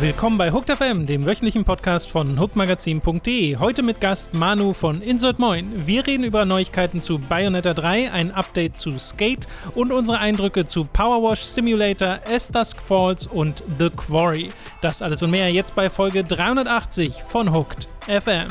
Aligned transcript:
Willkommen 0.00 0.38
bei 0.38 0.50
Hooked 0.50 0.74
FM, 0.74 1.04
dem 1.04 1.26
wöchentlichen 1.26 1.64
Podcast 1.64 2.10
von 2.10 2.40
hookmagazin.de. 2.40 3.58
Heute 3.58 3.82
mit 3.82 4.00
Gast 4.00 4.32
Manu 4.32 4.72
von 4.72 5.02
Insert 5.02 5.38
Moin. 5.38 5.86
Wir 5.86 6.06
reden 6.06 6.24
über 6.24 6.46
Neuigkeiten 6.46 7.02
zu 7.02 7.18
Bayonetta 7.18 7.74
3, 7.74 8.10
ein 8.10 8.30
Update 8.32 8.78
zu 8.78 8.96
Skate 8.98 9.46
und 9.74 9.92
unsere 9.92 10.18
Eindrücke 10.18 10.64
zu 10.64 10.86
Powerwash 10.86 11.42
Simulator, 11.42 12.20
S 12.24 12.48
Dusk 12.48 12.78
Falls 12.80 13.26
und 13.26 13.62
The 13.78 13.90
Quarry. 13.90 14.50
Das 14.80 15.02
alles 15.02 15.22
und 15.22 15.32
mehr 15.32 15.52
jetzt 15.52 15.74
bei 15.74 15.90
Folge 15.90 16.24
380 16.24 17.22
von 17.28 17.52
Hooked 17.52 17.86
FM. 18.08 18.48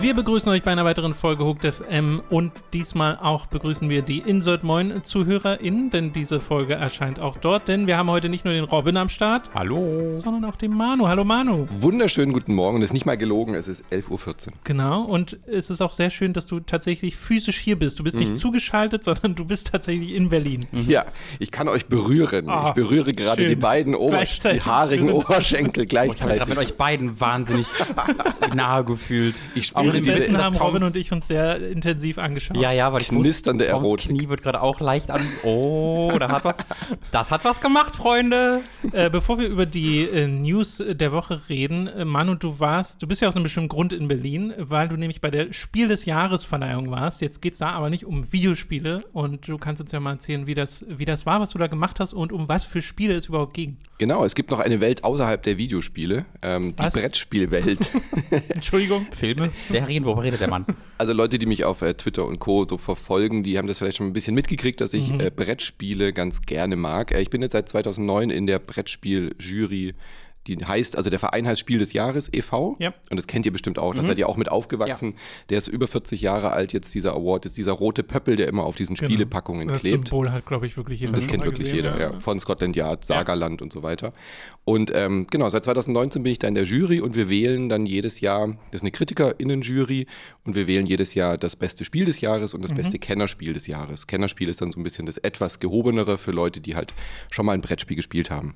Wir 0.00 0.14
begrüßen 0.14 0.48
euch 0.50 0.62
bei 0.62 0.70
einer 0.70 0.84
weiteren 0.84 1.12
Folge 1.12 1.44
Hooked 1.44 1.64
FM 1.74 2.22
und 2.30 2.52
diesmal 2.72 3.18
auch 3.20 3.46
begrüßen 3.46 3.88
wir 3.88 4.02
die 4.02 4.18
Insert 4.20 4.62
Moin 4.62 5.02
ZuhörerInnen, 5.02 5.90
denn 5.90 6.12
diese 6.12 6.40
Folge 6.40 6.74
erscheint 6.74 7.18
auch 7.18 7.36
dort, 7.36 7.66
denn 7.66 7.88
wir 7.88 7.96
haben 7.96 8.08
heute 8.08 8.28
nicht 8.28 8.44
nur 8.44 8.54
den 8.54 8.62
Robin 8.64 8.96
am 8.96 9.08
Start, 9.08 9.50
Hallo. 9.54 10.12
sondern 10.12 10.44
auch 10.44 10.54
den 10.54 10.72
Manu. 10.72 11.08
Hallo 11.08 11.24
Manu. 11.24 11.66
Wunderschönen 11.80 12.32
guten 12.32 12.54
Morgen. 12.54 12.80
Das 12.80 12.90
ist 12.90 12.94
nicht 12.94 13.06
mal 13.06 13.16
gelogen, 13.18 13.54
es 13.54 13.66
ist 13.66 13.84
11.14 13.92 14.08
Uhr. 14.48 14.52
Genau, 14.62 15.02
und 15.02 15.36
es 15.46 15.68
ist 15.68 15.80
auch 15.80 15.92
sehr 15.92 16.10
schön, 16.10 16.32
dass 16.32 16.46
du 16.46 16.60
tatsächlich 16.60 17.16
physisch 17.16 17.58
hier 17.58 17.76
bist. 17.76 17.98
Du 17.98 18.04
bist 18.04 18.14
Mhm. 18.16 18.22
nicht 18.22 18.36
zugeschaltet, 18.38 19.02
sondern 19.02 19.34
du 19.34 19.44
bist 19.46 19.72
tatsächlich 19.72 20.14
in 20.14 20.28
Berlin. 20.30 20.64
Ja, 20.86 21.06
ich 21.40 21.50
kann 21.50 21.66
euch 21.66 21.86
berühren. 21.86 22.48
Ah, 22.48 22.68
ich 22.68 22.74
berühre 22.74 23.14
gerade 23.14 23.42
schön. 23.42 23.50
die 23.50 23.56
beiden 23.56 23.94
Ober 23.96 24.10
die 24.18 24.26
Gleichzeitig. 24.26 24.64
haarigen 24.66 25.06
Wir 25.08 25.14
sind- 25.14 25.24
Oberschenkel 25.24 25.84
Ich 25.90 25.96
habe 25.96 26.08
mit 26.08 26.18
gleichzeitig. 26.18 26.58
euch 26.58 26.76
beiden 26.76 27.20
wahnsinnig 27.20 27.66
nahe 28.54 28.84
gefühlt. 28.84 29.34
Ich 29.56 29.66
spüre 29.66 29.87
in 29.94 30.02
diese 30.02 30.14
Währenddessen 30.14 30.34
das 30.34 30.42
haben 30.42 30.56
Toms- 30.56 30.68
Robin 30.68 30.82
und 30.84 30.96
ich 30.96 31.12
uns 31.12 31.28
sehr 31.28 31.68
intensiv 31.70 32.18
angeschaut. 32.18 32.56
Ja, 32.56 32.72
ja, 32.72 32.92
weil 32.92 33.02
ich 33.02 33.08
Knisternde 33.08 33.64
wusste, 33.64 33.72
Toms 33.72 33.86
Erotik. 33.86 34.08
Knie 34.08 34.28
wird 34.28 34.42
gerade 34.42 34.60
auch 34.60 34.80
leicht 34.80 35.10
an. 35.10 35.26
Oh, 35.42 36.12
da 36.18 36.28
hat 36.28 36.44
was. 36.44 36.66
Das 37.10 37.30
hat 37.30 37.44
was 37.44 37.60
gemacht, 37.60 37.96
Freunde. 37.96 38.62
Äh, 38.92 39.10
bevor 39.10 39.38
wir 39.38 39.48
über 39.48 39.66
die 39.66 40.02
äh, 40.02 40.26
News 40.26 40.82
der 40.86 41.12
Woche 41.12 41.42
reden, 41.48 41.86
äh, 41.86 42.04
Manu, 42.04 42.34
du 42.34 42.60
warst, 42.60 43.02
du 43.02 43.06
bist 43.06 43.22
ja 43.22 43.28
aus 43.28 43.36
einem 43.36 43.44
bestimmten 43.44 43.68
Grund 43.68 43.92
in 43.92 44.08
Berlin, 44.08 44.52
weil 44.58 44.88
du 44.88 44.96
nämlich 44.96 45.20
bei 45.20 45.30
der 45.30 45.52
Spiel 45.52 45.88
des 45.88 46.04
Jahres 46.04 46.44
Verleihung 46.44 46.90
warst. 46.90 47.20
Jetzt 47.20 47.42
geht 47.42 47.54
es 47.54 47.58
da 47.58 47.70
aber 47.70 47.90
nicht 47.90 48.04
um 48.04 48.32
Videospiele 48.32 49.04
und 49.12 49.48
du 49.48 49.58
kannst 49.58 49.80
uns 49.80 49.92
ja 49.92 50.00
mal 50.00 50.12
erzählen, 50.12 50.46
wie 50.46 50.54
das, 50.54 50.84
wie 50.88 51.04
das 51.04 51.26
war, 51.26 51.40
was 51.40 51.50
du 51.50 51.58
da 51.58 51.66
gemacht 51.66 52.00
hast 52.00 52.12
und 52.12 52.32
um 52.32 52.48
was 52.48 52.64
für 52.64 52.82
Spiele 52.82 53.14
es 53.14 53.26
überhaupt 53.26 53.54
ging. 53.54 53.76
Genau, 53.98 54.24
es 54.24 54.34
gibt 54.34 54.50
noch 54.50 54.60
eine 54.60 54.80
Welt 54.80 55.04
außerhalb 55.04 55.42
der 55.42 55.58
Videospiele, 55.58 56.26
ähm, 56.42 56.74
die? 56.76 56.82
Brettspielwelt. 56.82 57.90
Entschuldigung. 58.48 59.06
Filme, 59.12 59.50
Serien, 59.80 60.04
worüber 60.04 60.22
redet 60.24 60.40
der 60.40 60.48
Mann? 60.48 60.64
Also 60.98 61.12
Leute, 61.12 61.38
die 61.38 61.46
mich 61.46 61.64
auf 61.64 61.80
äh, 61.82 61.94
Twitter 61.94 62.26
und 62.26 62.40
Co. 62.40 62.66
so 62.68 62.76
verfolgen, 62.76 63.42
die 63.44 63.56
haben 63.56 63.68
das 63.68 63.78
vielleicht 63.78 63.98
schon 63.98 64.06
ein 64.08 64.12
bisschen 64.12 64.34
mitgekriegt, 64.34 64.80
dass 64.80 64.92
Mhm. 64.92 64.98
ich 64.98 65.10
äh, 65.20 65.30
Brettspiele 65.30 66.12
ganz 66.12 66.42
gerne 66.42 66.74
mag. 66.76 67.12
Äh, 67.12 67.20
ich 67.20 67.30
bin 67.30 67.40
jetzt 67.42 67.52
seit 67.52 67.68
2009 67.68 68.30
in 68.30 68.46
der 68.48 68.58
Brettspiel-Jury. 68.58 69.94
Die 70.56 70.64
heißt, 70.64 70.96
also 70.96 71.10
der 71.10 71.18
Verein 71.18 71.46
heißt 71.46 71.60
Spiel 71.60 71.78
des 71.78 71.92
Jahres 71.92 72.28
e.V. 72.32 72.76
Ja. 72.78 72.94
Und 73.10 73.16
das 73.16 73.26
kennt 73.26 73.46
ihr 73.46 73.52
bestimmt 73.52 73.78
auch. 73.78 73.94
Da 73.94 74.02
Mhm. 74.02 74.06
seid 74.06 74.18
ihr 74.18 74.28
auch 74.28 74.36
mit 74.36 74.50
aufgewachsen. 74.50 75.14
Der 75.50 75.58
ist 75.58 75.68
über 75.68 75.86
40 75.88 76.20
Jahre 76.22 76.50
alt 76.52 76.72
jetzt, 76.72 76.94
dieser 76.94 77.12
Award. 77.14 77.46
ist 77.46 77.56
dieser 77.56 77.72
rote 77.72 78.02
Pöppel, 78.02 78.36
der 78.36 78.48
immer 78.48 78.64
auf 78.64 78.76
diesen 78.76 78.96
Spielepackungen 78.96 79.62
Genau. 79.62 79.72
Das 79.74 79.82
klebt. 79.82 80.08
Symbol 80.08 80.30
hat, 80.32 80.46
glaube 80.46 80.66
ich, 80.66 80.76
wirklich 80.76 81.00
jeder 81.00 81.12
Das 81.12 81.26
kennt 81.26 81.42
wirklich 81.44 81.60
gesehen, 81.70 81.76
jeder, 81.76 82.00
ja. 82.00 82.18
Von 82.18 82.40
Scotland 82.40 82.74
Yard, 82.76 83.04
Sagerland 83.04 83.62
und 83.62 83.72
so 83.72 83.82
weiter. 83.82 84.12
Und 84.64 84.92
ähm, 84.94 85.26
genau, 85.30 85.48
seit 85.50 85.64
2019 85.64 86.22
bin 86.22 86.32
ich 86.32 86.38
da 86.38 86.48
in 86.48 86.54
der 86.54 86.64
Jury 86.64 87.00
und 87.00 87.14
wir 87.14 87.28
wählen 87.28 87.68
dann 87.68 87.86
jedes 87.86 88.20
Jahr, 88.20 88.48
das 88.70 88.80
ist 88.80 88.82
eine 88.82 88.90
KritikerInnen-Jury 88.90 90.06
und 90.44 90.54
wir 90.54 90.66
wählen 90.68 90.86
jedes 90.86 91.14
Jahr 91.14 91.38
das 91.38 91.56
beste 91.56 91.84
Spiel 91.84 92.04
des 92.04 92.20
Jahres 92.20 92.54
und 92.54 92.62
das 92.62 92.74
beste 92.74 92.98
Kennerspiel 92.98 93.52
des 93.52 93.66
Jahres. 93.66 94.06
Kennerspiel 94.06 94.48
ist 94.48 94.60
dann 94.60 94.72
so 94.72 94.80
ein 94.80 94.82
bisschen 94.84 95.06
das 95.06 95.18
etwas 95.18 95.58
gehobenere 95.60 96.18
für 96.18 96.32
Leute, 96.32 96.60
die 96.60 96.74
halt 96.76 96.94
schon 97.30 97.46
mal 97.46 97.52
ein 97.52 97.60
Brettspiel 97.60 97.96
gespielt 97.96 98.30
haben. 98.30 98.54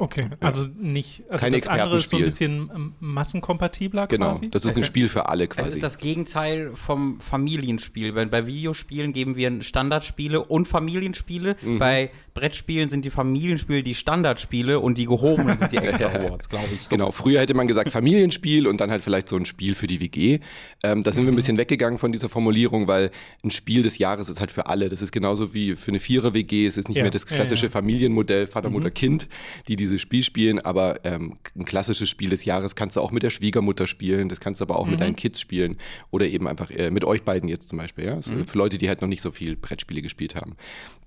Okay, 0.00 0.28
also 0.38 0.64
nicht, 0.78 1.24
also 1.28 1.42
Kein 1.42 1.52
das 1.54 1.66
andere 1.66 1.96
ist 1.98 2.08
so 2.08 2.16
ein 2.16 2.22
Expertenspiel. 2.22 2.24
bisschen 2.24 2.70
ähm, 2.72 2.94
massenkompatibler 3.00 4.06
Genau, 4.06 4.28
quasi. 4.28 4.48
das 4.48 4.64
ist 4.64 4.76
ein 4.76 4.84
Spiel 4.84 5.08
für 5.08 5.28
alle 5.28 5.44
Es 5.44 5.50
quasi. 5.50 5.70
ist 5.72 5.82
das 5.82 5.98
Gegenteil 5.98 6.70
vom 6.74 7.20
Familienspiel. 7.20 8.14
Weil 8.14 8.26
bei 8.26 8.46
Videospielen 8.46 9.12
geben 9.12 9.34
wir 9.34 9.60
Standardspiele 9.60 10.40
und 10.44 10.68
Familienspiele. 10.68 11.56
Mhm. 11.62 11.78
Bei 11.80 12.10
Brettspielen 12.34 12.88
sind 12.90 13.04
die 13.04 13.10
Familienspiele 13.10 13.82
die 13.82 13.96
Standardspiele 13.96 14.78
und 14.78 14.98
die 14.98 15.06
gehobenen 15.06 15.58
sind 15.58 15.72
die 15.72 15.76
Extra 15.78 16.06
Awards, 16.10 16.48
glaube 16.48 16.68
ich. 16.72 16.82
So. 16.82 16.90
Genau, 16.90 17.10
früher 17.10 17.40
hätte 17.40 17.54
man 17.54 17.66
gesagt 17.66 17.90
Familienspiel 17.90 18.68
und 18.68 18.80
dann 18.80 18.92
halt 18.92 19.02
vielleicht 19.02 19.28
so 19.28 19.34
ein 19.34 19.46
Spiel 19.46 19.74
für 19.74 19.88
die 19.88 19.98
WG. 20.00 20.38
Ähm, 20.84 21.02
da 21.02 21.12
sind 21.12 21.24
wir 21.24 21.32
ein 21.32 21.36
bisschen 21.36 21.58
weggegangen 21.58 21.98
von 21.98 22.12
dieser 22.12 22.28
Formulierung, 22.28 22.86
weil 22.86 23.10
ein 23.42 23.50
Spiel 23.50 23.82
des 23.82 23.98
Jahres 23.98 24.28
ist 24.28 24.38
halt 24.38 24.52
für 24.52 24.66
alle. 24.66 24.88
Das 24.90 25.02
ist 25.02 25.10
genauso 25.10 25.54
wie 25.54 25.74
für 25.74 25.88
eine 25.90 25.98
Vierer-WG. 25.98 26.66
Es 26.68 26.76
ist 26.76 26.86
nicht 26.88 26.98
Ja, 26.98 27.02
mehr 27.02 27.10
das 27.10 27.22
ja, 27.28 27.34
klassische 27.34 27.66
ja. 27.66 27.70
Familienmodell 27.72 28.46
Vater, 28.46 28.70
Mutter, 28.70 28.92
Kind, 28.92 29.26
die 29.66 29.87
dieses 29.88 30.02
Spiel 30.02 30.22
spielen. 30.22 30.58
Aber 30.58 31.04
ähm, 31.04 31.36
ein 31.56 31.64
klassisches 31.64 32.08
Spiel 32.08 32.30
des 32.30 32.44
Jahres 32.44 32.76
kannst 32.76 32.96
du 32.96 33.00
auch 33.00 33.10
mit 33.10 33.22
der 33.22 33.30
Schwiegermutter 33.30 33.86
spielen. 33.86 34.28
Das 34.28 34.40
kannst 34.40 34.60
du 34.60 34.64
aber 34.64 34.78
auch 34.78 34.86
mit 34.86 35.00
deinen 35.00 35.16
Kids 35.16 35.40
spielen. 35.40 35.76
Oder 36.10 36.26
eben 36.26 36.46
einfach 36.46 36.70
äh, 36.70 36.90
mit 36.90 37.04
euch 37.04 37.22
beiden 37.22 37.48
jetzt 37.48 37.68
zum 37.68 37.78
Beispiel. 37.78 38.04
Ja? 38.04 38.16
Das 38.16 38.26
ist 38.28 38.50
Für 38.50 38.58
Leute, 38.58 38.78
die 38.78 38.88
halt 38.88 39.00
noch 39.00 39.08
nicht 39.08 39.22
so 39.22 39.30
viel 39.30 39.56
Brettspiele 39.56 40.02
gespielt 40.02 40.34
haben. 40.34 40.56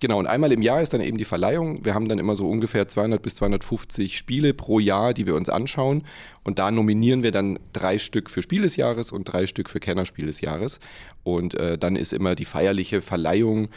Genau, 0.01 0.17
und 0.17 0.27
einmal 0.27 0.51
im 0.51 0.61
Jahr 0.61 0.81
ist 0.81 0.93
dann 0.93 1.01
eben 1.01 1.17
die 1.17 1.25
Verleihung. 1.25 1.85
Wir 1.85 1.93
haben 1.93 2.07
dann 2.07 2.17
immer 2.17 2.35
so 2.35 2.49
ungefähr 2.49 2.87
200 2.87 3.21
bis 3.21 3.35
250 3.35 4.17
Spiele 4.17 4.53
pro 4.53 4.79
Jahr, 4.79 5.13
die 5.13 5.27
wir 5.27 5.35
uns 5.35 5.47
anschauen. 5.47 6.03
Und 6.43 6.57
da 6.57 6.71
nominieren 6.71 7.21
wir 7.21 7.31
dann 7.31 7.59
drei 7.71 7.99
Stück 7.99 8.29
für 8.29 8.41
Spiel 8.41 8.63
des 8.63 8.77
Jahres 8.77 9.11
und 9.11 9.25
drei 9.25 9.45
Stück 9.45 9.69
für 9.69 9.79
Kennerspiel 9.79 10.25
des 10.25 10.41
Jahres. 10.41 10.79
Und 11.23 11.53
äh, 11.53 11.77
dann 11.77 11.95
ist 11.95 12.13
immer 12.13 12.33
die 12.33 12.45
feierliche 12.45 13.01
Verleihung 13.01 13.69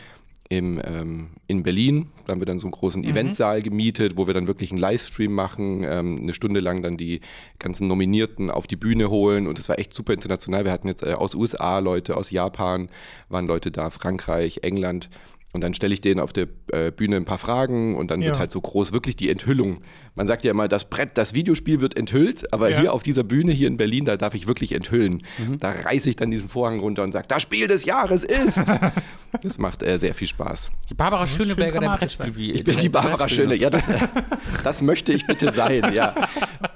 im, 0.48 0.80
ähm, 0.84 1.28
in 1.46 1.62
Berlin. 1.62 2.08
Da 2.26 2.32
haben 2.32 2.40
wir 2.40 2.46
dann 2.46 2.58
so 2.58 2.66
einen 2.66 2.72
großen 2.72 3.02
Eventsaal 3.02 3.62
gemietet, 3.62 4.16
wo 4.16 4.26
wir 4.26 4.34
dann 4.34 4.46
wirklich 4.46 4.70
einen 4.70 4.80
Livestream 4.80 5.32
machen, 5.32 5.82
ähm, 5.84 6.18
eine 6.22 6.34
Stunde 6.34 6.60
lang 6.60 6.82
dann 6.82 6.96
die 6.96 7.20
ganzen 7.58 7.88
Nominierten 7.88 8.50
auf 8.50 8.66
die 8.66 8.76
Bühne 8.76 9.08
holen. 9.10 9.46
Und 9.46 9.58
es 9.58 9.68
war 9.68 9.78
echt 9.78 9.94
super 9.94 10.12
international. 10.12 10.64
Wir 10.64 10.72
hatten 10.72 10.88
jetzt 10.88 11.02
äh, 11.02 11.14
aus 11.14 11.34
USA 11.34 11.78
Leute, 11.78 12.16
aus 12.16 12.30
Japan 12.30 12.88
waren 13.28 13.46
Leute 13.46 13.70
da, 13.70 13.90
Frankreich, 13.90 14.58
England. 14.62 15.08
Und 15.52 15.62
dann 15.62 15.72
stelle 15.72 15.94
ich 15.94 16.00
denen 16.00 16.18
auf 16.20 16.32
der 16.32 16.48
äh, 16.72 16.90
Bühne 16.90 17.14
ein 17.16 17.24
paar 17.24 17.38
Fragen 17.38 17.96
und 17.96 18.10
dann 18.10 18.20
Ja. 18.20 18.28
wird 18.30 18.38
halt 18.40 18.50
so 18.50 18.60
groß 18.60 18.92
wirklich 18.92 19.14
die 19.16 19.30
Enthüllung. 19.30 19.78
Man 20.16 20.28
sagt 20.28 20.44
ja 20.44 20.52
immer, 20.52 20.68
das 20.68 20.84
Brett, 20.84 21.10
das 21.18 21.34
Videospiel 21.34 21.80
wird 21.80 21.96
enthüllt, 21.98 22.52
aber 22.52 22.70
Ja. 22.70 22.80
hier 22.80 22.92
auf 22.92 23.02
dieser 23.02 23.24
Bühne 23.24 23.50
hier 23.50 23.66
in 23.66 23.76
Berlin, 23.76 24.04
da 24.04 24.16
darf 24.16 24.34
ich 24.34 24.46
wirklich 24.46 24.70
enthüllen. 24.72 25.22
Mhm. 25.38 25.58
Da 25.58 25.70
reiße 25.70 26.08
ich 26.08 26.14
dann 26.16 26.30
diesen 26.30 26.48
Vorhang 26.48 26.78
runter 26.78 27.02
und 27.02 27.10
sage, 27.12 27.26
das 27.28 27.42
Spiel 27.42 27.66
des 27.66 27.84
Jahres 27.84 28.22
ist. 28.22 28.62
das 29.42 29.58
macht 29.58 29.82
äh, 29.82 29.98
sehr 29.98 30.14
viel 30.14 30.28
Spaß. 30.28 30.70
Die 30.88 30.94
Barbara 30.94 31.26
Schöneberger 31.26 31.80
der 31.80 31.96
Brettspiel. 31.96 32.36
Wie 32.36 32.52
Ich 32.52 32.62
bin 32.62 32.78
die 32.78 32.88
Barbara 32.88 33.28
Schöne. 33.28 33.56
Ja, 33.56 33.70
das, 33.70 33.86
das 34.64 34.82
möchte 34.82 35.12
ich 35.12 35.26
bitte 35.26 35.50
sein, 35.50 35.92
ja. 35.92 36.14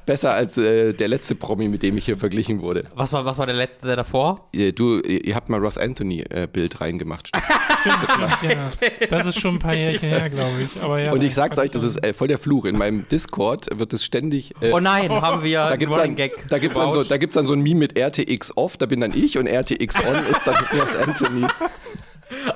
Besser 0.05 0.33
als 0.35 0.59
äh, 0.59 0.93
der 0.95 1.07
letzte 1.09 1.35
Promi, 1.37 1.69
mit 1.69 1.83
dem 1.85 1.97
ich 1.97 2.07
hier 2.07 2.17
verglichen 2.17 2.61
wurde. 2.61 2.87
Was 2.97 3.13
war, 3.13 3.25
was 3.25 3.39
war 3.39 3.47
der 3.47 3.55
letzte 3.55 3.87
der 3.87 3.97
davor? 3.97 4.49
Ihr, 4.53 4.73
du, 4.73 4.99
ihr 5.01 5.35
habt 5.37 5.49
mal 5.49 5.61
Ross 5.61 5.79
Anthony-Bild 5.79 6.81
reingemacht. 6.81 7.31
ja, 8.43 9.07
das 9.09 9.27
ist 9.27 9.39
schon 9.41 9.57
ein 9.57 9.59
paar 9.61 9.75
Jährchen 9.75 10.09
her, 10.09 10.29
glaube 10.29 10.63
ich. 10.65 10.83
Aber 10.83 11.01
ja, 11.01 11.13
Und 11.13 11.23
ich 11.23 11.35
sag's 11.35 11.57
euch, 11.59 11.71
das 11.71 11.85
ist 11.85 12.03
äh, 12.05 12.13
voll 12.13 12.27
der 12.29 12.39
Fluch. 12.39 12.65
In 12.65 12.77
meinem 12.77 13.07
Discord 13.09 13.28
wird 13.79 13.93
es 13.93 14.05
ständig. 14.05 14.53
Äh, 14.61 14.73
Oh 14.73 14.81
nein, 14.81 15.11
haben 15.11 15.43
wir 15.43 15.59
da 15.59 15.67
einen 15.69 15.79
gibt's, 15.79 15.97
dann, 15.97 16.17
Gag. 16.17 16.49
da, 16.49 16.59
gibt's 16.59 16.77
dann 16.79 16.93
so, 16.93 17.03
da 17.05 17.17
dann 17.19 17.47
so 17.47 17.53
ein 17.53 17.61
Meme 17.61 17.81
mit 17.81 17.99
RTX 17.99 18.57
off, 18.57 18.77
da 18.77 18.87
bin 18.87 19.01
dann 19.01 19.13
ich 19.15 19.39
und 19.39 19.47
RTX 19.47 19.97
on 20.07 20.17
ist 20.17 20.41
dann 20.45 20.55
Ross 20.79 20.97
Anthony. 20.97 21.47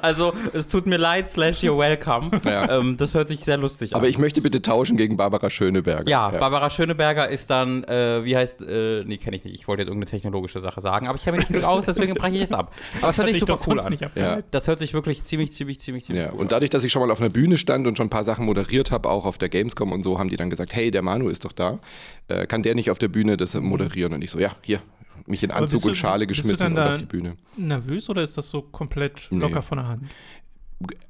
Also, 0.00 0.32
es 0.52 0.68
tut 0.68 0.86
mir 0.86 0.96
leid, 0.96 1.28
slash 1.28 1.62
you're 1.62 1.78
welcome. 1.78 2.30
Ja. 2.52 2.78
Ähm, 2.78 2.96
das 2.96 3.14
hört 3.14 3.28
sich 3.28 3.40
sehr 3.40 3.56
lustig 3.56 3.94
an. 3.94 4.00
Aber 4.00 4.08
ich 4.08 4.18
möchte 4.18 4.42
bitte 4.42 4.60
tauschen 4.60 4.96
gegen 4.96 5.16
Barbara 5.16 5.48
Schöneberger. 5.48 6.10
ja, 6.10 6.28
Barbara 6.30 6.68
Schöneberger 6.70 7.28
ist 7.28 7.48
dann, 7.50 7.84
äh, 7.84 8.24
wie 8.24 8.36
heißt, 8.36 8.62
äh, 8.62 9.04
nee, 9.04 9.16
kenne 9.16 9.36
ich 9.36 9.44
nicht. 9.44 9.54
Ich 9.54 9.68
wollte 9.68 9.82
jetzt 9.82 9.88
irgendeine 9.88 10.10
technologische 10.10 10.60
Sache 10.60 10.80
sagen, 10.80 11.06
aber 11.08 11.16
ich 11.16 11.24
kenne 11.24 11.38
mich 11.38 11.48
nicht 11.48 11.60
gut 11.60 11.68
aus, 11.68 11.86
deswegen 11.86 12.14
breche 12.14 12.36
ich 12.36 12.42
es 12.42 12.52
ab. 12.52 12.74
Aber 13.00 13.10
es 13.10 13.16
hört 13.16 13.28
sich 13.28 13.36
ich 13.36 13.40
super 13.40 13.54
doch 13.54 13.66
cool 13.68 13.80
an. 13.80 13.90
nicht 13.90 14.04
Ja. 14.14 14.40
Das 14.50 14.66
hört 14.68 14.80
sich 14.80 14.92
wirklich 14.92 15.22
ziemlich, 15.22 15.52
ziemlich, 15.52 15.80
ziemlich, 15.80 16.04
ziemlich 16.04 16.24
Ja, 16.24 16.32
cool 16.32 16.40
und 16.40 16.52
dadurch, 16.52 16.70
dass 16.70 16.84
ich 16.84 16.92
schon 16.92 17.02
mal 17.02 17.10
auf 17.10 17.20
einer 17.20 17.30
Bühne 17.30 17.56
stand 17.56 17.86
und 17.86 17.96
schon 17.96 18.06
ein 18.06 18.10
paar 18.10 18.24
Sachen 18.24 18.44
moderiert 18.44 18.90
habe, 18.90 19.08
auch 19.08 19.24
auf 19.24 19.38
der 19.38 19.48
Gamescom 19.48 19.92
und 19.92 20.02
so, 20.02 20.18
haben 20.18 20.28
die 20.28 20.36
dann 20.36 20.50
gesagt, 20.50 20.74
hey, 20.74 20.90
der 20.90 21.02
Manu 21.02 21.28
ist 21.28 21.44
doch 21.44 21.52
da. 21.52 21.78
Äh, 22.28 22.46
kann 22.46 22.62
der 22.62 22.74
nicht 22.74 22.90
auf 22.90 22.98
der 22.98 23.08
Bühne 23.08 23.36
das 23.36 23.54
moderieren? 23.54 24.12
Und 24.12 24.22
ich 24.22 24.30
so, 24.30 24.38
ja, 24.38 24.50
hier, 24.62 24.80
mich 25.26 25.42
in 25.42 25.50
Anzug 25.50 25.82
du- 25.82 25.88
und 25.88 25.94
Schale 25.96 26.26
geschmissen 26.26 26.66
und 26.68 26.78
auf 26.78 26.98
die 26.98 27.04
Bühne. 27.04 27.36
nervös 27.56 28.08
oder 28.10 28.22
ist 28.22 28.36
das 28.38 28.48
so 28.50 28.62
komplett 28.62 29.28
Nee. 29.30 29.40
locker 29.40 29.62
von 29.62 29.78
der 29.78 29.88
Hand? 29.88 30.04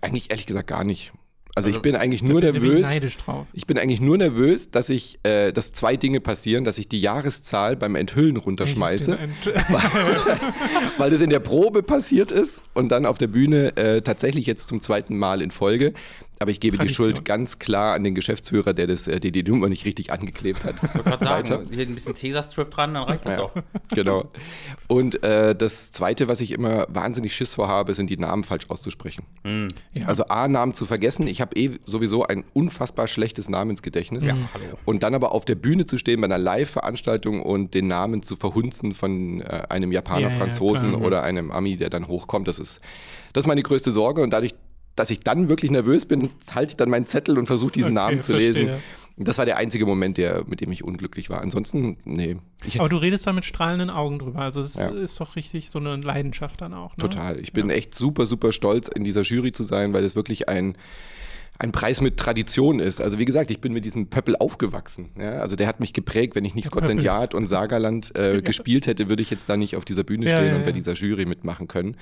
Eigentlich 0.00 0.30
ehrlich 0.30 0.46
gesagt 0.46 0.66
gar 0.68 0.84
nicht. 0.84 1.12
Also, 1.54 1.66
Also, 1.68 1.76
ich 1.78 1.82
bin 1.82 1.96
eigentlich 1.96 2.22
nur 2.22 2.40
Da 2.40 2.50
bin 2.52 2.64
ich 2.64 2.70
nervös. 2.82 3.46
Ich 3.52 3.66
bin 3.66 3.76
eigentlich 3.76 4.00
nur 4.00 4.16
nervös, 4.16 4.70
dass 4.70 4.88
ich, 4.88 5.18
äh, 5.22 5.52
dass 5.52 5.72
zwei 5.74 5.96
Dinge 5.98 6.20
passieren, 6.22 6.64
dass 6.64 6.78
ich 6.78 6.88
die 6.88 6.98
Jahreszahl 6.98 7.76
beim 7.76 7.94
Enthüllen 7.94 8.38
runterschmeiße, 8.38 9.18
Ent- 9.18 9.34
weil 10.98 11.10
das 11.10 11.20
in 11.20 11.28
der 11.30 11.40
Probe 11.40 11.82
passiert 11.82 12.30
ist 12.32 12.62
und 12.74 12.88
dann 12.90 13.04
auf 13.06 13.18
der 13.18 13.26
Bühne 13.28 13.76
äh, 13.76 14.00
tatsächlich 14.02 14.46
jetzt 14.46 14.68
zum 14.68 14.80
zweiten 14.80 15.18
Mal 15.18 15.42
in 15.42 15.50
Folge. 15.50 15.92
Aber 16.42 16.50
ich 16.50 16.60
gebe 16.60 16.76
Tradition. 16.76 17.08
die 17.08 17.12
Schuld 17.14 17.24
ganz 17.24 17.58
klar 17.58 17.94
an 17.94 18.04
den 18.04 18.14
Geschäftsführer, 18.14 18.72
der 18.74 18.86
das, 18.86 19.06
äh, 19.06 19.18
der 19.20 19.30
die 19.30 19.42
Nummer 19.42 19.68
nicht 19.68 19.84
richtig 19.84 20.12
angeklebt 20.12 20.64
hat. 20.64 20.74
Ich 20.76 20.94
wollte 20.94 21.02
gerade 21.10 21.24
sagen, 21.24 21.68
hier 21.72 21.86
ein 21.86 21.94
bisschen 21.94 22.14
Tesa-Strip 22.14 22.70
dran, 22.70 22.94
dann 22.94 23.04
reicht 23.04 23.24
das 23.24 23.30
Ja, 23.32 23.36
doch. 23.38 23.52
genau. 23.94 24.28
Und 24.88 25.22
äh, 25.22 25.54
das 25.54 25.92
Zweite, 25.92 26.28
was 26.28 26.40
ich 26.40 26.52
immer 26.52 26.86
wahnsinnig 26.90 27.34
Schiss 27.34 27.54
vor 27.54 27.68
habe, 27.68 27.94
sind 27.94 28.10
die 28.10 28.16
Namen 28.16 28.44
falsch 28.44 28.64
auszusprechen. 28.68 29.24
Ja. 29.94 30.06
Also 30.06 30.24
A, 30.26 30.48
Namen 30.48 30.74
zu 30.74 30.86
vergessen. 30.86 31.26
Ich 31.26 31.40
habe 31.40 31.56
eh 31.56 31.78
sowieso 31.86 32.24
ein 32.26 32.44
unfassbar 32.52 33.06
schlechtes 33.06 33.48
Namensgedächtnis. 33.48 34.24
Ja, 34.24 34.34
hallo. 34.52 34.78
Und 34.84 35.02
dann 35.02 35.14
aber 35.14 35.32
auf 35.32 35.44
der 35.44 35.54
Bühne 35.54 35.86
zu 35.86 35.98
stehen 35.98 36.20
bei 36.20 36.26
einer 36.26 36.38
Live-Veranstaltung 36.38 37.42
und 37.42 37.74
den 37.74 37.86
Namen 37.86 38.22
zu 38.22 38.36
verhunzen 38.36 38.94
von 38.94 39.40
äh, 39.40 39.62
einem 39.68 39.92
Japaner, 39.92 40.20
Ja, 40.22 40.28
ja, 40.28 40.36
Franzosen 40.36 40.90
klar. 40.90 41.02
oder 41.02 41.22
einem 41.22 41.50
Ami, 41.50 41.76
der 41.76 41.90
dann 41.90 42.08
hochkommt, 42.08 42.48
das 42.48 42.58
ist, 42.58 42.80
das 43.32 43.44
ist 43.44 43.48
meine 43.48 43.62
größte 43.62 43.92
Sorge. 43.92 44.22
Und 44.22 44.30
dadurch, 44.30 44.54
dass 44.96 45.10
ich 45.10 45.20
dann 45.20 45.48
wirklich 45.48 45.70
nervös 45.70 46.06
bin, 46.06 46.30
halte 46.54 46.72
ich 46.72 46.76
dann 46.76 46.90
meinen 46.90 47.06
Zettel 47.06 47.38
und 47.38 47.46
versuche 47.46 47.72
diesen 47.72 47.96
Okay, 47.96 48.06
Namen 48.06 48.20
zu 48.20 48.32
verstehe. 48.32 48.48
lesen. 48.66 48.70
Das 49.18 49.36
war 49.38 49.44
der 49.44 49.58
einzige 49.58 49.84
Moment, 49.84 50.16
der, 50.16 50.44
mit 50.46 50.60
dem 50.62 50.72
ich 50.72 50.82
unglücklich 50.84 51.28
war. 51.28 51.42
Ansonsten, 51.42 51.98
nee. 52.04 52.36
Ich, 52.64 52.80
Aber 52.80 52.88
du 52.88 52.96
redest 52.96 53.26
da 53.26 53.32
mit 53.34 53.44
strahlenden 53.44 53.90
Augen 53.90 54.18
drüber. 54.18 54.40
Also 54.40 54.62
es 54.62 54.74
Ja. 54.74 54.86
ist 54.88 55.20
doch 55.20 55.36
richtig 55.36 55.68
so 55.70 55.78
eine 55.78 55.96
Leidenschaft 55.96 56.60
dann 56.62 56.72
auch. 56.72 56.96
Ne? 56.96 57.02
Total. 57.02 57.38
Ich 57.38 57.52
bin 57.52 57.68
echt 57.68 57.94
super, 57.94 58.24
super 58.24 58.52
stolz, 58.52 58.88
in 58.88 59.04
dieser 59.04 59.20
Jury 59.22 59.52
zu 59.52 59.64
sein, 59.64 59.92
weil 59.92 60.02
es 60.04 60.16
wirklich 60.16 60.48
ein, 60.48 60.76
ein 61.58 61.72
Preis 61.72 62.00
mit 62.00 62.16
Tradition 62.16 62.80
ist. 62.80 63.02
Also 63.02 63.18
wie 63.18 63.26
gesagt, 63.26 63.50
ich 63.50 63.60
bin 63.60 63.74
mit 63.74 63.84
diesem 63.84 64.06
Pöppel 64.08 64.34
aufgewachsen. 64.36 65.10
Ja? 65.18 65.40
Also 65.40 65.56
der 65.56 65.66
hat 65.66 65.78
mich 65.78 65.92
geprägt. 65.92 66.34
Wenn 66.34 66.46
ich 66.46 66.54
nicht. 66.54 66.68
Scotland 66.68 67.02
Yard 67.02 67.34
und 67.34 67.48
Sagerland 67.48 68.16
äh, 68.16 68.40
gespielt 68.42 68.86
hätte, 68.86 69.10
würde 69.10 69.22
ich 69.22 69.30
jetzt 69.30 69.46
da 69.48 69.58
nicht 69.58 69.76
auf 69.76 69.84
dieser 69.84 70.04
Bühne 70.04 70.24
Ja, 70.28 70.38
stehen 70.38 70.48
ja, 70.48 70.56
und 70.56 70.62
bei 70.62 70.68
ja. 70.68 70.72
dieser 70.72 70.94
Jury 70.94 71.26
mitmachen 71.26 71.68
können. 71.68 71.96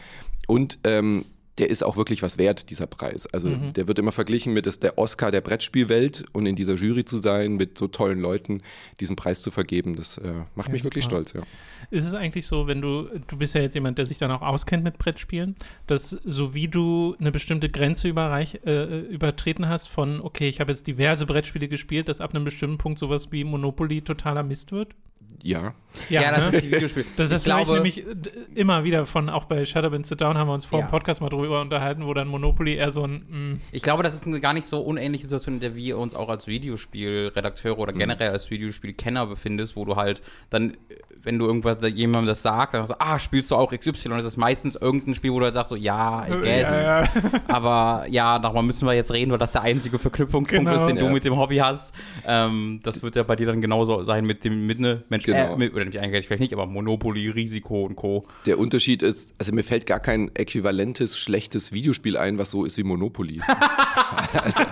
Und 0.46 0.78
ähm, 0.84 1.24
der 1.58 1.68
ist 1.68 1.84
auch 1.84 1.96
wirklich 1.96 2.22
was 2.22 2.38
wert, 2.38 2.70
dieser 2.70 2.86
Preis. 2.86 3.26
Also 3.26 3.48
Mhm. 3.48 3.72
der 3.74 3.86
wird 3.88 3.98
immer 3.98 4.12
verglichen 4.12 4.52
mit, 4.54 4.66
das 4.66 4.74
ist 4.74 4.82
der 4.82 4.96
Oscar 4.98 5.30
der 5.30 5.40
Brettspielwelt 5.40 6.24
und 6.32 6.46
in 6.46 6.56
dieser 6.56 6.74
Jury 6.74 7.04
zu 7.04 7.18
sein, 7.18 7.56
mit 7.56 7.76
so 7.76 7.88
tollen 7.88 8.20
Leuten 8.20 8.62
diesen 9.00 9.16
Preis 9.16 9.42
zu 9.42 9.50
vergeben, 9.50 9.96
das 9.96 10.16
äh, 10.18 10.32
macht 10.54 10.68
Ja, 10.68 10.72
mich 10.72 10.84
wirklich 10.84 11.04
stolz, 11.04 11.32
ja. 11.32 11.42
Ist 11.90 12.06
es 12.06 12.14
eigentlich 12.14 12.46
so, 12.46 12.66
wenn 12.66 12.80
du, 12.80 13.08
du 13.26 13.36
bist 13.36 13.54
ja 13.54 13.60
jetzt 13.60 13.74
jemand, 13.74 13.98
der 13.98 14.06
sich 14.06 14.18
dann 14.18 14.30
auch 14.30 14.42
auskennt 14.42 14.84
mit 14.84 14.96
Brettspielen, 14.98 15.56
dass 15.86 16.10
so 16.10 16.54
wie 16.54 16.68
du 16.68 17.16
eine 17.18 17.32
bestimmte 17.32 17.68
Grenze 17.68 18.08
überreich, 18.08 18.60
äh, 18.64 19.00
übertreten 19.00 19.68
hast 19.68 19.88
von, 19.88 20.20
okay, 20.20 20.48
ich 20.48 20.60
habe 20.60 20.72
jetzt 20.72 20.86
diverse 20.86 21.26
Brettspiele 21.26 21.68
gespielt, 21.68 22.08
dass 22.08 22.20
ab 22.20 22.34
einem 22.34 22.44
bestimmten 22.44 22.78
Punkt 22.78 22.98
sowas 22.98 23.32
wie 23.32 23.44
Monopoly 23.44 24.02
totaler 24.02 24.42
Mist 24.42 24.72
wird? 24.72 24.94
Ja, 25.42 25.72
Ja, 26.10 26.30
das 26.32 26.50
ne? 26.52 26.58
ist 26.58 26.64
die 26.66 26.70
Videospiel. 26.70 27.06
Das, 27.16 27.32
ich 27.32 27.44
glaube, 27.44 27.72
nämlich 27.72 28.06
äh, 28.06 28.14
immer 28.54 28.84
wieder 28.84 29.06
von, 29.06 29.30
auch 29.30 29.44
bei 29.46 29.64
Shut 29.64 29.84
Up 29.84 29.94
and 29.94 30.06
Sit 30.06 30.20
Down 30.20 30.36
haben 30.36 30.48
wir 30.48 30.54
uns 30.54 30.66
vor 30.66 30.80
Ja. 30.80 30.84
dem 30.86 30.90
Podcast 30.90 31.22
mal 31.22 31.30
drüber 31.30 31.62
unterhalten, 31.62 32.04
wo 32.06 32.12
dann 32.12 32.28
Monopoly 32.28 32.74
eher 32.74 32.90
so 32.92 33.04
ein, 33.04 33.24
mm, 33.54 33.60
Ich 33.72 33.82
glaube, 33.82 34.02
das 34.02 34.12
ist 34.14 34.26
eine 34.26 34.38
gar 34.40 34.52
nicht 34.52 34.66
so 34.66 34.80
unähnliche 34.82 35.24
Situation, 35.24 35.54
in 35.54 35.60
der 35.60 35.74
wir 35.74 35.96
uns 35.98 36.14
auch 36.14 36.28
als 36.28 36.46
Videospielredakteure 36.46 37.74
Mhm. 37.76 37.80
oder 37.80 37.92
generell 37.94 38.30
als 38.30 38.50
Videospielkenner 38.50 39.26
befindest, 39.26 39.76
wo 39.76 39.84
du 39.86 39.96
halt 39.96 40.20
dann, 40.50 40.76
wenn 41.22 41.38
du 41.38 41.46
irgendwas 41.46 41.78
da- 41.78 41.86
jemandem 41.86 42.26
das 42.28 42.42
sagst, 42.42 42.74
dann 42.74 42.86
sagst 42.86 43.00
du, 43.00 43.04
ah, 43.06 43.18
spielst 43.18 43.50
du 43.50 43.56
auch 43.56 43.72
XY? 43.72 44.08
Und 44.10 44.18
das 44.18 44.24
ist 44.26 44.36
meistens 44.36 44.76
irgendein 44.76 45.14
Spiel, 45.14 45.32
wo 45.32 45.38
du 45.38 45.44
halt 45.46 45.54
sagst 45.54 45.70
so, 45.70 45.76
ja, 45.76 46.26
I 46.26 46.30
guess. 46.40 46.70
ja, 46.70 47.02
ja. 47.02 47.08
Aber 47.48 48.06
ja, 48.08 48.38
darüber 48.38 48.62
müssen 48.62 48.86
wir 48.86 48.94
jetzt 48.94 49.12
reden, 49.12 49.30
weil 49.32 49.38
das 49.38 49.52
der 49.52 49.62
einzige 49.62 49.98
Verknüpfungspunkt 49.98 50.66
Genau. 50.66 50.76
ist, 50.76 50.86
den 50.86 50.96
Ja. 50.96 51.06
du 51.06 51.10
mit 51.12 51.24
dem 51.24 51.36
Hobby 51.36 51.56
hast. 51.56 51.94
Ähm, 52.26 52.80
das 52.82 53.02
wird 53.02 53.16
ja 53.16 53.22
bei 53.22 53.36
dir 53.36 53.46
dann 53.46 53.60
genauso 53.60 54.02
sein 54.04 54.24
mit 54.24 54.44
dem, 54.44 54.66
mit 54.66 54.78
ne, 54.80 55.02
Mensch, 55.10 55.24
Genau. 55.24 55.58
äh, 55.58 55.70
oder 55.70 55.84
nicht 55.84 55.98
eigentlich 55.98 56.26
vielleicht 56.26 56.40
nicht, 56.40 56.52
aber 56.52 56.66
Monopoly, 56.66 57.28
Risiko 57.28 57.84
und 57.84 57.96
Co. 57.96 58.26
Der 58.46 58.58
Unterschied 58.58 59.02
ist, 59.02 59.32
also 59.38 59.52
mir 59.52 59.64
fällt 59.64 59.86
gar 59.86 60.00
kein 60.00 60.30
äquivalentes 60.34 61.18
schlechtes 61.18 61.72
Videospiel 61.72 62.16
ein, 62.16 62.38
was 62.38 62.50
so 62.50 62.64
ist 62.64 62.76
wie 62.78 62.84
Monopoly. 62.84 63.40
also, 64.42 64.62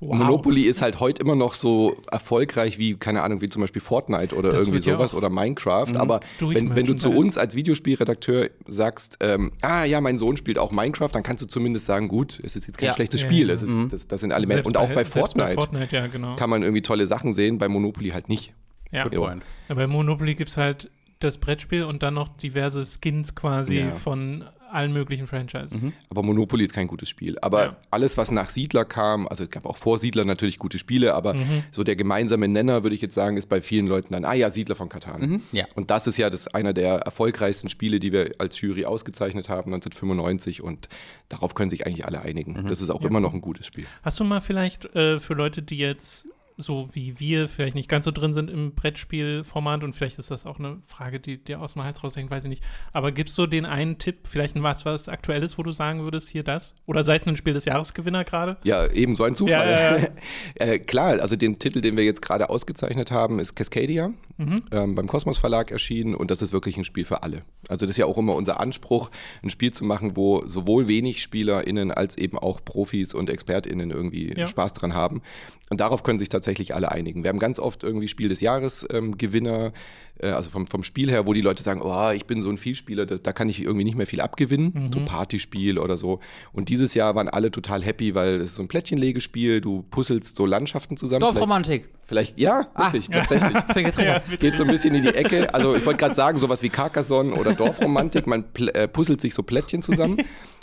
wow. 0.00 0.14
Monopoly 0.16 0.62
ist 0.62 0.82
halt 0.82 1.00
heute 1.00 1.22
immer 1.22 1.34
noch 1.34 1.54
so 1.54 1.96
erfolgreich 2.10 2.78
wie, 2.78 2.94
keine 2.96 3.22
Ahnung, 3.22 3.40
wie 3.40 3.48
zum 3.48 3.62
Beispiel 3.62 3.82
Fortnite 3.82 4.34
oder 4.34 4.50
Das 4.50 4.62
irgendwie 4.62 4.80
sowas 4.80 5.14
oder 5.14 5.30
Minecraft. 5.30 5.94
Aber 5.96 6.20
durch 6.38 6.56
wenn, 6.56 6.74
wenn 6.74 6.86
du 6.86 6.94
zu 6.94 7.10
uns 7.10 7.36
als 7.38 7.54
Videospielredakteur 7.54 8.50
sagst, 8.66 9.18
ähm, 9.20 9.52
ah 9.60 9.84
ja, 9.84 10.00
mein 10.00 10.18
Sohn 10.18 10.36
spielt 10.36 10.58
auch 10.58 10.72
Minecraft, 10.72 11.10
dann 11.12 11.22
kannst 11.22 11.42
du 11.42 11.48
zumindest 11.48 11.86
sagen, 11.86 12.08
gut, 12.08 12.40
es 12.42 12.56
ist 12.56 12.66
jetzt 12.66 12.78
kein 12.78 12.88
Ja. 12.88 12.94
schlechtes 12.94 13.22
Ja, 13.22 13.28
Spiel, 13.28 13.48
ja. 13.48 13.54
es 13.54 13.62
ist, 13.62 13.70
Mhm. 13.70 13.88
das, 13.90 14.06
das 14.06 14.20
sind 14.20 14.30
Elemente. 14.32 14.64
Und 14.64 14.76
auch 14.76 14.90
bei 14.90 15.04
Fortnite, 15.04 15.48
Bei 15.48 15.54
Fortnite, 15.54 16.08
genau. 16.12 16.36
kann 16.36 16.50
man 16.50 16.62
irgendwie 16.62 16.82
tolle 16.82 17.06
Sachen 17.06 17.32
sehen, 17.32 17.58
bei 17.58 17.68
Monopoly 17.68 18.10
halt 18.10 18.28
nicht. 18.28 18.52
Ja. 18.92 19.04
Good 19.04 19.14
point. 19.14 19.42
Ja, 19.68 19.74
bei 19.74 19.86
Monopoly 19.86 20.34
gibt 20.34 20.50
es 20.50 20.56
halt 20.56 20.90
das 21.20 21.38
Brettspiel 21.38 21.84
und 21.84 22.02
dann 22.02 22.14
noch 22.14 22.36
diverse 22.36 22.84
Skins 22.84 23.34
quasi 23.34 23.78
Ja. 23.80 23.90
von 23.92 24.44
allen 24.72 24.92
möglichen 24.94 25.26
Franchises. 25.26 25.78
Aber 26.08 26.22
Monopoly 26.22 26.64
ist 26.64 26.72
kein 26.72 26.86
gutes 26.86 27.08
Spiel. 27.10 27.38
Aber 27.40 27.62
Ja. 27.64 27.76
alles, 27.90 28.16
was 28.16 28.30
nach 28.30 28.48
Siedler 28.48 28.86
kam, 28.86 29.28
also 29.28 29.44
es 29.44 29.50
gab 29.50 29.66
auch 29.66 29.76
vor 29.76 29.98
Siedler 29.98 30.24
natürlich 30.24 30.58
gute 30.58 30.78
Spiele, 30.78 31.12
aber 31.14 31.34
Mhm. 31.34 31.64
so 31.72 31.84
der 31.84 31.94
gemeinsame 31.94 32.48
Nenner, 32.48 32.82
würde 32.82 32.94
ich 32.96 33.02
jetzt 33.02 33.14
sagen, 33.14 33.36
ist 33.36 33.50
bei 33.50 33.60
vielen 33.60 33.86
Leuten 33.86 34.14
dann, 34.14 34.24
ah 34.24 34.32
ja, 34.32 34.48
Siedler 34.50 34.74
von 34.74 34.88
Katan. 34.88 35.42
Ja. 35.52 35.66
Und 35.74 35.90
das 35.90 36.06
ist 36.06 36.16
ja 36.16 36.30
das 36.30 36.48
einer 36.48 36.72
der 36.72 36.94
erfolgreichsten 37.00 37.68
Spiele, 37.68 38.00
die 38.00 38.12
wir 38.12 38.34
als 38.38 38.58
Jury 38.62 38.86
ausgezeichnet 38.86 39.50
haben, 39.50 39.72
1995. 39.74 40.62
Und 40.62 40.88
darauf 41.28 41.54
können 41.54 41.68
sich 41.68 41.86
eigentlich 41.86 42.06
alle 42.06 42.22
einigen. 42.22 42.66
Das 42.66 42.80
ist 42.80 42.88
auch 42.88 43.02
immer 43.02 43.20
noch 43.20 43.34
ein 43.34 43.42
gutes 43.42 43.66
Spiel. 43.66 43.84
Hast 44.02 44.18
du 44.20 44.24
mal 44.24 44.40
vielleicht 44.40 44.86
äh, 44.96 45.20
für 45.20 45.34
Leute, 45.34 45.60
die 45.62 45.76
jetzt 45.76 46.26
so 46.56 46.88
wie 46.92 47.18
wir 47.18 47.48
vielleicht 47.48 47.74
nicht 47.74 47.88
ganz 47.88 48.04
so 48.04 48.10
drin 48.10 48.34
sind 48.34 48.50
im 48.50 48.74
Brettspielformat 48.74 49.82
und 49.82 49.94
vielleicht 49.94 50.18
ist 50.18 50.30
das 50.30 50.46
auch 50.46 50.58
eine 50.58 50.78
Frage, 50.86 51.20
die 51.20 51.42
dir 51.42 51.60
aus 51.60 51.74
dem 51.74 51.84
Hals 51.84 52.02
raushängt, 52.02 52.30
weiß 52.30 52.44
ich 52.44 52.50
nicht. 52.50 52.62
Aber 52.92 53.12
gibst 53.12 53.36
du 53.38 53.46
den 53.46 53.66
einen 53.66 53.98
Tipp, 53.98 54.20
vielleicht 54.24 54.56
ein 54.56 54.62
was, 54.62 54.84
was 54.84 55.08
aktuell 55.08 55.42
ist, 55.42 55.58
wo 55.58 55.62
du 55.62 55.72
sagen 55.72 56.02
würdest, 56.02 56.28
hier 56.28 56.42
das? 56.42 56.76
Oder 56.86 57.04
sei 57.04 57.16
es 57.16 57.26
ein 57.26 57.36
Spiel 57.36 57.54
des 57.54 57.64
Jahresgewinner 57.64 58.24
gerade? 58.24 58.56
Ja, 58.64 58.86
eben 58.90 59.16
so 59.16 59.24
ein 59.24 59.34
Zufall. 59.34 59.70
Ja, 59.70 59.98
ja, 59.98 60.08
äh, 60.54 60.78
klar, 60.78 61.20
also 61.20 61.36
den 61.36 61.58
Titel, 61.58 61.80
den 61.80 61.96
wir 61.96 62.04
jetzt 62.04 62.22
gerade 62.22 62.50
ausgezeichnet 62.50 63.10
haben, 63.10 63.38
ist 63.38 63.54
Cascadia, 63.54 64.12
Mhm. 64.46 64.62
ähm, 64.72 64.94
beim 64.94 65.06
Kosmos 65.06 65.38
Verlag 65.38 65.70
erschienen 65.70 66.14
und 66.14 66.30
das 66.30 66.42
ist 66.42 66.52
wirklich 66.52 66.76
ein 66.76 66.84
Spiel 66.84 67.04
für 67.04 67.22
alle. 67.22 67.42
Also 67.68 67.86
das 67.86 67.92
ist 67.92 67.96
ja 67.98 68.06
auch 68.06 68.18
immer 68.18 68.34
unser 68.34 68.60
Anspruch, 68.60 69.10
ein 69.42 69.50
Spiel 69.50 69.72
zu 69.72 69.84
machen, 69.84 70.16
wo 70.16 70.46
sowohl 70.46 70.88
wenig 70.88 71.22
SpielerInnen 71.22 71.90
als 71.92 72.16
eben 72.18 72.38
auch 72.38 72.60
Profis 72.64 73.14
und 73.14 73.30
ExpertInnen 73.30 73.90
irgendwie 73.90 74.32
Ja. 74.36 74.46
Spaß 74.46 74.72
dran 74.74 74.94
haben. 74.94 75.22
Und 75.70 75.80
darauf 75.80 76.02
können 76.02 76.18
sich 76.18 76.28
tatsächlich 76.28 76.74
alle 76.74 76.92
einigen. 76.92 77.22
Wir 77.24 77.30
haben 77.30 77.38
ganz 77.38 77.58
oft 77.58 77.82
irgendwie 77.82 78.08
Spiel 78.08 78.28
des 78.28 78.40
Jahres 78.42 78.86
ähm, 78.92 79.16
Gewinner, 79.16 79.72
äh, 80.18 80.26
also 80.28 80.50
vom, 80.50 80.66
vom 80.66 80.82
Spiel 80.84 81.10
her, 81.10 81.26
wo 81.26 81.32
die 81.32 81.40
Leute 81.40 81.62
sagen, 81.62 81.80
oh, 81.82 82.10
ich 82.10 82.26
bin 82.26 82.42
so 82.42 82.50
ein 82.50 82.58
Vielspieler, 82.58 83.06
da, 83.06 83.16
da 83.16 83.32
kann 83.32 83.48
ich 83.48 83.62
irgendwie 83.62 83.84
nicht 83.84 83.96
mehr 83.96 84.06
viel 84.06 84.20
abgewinnen, 84.20 84.90
so 84.92 85.00
Partyspiel 85.02 85.78
oder 85.78 85.96
so. 85.96 86.20
Und 86.52 86.68
dieses 86.68 86.92
Jahr 86.92 87.14
waren 87.14 87.28
alle 87.30 87.50
total 87.50 87.82
happy, 87.82 88.14
weil 88.14 88.34
es 88.42 88.50
ist 88.50 88.56
so 88.56 88.62
ein 88.62 88.68
Plättchenlegespiel, 88.68 89.62
du 89.62 89.82
puzzelst 89.90 90.36
so 90.36 90.44
Landschaften 90.44 90.98
zusammen. 90.98 91.20
Vielleicht- 91.22 91.36
Dorfromantik. 91.36 91.88
Vielleicht, 92.04 92.38
ja, 92.38 92.66
wirklich, 92.76 93.08
tatsächlich. 93.08 93.58
Bin 93.74 93.84
getriggert. 93.84 94.24
Geht 94.38 94.56
so 94.56 94.64
ein 94.64 94.70
bisschen 94.70 94.94
in 94.94 95.02
die 95.02 95.14
Ecke. 95.14 95.48
Also 95.54 95.74
ich 95.74 95.84
wollte 95.84 95.98
gerade 95.98 96.14
sagen, 96.14 96.38
sowas 96.38 96.62
wie 96.62 96.68
Carcassonne 96.68 97.34
oder 97.34 97.54
Dorfromantik, 97.54 98.26
man 98.26 98.44
äh, 98.74 98.88
puzzelt 98.88 99.20
sich 99.20 99.34
so 99.34 99.42
Plättchen 99.42 99.82
zusammen, 99.82 100.18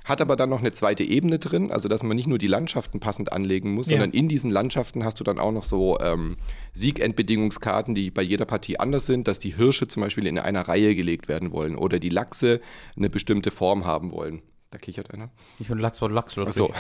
hat 0.05 0.21
aber 0.21 0.35
dann 0.35 0.49
noch 0.49 0.59
eine 0.59 0.71
zweite 0.71 1.03
Ebene 1.03 1.38
drin, 1.39 1.71
also 1.71 1.88
dass 1.89 2.01
man 2.03 2.15
nicht 2.15 2.27
nur 2.27 2.38
die 2.38 2.47
Landschaften 2.47 2.99
passend 2.99 3.31
anlegen 3.31 3.73
muss, 3.73 3.88
Ja. 3.89 3.97
sondern 3.97 4.11
in 4.11 4.27
diesen 4.27 4.49
Landschaften 4.49 5.03
hast 5.03 5.19
du 5.19 5.23
dann 5.23 5.38
auch 5.39 5.51
noch 5.51 5.63
so 5.63 5.97
ähm, 5.99 6.38
Siegendbedingungskarten, 6.73 7.95
die 7.95 8.11
bei 8.11 8.21
jeder 8.21 8.45
Partie 8.45 8.79
anders 8.79 9.05
sind, 9.05 9.27
dass 9.27 9.39
die 9.39 9.55
Hirsche 9.55 9.88
zum 9.88 10.01
Beispiel 10.03 10.27
in 10.27 10.38
einer 10.38 10.67
Reihe 10.67 10.95
gelegt 10.95 11.27
werden 11.27 11.51
wollen 11.51 11.75
oder 11.75 11.99
die 11.99 12.09
Lachse 12.09 12.59
eine 12.97 13.09
bestimmte 13.09 13.51
Form 13.51 13.85
haben 13.85 14.11
wollen. 14.11 14.41
Da 14.71 14.77
kichert 14.77 15.11
einer. 15.11 15.31
Ich 15.59 15.65
finde 15.65 15.81
Lachs 15.81 15.99
war 15.99 16.11
Lachs. 16.11 16.35
Ach 16.38 16.51
so. 16.51 16.71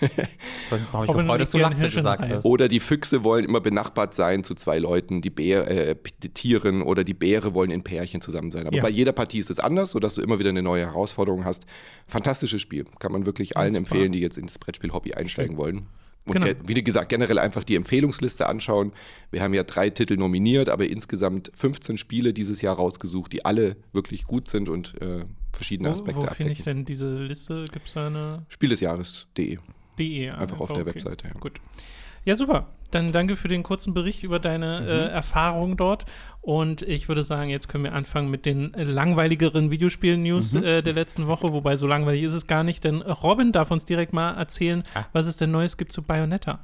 Ich 0.00 0.08
weiß 0.10 0.80
nicht, 0.80 0.92
warum 0.92 1.04
ich 1.04 1.08
Robin 1.10 1.22
gefreut, 1.26 1.40
dass 1.42 1.50
du 1.50 1.58
Lachse 1.58 1.86
in 1.86 1.92
gesagt 1.92 2.28
hast. 2.30 2.44
Oder 2.46 2.68
die 2.68 2.80
Füchse 2.80 3.22
wollen 3.22 3.44
immer 3.44 3.60
benachbart 3.60 4.14
sein 4.14 4.44
zu 4.44 4.54
zwei 4.54 4.78
Leuten, 4.78 5.20
die, 5.20 5.28
Bär, 5.28 5.68
äh, 5.90 5.94
die 6.22 6.30
Tieren 6.30 6.80
oder 6.80 7.04
die 7.04 7.12
Bäre 7.12 7.52
wollen 7.54 7.70
in 7.70 7.84
Pärchen 7.84 8.22
zusammen 8.22 8.50
sein. 8.50 8.66
Aber 8.66 8.76
Ja. 8.76 8.82
bei 8.82 8.88
jeder 8.88 9.12
Partie 9.12 9.38
ist 9.38 9.50
es 9.50 9.60
anders, 9.60 9.90
sodass 9.90 10.14
du 10.14 10.22
immer 10.22 10.38
wieder 10.38 10.48
eine 10.50 10.62
neue 10.62 10.86
Herausforderung 10.86 11.44
hast. 11.44 11.66
Fantastisches 12.06 12.62
Spiel. 12.62 12.86
Kann 12.98 13.12
man 13.12 13.26
wirklich 13.26 13.58
allen 13.58 13.74
empfehlen, 13.74 14.12
die 14.12 14.20
jetzt 14.20 14.38
ins 14.38 14.58
Brettspiel-Hobby 14.58 15.12
einsteigen 15.12 15.58
wollen. 15.58 15.86
Und 16.26 16.32
Genau. 16.32 16.46
ge- 16.46 16.56
wie 16.64 16.82
gesagt, 16.82 17.10
generell 17.10 17.38
einfach 17.38 17.64
die 17.64 17.74
Empfehlungsliste 17.76 18.46
anschauen. 18.48 18.92
Wir 19.30 19.42
haben 19.42 19.52
ja 19.52 19.64
drei 19.64 19.90
Titel 19.90 20.16
nominiert, 20.16 20.70
aber 20.70 20.86
insgesamt 20.86 21.52
15 21.54 21.98
Spiele 21.98 22.32
dieses 22.32 22.62
Jahr 22.62 22.76
rausgesucht, 22.76 23.34
die 23.34 23.44
alle 23.44 23.76
wirklich 23.92 24.24
gut 24.24 24.48
sind 24.48 24.70
und 24.70 24.94
äh, 25.02 25.26
verschiedene 25.54 25.88
Wo, 25.90 25.92
Aspekte 25.94 26.20
wo 26.20 26.26
finde 26.26 26.52
ich 26.52 26.62
denn 26.62 26.84
diese 26.84 27.18
Liste? 27.22 27.64
Gibt 27.72 27.86
es 27.86 27.94
da 27.94 28.06
eine 28.08 28.44
Spiel 28.48 28.68
des 28.70 28.80
Jahres.de. 28.80 29.58
DE? 29.98 30.30
Einfach 30.30 30.60
auf 30.60 30.72
der 30.72 30.86
Webseite, 30.86 31.28
ja. 31.28 31.34
Gut. 31.38 31.60
Ja, 32.24 32.36
super. 32.36 32.68
Dann 32.90 33.12
danke 33.12 33.36
für 33.36 33.48
den 33.48 33.62
kurzen 33.62 33.92
Bericht 33.92 34.22
über 34.22 34.38
deine 34.38 34.80
Mhm. 34.80 34.88
äh, 34.88 35.06
Erfahrungen 35.08 35.76
dort. 35.76 36.06
Und 36.40 36.82
ich 36.82 37.08
würde 37.08 37.22
sagen, 37.22 37.50
jetzt 37.50 37.68
können 37.68 37.84
wir 37.84 37.92
anfangen 37.92 38.30
mit 38.30 38.46
den 38.46 38.72
äh, 38.74 38.84
langweiligeren 38.84 39.70
Videospiel-News 39.70 40.54
Mhm. 40.54 40.64
äh, 40.64 40.82
der 40.82 40.92
letzten 40.94 41.26
Woche. 41.26 41.52
Wobei 41.52 41.76
so 41.76 41.86
langweilig 41.86 42.22
ist 42.22 42.32
es 42.32 42.46
gar 42.46 42.62
nicht, 42.64 42.82
denn 42.84 43.02
Robin 43.02 43.52
darf 43.52 43.70
uns 43.70 43.84
direkt 43.84 44.12
mal 44.12 44.32
erzählen, 44.36 44.84
Ah. 44.94 45.04
was 45.12 45.26
es 45.26 45.36
denn 45.36 45.50
Neues 45.50 45.76
gibt 45.76 45.92
zu 45.92 46.02
Bayonetta. 46.02 46.60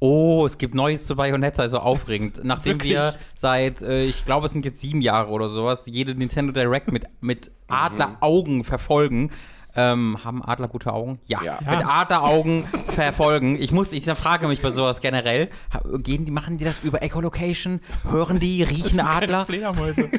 Oh, 0.00 0.44
es 0.46 0.58
gibt 0.58 0.74
Neues 0.74 1.06
zu 1.06 1.16
Bayonetta, 1.16 1.62
also 1.62 1.78
aufregend. 1.78 2.40
Nachdem 2.44 2.74
Wirklich? 2.74 2.92
wir 2.92 3.14
seit, 3.34 3.82
äh, 3.82 4.04
ich 4.04 4.24
glaube, 4.24 4.46
es 4.46 4.52
sind 4.52 4.64
jetzt 4.64 4.80
sieben 4.80 5.00
Jahre 5.00 5.30
oder 5.30 5.48
sowas, 5.48 5.86
jede 5.86 6.14
Nintendo 6.14 6.52
Direct 6.52 6.92
mit, 6.92 7.06
mit 7.20 7.50
Adleraugen 7.68 8.64
verfolgen, 8.64 9.30
Ähm, 9.76 10.18
haben 10.24 10.42
Adler 10.44 10.68
gute 10.68 10.92
Augen? 10.92 11.18
Ja. 11.26 11.42
Ja. 11.42 11.58
Mit 11.68 11.84
Adleraugen 11.86 12.64
verfolgen. 12.88 13.60
Ich 13.60 13.72
muss, 13.72 13.92
ich 13.92 14.04
frage 14.04 14.46
mich 14.48 14.62
bei 14.62 14.70
sowas 14.70 15.00
generell, 15.00 15.50
gehen 15.98 16.24
die, 16.24 16.30
machen 16.30 16.58
die 16.58 16.64
das 16.64 16.78
über 16.80 17.02
Echolocation? 17.02 17.80
Hören 18.08 18.38
die, 18.40 18.62
riechen 18.62 19.00
Adler? 19.00 19.46
Fledermäuse. 19.46 20.10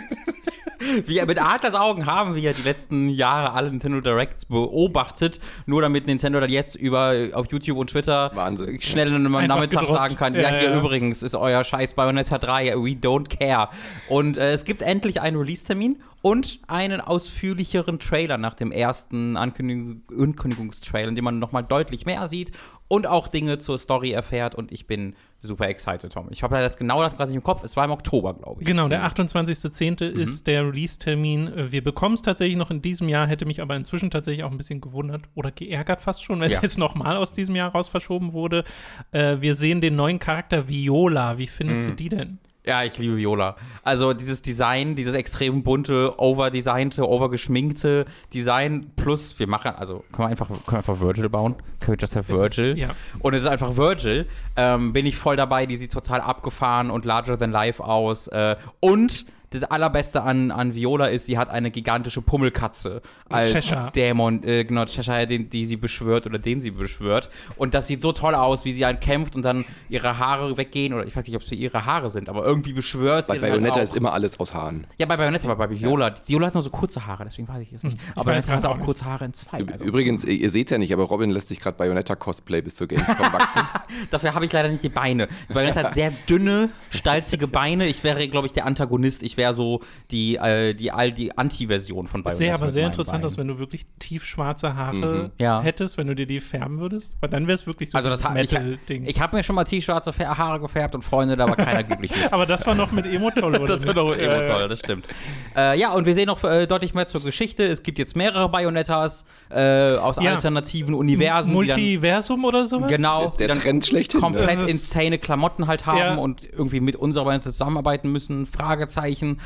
Wir, 1.05 1.25
mit 1.25 1.41
Adlers 1.41 1.74
Augen 1.74 2.05
haben 2.05 2.35
wir 2.35 2.41
ja 2.41 2.53
die 2.53 2.62
letzten 2.62 3.09
Jahre 3.09 3.53
alle 3.53 3.71
Nintendo 3.71 4.01
Directs 4.01 4.45
beobachtet, 4.45 5.39
nur 5.65 5.81
damit 5.81 6.05
Nintendo 6.05 6.39
dann 6.39 6.50
jetzt 6.50 6.75
über 6.75 7.29
auf 7.33 7.47
YouTube 7.51 7.77
und 7.77 7.89
Twitter 7.89 8.31
Wahnsinn. 8.35 8.79
schnell 8.81 9.13
am 9.13 9.31
Nachmittag 9.31 9.88
sagen 9.88 10.15
kann, 10.15 10.35
ja, 10.35 10.41
Ja, 10.41 10.50
hier 10.50 10.69
ja. 10.71 10.77
übrigens 10.79 11.24
ist 11.24 11.35
euer 11.35 11.63
scheiß 11.63 11.93
Bayonetta 11.93 12.38
3, 12.38 12.75
we 12.75 12.91
don't 12.91 13.29
care. 13.29 13.69
Und 14.09 14.38
äh, 14.38 14.51
es 14.51 14.65
gibt 14.65 14.81
endlich 14.81 15.21
einen 15.21 15.38
Release-Termin 15.38 16.01
und 16.25 16.60
einen 16.65 17.01
ausführlicheren 17.01 18.00
Trailer 18.00 18.39
nach 18.39 18.55
dem 18.55 18.72
ersten 18.72 19.38
Ankündigung, 19.38 20.01
Ankündigungstrailer, 20.10 21.10
in 21.10 21.13
dem 21.15 21.24
man 21.24 21.38
nochmal 21.38 21.63
deutlich 21.63 22.08
mehr 22.08 22.27
sieht 22.27 22.51
und 22.88 23.05
auch 23.05 23.27
Dinge 23.27 23.60
zur 23.60 23.77
Story 23.77 24.10
erfährt 24.10 24.55
und 24.55 24.72
ich 24.72 24.88
bin 24.88 25.15
super 25.41 25.67
excited, 25.70 26.12
Tom. 26.12 26.27
Ich 26.32 26.41
habe 26.41 26.55
das 26.55 26.77
genau 26.77 26.98
gerade 26.98 27.27
nicht 27.27 27.36
im 27.36 27.44
Kopf, 27.44 27.63
es 27.63 27.77
war 27.77 27.86
im 27.86 27.91
Oktober, 27.91 28.34
glaube 28.34 28.60
ich. 28.63 28.67
Genau, 28.67 28.88
der 28.88 29.05
28.10. 29.08 30.13
Mhm. 30.15 30.20
ist 30.20 30.48
der 30.48 30.65
Release-Termin. 30.65 31.72
Wir 31.72 31.84
bekommen 31.84 32.15
es 32.15 32.24
tatsächlich 32.24 32.58
noch 32.58 32.72
in 32.72 32.82
diesem 32.82 33.08
Jahr, 33.08 33.27
hätte 33.27 33.46
mich 33.46 33.62
aber 33.62 33.75
inzwischen 33.75 34.10
tatsächlich 34.10 34.44
auch 34.46 34.51
ein 34.51 34.58
bisschen 34.58 34.82
gewundert 34.82 35.22
oder 35.36 35.51
geärgert 35.51 36.01
fast 36.01 36.24
schon, 36.24 36.39
wenn 36.39 36.50
es 36.50 36.55
Ja. 36.58 36.63
jetzt 36.63 36.79
nochmal 36.79 37.17
aus 37.17 37.34
diesem 37.34 37.55
Jahr 37.55 37.72
raus 37.72 37.88
verschoben 37.88 38.34
wurde. 38.34 38.63
Äh, 39.12 39.41
wir 39.41 39.53
sehen 39.53 39.79
den 39.79 39.96
neuen 39.96 40.17
Charakter 40.17 40.67
Viola. 40.67 41.38
Wie 41.38 41.46
findest 41.46 41.82
Mhm. 41.82 41.89
du 41.91 41.96
die 41.96 42.10
denn? 42.10 42.39
Ja, 42.65 42.84
ich 42.84 42.98
liebe 42.98 43.15
Viola. 43.17 43.55
Also 43.84 44.13
dieses 44.13 44.41
Design, 44.41 44.95
dieses 44.95 45.13
extrem 45.13 45.62
bunte, 45.63 46.15
overdesignte, 46.19 47.07
overgeschminkte 47.07 48.05
Design 48.34 48.91
plus 48.95 49.38
wir 49.38 49.48
machen, 49.48 49.72
also 49.75 50.03
können 50.12 50.25
wir 50.25 50.27
einfach, 50.27 50.48
können 50.48 50.62
wir 50.67 50.77
einfach 50.77 51.00
Virgil 51.00 51.29
bauen? 51.29 51.55
Können 51.79 51.98
wir 51.98 52.01
just 52.01 52.15
have 52.15 52.27
Virgil? 52.27 52.72
ist- 52.72 52.77
ja. 52.79 52.89
Und 53.19 53.34
es 53.36 53.41
ist 53.43 53.48
einfach 53.48 53.77
Virgil. 53.77 54.27
Ähm, 54.55 54.93
bin 54.93 55.05
ich 55.05 55.15
voll 55.17 55.36
dabei, 55.36 55.65
die 55.65 55.77
sieht 55.77 55.91
total 55.91 56.22
abgefahren 56.22 56.89
und 56.89 57.05
larger 57.05 57.38
than 57.38 57.51
life 57.51 57.84
aus. 57.84 58.27
Äh, 58.29 58.55
und 58.79 59.25
das 59.49 59.63
allerbeste 59.63 60.21
an, 60.21 60.51
an 60.51 60.75
Viola 60.75 61.07
ist, 61.07 61.25
sie 61.25 61.37
hat 61.37 61.49
eine 61.49 61.71
gigantische 61.71 62.21
Pummelkatze 62.21 63.01
als 63.29 63.51
Cheshire. 63.51 63.91
Dämon, 63.95 64.43
äh, 64.43 64.63
genau, 64.63 64.85
Cheshire, 64.85 65.27
den, 65.27 65.49
die 65.49 65.65
sie 65.65 65.77
beschwört 65.77 66.25
oder 66.25 66.39
den 66.39 66.61
sie 66.61 66.71
beschwört. 66.71 67.29
Und 67.57 67.73
das 67.73 67.87
sieht 67.87 68.01
so 68.01 68.11
toll 68.11 68.35
aus, 68.35 68.65
wie 68.65 68.71
sie 68.71 68.85
halt 68.85 69.01
kämpft 69.01 69.35
und 69.35 69.41
dann 69.41 69.65
ihre 69.89 70.19
Haare 70.19 70.55
weggehen 70.57 70.93
oder 70.93 71.05
ich 71.05 71.15
weiß 71.15 71.25
nicht, 71.25 71.35
ob 71.35 71.41
es 71.41 71.49
für 71.49 71.55
ihre 71.55 71.85
Haare 71.85 72.09
sind, 72.09 72.29
aber 72.29 72.45
irgendwie 72.45 72.73
beschwört 72.73 73.27
Bei 73.27 73.35
sie 73.35 73.39
dann 73.39 73.49
Bayonetta 73.49 73.75
halt 73.75 73.83
ist 73.83 73.95
immer 73.95 74.13
alles 74.13 74.39
aus 74.39 74.53
Haaren. 74.53 74.85
Ja, 74.97 75.05
bei 75.05 75.17
Bayonetta, 75.17 75.49
aber 75.49 75.67
bei 75.67 75.79
Viola. 75.79 76.13
Viola 76.25 76.47
hat 76.47 76.53
nur 76.53 76.63
so 76.63 76.69
kurze 76.69 77.05
Haare, 77.05 77.23
deswegen 77.23 77.47
weiß 77.47 77.61
ich 77.61 77.71
das 77.71 77.83
nicht. 77.83 77.97
Aber 78.11 78.31
weiß 78.31 78.45
Bayonetta 78.45 78.53
hat 78.53 78.61
gerade 78.61 78.75
auch 78.75 78.75
auch 78.79 78.85
kurze 78.85 79.05
Haare 79.05 79.25
in 79.25 79.33
zwei. 79.33 79.65
Also. 79.71 79.85
Übrigens, 79.85 80.23
ihr 80.23 80.49
seht 80.49 80.71
ja 80.71 80.77
nicht, 80.77 80.93
aber 80.93 81.03
Robin 81.03 81.29
lässt 81.29 81.47
sich 81.47 81.59
gerade 81.59 81.77
Bayonetta-Cosplay 81.77 82.61
bis 82.61 82.75
zur 82.75 82.87
Gamescom 82.87 83.33
wachsen. 83.33 83.61
Dafür 84.11 84.33
habe 84.33 84.45
ich 84.45 84.51
leider 84.51 84.69
nicht 84.69 84.83
die 84.83 84.89
Beine. 84.89 85.27
Bayonetta 85.53 85.83
hat 85.83 85.93
sehr 85.93 86.11
dünne, 86.29 86.69
stalzige 86.89 87.47
Beine. 87.47 87.87
Ich 87.87 88.03
wäre, 88.03 88.27
glaube 88.27 88.47
ich, 88.47 88.53
der 88.53 88.65
Antagonist. 88.65 89.23
Ich 89.23 89.35
wäre 89.38 89.54
so 89.54 89.82
die, 90.12 90.36
äh, 90.36 90.74
die, 90.74 90.92
all 90.92 91.12
die 91.12 91.38
Anti-Version 91.38 92.08
von 92.08 92.24
Bayonetta. 92.24 92.38
Sehr, 92.46 92.54
aber 92.56 92.65
mit 92.65 92.74
sehr 92.74 92.86
interessant 92.88 93.18
Beinen. 93.22 93.25
aus, 93.25 93.38
wenn 93.38 93.48
du 93.48 93.60
wirklich 93.60 93.86
tiefschwarze 94.00 94.75
Haare 94.75 94.96
Mhm. 94.96 95.32
Ja. 95.39 95.62
hättest, 95.62 95.98
wenn 95.98 96.08
du 96.08 96.15
dir 96.15 96.25
die 96.25 96.39
färben 96.39 96.80
würdest. 96.80 97.18
Weil 97.22 97.30
dann 97.30 97.48
wäre 97.48 97.56
es 97.56 97.68
wirklich 97.68 97.89
so 97.89 97.98
Also 97.98 98.10
das 98.10 98.24
ha- 98.24 98.30
ich, 98.36 98.51
Metal-Ding. 98.51 99.06
ich 99.06 99.20
habe 99.22 99.36
mir 99.36 99.44
schon 99.44 99.56
mal 99.56 99.63
tiefschwarze 99.63 100.12
Haare 100.18 100.60
gefärbt 100.60 100.96
und 100.96 101.01
Freunde, 101.04 101.36
da 101.36 101.48
war 101.48 101.56
keiner 101.56 101.84
glücklich 101.84 102.12
mit. 102.15 102.32
aber 102.34 102.46
das 102.46 102.65
war 102.65 102.75
noch 102.75 102.92
mit 102.92 103.06
Emo-Toll, 103.06 103.56
oder? 103.56 103.65
Das 103.65 103.86
wird 103.86 103.96
nicht? 103.96 104.08
doch 104.08 104.13
immer 104.13 104.24
Ja, 104.36 104.42
ja. 104.42 104.48
toll, 104.60 104.68
das 104.70 104.80
stimmt. 104.80 105.08
Äh, 105.56 105.80
ja, 105.80 105.92
und 105.94 106.06
wir 106.06 106.13
sehen 106.13 106.27
noch 106.27 106.44
äh, 106.44 106.65
deutlich 106.68 106.94
mehr 106.94 107.06
zur 107.06 107.24
Geschichte. 107.24 107.63
Es 107.63 107.84
gibt 107.84 108.00
jetzt 108.00 108.15
mehrere 108.15 108.50
Bayonettas 108.50 109.25
äh, 109.50 109.94
aus 109.96 110.18
Ja. 110.22 110.34
alternativen 110.34 110.94
Universen. 110.94 111.50
dann- 111.50 111.56
Multiversum 111.56 112.44
oder 112.46 112.65
sowas? 112.65 112.89
Genau, 112.92 113.30
Der 113.39 113.48
dann 113.48 113.60
Trend 113.60 113.86
schlechthin. 113.86 114.20
komplett 114.22 114.60
ist- 114.62 114.70
insane 114.70 115.18
Klamotten 115.18 115.68
halt 115.68 115.86
haben 115.86 115.98
Ja. 115.98 116.15
und 116.15 116.44
irgendwie 116.44 116.80
mit 116.80 116.96
unserer 116.96 117.25
Band 117.25 117.44
zusammenarbeiten 117.44 118.12
müssen. 118.12 118.46
Fragezeichen. 118.46 119.25
sprechen. 119.25 119.39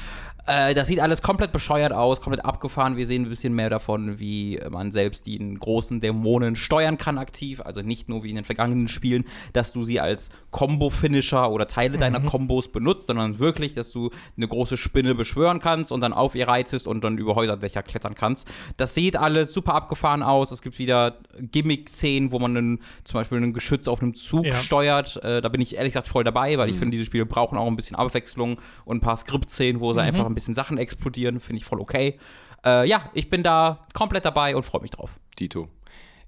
Äh, 0.49 0.73
das 0.73 0.87
sieht 0.87 0.99
alles 0.99 1.21
komplett 1.21 1.51
bescheuert 1.51 1.93
aus, 1.93 2.21
komplett 2.21 2.43
abgefahren. 2.43 2.97
Wir 2.97 3.05
sehen 3.05 3.23
ein 3.23 3.29
bisschen 3.29 3.53
mehr 3.53 3.69
davon, 3.69 4.19
wie 4.19 4.59
man 4.69 4.91
selbst 4.91 5.25
die 5.27 5.37
großen 5.59 5.99
Dämonen 5.99 6.55
steuern 6.55 6.97
kann 6.97 7.17
aktiv. 7.17 7.61
Also 7.61 7.81
nicht 7.81 8.09
nur 8.09 8.23
wie 8.23 8.29
in 8.31 8.35
den 8.35 8.45
vergangenen 8.45 8.87
Spielen, 8.87 9.25
dass 9.53 9.71
du 9.71 9.83
sie 9.83 9.99
als 9.99 10.29
Combo-Finisher 10.51 11.51
oder 11.51 11.67
Teile 11.67 11.97
deiner 11.97 12.19
Combos 12.19 12.71
benutzt, 12.71 13.07
sondern 13.07 13.39
wirklich, 13.39 13.73
dass 13.73 13.91
du 13.91 14.09
eine 14.37 14.47
große 14.47 14.77
Spinne 14.77 15.15
beschwören 15.15 15.59
kannst 15.59 15.91
und 15.91 16.01
dann 16.01 16.13
auf 16.13 16.35
ihr 16.35 16.47
reitest 16.47 16.87
und 16.87 17.03
dann 17.03 17.17
über 17.17 17.35
Häuserdächer 17.35 17.83
klettern 17.83 18.15
kannst. 18.15 18.47
Das 18.77 18.95
sieht 18.95 19.15
alles 19.17 19.53
super 19.53 19.75
abgefahren 19.75 20.23
aus. 20.23 20.51
Es 20.51 20.61
gibt 20.61 20.79
wieder 20.79 21.17
Gimmick-Szenen, 21.39 22.31
wo 22.31 22.39
man 22.39 22.55
einen, 22.57 22.79
zum 23.03 23.19
Beispiel 23.19 23.37
ein 23.39 23.53
Geschütz 23.53 23.87
auf 23.87 24.01
einem 24.01 24.15
Zug 24.15 24.45
Ja. 24.45 24.55
steuert. 24.55 25.17
Äh, 25.23 25.41
da 25.41 25.49
bin 25.49 25.61
ich 25.61 25.75
ehrlich 25.75 25.93
gesagt 25.93 26.07
voll 26.07 26.23
dabei, 26.23 26.57
weil 26.57 26.69
ich 26.69 26.75
finde, 26.77 26.91
diese 26.91 27.05
Spiele 27.05 27.25
brauchen 27.25 27.57
auch 27.57 27.67
ein 27.67 27.75
bisschen 27.75 27.95
Abwechslung 27.95 28.57
und 28.85 28.97
ein 28.97 29.01
paar 29.01 29.17
Skript-Szenen, 29.17 29.81
wo 29.81 29.93
sie 29.93 30.01
einfach 30.01 30.25
ein 30.25 30.33
bisschen 30.39 30.55
Sachen 30.55 30.77
explodieren. 30.77 31.39
Finde 31.39 31.60
ich 31.60 31.65
voll 31.65 31.79
okay. 31.79 32.17
Äh, 32.65 32.88
ja, 32.88 33.10
ich 33.13 33.29
bin 33.29 33.43
da 33.43 33.88
komplett 33.93 34.25
dabei 34.25 34.55
und 34.55 34.63
freue 34.63 34.81
mich 34.81 34.91
drauf. 34.91 35.12
Dito. 35.38 35.69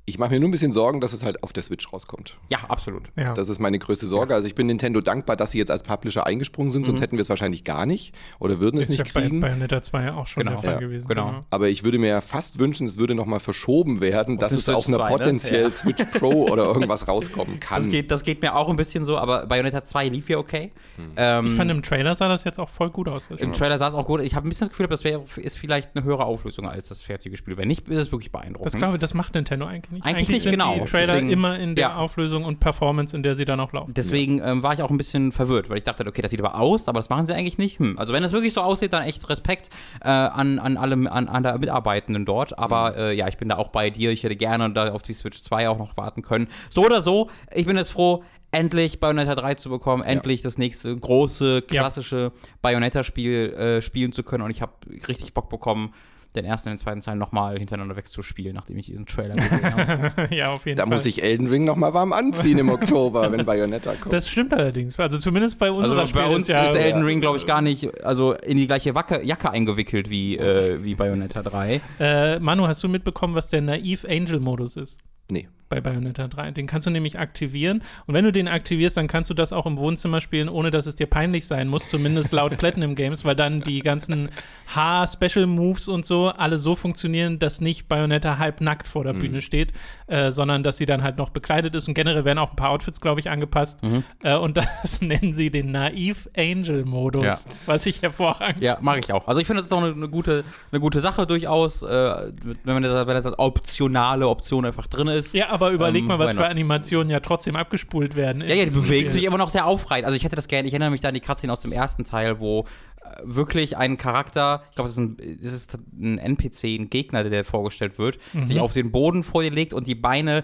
Ich 0.06 0.18
mache 0.18 0.32
mir 0.32 0.40
nur 0.40 0.50
ein 0.50 0.52
bisschen 0.52 0.74
Sorgen, 0.74 1.00
dass 1.00 1.14
es 1.14 1.24
halt 1.24 1.44
auf 1.44 1.54
der 1.54 1.62
Switch 1.62 1.94
rauskommt. 1.94 2.38
Ja, 2.50 2.58
absolut. 2.68 3.04
Ja. 3.16 3.34
Das 3.34 3.50
ist 3.50 3.60
meine 3.60 3.78
größte 3.78 4.08
Sorge. 4.08 4.34
Also 4.34 4.48
ich 4.48 4.56
bin 4.56 4.66
Nintendo 4.68 5.00
dankbar, 5.00 5.36
dass 5.36 5.52
sie 5.52 5.60
jetzt 5.60 5.70
als 5.70 5.84
Publisher 5.84 6.26
eingesprungen 6.26 6.72
sind, 6.72 6.86
sonst 6.86 7.00
Mhm. 7.00 7.04
hätten 7.04 7.18
wir 7.18 7.22
es 7.22 7.30
wahrscheinlich 7.30 7.64
gar 7.64 7.86
nicht 7.86 8.14
oder 8.40 8.60
würden 8.60 8.80
es 8.80 8.90
ist 8.90 8.98
ja 8.98 9.04
nicht 9.04 9.14
bei 9.14 9.22
kriegen. 9.22 9.40
Bayonetta 9.42 9.82
2 9.82 10.12
auch 10.14 10.26
schon 10.26 10.42
Genau. 10.44 10.54
der 10.60 10.60
Fall 10.64 10.74
Ja, 10.74 10.80
gewesen. 10.80 11.08
genau. 11.08 11.46
Aber 11.52 11.70
ich 11.70 11.84
würde 11.84 12.00
mir 12.00 12.08
ja 12.08 12.22
fast 12.22 12.58
wünschen, 12.58 12.88
es 12.88 12.98
würde 12.98 13.14
nochmal 13.14 13.40
verschoben 13.40 14.02
werden, 14.02 14.40
dass 14.40 14.52
die 14.52 14.58
es 14.60 14.66
Switch 14.66 14.76
auf 14.76 14.88
einer 14.88 14.98
2, 14.98 15.04
ne? 15.12 15.18
potenziell 15.18 15.64
Ja. 15.64 15.70
Switch 15.70 16.04
Pro 16.18 16.30
oder 16.52 16.64
irgendwas 16.66 17.08
rauskommen 17.08 17.60
kann. 17.60 17.84
Das 17.84 17.92
geht, 17.92 18.10
das 18.10 18.24
geht 18.24 18.42
mir 18.42 18.56
auch 18.56 18.70
ein 18.70 18.76
bisschen 18.78 19.06
so, 19.06 19.18
aber 19.20 19.46
Bayonetta 19.46 19.84
2 19.84 20.08
lief 20.10 20.30
ja 20.30 20.40
okay. 20.40 20.72
Ähm, 21.16 21.46
Ich 21.46 21.54
fand, 21.54 21.70
im 21.70 21.84
Trailer 21.84 22.16
sah 22.16 22.28
das 22.28 22.44
jetzt 22.44 22.60
auch 22.60 22.70
voll 22.70 22.90
gut 22.90 23.08
aus. 23.08 23.30
Im 23.38 23.54
Trailer 23.54 23.78
sah 23.78 23.88
es 23.88 23.94
auch 23.94 24.08
gut. 24.08 24.22
Ich 24.22 24.36
habe 24.36 24.48
ein 24.48 24.50
bisschen 24.50 24.66
das 24.68 24.70
Gefühl, 24.72 24.88
das 24.88 25.04
wär, 25.04 25.22
ist 25.38 25.58
vielleicht 25.60 25.96
eine 25.96 26.04
höhere 26.04 26.26
Auflösung 26.26 26.68
als 26.68 26.90
das 26.90 27.02
fertige 27.04 27.38
Spiel. 27.38 27.56
Wenn 27.58 27.68
nicht, 27.68 27.88
ist 27.88 27.98
es 28.00 28.12
wirklich 28.12 28.32
beeindruckend. 28.32 28.66
Das 28.66 28.78
glaube 28.78 28.96
ich, 28.96 29.00
das 29.00 29.14
macht 29.14 29.36
Nintendo 29.36 29.68
eigentlich 29.68 29.91
nicht. 29.92 30.06
Eigentlich 30.06 30.30
nicht, 30.30 30.50
genau. 30.50 30.74
die 30.74 30.82
Trailer 30.86 31.14
Deswegen- 31.14 31.30
immer 31.32 31.58
in 31.60 31.76
der 31.76 31.90
ja. 31.90 31.96
Auflösung 31.96 32.46
und 32.46 32.60
Performance, 32.60 33.16
in 33.16 33.24
der 33.24 33.36
sie 33.36 33.46
dann 33.46 33.60
auch 33.60 33.74
laufen. 33.74 33.94
Deswegen 33.94 34.40
ähm, 34.44 34.64
war 34.64 34.74
ich 34.74 34.82
auch 34.82 34.90
ein 34.90 34.98
bisschen 34.98 35.32
verwirrt, 35.32 35.70
weil 35.70 35.78
ich 35.78 35.84
dachte, 35.84 36.06
okay, 36.08 36.22
das 36.22 36.32
sieht 36.32 36.40
aber 36.40 36.60
aus, 36.60 36.88
aber 36.88 37.00
das 37.00 37.10
machen 37.10 37.26
sie 37.26 37.34
eigentlich 37.34 37.58
nicht. 37.58 37.80
Hm. 37.80 37.98
Also 37.98 38.14
wenn 38.14 38.24
das 38.24 38.32
wirklich 38.32 38.54
so 38.54 38.62
aussieht, 38.62 38.94
dann 38.94 39.04
echt 39.04 39.28
Respekt 39.30 39.70
äh, 40.02 40.08
an, 40.10 40.60
an 40.60 40.78
alle 40.78 40.96
an, 41.12 41.28
an 41.28 41.44
der 41.44 41.58
Mitarbeitenden 41.58 42.26
dort. 42.26 42.58
Aber 42.58 42.96
äh, 42.98 43.16
ja, 43.16 43.28
ich 43.28 43.38
bin 43.38 43.50
da 43.50 43.58
auch 43.58 43.70
bei 43.70 43.90
dir. 43.90 44.12
Ich 44.12 44.24
hätte 44.24 44.36
gerne 44.36 44.72
da 44.74 44.92
auf 44.92 45.02
die 45.02 45.14
Switch 45.14 45.42
2 45.42 45.70
auch 45.70 45.78
noch 45.78 45.98
warten 45.98 46.22
können. 46.22 46.48
So 46.70 46.86
oder 46.86 47.02
so, 47.02 47.30
ich 47.54 47.66
bin 47.66 47.78
jetzt 47.78 47.92
froh, 47.92 48.24
endlich 48.54 49.00
Bayonetta 49.00 49.34
3 49.36 49.56
zu 49.56 49.70
bekommen, 49.70 50.04
endlich 50.04 50.42
das 50.42 50.58
nächste 50.58 50.96
große, 50.96 51.64
Ja. 51.72 51.82
klassische 51.82 52.32
Bayonetta-Spiel 52.62 53.54
äh, 53.54 53.82
spielen 53.82 54.12
zu 54.12 54.24
können. 54.24 54.44
Und 54.44 54.52
ich 54.52 54.62
habe 54.62 54.74
richtig 55.08 55.34
Bock 55.34 55.50
bekommen, 55.50 55.94
den 56.36 56.46
ersten 56.46 56.70
und 56.70 56.76
den 56.76 56.80
zweiten 56.80 57.02
Teil 57.02 57.16
nochmal 57.18 57.58
hintereinander 57.58 57.96
wegzuspielen, 57.96 58.56
nachdem 58.56 58.78
ich 58.78 58.86
diesen 58.86 59.06
Trailer 59.06 59.36
gesehen 59.36 59.76
habe. 59.76 60.28
ja, 60.36 60.50
auf 60.52 60.66
jeden 60.66 60.78
Da 60.78 60.84
Fall. 60.84 60.94
muss 60.94 61.06
ich 61.06 61.22
Elden 61.24 61.48
Ring 61.48 61.66
nochmal 61.66 61.94
warm 61.94 62.14
anziehen 62.14 62.58
im 62.58 62.70
Oktober, 62.70 63.32
wenn 63.32 63.46
Bayonetta 63.46 63.94
kommt. 63.96 64.14
das 64.14 64.30
stimmt 64.30 64.54
allerdings. 64.54 64.98
Also 65.00 65.18
zumindest 65.18 65.60
bei 65.60 65.68
Also 65.70 65.80
unserer 66.00 66.06
bei 66.28 66.34
uns 66.34 66.48
ja, 66.48 66.64
ist 66.64 66.76
Elden 66.76 67.04
Ring, 67.04 67.20
glaube 67.22 67.38
ich, 67.38 67.46
gar 67.46 67.62
nicht 67.62 68.04
also 68.06 68.34
in 68.34 68.58
die 68.58 68.68
gleiche 68.68 68.96
Wacke, 68.96 69.24
Jacke 69.26 69.52
eingewickelt 69.52 70.10
wie, 70.10 70.38
äh, 70.38 70.84
wie 70.84 70.96
Bayonetta 70.96 71.42
3. 71.44 71.82
äh, 72.00 72.40
Manu, 72.40 72.68
hast 72.68 72.82
du 72.84 72.88
mitbekommen, 72.88 73.36
was 73.36 73.50
der 73.50 73.62
Naive 73.62 74.08
Angel 74.10 74.40
Modus 74.40 74.78
ist? 74.78 74.98
nee. 75.30 75.48
Bei 75.72 75.82
Bayonetta 75.82 76.28
3. 76.28 76.52
Den 76.52 76.68
kannst 76.68 76.86
du 76.86 76.92
nämlich 76.92 77.18
aktivieren. 77.18 77.82
Und 78.06 78.14
wenn 78.14 78.26
du 78.26 78.32
den 78.32 78.48
aktivierst, 78.48 78.98
dann 78.98 79.08
kannst 79.08 79.30
du 79.30 79.34
das 79.34 79.54
auch 79.54 79.66
im 79.66 79.78
Wohnzimmer 79.78 80.22
spielen, 80.22 80.50
ohne 80.50 80.70
dass 80.70 80.86
es 80.86 80.96
dir 80.96 81.08
peinlich 81.08 81.48
sein 81.48 81.68
muss, 81.70 81.88
zumindest 81.88 82.32
laut 82.34 82.56
Platinum 82.60 82.94
Games, 82.94 83.24
weil 83.26 83.36
dann 83.36 83.62
die 83.62 83.80
ganzen 83.80 84.30
Haar-Special-Moves 84.76 85.88
und 85.88 86.06
so 86.06 86.28
alle 86.28 86.58
so 86.58 86.76
funktionieren, 86.76 87.40
dass 87.40 87.62
nicht 87.62 87.88
Bayonetta 87.88 88.38
halbnackt 88.38 88.88
vor 88.88 89.04
der 89.04 89.14
Bühne 89.14 89.42
steht, 89.42 89.72
äh, 90.08 90.32
sondern 90.32 90.64
dass 90.64 90.78
sie 90.78 90.86
dann 90.86 91.02
halt 91.04 91.18
noch 91.18 91.30
bekleidet 91.30 91.74
ist. 91.76 91.88
Und 91.88 91.94
generell 91.94 92.26
werden 92.26 92.40
auch 92.40 92.52
ein 92.52 92.56
paar 92.56 92.70
Outfits, 92.70 93.00
glaube 93.02 93.20
ich, 93.22 93.30
angepasst. 93.30 93.80
Äh, 94.24 94.36
und 94.36 94.58
das 94.84 95.02
nennen 95.02 95.34
sie 95.34 95.50
den 95.52 95.72
Naive 95.72 96.30
Angel-Modus, 96.38 97.26
Ja. 97.26 97.40
was 97.68 97.86
ich 97.86 98.02
hervorragend 98.02 98.62
Ja, 98.62 98.78
mag 98.82 99.00
ich 99.00 99.12
auch. 99.14 99.28
Also 99.28 99.40
ich 99.40 99.48
finde, 99.48 99.62
das 99.62 99.68
ist 99.68 99.74
auch 99.74 99.82
eine, 99.84 99.94
eine, 99.94 100.10
gute, 100.10 100.44
eine 100.72 100.82
gute 100.82 101.00
Sache 101.00 101.26
durchaus, 101.26 101.82
äh, 101.84 101.88
wenn, 101.88 102.74
man 102.74 102.84
das, 102.84 103.08
wenn 103.08 103.16
das 103.16 103.26
als 103.26 103.40
optionale 103.40 104.28
Option 104.28 104.66
einfach 104.66 104.88
drin 104.88 105.08
ist. 105.08 105.34
Ja, 105.34 105.50
aber 105.62 105.72
überleg 105.72 106.02
Ähm, 106.02 106.08
mal, 106.08 106.20
was 106.20 106.34
für? 106.34 106.46
Animationen 106.48 107.10
ja 107.10 107.20
trotzdem 107.20 107.56
abgespult 107.56 108.16
werden. 108.16 108.42
Ja, 108.42 108.56
ja, 108.56 108.66
die 108.66 108.72
bewegen 108.72 109.12
sich 109.12 109.24
immer 109.24 109.38
noch 109.38 109.50
sehr 109.50 109.66
aufreizend. 109.66 110.06
Also 110.06 110.18
ich 110.18 110.24
hätte 110.24 110.36
das 110.36 110.48
gerne, 110.48 110.68
ich 110.68 110.74
erinnere 110.74 110.92
mich 110.92 111.02
da 111.02 111.10
an 111.10 111.14
die 111.14 111.20
Cutscene 111.20 111.54
aus 111.54 111.62
dem 111.62 111.72
ersten 111.72 112.04
Teil, 112.04 112.40
wo 112.40 112.66
äh, 113.04 113.22
wirklich 113.24 113.78
ein 113.78 113.98
Charakter, 113.98 114.64
ich 114.70 114.76
glaube, 114.76 114.90
das, 114.90 114.98
ist 114.98 115.54
ist 115.54 115.80
ein 116.00 116.18
NPC, 116.18 116.80
ein 116.80 116.90
Gegner, 116.90 117.24
der 117.24 117.46
vorgestellt 117.46 117.98
wird, 117.98 118.20
sich 118.44 118.60
auf 118.60 118.74
den 118.74 118.92
Boden 118.92 119.24
vor 119.24 119.44
dir 119.44 119.52
legt 119.52 119.74
und 119.74 119.88
die 119.88 119.96
Beine 119.96 120.44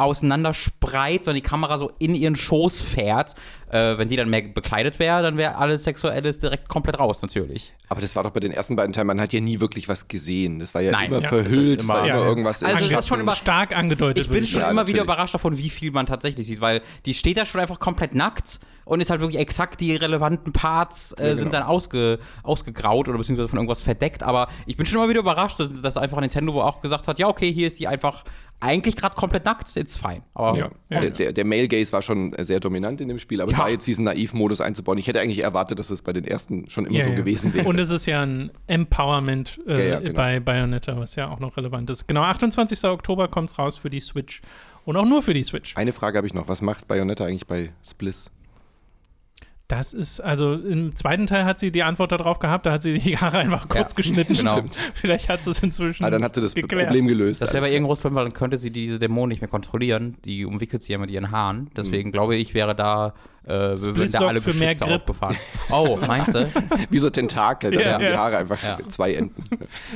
auseinander 0.00 0.54
spreit, 0.54 1.24
sondern 1.24 1.42
die 1.42 1.48
Kamera 1.48 1.78
so 1.78 1.90
in 1.98 2.14
ihren 2.14 2.36
Schoß 2.36 2.80
fährt. 2.80 3.34
Äh, 3.70 3.98
wenn 3.98 4.08
die 4.08 4.16
dann 4.16 4.28
mehr 4.28 4.42
bekleidet 4.42 4.98
wäre, 4.98 5.22
dann 5.22 5.36
wäre 5.36 5.54
alles 5.56 5.84
Sexuelles 5.84 6.40
direkt 6.40 6.68
komplett 6.68 6.98
raus, 6.98 7.22
natürlich. 7.22 7.72
Aber 7.88 8.00
das 8.00 8.16
war 8.16 8.24
doch 8.24 8.30
bei 8.32 8.40
den 8.40 8.50
ersten 8.50 8.74
beiden 8.74 8.92
Teilen, 8.92 9.06
man 9.06 9.20
hat 9.20 9.32
ja 9.32 9.40
nie 9.40 9.60
wirklich 9.60 9.88
was 9.88 10.08
gesehen. 10.08 10.58
Das 10.58 10.74
war 10.74 10.80
ja 10.82 10.90
Nein. 10.90 11.06
immer 11.06 11.20
Ja, 11.20 11.28
verhüllt, 11.28 11.80
es 11.82 11.86
war 11.88 11.98
immer- 12.04 12.08
immer 12.08 12.18
Ja, 12.22 12.26
irgendwas 12.26 12.62
Also 12.64 12.88
das 12.88 13.00
ist 13.00 13.08
schon 13.08 13.20
immer- 13.20 13.32
Stark 13.32 13.76
angedeutet. 13.76 14.24
Ich 14.24 14.30
bin 14.30 14.44
schon 14.44 14.60
Ja, 14.60 14.70
immer 14.70 14.88
wieder 14.88 14.98
natürlich. 14.98 15.04
überrascht 15.04 15.34
davon, 15.34 15.56
wie 15.56 15.70
viel 15.70 15.92
man 15.92 16.06
tatsächlich 16.06 16.46
sieht, 16.48 16.60
weil 16.60 16.82
die 17.06 17.14
steht 17.14 17.36
da 17.36 17.46
schon 17.46 17.60
einfach 17.60 17.78
komplett 17.78 18.12
nackt 18.12 18.58
und 18.84 19.00
ist 19.00 19.10
halt 19.10 19.20
wirklich 19.20 19.40
exakt 19.40 19.80
die 19.80 19.94
relevanten 19.94 20.52
Parts 20.52 21.12
äh, 21.12 21.28
Ja, 21.28 21.34
sind 21.36 21.50
genau. 21.50 21.58
dann 21.60 21.68
ausge, 21.68 22.18
ausgegraut 22.42 23.08
oder 23.08 23.18
beziehungsweise 23.18 23.48
von 23.48 23.58
irgendwas 23.58 23.82
verdeckt. 23.82 24.24
Aber 24.24 24.48
ich 24.66 24.76
bin 24.76 24.84
schon 24.84 24.98
immer 24.98 25.08
wieder 25.08 25.20
überrascht, 25.20 25.60
dass, 25.60 25.80
dass 25.80 25.96
einfach 25.96 26.18
Nintendo 26.20 26.60
auch 26.60 26.80
gesagt 26.80 27.06
hat, 27.06 27.20
ja 27.20 27.28
okay, 27.28 27.52
hier 27.52 27.68
ist 27.68 27.78
die 27.78 27.86
einfach 27.86 28.24
eigentlich 28.60 28.94
gerade 28.96 29.14
komplett 29.14 29.44
nackt, 29.46 29.74
it's 29.76 29.96
fine. 29.96 30.22
Aber 30.34 30.56
Ja. 30.56 30.70
Ja. 30.90 31.00
Der, 31.00 31.10
der, 31.10 31.32
der 31.32 31.44
Male 31.46 31.66
Gaze 31.66 31.92
war 31.92 32.02
schon 32.02 32.34
sehr 32.38 32.60
dominant 32.60 33.00
in 33.00 33.08
dem 33.08 33.18
Spiel, 33.18 33.40
aber 33.40 33.52
Ja. 33.52 33.58
da 33.58 33.68
jetzt 33.68 33.86
diesen 33.86 34.04
Naivmodus 34.04 34.60
einzubauen, 34.60 34.98
ich 34.98 35.06
hätte 35.06 35.20
eigentlich 35.20 35.42
erwartet, 35.42 35.78
dass 35.78 35.90
es 35.90 36.02
bei 36.02 36.12
den 36.12 36.24
ersten 36.24 36.68
schon 36.68 36.84
immer 36.86 36.98
Ja, 36.98 37.04
so 37.04 37.10
ja. 37.10 37.16
gewesen 37.16 37.54
wäre. 37.54 37.66
Und 37.66 37.78
es 37.78 37.90
ist 37.90 38.06
ja 38.06 38.22
ein 38.22 38.50
Empowerment 38.66 39.60
äh, 39.66 39.72
Ja, 39.72 39.94
ja, 39.94 40.00
genau. 40.00 40.12
bei 40.14 40.40
Bayonetta, 40.40 40.96
was 40.98 41.16
ja 41.16 41.28
auch 41.30 41.40
noch 41.40 41.56
relevant 41.56 41.88
ist. 41.90 42.06
Genau, 42.06 42.22
28. 42.22 42.84
Oktober 42.84 43.28
kommt 43.28 43.50
es 43.50 43.58
raus 43.58 43.76
für 43.76 43.90
die 43.90 44.00
Switch. 44.00 44.40
Und 44.84 44.96
auch 44.96 45.04
nur 45.04 45.22
für 45.22 45.34
die 45.34 45.42
Switch. 45.42 45.76
Eine 45.76 45.92
Frage 45.92 46.16
habe 46.18 46.26
ich 46.26 46.34
noch, 46.34 46.48
was 46.48 46.62
macht 46.62 46.88
Bayonetta 46.88 47.24
eigentlich 47.24 47.46
bei 47.46 47.72
Spliss? 47.86 48.30
Das 49.70 49.92
ist, 49.92 50.18
also 50.20 50.54
im 50.54 50.96
zweiten 50.96 51.28
Teil 51.28 51.44
hat 51.44 51.60
sie 51.60 51.70
die 51.70 51.84
Antwort 51.84 52.10
darauf 52.10 52.40
gehabt, 52.40 52.66
da 52.66 52.72
hat 52.72 52.82
sie 52.82 52.98
die 52.98 53.16
Haare 53.16 53.38
einfach 53.38 53.68
kurz 53.68 53.92
Ja, 53.92 53.96
geschnitten. 53.96 54.34
genau. 54.34 54.62
Vielleicht 54.94 55.28
hat 55.28 55.44
sie 55.44 55.50
es 55.52 55.62
inzwischen. 55.62 56.04
Ah, 56.04 56.10
dann 56.10 56.24
hat 56.24 56.34
sie 56.34 56.40
das 56.40 56.56
geklärt. 56.56 56.88
Problem 56.88 57.06
gelöst. 57.06 57.40
Das 57.40 57.52
wäre 57.52 57.62
bei 57.64 57.70
ihr 57.70 57.76
ein 57.76 57.84
großes 57.84 58.02
Problem, 58.02 58.16
weil 58.16 58.24
dann 58.24 58.32
könnte 58.32 58.56
sie 58.56 58.70
diese 58.72 58.98
Dämonen 58.98 59.28
nicht 59.28 59.42
mehr 59.42 59.48
kontrollieren. 59.48 60.16
Die 60.24 60.44
umwickelt 60.44 60.82
sie 60.82 60.92
ja 60.92 60.98
mit 60.98 61.08
ihren 61.10 61.30
Haaren. 61.30 61.70
Deswegen 61.76 62.10
glaube 62.10 62.34
ich, 62.34 62.52
wäre 62.52 62.74
da, 62.74 63.14
äh, 63.44 63.48
würden 63.50 64.12
da 64.12 64.20
alle 64.26 64.40
für 64.40 64.52
mehr 64.52 64.74
Grip. 64.74 65.08
aufgefahren. 65.08 65.36
Oh, 65.70 65.98
meinst 66.06 66.34
du? 66.34 66.50
Wie 66.90 66.98
so 66.98 67.08
Tentakel, 67.10 67.70
da 67.70 67.80
Ja, 67.80 67.92
haben 67.94 68.04
die 68.04 68.10
ja. 68.10 68.18
Haare 68.18 68.38
einfach 68.38 68.62
Ja. 68.62 68.78
zwei 68.88 69.14
Enden. 69.14 69.42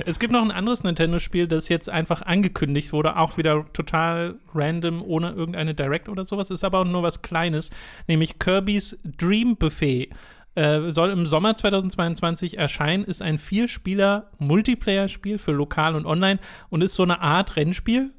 Es 0.06 0.18
gibt 0.18 0.32
noch 0.32 0.42
ein 0.42 0.50
anderes 0.50 0.82
Nintendo-Spiel, 0.82 1.46
das 1.46 1.68
jetzt 1.68 1.88
einfach 1.90 2.22
angekündigt 2.22 2.92
wurde, 2.92 3.16
auch 3.16 3.36
wieder 3.36 3.64
total 3.72 4.36
random, 4.54 5.02
ohne 5.02 5.30
irgendeine 5.32 5.74
Direct 5.74 6.08
oder 6.08 6.24
sowas, 6.24 6.50
ist 6.50 6.64
aber 6.64 6.80
auch 6.80 6.84
nur 6.84 7.02
was 7.02 7.22
Kleines, 7.22 7.70
nämlich 8.08 8.38
Kirby's 8.38 8.98
Dream 9.04 9.56
Buffet. 9.56 10.10
Äh, 10.56 10.90
soll 10.90 11.10
im 11.10 11.26
Sommer 11.26 11.54
2022 11.56 12.58
erscheinen, 12.58 13.02
ist 13.04 13.22
ein 13.22 13.38
Vier-Spieler-Multiplayer-Spiel 13.38 15.38
für 15.38 15.50
lokal 15.52 15.96
und 15.96 16.06
online 16.06 16.38
und 16.70 16.82
ist 16.82 16.94
so 16.94 17.02
eine 17.02 17.20
Art 17.20 17.56
Rennspiel. 17.56 18.10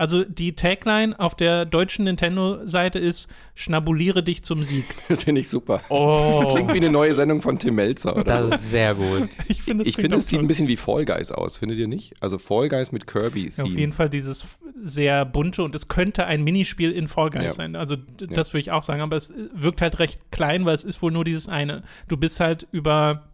Also 0.00 0.24
die 0.24 0.54
Tagline 0.54 1.14
auf 1.20 1.34
der 1.34 1.66
deutschen 1.66 2.06
Nintendo-Seite 2.06 2.98
ist 2.98 3.28
Schnabuliere 3.54 4.22
dich 4.22 4.42
zum 4.42 4.62
Sieg. 4.62 4.86
Das 5.10 5.24
finde 5.24 5.42
ich 5.42 5.50
super. 5.50 5.82
Oh, 5.90 6.54
Klingt 6.54 6.72
wie 6.72 6.78
eine 6.78 6.88
neue 6.88 7.14
Sendung 7.14 7.42
von 7.42 7.58
Tim 7.58 7.74
Melzer, 7.74 8.16
oder? 8.16 8.24
das 8.24 8.50
ist 8.52 8.70
sehr 8.70 8.94
gut. 8.94 9.28
Ich 9.48 9.60
finde, 9.62 9.84
ich 9.84 9.96
finde, 9.96 10.16
es 10.16 10.26
sieht 10.28 10.40
ein 10.40 10.46
bisschen 10.46 10.68
wie 10.68 10.78
Fall 10.78 11.04
Guys 11.04 11.30
aus, 11.30 11.58
findet 11.58 11.78
ihr 11.78 11.86
nicht? 11.86 12.14
Also 12.20 12.38
Fall 12.38 12.70
Guys 12.70 12.92
mit 12.92 13.06
Ja, 13.58 13.64
auf 13.64 13.70
jeden 13.70 13.92
Fall 13.92 14.08
dieses 14.08 14.46
sehr 14.82 15.26
bunte 15.26 15.62
und 15.62 15.74
es 15.74 15.88
könnte 15.88 16.24
ein 16.24 16.42
Minispiel 16.44 16.92
in 16.92 17.06
Fall 17.06 17.28
Guys 17.28 17.42
Ja. 17.42 17.50
sein. 17.50 17.76
Also 17.76 17.96
das 17.96 18.54
würde 18.54 18.62
ich 18.62 18.70
auch 18.70 18.82
sagen, 18.82 19.02
aber 19.02 19.16
es 19.16 19.34
wirkt 19.54 19.82
halt 19.82 19.98
recht 19.98 20.32
klein, 20.32 20.64
weil 20.64 20.74
es 20.74 20.84
ist 20.84 21.02
wohl 21.02 21.12
nur 21.12 21.24
dieses 21.24 21.46
eine. 21.48 21.82
Du 22.08 22.16
bist 22.16 22.40
halt 22.40 22.66
über 22.72 23.29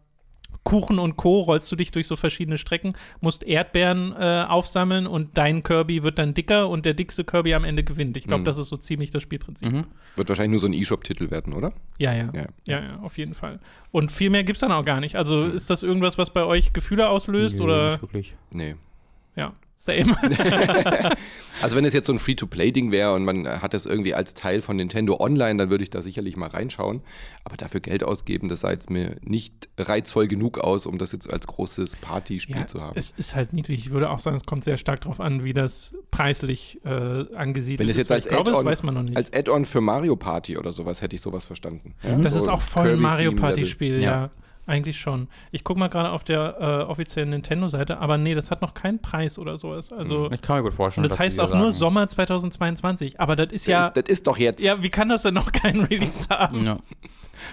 Kuchen 0.67 0.99
und 0.99 1.17
Co. 1.17 1.41
rollst 1.41 1.73
du 1.73 1.77
dich 1.77 1.93
durch 1.93 2.07
so 2.07 2.17
verschiedene 2.17 2.59
Strecken, 2.59 2.95
musst 3.23 3.45
Erdbeeren 3.45 4.13
äh, 4.19 4.45
aufsammeln 4.47 5.07
und 5.07 5.39
dein 5.39 5.63
Kirby 5.63 6.03
wird 6.03 6.19
dann 6.19 6.35
dicker 6.35 6.69
und 6.69 6.85
der 6.85 6.93
dickste 6.93 7.25
Kirby 7.25 7.55
am 7.55 7.65
Ende 7.65 7.85
gewinnt. 7.85 8.17
Ich 8.19 8.25
glaube, 8.27 8.41
Mhm. 8.41 8.45
das 8.47 8.59
ist 8.59 8.69
so 8.69 8.77
ziemlich 8.77 9.11
das 9.11 9.23
Spielprinzip. 9.23 9.73
Mhm. 9.73 9.85
Wird 10.17 10.29
wahrscheinlich 10.29 10.51
nur 10.51 10.61
so 10.61 10.67
ein 10.67 10.73
E-Shop-Titel 10.73 11.31
werden, 11.31 11.53
oder? 11.55 11.73
Ja, 11.99 12.13
ja, 12.13 12.29
Ja. 12.35 12.47
ja. 12.65 12.81
Ja, 12.83 12.99
auf 13.01 13.17
jeden 13.17 13.35
Fall. 13.35 13.61
Und 13.93 14.13
viel 14.13 14.29
mehr 14.29 14.45
gibt 14.45 14.57
es 14.57 14.61
dann 14.61 14.73
auch 14.73 14.85
gar 14.85 15.01
nicht. 15.01 15.17
Also 15.17 15.37
Mhm. 15.37 15.53
ist 15.55 15.71
das 15.71 15.83
irgendwas, 15.83 16.19
was 16.19 16.33
bei 16.33 16.45
euch 16.45 16.73
Gefühle 16.73 17.09
auslöst 17.09 17.59
Nö, 17.59 17.65
oder? 17.65 17.93
nicht 17.93 18.03
wirklich. 18.03 18.35
Nee. 18.53 18.75
Ja, 19.37 19.53
same. 19.77 20.17
Also 21.63 21.75
wenn 21.75 21.87
es 21.87 21.95
jetzt 21.95 22.07
so 22.07 22.13
ein 22.13 22.19
Free-to-Play-Ding 22.19 22.91
wäre 22.91 23.15
und 23.15 23.25
man 23.25 23.49
hat 23.63 23.73
das 23.73 23.87
irgendwie 23.87 24.13
als 24.13 24.35
Teil 24.35 24.61
von 24.61 24.77
Nintendo 24.77 25.19
Online, 25.19 25.57
dann 25.57 25.71
würde 25.71 25.85
ich 25.85 25.89
da 25.89 26.03
sicherlich 26.03 26.37
mal 26.37 26.51
reinschauen. 26.51 27.01
Aber 27.45 27.57
dafür 27.57 27.81
Geld 27.81 28.05
ausgeben, 28.05 28.51
das 28.51 28.61
sah 28.61 28.71
jetzt 28.73 28.91
mir 28.91 29.17
nicht 29.23 29.71
reizvoll 29.79 30.29
genug 30.29 30.59
aus, 30.59 30.85
um 30.85 30.99
das 30.99 31.13
jetzt 31.13 31.33
als 31.33 31.47
großes 31.47 31.97
Partyspiel 31.97 32.57
Ja, 32.57 32.67
zu 32.67 32.83
haben. 32.83 32.93
es 32.99 33.13
ist 33.17 33.35
halt 33.37 33.55
niedrig. 33.55 33.79
Ich 33.79 33.91
würde 33.91 34.11
auch 34.11 34.19
sagen, 34.19 34.37
es 34.37 34.45
kommt 34.45 34.65
sehr 34.65 34.77
stark 34.77 35.01
darauf 35.01 35.19
an, 35.19 35.45
wie 35.45 35.55
das 35.55 35.95
preislich 36.11 36.79
äh, 36.85 36.91
angesiedelt 37.35 37.81
Wenn 37.81 37.89
es 37.89 37.97
ist. 37.97 38.01
jetzt 38.03 38.11
weil 38.11 38.17
als 38.17 38.29
glaube, 38.29 38.45
das 38.51 38.55
Add-on 38.61 38.67
weiß 38.67 38.83
man 38.83 38.95
noch 38.95 39.03
nicht. 39.05 39.17
als 39.17 39.33
Add-on 39.33 39.65
für 39.65 39.81
Mario 39.81 40.17
Party 40.17 40.59
oder 40.59 40.73
sowas 40.73 41.01
hätte 41.01 41.17
ich 41.17 41.23
sowas 41.23 41.47
verstanden. 41.47 41.95
Ja, 42.03 42.17
das 42.17 42.35
so 42.35 42.41
ist 42.41 42.49
auch 42.49 42.61
voll 42.61 42.83
Kirby-Theme-Level. 42.85 43.01
Mario 43.11 43.33
Party-Spiel, 43.33 43.95
ja. 44.03 44.11
Ja. 44.11 44.31
Eigentlich 44.67 44.99
schon. 44.99 45.29
Ich 45.53 45.63
gucke 45.63 45.79
mal 45.79 45.89
gerade 45.89 46.11
auf 46.11 46.25
der 46.25 46.57
äh, 46.61 46.91
offiziellen 46.91 47.31
Nintendo-Seite, 47.31 47.99
aber 47.99 48.19
nee, 48.19 48.35
das 48.35 48.51
hat 48.51 48.63
noch 48.63 48.75
keinen 48.75 49.01
Preis 49.01 49.39
oder 49.39 49.57
sowas. 49.59 49.93
Also, 49.93 50.31
Ich 50.33 50.41
kann 50.41 50.57
mir 50.57 50.63
gut 50.63 50.73
und 50.73 50.77
vorstellen. 50.77 51.03
das 51.05 51.13
was 51.13 51.19
heißt 51.21 51.41
auch 51.41 51.51
da 51.51 51.59
nur 51.59 51.71
sagen. 51.73 51.79
Sommer 51.79 52.09
2022. 52.09 53.21
Aber 53.21 53.37
das 53.37 53.53
ist 53.53 53.67
Ja. 53.67 53.73
ja. 53.73 53.89
Das, 53.91 53.97
ist, 53.97 54.09
das 54.09 54.13
ist 54.19 54.27
doch 54.27 54.39
jetzt. 54.39 54.65
Ja, 54.65 54.83
wie 54.83 54.89
kann 54.91 55.09
das 55.09 55.23
denn 55.23 55.35
noch 55.35 55.53
keinen 55.53 55.85
Release 55.85 56.29
haben? 56.29 56.65
Ja. 56.65 56.79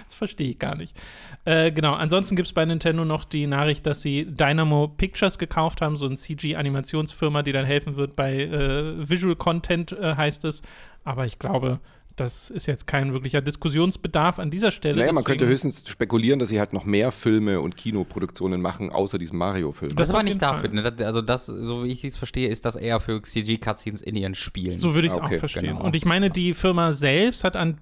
Das 0.06 0.14
verstehe 0.14 0.48
ich 0.48 0.58
gar 0.58 0.76
nicht. 0.76 0.96
Äh, 1.44 1.70
genau, 1.70 1.92
ansonsten 1.92 2.36
gibt 2.36 2.48
es 2.48 2.54
bei 2.54 2.64
Nintendo 2.64 3.04
noch 3.04 3.24
die 3.24 3.46
Nachricht, 3.46 3.86
dass 3.86 4.00
sie 4.00 4.24
Dynamo 4.24 4.88
Pictures 4.88 5.38
gekauft 5.38 5.82
haben, 5.82 5.98
so 5.98 6.06
eine 6.06 6.16
CG-Animationsfirma, 6.16 7.42
die 7.42 7.52
dann 7.52 7.66
helfen 7.66 7.96
wird 7.96 8.16
bei 8.16 8.34
äh, 8.44 9.08
Visual 9.08 9.36
Content, 9.36 9.92
äh, 9.92 10.16
heißt 10.16 10.46
es. 10.46 10.62
Aber 11.04 11.26
ich 11.26 11.38
glaube, 11.38 11.80
das 12.16 12.50
ist 12.50 12.66
jetzt 12.66 12.86
kein 12.86 13.12
wirklicher 13.12 13.42
Diskussionsbedarf 13.42 14.38
an 14.38 14.50
dieser 14.50 14.70
Stelle. 14.70 14.98
Naja, 14.98 15.12
man 15.12 15.24
könnte 15.24 15.46
höchstens 15.46 15.88
spekulieren, 15.88 16.38
dass 16.38 16.48
sie 16.48 16.58
halt 16.58 16.72
noch 16.72 16.84
mehr 16.84 17.10
Filme 17.12 17.60
und 17.60 17.76
Kinoproduktionen 17.76 18.60
machen, 18.60 18.90
außer 18.90 19.18
diesem 19.18 19.38
Mario-Film. 19.38 19.94
Das 19.96 20.08
Das 20.08 20.14
war 20.14 20.22
nicht 20.22 20.40
dafür. 20.40 20.68
Ne? 20.68 20.94
Also 21.00 21.22
das, 21.22 21.46
so 21.46 21.84
wie 21.84 21.88
ich 21.90 22.04
es 22.04 22.16
verstehe, 22.16 22.48
ist 22.48 22.64
das 22.64 22.76
eher 22.76 23.00
für 23.00 23.20
CG-Cutscenes 23.20 24.02
in 24.02 24.16
ihren 24.16 24.34
Spielen. 24.34 24.76
So 24.76 24.94
würde 24.94 25.06
ich 25.08 25.12
es 25.12 25.18
Okay, 25.20 25.36
auch 25.36 25.38
verstehen. 25.40 25.74
genau. 25.74 25.84
Und 25.84 25.96
ich 25.96 26.04
meine, 26.04 26.30
die 26.30 26.54
Firma 26.54 26.92
selbst 26.92 27.44
hat 27.44 27.56
an 27.56 27.78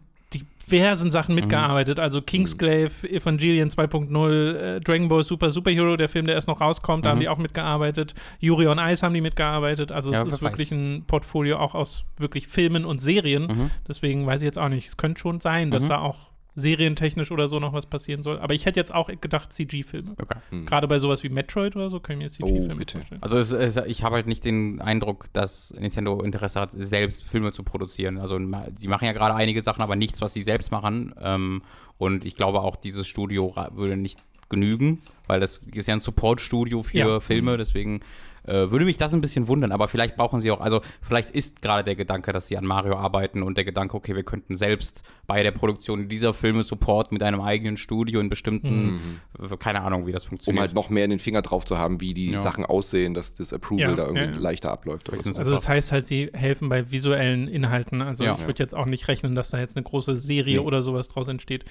diversen 0.70 1.11
Sachen 1.11 1.35
mitgearbeitet. 1.35 1.98
Also 1.98 2.22
Kingsglaive, 2.22 3.09
Evangelion 3.09 3.68
2.0, 3.68 4.55
äh, 4.55 4.81
Dragon 4.81 5.09
Ball 5.09 5.25
Super 5.25 5.51
Superhero, 5.51 5.96
der 5.96 6.09
Film, 6.09 6.27
der 6.27 6.35
erst 6.35 6.48
noch 6.48 6.61
rauskommt, 6.61 7.05
da 7.05 7.11
haben 7.11 7.20
die 7.20 7.29
auch 7.29 7.38
mitgearbeitet. 7.38 8.14
Yuri 8.40 8.66
on 8.68 8.79
Ice 8.79 9.05
haben 9.05 9.14
die 9.14 9.20
mitgearbeitet. 9.20 9.92
Also 9.92 10.12
Ja, 10.12 10.22
es 10.22 10.35
ist 10.35 10.42
wirklich 10.42 10.70
weiß. 10.70 10.79
ein 10.79 11.05
Portfolio 11.07 11.59
auch 11.59 11.75
aus 11.75 12.05
wirklich 12.18 12.46
Filmen 12.48 12.85
und 12.85 13.01
Serien. 13.01 13.42
Mhm. 13.46 13.70
Deswegen 13.88 14.27
weiß 14.27 14.40
ich 14.42 14.46
jetzt 14.46 14.59
auch 14.59 14.68
nicht. 14.68 14.87
Es 14.88 14.96
könnte 14.96 15.20
schon 15.20 15.40
sein, 15.40 15.70
dass 15.70 15.85
Mhm. 15.85 15.88
da 15.88 15.98
auch 16.01 16.32
serientechnisch 16.55 17.31
oder 17.31 17.49
so 17.49 17.59
noch 17.59 17.73
was 17.73 17.87
passieren 17.87 18.23
soll. 18.23 18.38
Aber 18.38 18.53
ich 18.55 18.67
hätte 18.67 18.79
jetzt 18.79 18.93
auch 18.95 19.09
gedacht 19.21 19.53
CG-Filme. 19.53 20.15
Okay. 20.21 20.65
Gerade 20.67 20.87
bei 20.88 20.99
sowas 20.99 21.23
wie 21.23 21.29
Metroid 21.31 21.77
oder 21.77 21.88
so 21.88 21.99
können 22.01 22.21
wir 22.21 22.29
CG-Filme 22.29 22.75
Oh, 22.75 22.77
bitte. 22.77 22.99
vorstellen. 22.99 23.23
Also 23.23 23.38
es, 23.38 23.53
es, 23.53 23.77
ich 23.87 24.03
habe 24.03 24.17
halt 24.17 24.27
nicht 24.27 24.45
den 24.45 24.81
Eindruck, 24.81 25.33
dass 25.33 25.73
Nintendo 25.79 26.21
Interesse 26.23 26.61
hat, 26.61 26.73
selbst 26.73 27.25
Filme 27.25 27.53
zu 27.53 27.62
produzieren. 27.62 28.19
Also 28.19 28.38
sie 28.77 28.88
machen 28.88 29.05
ja 29.07 29.12
gerade 29.12 29.35
einige 29.35 29.62
Sachen, 29.62 29.83
aber 29.83 29.97
nichts, 29.97 30.21
was 30.21 30.35
sie 30.35 30.43
selbst 30.43 30.71
machen. 30.71 31.15
Ähm, 31.21 31.62
und 31.99 32.25
ich 32.25 32.37
glaube 32.37 32.61
auch, 32.61 32.77
dieses 32.77 33.09
Studio 33.09 33.55
würde 33.73 33.97
nicht 33.97 34.19
genügen, 34.51 35.01
weil 35.29 35.41
das 35.41 35.61
ist 35.73 35.88
ja 35.88 35.95
ein 35.95 36.01
Support-Studio 36.01 36.83
für 36.83 36.97
Ja. 36.99 37.21
Filme, 37.21 37.57
deswegen 37.57 38.01
äh, 38.45 38.71
würde 38.71 38.85
mich 38.85 38.99
das 38.99 39.13
ein 39.15 39.21
bisschen 39.21 39.49
wundern, 39.49 39.73
aber 39.73 39.89
vielleicht 39.89 40.17
brauchen 40.17 40.41
sie 40.41 40.51
auch, 40.51 40.61
also 40.61 40.81
vielleicht 41.01 41.31
ist 41.31 41.63
gerade 41.63 41.85
der 41.85 41.95
Gedanke, 41.97 42.33
dass 42.33 42.49
sie 42.49 42.57
an 42.57 42.65
Mario 42.67 42.97
arbeiten 42.97 43.43
und 43.43 43.57
der 43.57 43.65
Gedanke, 43.65 43.97
okay, 43.97 44.15
wir 44.17 44.23
könnten 44.25 44.55
selbst 44.57 45.03
bei 45.27 45.43
der 45.43 45.53
Produktion 45.53 46.09
dieser 46.09 46.35
Filme 46.35 46.63
Support 46.63 47.13
mit 47.13 47.23
einem 47.23 47.41
eigenen 47.41 47.77
Studio 47.77 48.21
in 48.21 48.29
bestimmten, 48.29 49.21
äh, 49.41 49.57
keine 49.57 49.83
Ahnung, 49.83 50.07
wie 50.07 50.13
das 50.13 50.25
um 50.25 50.31
funktioniert. 50.31 50.61
halt 50.61 50.75
noch 50.75 50.91
mehr 50.91 51.05
in 51.05 51.11
den 51.11 51.19
Finger 51.19 51.43
drauf 51.43 51.65
zu 51.65 51.79
haben, 51.79 52.01
wie 52.01 52.15
die 52.15 52.33
Ja. 52.33 52.39
Sachen 52.39 52.65
aussehen, 52.67 53.15
dass 53.15 53.35
das 53.35 53.53
Approval 53.53 53.81
Ja, 53.91 53.95
da 53.95 54.07
irgendwie 54.07 54.25
ja, 54.37 54.39
leichter 54.39 54.73
abläuft. 54.73 55.09
So. 55.11 55.17
Also 55.39 55.51
das 55.51 55.69
heißt 55.69 55.93
halt, 55.93 56.07
sie 56.07 56.31
helfen 56.33 56.69
bei 56.69 56.91
visuellen 56.91 57.49
Inhalten. 57.49 58.03
Also 58.03 58.25
Ja. 58.25 58.35
ich 58.39 58.47
würde 58.47 58.59
jetzt 58.63 58.75
auch 58.75 58.87
nicht 58.87 59.09
rechnen, 59.09 59.35
dass 59.35 59.51
da 59.51 59.59
jetzt 59.59 59.77
eine 59.77 59.85
große 59.85 60.17
Serie 60.17 60.59
Nee. 60.61 60.67
oder 60.67 60.83
sowas 60.83 61.09
draus 61.09 61.29
entsteht. 61.29 61.65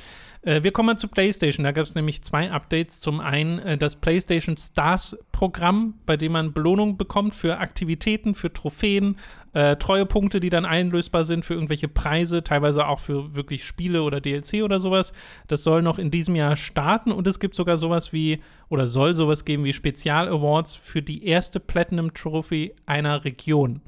Äh, 0.44 0.64
wir 0.64 0.72
kommen 0.72 0.88
mal 0.88 0.98
zu 0.98 1.08
PlayStation. 1.08 1.64
Da 1.64 1.72
gab 1.72 1.86
es 1.86 1.96
nämlich 1.96 2.24
zwei 2.24 2.50
Updates. 2.52 3.00
Zum 3.00 3.20
einen 3.20 3.60
äh, 3.60 3.78
das 3.78 3.96
PlayStation 3.98 4.58
Stars 4.58 5.18
Programm, 5.32 5.96
bei 6.06 6.18
dem 6.18 6.32
man 6.34 6.54
Belohnung 6.62 6.96
bekommt 6.98 7.34
für 7.34 7.58
Aktivitäten, 7.58 8.36
für 8.36 8.54
Trophäen, 8.54 9.18
äh, 9.54 9.76
Treuepunkte, 9.78 10.40
die 10.40 10.52
dann 10.52 10.64
einlösbar 10.66 11.26
sind 11.26 11.44
für 11.44 11.56
irgendwelche 11.56 11.88
Preise, 11.88 12.44
teilweise 12.44 12.88
auch 12.88 13.00
für 13.00 13.34
wirklich 13.36 13.66
Spiele 13.66 14.04
oder 14.04 14.22
DLC 14.22 14.62
oder 14.64 14.80
sowas. 14.80 15.12
Das 15.48 15.64
soll 15.64 15.82
noch 15.82 15.98
in 15.98 16.12
diesem 16.12 16.36
Jahr 16.36 16.56
starten 16.56 17.12
und 17.12 17.28
es 17.28 17.40
gibt 17.40 17.56
sogar 17.56 17.78
sowas 17.78 18.14
wie, 18.14 18.42
oder 18.70 18.86
soll 18.88 19.16
sowas 19.16 19.44
geben 19.44 19.64
wie 19.64 19.74
Spezial-Awards 19.74 20.76
für 20.76 21.02
die 21.02 21.26
erste 21.26 21.60
Platinum 21.60 22.14
Trophy 22.14 22.76
einer 22.86 23.26
Region 23.26 23.82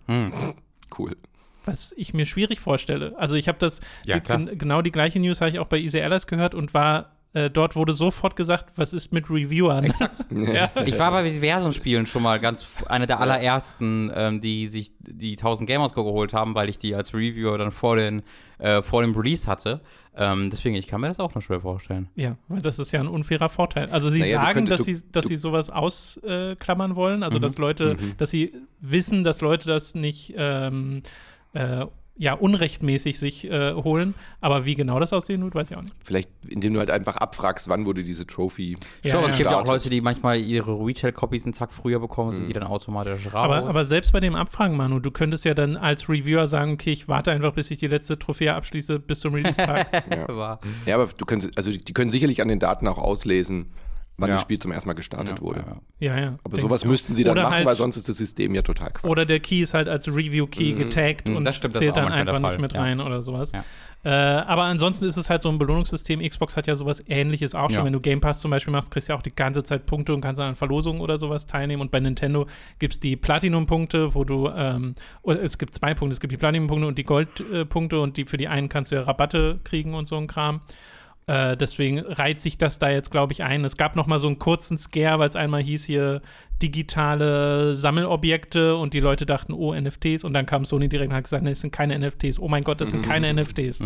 Cool. 0.98 1.16
was 1.66 1.94
ich 1.96 2.14
mir 2.14 2.26
schwierig 2.26 2.60
vorstelle. 2.60 3.14
Also 3.18 3.36
ich 3.36 3.48
habe 3.48 3.58
das, 3.60 3.80
Ja, 4.06 4.18
gen- 4.20 4.58
genau 4.58 4.82
die 4.82 4.92
gleiche 4.92 5.20
News 5.20 5.42
habe 5.42 5.52
ich 5.52 5.60
auch 5.60 5.68
bei 5.68 5.78
Easy 5.80 6.02
Allies 6.02 6.28
gehört 6.28 6.56
und 6.56 6.74
war 6.74 7.12
äh, 7.34 7.50
dort 7.50 7.76
wurde 7.76 7.94
sofort 7.94 8.36
gesagt, 8.36 8.74
was 8.76 8.94
ist 8.94 9.12
mit 9.14 9.30
Reviewern? 9.30 9.84
Exakt. 9.84 10.26
ja. 10.32 10.72
Ich 10.86 10.98
war 11.00 11.12
bei 11.12 11.24
diversen 11.30 11.74
Spielen 11.74 12.06
schon 12.06 12.24
mal 12.24 12.40
ganz 12.40 12.66
einer 12.88 13.08
der 13.08 13.20
allerersten, 13.20 14.12
ähm, 14.14 14.42
die 14.42 14.68
sich 14.68 14.92
die 15.00 15.32
1000 15.34 15.68
Gamers 15.68 15.94
geholt 15.94 16.34
haben, 16.34 16.56
weil 16.56 16.70
ich 16.70 16.78
die 16.80 16.94
als 16.96 17.14
Reviewer 17.14 17.58
dann 17.58 17.72
vor, 17.72 17.96
den, 17.96 18.22
äh, 18.60 18.82
vor 18.82 19.02
dem 19.02 19.16
Release 19.16 19.48
hatte. 19.48 19.82
Ähm, 20.16 20.50
deswegen, 20.52 20.76
ich 20.76 20.86
kann 20.86 21.02
mir 21.02 21.08
das 21.08 21.20
auch 21.20 21.34
noch 21.34 21.42
schwer 21.42 21.60
vorstellen. 21.62 22.08
Ja, 22.16 22.38
weil 22.48 22.62
das 22.62 22.78
ist 22.78 22.92
ja 22.92 23.00
ein 23.00 23.08
unfairer 23.08 23.50
Vorteil. 23.50 23.90
Also 23.90 24.10
sie 24.12 24.20
Naja, 24.20 24.42
sagen, 24.42 24.54
könntest- 24.68 24.80
dass 24.80 24.86
du- 24.86 24.94
sie, 24.96 25.12
dass 25.12 25.24
du- 25.24 25.28
sie 25.30 25.38
sowas 25.38 25.70
ausklammern 25.72 26.96
wollen, 26.96 27.24
also 27.24 27.40
Mhm. 27.40 27.42
dass 27.44 27.58
Leute, 27.58 27.96
Mhm. 28.00 28.14
dass 28.18 28.30
sie 28.30 28.54
wissen, 28.80 29.24
dass 29.24 29.42
Leute 29.42 29.68
das 29.68 29.96
nicht 29.96 30.34
ähm, 30.38 31.02
äh, 31.54 31.86
ja, 32.16 32.34
unrechtmäßig 32.34 33.18
sich 33.20 33.50
äh, 33.50 33.74
holen. 33.74 34.14
Aber 34.40 34.66
wie 34.66 34.76
genau 34.76 35.00
das 35.00 35.14
aussehen 35.14 35.44
wird, 35.44 35.56
weiß 35.56 35.72
ich 35.72 35.78
auch 35.78 35.82
nicht. 35.82 35.96
Vielleicht, 36.04 36.30
indem 36.48 36.74
du 36.74 36.80
halt 36.80 36.92
einfach 36.92 37.16
abfragst, 37.18 37.68
wann 37.70 37.86
wurde 37.88 38.04
diese 38.04 38.28
Trophy. 38.28 38.78
Ja, 39.04 39.12
Schon, 39.12 39.22
ja. 39.22 39.28
es 39.28 39.38
gibt 39.38 39.50
ja 39.50 39.60
auch. 39.60 39.66
Leute, 39.66 39.90
die 39.90 40.00
manchmal 40.02 40.40
ihre 40.40 40.74
Retail-Copies 40.74 41.46
einen 41.46 41.54
Tag 41.54 41.74
früher 41.74 42.00
bekommen, 42.00 42.32
sind 42.34 42.48
die 42.48 42.54
dann 42.54 42.64
automatisch 42.64 43.26
raus. 43.28 43.34
Aber, 43.34 43.68
aber 43.68 43.86
selbst 43.86 44.12
bei 44.14 44.20
dem 44.20 44.36
Abfragen, 44.36 44.78
Manu, 44.78 45.00
du 45.00 45.10
könntest 45.10 45.44
ja 45.46 45.54
dann 45.56 45.76
als 45.76 46.08
Reviewer 46.08 46.48
sagen, 46.48 46.74
okay, 46.74 46.92
ich 46.92 47.08
warte 47.08 47.32
einfach, 47.32 47.54
bis 47.54 47.72
ich 47.72 47.80
die 47.80 47.88
letzte 47.88 48.20
Trophäe 48.20 48.54
abschließe 48.54 49.00
bis 49.00 49.20
zum 49.22 49.34
Release-Tag. 49.34 50.28
War- 50.30 50.60
Ja, 50.86 50.96
aber 50.96 51.10
du 51.18 51.26
kannst, 51.26 51.58
also 51.58 51.72
die 51.72 51.94
können 51.94 52.12
sicherlich 52.12 52.42
an 52.42 52.48
den 52.48 52.60
Daten 52.60 52.88
auch 52.88 52.98
auslesen, 53.00 53.72
wann 54.18 54.30
Ja. 54.30 54.36
das 54.36 54.42
Spiel 54.44 54.60
zum 54.60 54.72
ersten 54.72 54.88
Mal 54.90 54.94
gestartet 54.94 55.38
Ja, 55.40 55.42
wurde. 55.42 55.66
ja, 56.00 56.12
ja. 56.12 56.16
ja, 56.18 56.22
ja. 56.24 56.28
Aber 56.44 56.58
Denk 56.58 56.62
sowas 56.70 56.86
müssten 56.86 57.16
sie 57.16 57.24
dann 57.24 57.34
Oder 57.34 57.44
machen, 57.44 57.56
halt- 57.56 57.66
weil 57.66 57.76
sonst 57.76 57.98
ist 57.98 58.08
das 58.10 58.18
System 58.18 58.54
ja 58.56 58.62
total 58.62 58.92
Quatsch. 58.92 59.10
Oder 59.10 59.26
der 59.26 59.40
Key 59.40 59.62
ist 59.62 59.74
halt 59.74 59.88
als 59.90 60.08
Review-Key 60.08 60.74
getaggt 60.74 61.28
und 61.28 61.44
das 61.46 61.56
stimmt, 61.56 61.76
das 61.76 61.80
zählt 61.82 61.92
auch 61.94 62.04
dann 62.04 62.12
einfach 62.12 62.40
nicht 62.40 62.60
mit 62.60 62.74
ja. 62.74 62.82
rein 62.82 63.00
oder 63.00 63.22
sowas. 63.22 63.52
Ja. 63.52 63.64
Äh, 64.06 64.10
aber 64.10 64.64
ansonsten 64.64 65.06
ist 65.06 65.16
es 65.16 65.30
halt 65.30 65.42
so 65.42 65.48
ein 65.50 65.58
Belohnungssystem. 65.58 66.20
Xbox 66.20 66.58
hat 66.58 66.68
ja 66.68 66.76
sowas 66.76 67.02
ähnliches 67.08 67.56
auch 67.56 67.70
schon. 67.70 67.80
Ja. 67.80 67.86
Wenn 67.86 67.94
du 67.94 68.02
Game 68.02 68.20
Pass 68.20 68.42
zum 68.42 68.52
Beispiel 68.52 68.74
machst, 68.74 68.92
kriegst 68.92 69.08
du 69.08 69.14
ja 69.14 69.18
auch 69.18 69.22
die 69.24 69.34
ganze 69.34 69.64
Zeit 69.64 69.86
Punkte 69.86 70.14
und 70.14 70.20
kannst 70.20 70.40
dann 70.40 70.50
an 70.50 70.56
Verlosungen 70.56 71.00
oder 71.02 71.18
sowas 71.18 71.48
teilnehmen. 71.48 71.82
Und 71.82 71.90
bei 71.90 72.02
Nintendo 72.02 72.46
gibt 72.80 72.94
es 72.96 73.00
die 73.00 73.16
Platinum-Punkte, 73.16 74.14
wo 74.14 74.26
du, 74.26 74.50
ähm, 74.50 74.96
es 75.42 75.58
gibt 75.58 75.74
zwei 75.74 75.94
Punkte, 75.94 76.14
es 76.16 76.20
gibt 76.20 76.34
die 76.34 76.38
Platinum-Punkte 76.38 76.86
und 76.86 76.98
die 76.98 77.06
Gold-Punkte 77.06 78.00
und 78.02 78.18
die 78.18 78.26
für 78.26 78.36
die 78.38 78.50
einen 78.50 78.68
kannst 78.68 78.92
du 78.92 78.96
ja 78.96 79.04
Rabatte 79.04 79.60
kriegen 79.64 79.94
und 79.94 80.06
so 80.06 80.18
ein 80.18 80.28
Kram. 80.28 80.60
Äh, 81.26 81.56
deswegen 81.56 82.00
reiht 82.00 82.40
sich 82.42 82.58
das 82.58 82.80
da 82.80 82.90
jetzt, 82.90 83.12
glaube 83.12 83.34
ich, 83.34 83.44
ein. 83.44 83.64
Es 83.64 83.78
gab 83.78 83.96
noch 83.96 84.08
mal 84.08 84.20
so 84.20 84.28
einen 84.28 84.40
kurzen 84.40 84.78
Scare, 84.78 85.20
weil 85.20 85.30
es 85.30 85.36
einmal 85.36 85.62
hieß 85.62 85.86
hier 85.86 86.22
digitale 86.62 87.76
Sammelobjekte 87.76 88.76
und 88.78 88.94
die 88.94 89.00
Leute 89.00 89.26
dachten, 89.26 89.54
oh, 89.54 89.74
NFTs. 89.74 90.24
Und 90.24 90.34
dann 90.34 90.46
kam 90.46 90.66
Sony 90.66 90.88
direkt 90.88 91.12
und 91.12 91.16
hat 91.16 91.24
gesagt, 91.26 91.44
nee, 91.44 91.50
das 91.50 91.62
sind 91.62 91.72
keine 91.72 91.98
NFTs. 91.98 92.40
Oh 92.40 92.48
mein 92.48 92.64
Gott, 92.64 92.80
das 92.82 92.92
sind 92.92 93.06
keine 93.06 93.34
NFTs. 93.34 93.82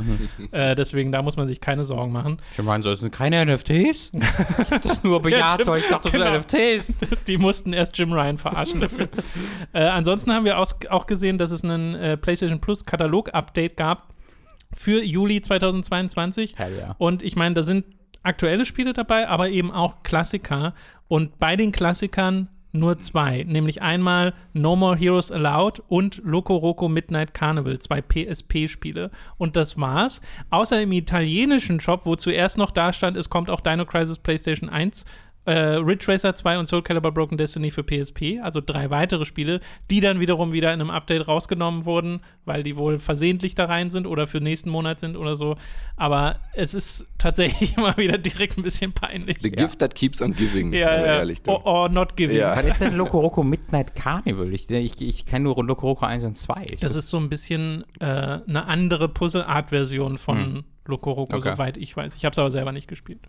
äh, 0.52 0.76
deswegen, 0.76 1.12
da 1.12 1.21
muss 1.21 1.38
man 1.38 1.47
sich 1.47 1.60
keine 1.62 1.86
Sorgen 1.86 2.12
machen. 2.12 2.38
Ich 2.58 2.63
meine, 2.63 2.84
so, 2.84 2.91
es 2.91 3.00
sind 3.00 3.12
keine 3.12 3.43
NFTs? 3.45 4.12
ich 4.13 4.71
hab 4.71 4.82
das 4.82 5.04
nur 5.04 5.21
bejaht, 5.21 5.56
stimmt. 5.56 5.67
weil 5.69 5.80
ich 5.80 5.88
dachte, 5.89 6.12
Genau. 6.12 6.26
das 6.34 6.45
sind 6.52 7.00
NFTs. 7.00 7.00
Die 7.28 7.38
mussten 7.38 7.73
erst 7.73 7.97
Jim 7.97 8.13
Ryan 8.13 8.38
verarschen 8.38 8.82
dafür. 8.82 9.08
äh, 9.73 9.80
ansonsten 9.84 10.32
haben 10.32 10.45
wir 10.45 10.58
auch 10.60 11.08
gesehen, 11.08 11.38
dass 11.38 11.52
es 11.52 11.63
einen 11.63 11.95
äh, 11.95 12.17
PlayStation 12.17 12.60
Plus 12.62 12.86
Katalog-Update 12.86 13.78
gab 13.78 14.13
für 14.78 15.04
Juli 15.04 15.42
2022. 15.42 16.58
Hell 16.58 16.78
ja. 16.80 16.96
Und 16.98 17.24
ich 17.24 17.36
meine, 17.36 17.56
da 17.56 17.63
sind 17.63 17.86
aktuelle 18.24 18.66
Spiele 18.66 18.94
dabei, 18.94 19.28
aber 19.28 19.50
eben 19.50 19.72
auch 19.72 20.04
Klassiker. 20.04 20.74
Und 21.08 21.40
bei 21.40 21.56
den 21.56 21.72
Klassikern 21.72 22.50
nur 22.74 23.00
zwei, 23.00 23.44
nämlich 23.44 23.82
einmal 23.82 24.34
No 24.54 24.76
More 24.76 24.96
Heroes 24.96 25.32
Allowed 25.32 25.82
und 25.88 26.22
Loco 26.24 26.56
Roco 26.56 26.90
Midnight 26.90 27.34
Carnival, 27.34 27.80
zwei 27.80 28.02
PSP-Spiele. 28.02 29.10
Und 29.38 29.56
das 29.56 29.80
war's. 29.80 30.22
Außer 30.50 30.82
im 30.82 30.92
italienischen 30.92 31.80
Shop, 31.80 32.06
wo 32.06 32.16
zuerst 32.16 32.58
noch 32.58 32.72
da 32.72 32.94
stand, 32.94 33.18
es 33.18 33.30
kommt 33.30 33.50
auch 33.50 33.62
Dino 33.62 33.86
Crisis 33.86 34.20
PlayStation 34.20 34.70
1. 34.70 35.06
Äh, 35.48 35.76
Ridge 35.78 36.06
Racer 36.10 36.36
2 36.36 36.60
und 36.60 36.66
Soul 36.66 36.82
Calibur 36.84 37.14
Broken 37.14 37.38
Destiny 37.38 37.72
für 37.72 37.82
PSP, 37.84 38.40
also 38.44 38.60
drei 38.64 38.90
weitere 38.90 39.24
Spiele, 39.24 39.62
die 39.90 40.02
dann 40.02 40.20
wiederum 40.20 40.52
wieder 40.52 40.74
in 40.74 40.82
einem 40.82 40.90
Update 40.90 41.26
rausgenommen 41.28 41.86
wurden, 41.86 42.20
weil 42.44 42.64
die 42.64 42.76
wohl 42.76 43.00
versehentlich 43.00 43.56
da 43.56 43.64
rein 43.66 43.90
sind 43.90 44.08
oder 44.08 44.28
für 44.28 44.42
nächsten 44.42 44.70
Monat 44.70 45.00
sind 45.00 45.16
oder 45.16 45.38
so. 45.38 45.56
Aber 45.96 46.42
es 46.54 46.74
ist 46.74 47.06
tatsächlich 47.18 47.78
immer 47.78 47.96
wieder 47.96 48.18
direkt 48.18 48.58
ein 48.58 48.64
bisschen 48.64 48.92
peinlich. 48.92 49.38
The 49.42 49.50
gift 49.50 49.80
that 49.80 49.96
keeps 49.96 50.22
on 50.22 50.34
giving, 50.36 50.74
Ja, 50.74 50.80
ja. 50.98 51.06
ehrlich. 51.20 51.40
Or, 51.48 51.66
or 51.66 51.90
not 51.90 52.18
giving. 52.18 52.36
Ja. 52.38 52.56
Was 52.58 52.66
ist 52.66 52.82
denn 52.82 52.96
Loco 52.96 53.20
Roco 53.22 53.42
Midnight 53.42 53.96
Carnival? 53.96 54.54
Ich, 54.54 54.70
ich, 54.70 55.02
ich 55.02 55.26
kenne 55.26 55.44
nur 55.46 55.64
Loco 55.64 55.88
Roco 55.88 56.06
1 56.06 56.26
und 56.26 56.36
2. 56.36 56.66
Ich 56.72 56.80
Das 56.82 56.94
ist 56.94 57.10
so 57.10 57.18
ein 57.18 57.30
bisschen 57.30 57.86
äh, 58.02 58.06
eine 58.06 58.66
andere 58.68 59.08
Puzzle-Art-Version 59.08 60.18
von 60.18 60.66
Loco 60.86 61.12
Roco, 61.12 61.34
Hm. 61.34 61.40
Okay. 61.40 61.52
soweit 61.54 61.78
ich 61.78 61.96
weiß. 61.96 62.16
Ich 62.16 62.26
habe 62.26 62.34
es 62.34 62.40
aber 62.40 62.52
selber 62.52 62.74
nicht 62.74 62.88
gespielt. 62.90 63.20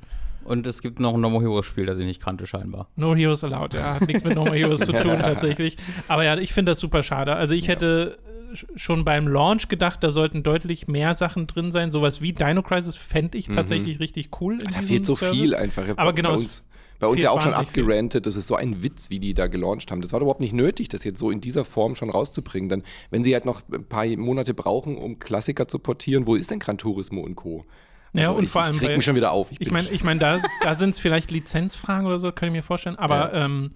Und 0.48 0.66
es 0.66 0.82
gibt 0.82 0.98
noch 1.00 1.14
ein 1.14 1.20
No 1.20 1.30
More 1.30 1.42
Heroes 1.44 1.66
Spiel, 1.66 1.86
das 1.86 1.98
ich 1.98 2.04
nicht 2.06 2.22
kannte, 2.22 2.46
scheinbar. 2.46 2.88
No 2.96 3.14
Heroes 3.14 3.44
Allowed, 3.44 3.74
ja. 3.74 3.94
Hat 3.94 4.06
nichts 4.08 4.24
mit 4.24 4.34
No 4.34 4.44
More 4.44 4.56
Heroes 4.56 4.80
zu 4.80 4.92
tun, 4.92 5.18
tatsächlich. 5.22 5.76
Aber 6.08 6.24
ja, 6.24 6.36
ich 6.38 6.52
finde 6.52 6.72
das 6.72 6.78
super 6.80 7.02
schade. 7.02 7.34
Also, 7.36 7.54
ich 7.54 7.68
hätte 7.68 8.18
sch- 8.54 8.66
schon 8.76 9.04
beim 9.04 9.28
Launch 9.28 9.68
gedacht, 9.68 10.02
da 10.02 10.10
sollten 10.10 10.42
deutlich 10.42 10.88
mehr 10.88 11.14
Sachen 11.14 11.46
drin 11.46 11.70
sein. 11.72 11.90
Sowas 11.90 12.20
wie 12.20 12.32
Dino 12.32 12.62
Crisis 12.62 12.96
fände 12.96 13.36
ich 13.38 13.48
tatsächlich 13.48 14.00
richtig 14.00 14.30
cool. 14.40 14.60
In 14.60 14.68
Mhm. 14.68 14.72
Da 14.72 14.82
fehlt 14.82 15.06
so 15.06 15.14
Service. 15.16 15.38
viel 15.38 15.54
einfach. 15.54 15.84
Aber 15.96 16.04
bei 16.06 16.12
genau, 16.12 16.32
es 16.32 16.42
uns, 16.42 16.64
bei 17.00 17.06
uns 17.06 17.22
ja 17.22 17.30
auch 17.30 17.40
schon 17.40 17.54
abgerantet. 17.54 18.26
Das 18.26 18.34
ist 18.34 18.48
so 18.48 18.56
ein 18.56 18.82
Witz, 18.82 19.08
wie 19.10 19.20
die 19.20 19.32
da 19.34 19.46
gelauncht 19.46 19.90
haben. 19.92 20.00
Das 20.00 20.12
war 20.12 20.20
überhaupt 20.20 20.40
nicht 20.40 20.52
nötig, 20.54 20.88
das 20.88 21.04
jetzt 21.04 21.18
so 21.20 21.30
in 21.30 21.40
dieser 21.40 21.64
Form 21.64 21.94
schon 21.94 22.10
rauszubringen. 22.10 22.68
Dann, 22.68 22.82
wenn 23.10 23.22
sie 23.22 23.34
halt 23.34 23.44
noch 23.44 23.62
ein 23.72 23.84
paar 23.84 24.04
Monate 24.16 24.52
brauchen, 24.54 24.96
um 24.96 25.18
Klassiker 25.20 25.68
zu 25.68 25.78
portieren, 25.78 26.26
wo 26.26 26.34
ist 26.34 26.50
denn 26.50 26.58
Gran 26.58 26.76
Turismo 26.78 27.20
und 27.20 27.36
Co.? 27.36 27.64
Ja, 28.12 28.30
und 28.30 28.44
ich, 28.44 28.50
vor 28.50 28.62
allem 28.62 28.76
Ich 28.76 28.82
reg 28.82 28.96
mich 28.96 29.04
schon 29.04 29.16
wieder 29.16 29.32
auf. 29.32 29.50
Ich 29.52 29.58
bin- 29.58 29.72
meine, 29.72 29.88
ich 29.90 30.02
mein, 30.02 30.18
da, 30.18 30.40
da 30.62 30.74
sind 30.74 30.90
es 30.90 30.98
vielleicht 30.98 31.30
Lizenzfragen 31.30 32.06
oder 32.06 32.18
so, 32.18 32.32
kann 32.32 32.48
ich 32.48 32.52
mir 32.54 32.62
vorstellen. 32.62 32.96
Aber 32.96 33.32
ähm, 33.34 33.70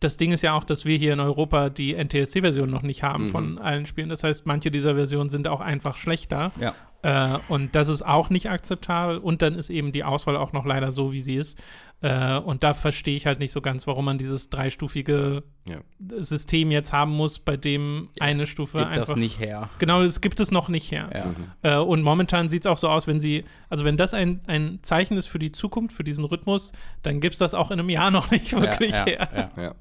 das 0.00 0.16
Ding 0.16 0.32
ist 0.32 0.42
ja 0.42 0.52
auch, 0.54 0.64
dass 0.64 0.84
wir 0.84 0.96
hier 0.96 1.12
in 1.12 1.20
Europa 1.20 1.70
die 1.70 1.94
NTSC-Version 1.94 2.70
noch 2.70 2.82
nicht 2.82 3.02
haben 3.02 3.24
Mhm. 3.24 3.28
von 3.30 3.58
allen 3.58 3.86
Spielen. 3.86 4.08
Das 4.08 4.22
heißt, 4.24 4.46
manche 4.46 4.70
dieser 4.70 4.94
Versionen 4.94 5.28
sind 5.30 5.48
auch 5.48 5.60
einfach 5.60 5.96
schlechter. 5.96 6.52
Ja. 6.60 6.74
Äh, 7.02 7.38
und 7.48 7.74
das 7.74 7.88
ist 7.88 8.02
auch 8.04 8.28
nicht 8.30 8.48
akzeptabel. 8.50 9.18
Und 9.18 9.42
dann 9.42 9.54
ist 9.54 9.70
eben 9.70 9.92
die 9.92 10.04
Auswahl 10.04 10.36
auch 10.36 10.52
noch 10.52 10.66
leider 10.66 10.92
so, 10.92 11.12
wie 11.12 11.20
sie 11.20 11.36
ist. 11.36 11.58
Äh, 12.00 12.38
und 12.38 12.62
da 12.62 12.74
verstehe 12.74 13.16
ich 13.16 13.26
halt 13.26 13.40
nicht 13.40 13.50
so 13.50 13.60
ganz, 13.60 13.88
warum 13.88 14.04
man 14.04 14.18
dieses 14.18 14.50
dreistufige 14.50 15.42
Ja. 15.68 15.80
System 16.18 16.70
jetzt 16.70 16.92
haben 16.92 17.10
muss, 17.10 17.40
bei 17.40 17.56
dem 17.56 18.08
eine 18.20 18.46
Stufe 18.46 18.78
Gibt 18.78 18.90
einfach. 18.90 19.06
das 19.08 19.16
nicht 19.16 19.40
her. 19.40 19.68
Genau, 19.80 20.02
das 20.04 20.20
gibt 20.20 20.38
es 20.38 20.52
noch 20.52 20.68
nicht 20.68 20.92
her. 20.92 21.34
Ja. 21.62 21.78
Äh, 21.80 21.82
und 21.82 22.02
momentan 22.02 22.50
sieht 22.50 22.62
es 22.62 22.66
auch 22.66 22.78
so 22.78 22.88
aus, 22.88 23.08
wenn 23.08 23.20
sie, 23.20 23.44
also 23.68 23.84
wenn 23.84 23.96
das 23.96 24.14
ein, 24.14 24.40
ein 24.46 24.78
Zeichen 24.82 25.16
ist 25.16 25.26
für 25.26 25.40
die 25.40 25.50
Zukunft, 25.50 25.96
für 25.96 26.04
diesen 26.04 26.24
Rhythmus, 26.24 26.70
dann 27.02 27.18
gibt 27.20 27.32
es 27.32 27.38
das 27.40 27.52
auch 27.54 27.72
in 27.72 27.80
einem 27.80 27.88
Jahr 27.90 28.10
noch 28.12 28.30
nicht 28.30 28.52
wirklich 28.52 28.92
ja, 28.92 29.04
her. 29.04 29.50
Ja. 29.56 29.62
Ja. 29.62 29.74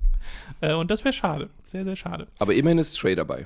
Äh, 0.62 0.74
und 0.74 0.90
das 0.90 1.04
wäre 1.04 1.14
schade. 1.14 1.50
Sehr, 1.64 1.84
sehr 1.84 1.96
schade. 1.96 2.28
Aber 2.40 2.56
immerhin 2.56 2.80
ist 2.80 2.98
Stray 2.98 3.16
dabei. 3.16 3.46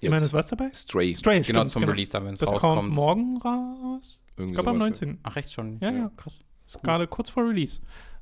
Ich 0.00 0.08
meine, 0.10 0.24
ist 0.24 0.32
was 0.32 0.48
dabei? 0.48 0.70
Stray. 0.72 1.14
Stray, 1.14 1.40
Genau, 1.42 1.60
stimmt, 1.60 1.70
zum 1.70 1.84
Release 1.84 2.10
dann, 2.12 2.24
wenn 2.26 2.34
es 2.34 2.40
Das 2.40 2.48
kommt 2.50 2.62
rauskommt. 2.62 2.94
morgen 2.94 3.36
raus. 3.38 4.22
Irgendwie 4.36 4.50
Ich 4.52 4.54
glaube 4.56 4.70
am 4.70 4.76
sowas, 4.76 5.00
19. 5.00 5.18
Ach, 5.22 5.36
echt 5.36 5.52
schon? 5.52 5.78
Ja, 5.80 5.90
ja. 5.90 6.10
krass. 6.16 6.40
Ist 6.66 6.82
gerade 6.82 7.06
kurz 7.06 7.30
vor 7.30 7.48
Release. 7.48 7.80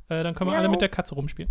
Äh, 0.09 0.23
dann 0.23 0.35
können 0.35 0.51
wir 0.51 0.59
alle 0.59 0.69
mit 0.69 0.81
der 0.81 0.89
Katze 0.89 1.15
rumspielen. 1.15 1.51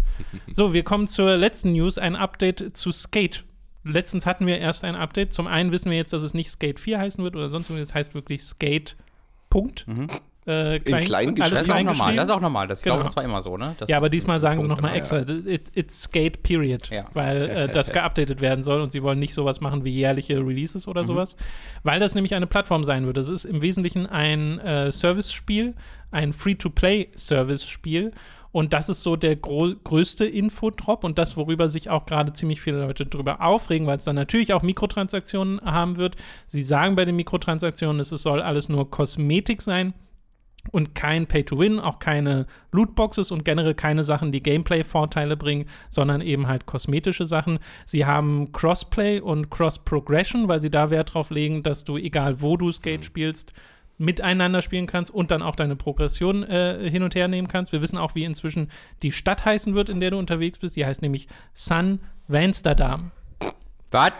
so, 0.52 0.74
wir 0.74 0.84
kommen 0.84 1.08
zur 1.08 1.38
letzten 1.38 1.72
News, 1.72 1.98
ein 1.98 2.16
Update 2.16 2.76
zu 2.76 2.92
Skate. 2.92 3.46
Letztens 3.84 4.26
hatten 4.26 4.46
wir 4.46 4.60
erst 4.60 4.84
ein 4.84 4.96
Update. 4.96 5.34
Zum 5.34 5.48
einen 5.48 5.72
wissen 5.72 5.90
wir 5.90 5.98
jetzt, 5.98 6.12
dass 6.12 6.22
es 6.22 6.34
nicht 6.34 6.52
Skate 6.52 6.80
4 6.80 7.00
heißen 7.00 7.24
wird 7.24 7.36
oder 7.36 7.50
sonst 7.50 7.70
irgendwas. 7.70 7.90
Es 7.90 7.96
heißt 7.96 8.14
wirklich 8.14 8.44
Skate. 8.44 8.98
Punkt. 9.50 9.86
Äh, 10.48 10.78
In 10.78 10.84
klein 10.84 11.36
geschrieben? 11.36 11.42
alles 11.42 11.60
Das 11.60 11.68
ist 11.68 11.72
auch 11.74 11.84
normal, 11.84 12.16
das 12.16 12.30
ist 12.30 12.36
auch 12.36 12.42
normal. 12.42 12.68
Das, 12.68 12.82
Genau. 12.82 12.96
glaube, 12.96 13.08
das 13.08 13.16
war 13.16 13.24
immer 13.24 13.42
so, 13.42 13.58
ne? 13.58 13.76
Das 13.78 13.90
Ja, 13.90 13.98
aber 13.98 14.10
diesmal 14.10 14.40
sagen 14.40 14.62
sie 14.62 14.68
nochmal 14.68 14.96
extra, 14.96 15.20
it, 15.20 15.70
it's 15.76 16.04
Skate 16.04 16.42
Period, 16.44 16.90
Ja. 16.90 17.06
weil 17.14 17.50
äh, 17.50 17.68
das 17.74 17.92
geupdatet 17.92 18.40
werden 18.42 18.64
soll 18.64 18.82
und 18.82 18.92
sie 18.92 19.04
wollen 19.04 19.20
nicht 19.20 19.34
sowas 19.34 19.62
machen 19.62 19.84
wie 19.84 19.92
jährliche 19.92 20.38
Releases 20.38 20.88
Mhm. 20.88 20.92
oder 20.92 21.06
sowas, 21.06 21.36
weil 21.84 22.00
das 22.00 22.16
nämlich 22.16 22.34
eine 22.36 22.48
Plattform 22.48 22.84
sein 22.84 23.06
wird. 23.06 23.18
Das 23.18 23.28
ist 23.28 23.46
im 23.46 23.62
Wesentlichen 23.62 24.08
ein 24.08 24.60
äh, 24.60 24.92
Service-Spiel, 24.92 25.76
ein 26.12 26.34
Free-to-Play-Service-Spiel 27.14 28.12
und 28.52 28.74
das 28.74 28.90
ist 28.90 29.04
so 29.04 29.16
der 29.16 29.36
größte 29.36 30.26
Infodrop 30.26 31.04
und 31.04 31.20
das, 31.20 31.38
worüber 31.38 31.70
sich 31.70 31.90
auch 31.90 32.06
gerade 32.06 32.34
ziemlich 32.34 32.62
viele 32.62 32.82
Leute 32.82 33.06
drüber 33.06 33.42
aufregen, 33.42 33.86
weil 33.86 33.98
es 33.98 34.06
dann 34.06 34.16
natürlich 34.16 34.54
auch 34.54 34.64
Mikrotransaktionen 34.64 35.62
haben 35.62 35.98
wird. 35.98 36.16
Sie 36.48 36.64
sagen 36.64 36.96
bei 36.96 37.06
den 37.06 37.16
Mikrotransaktionen, 37.16 38.00
es 38.00 38.10
soll 38.10 38.42
alles 38.42 38.70
nur 38.70 38.90
Kosmetik 38.90 39.62
sein 39.62 39.94
und 40.72 40.96
kein 40.96 41.28
Pay-to-Win, 41.28 41.80
auch 41.80 42.00
keine 42.00 42.46
Lootboxes 42.72 43.32
und 43.32 43.46
generell 43.46 43.74
keine 43.74 44.04
Sachen, 44.04 44.32
die 44.32 44.44
Gameplay-Vorteile 44.44 45.38
bringen, 45.38 45.66
sondern 45.90 46.22
eben 46.22 46.48
halt 46.48 46.66
kosmetische 46.66 47.26
Sachen. 47.26 47.60
Sie 47.86 48.06
haben 48.06 48.52
Crossplay 48.52 49.20
und 49.20 49.50
Cross-Progression, 49.50 50.48
weil 50.48 50.62
sie 50.62 50.70
da 50.70 50.90
Wert 50.90 51.14
drauf 51.14 51.30
legen, 51.30 51.64
dass 51.64 51.84
du, 51.84 51.98
egal 51.98 52.42
wo 52.42 52.58
du 52.58 52.72
Skate 52.72 53.06
spielst, 53.06 53.54
miteinander 53.98 54.62
spielen 54.62 54.88
kannst 54.88 55.12
und 55.12 55.30
dann 55.30 55.42
auch 55.42 55.56
deine 55.56 55.76
Progression 55.76 56.44
äh, 56.44 56.90
hin 56.90 57.04
und 57.04 57.16
her 57.16 57.28
nehmen 57.28 57.50
kannst. 57.50 57.72
Wir 57.72 57.82
wissen 57.82 57.98
auch, 57.98 58.16
wie 58.16 58.24
inzwischen 58.24 58.72
die 59.04 59.12
Stadt 59.12 59.46
heißen 59.46 59.76
wird, 59.76 59.90
in 59.90 60.00
der 60.00 60.12
du 60.12 60.18
unterwegs 60.18 60.58
bist. 60.58 60.76
Die 60.78 60.86
heißt 60.86 61.02
nämlich 61.02 61.28
San 61.54 62.00
Vansterdam. 62.28 63.12
Was? 63.92 64.14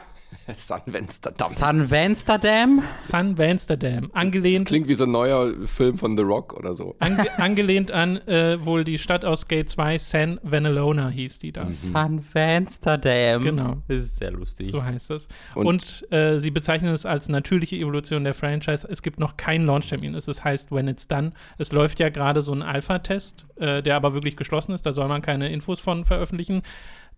Sun 0.58 0.82
Vensterdam. 0.86 1.48
Sun 1.48 1.92
Vansterdam? 1.92 2.84
Sun 3.00 3.38
Vansterdam. 3.38 4.10
Angelehnt, 4.14 4.66
Klingt 4.68 4.88
wie 4.88 4.94
so 4.96 5.04
ein 5.06 5.12
neuer 5.12 5.54
Film 5.66 5.98
von 5.98 6.16
The 6.18 6.24
Rock 6.24 6.54
oder 6.54 6.74
so. 6.74 6.96
ange, 7.00 7.26
angelehnt 7.40 7.92
an 7.92 8.18
äh, 8.28 8.64
wohl 8.64 8.84
die 8.84 8.98
Stadt 8.98 9.26
aus 9.26 9.42
Skate 9.42 9.70
2, 9.70 9.98
San 9.98 10.40
Vanelona 10.44 11.10
hieß 11.10 11.40
die 11.40 11.52
da. 11.52 11.66
Sun 11.68 12.24
Vansterdam. 12.34 13.42
Genau. 13.42 13.78
Das 13.88 13.98
ist 13.98 14.18
sehr 14.18 14.32
lustig. 14.32 14.72
So 14.72 14.84
heißt 14.84 15.12
es. 15.12 15.28
Und- 15.56 15.66
Und, 15.68 16.12
äh, 16.12 16.40
sie 16.40 16.52
bezeichnen 16.52 16.94
es 16.94 17.06
als 17.06 17.30
natürliche 17.30 17.76
Evolution 17.76 18.24
der 18.24 18.34
Franchise. 18.34 18.88
Es 18.90 19.02
gibt 19.02 19.20
noch 19.20 19.38
keinen 19.38 19.66
Launchtermin. 19.66 20.16
Es 20.16 20.28
ist- 20.28 20.44
heißt 20.44 20.72
When 20.72 20.88
It's 20.88 21.08
Done. 21.08 21.32
Es 21.58 21.72
läuft 21.72 22.00
ja 22.00 22.10
gerade 22.10 22.42
so 22.42 22.52
ein 22.54 22.62
Alpha-Test, 22.62 23.46
äh, 23.58 23.82
der 23.82 23.96
aber 23.96 24.14
wirklich 24.14 24.36
geschlossen 24.36 24.74
ist. 24.74 24.86
Da 24.86 24.94
soll 24.94 25.08
man 25.08 25.22
keine 25.22 25.50
Infos 25.52 25.80
von 25.80 26.06
veröffentlichen. 26.06 26.62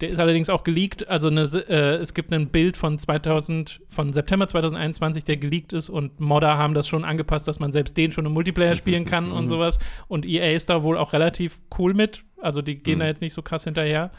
Der 0.01 0.09
ist 0.09 0.19
allerdings 0.19 0.49
auch 0.49 0.63
geleakt. 0.63 1.07
Also 1.07 1.27
eine, 1.27 1.43
äh, 1.43 1.95
es 1.97 2.13
gibt 2.13 2.33
ein 2.33 2.49
Bild 2.49 2.75
von 2.75 2.97
2000, 2.97 3.81
von 3.87 4.13
September 4.13 4.47
2021, 4.47 5.23
der 5.23 5.37
geleakt 5.37 5.73
ist 5.73 5.89
und 5.89 6.19
Modder 6.19 6.57
haben 6.57 6.73
das 6.73 6.87
schon 6.87 7.05
angepasst, 7.05 7.47
dass 7.47 7.59
man 7.59 7.71
selbst 7.71 7.95
den 7.97 8.11
schon 8.11 8.25
im 8.25 8.33
Multiplayer 8.33 8.75
spielen 8.75 9.05
kann 9.05 9.31
und 9.31 9.47
sowas. 9.47 9.77
Und 10.07 10.25
EA 10.25 10.53
ist 10.53 10.69
da 10.69 10.83
wohl 10.83 10.97
auch 10.97 11.13
relativ 11.13 11.61
cool 11.77 11.93
mit. 11.93 12.23
Also 12.41 12.61
die 12.61 12.77
gehen 12.77 12.99
da 12.99 13.05
jetzt 13.05 13.21
nicht 13.21 13.33
so 13.33 13.43
krass 13.43 13.63
hinterher. 13.63 14.11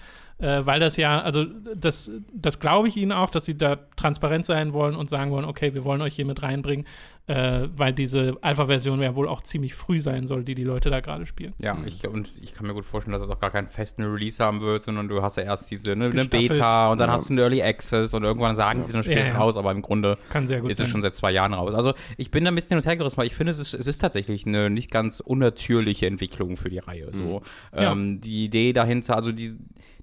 Äh, 0.42 0.66
weil 0.66 0.80
das 0.80 0.96
ja, 0.96 1.20
also 1.22 1.44
das, 1.76 2.10
das 2.34 2.58
glaube 2.58 2.88
ich 2.88 2.96
ihnen 2.96 3.12
auch, 3.12 3.30
dass 3.30 3.44
sie 3.44 3.56
da 3.56 3.76
transparent 3.96 4.44
sein 4.44 4.72
wollen 4.72 4.96
und 4.96 5.08
sagen 5.08 5.30
wollen, 5.30 5.44
okay, 5.44 5.72
wir 5.72 5.84
wollen 5.84 6.02
euch 6.02 6.16
hier 6.16 6.26
mit 6.26 6.42
reinbringen, 6.42 6.84
äh, 7.28 7.68
weil 7.76 7.92
diese 7.92 8.36
Alpha-Version 8.40 9.00
ja 9.00 9.14
wohl 9.14 9.28
auch 9.28 9.42
ziemlich 9.42 9.74
früh 9.74 10.00
sein 10.00 10.26
soll, 10.26 10.42
die 10.42 10.56
die 10.56 10.64
Leute 10.64 10.90
da 10.90 10.98
gerade 10.98 11.26
spielen. 11.26 11.52
Ja, 11.62 11.78
ich, 11.86 12.04
und 12.08 12.28
ich 12.42 12.54
kann 12.54 12.66
mir 12.66 12.74
gut 12.74 12.84
vorstellen, 12.84 13.12
dass 13.12 13.22
es 13.22 13.30
auch 13.30 13.38
gar 13.38 13.50
keinen 13.52 13.68
festen 13.68 14.02
Release 14.02 14.42
haben 14.44 14.60
wird, 14.60 14.82
sondern 14.82 15.06
du 15.06 15.22
hast 15.22 15.36
ja 15.36 15.44
erst 15.44 15.70
diese 15.70 15.94
ne, 15.94 16.06
eine. 16.06 16.24
Beta 16.24 16.90
und 16.90 16.98
dann 16.98 17.08
Ja. 17.08 17.14
hast 17.14 17.28
du 17.28 17.34
einen 17.34 17.38
Early 17.38 17.62
Access 17.62 18.12
und 18.12 18.24
irgendwann 18.24 18.56
sagen 18.56 18.82
sie, 18.82 18.92
dann 18.92 19.04
Spiel 19.04 19.14
Ja, 19.18 19.22
ist 19.22 19.28
ja. 19.28 19.36
raus, 19.38 19.56
aber 19.56 19.70
im 19.70 19.80
Grunde 19.80 20.18
Kann 20.30 20.48
sehr 20.48 20.60
gut 20.60 20.72
ist 20.72 20.80
es 20.80 20.86
sein. 20.86 20.90
schon 20.92 21.02
seit 21.02 21.14
zwei 21.14 21.30
Jahren 21.30 21.54
raus. 21.54 21.72
Also 21.74 21.94
ich 22.16 22.32
bin 22.32 22.42
da 22.44 22.50
ein 22.50 22.56
bisschen 22.56 22.70
hin 22.70 22.78
und 22.78 22.86
her 22.86 22.96
gerissen, 22.96 23.16
weil 23.18 23.26
ich 23.28 23.36
finde, 23.36 23.52
es 23.52 23.60
ist, 23.60 23.74
es 23.74 23.86
ist 23.86 24.00
tatsächlich 24.00 24.44
eine 24.44 24.70
nicht 24.70 24.90
ganz 24.90 25.20
unnatürliche 25.20 26.06
Entwicklung 26.08 26.56
für 26.56 26.68
die 26.70 26.78
Reihe. 26.78 27.10
So. 27.12 27.42
Ja. 27.76 27.92
Ähm, 27.92 28.20
Die 28.20 28.44
Idee 28.44 28.72
dahinter, 28.72 29.14
also 29.14 29.30
die, 29.30 29.52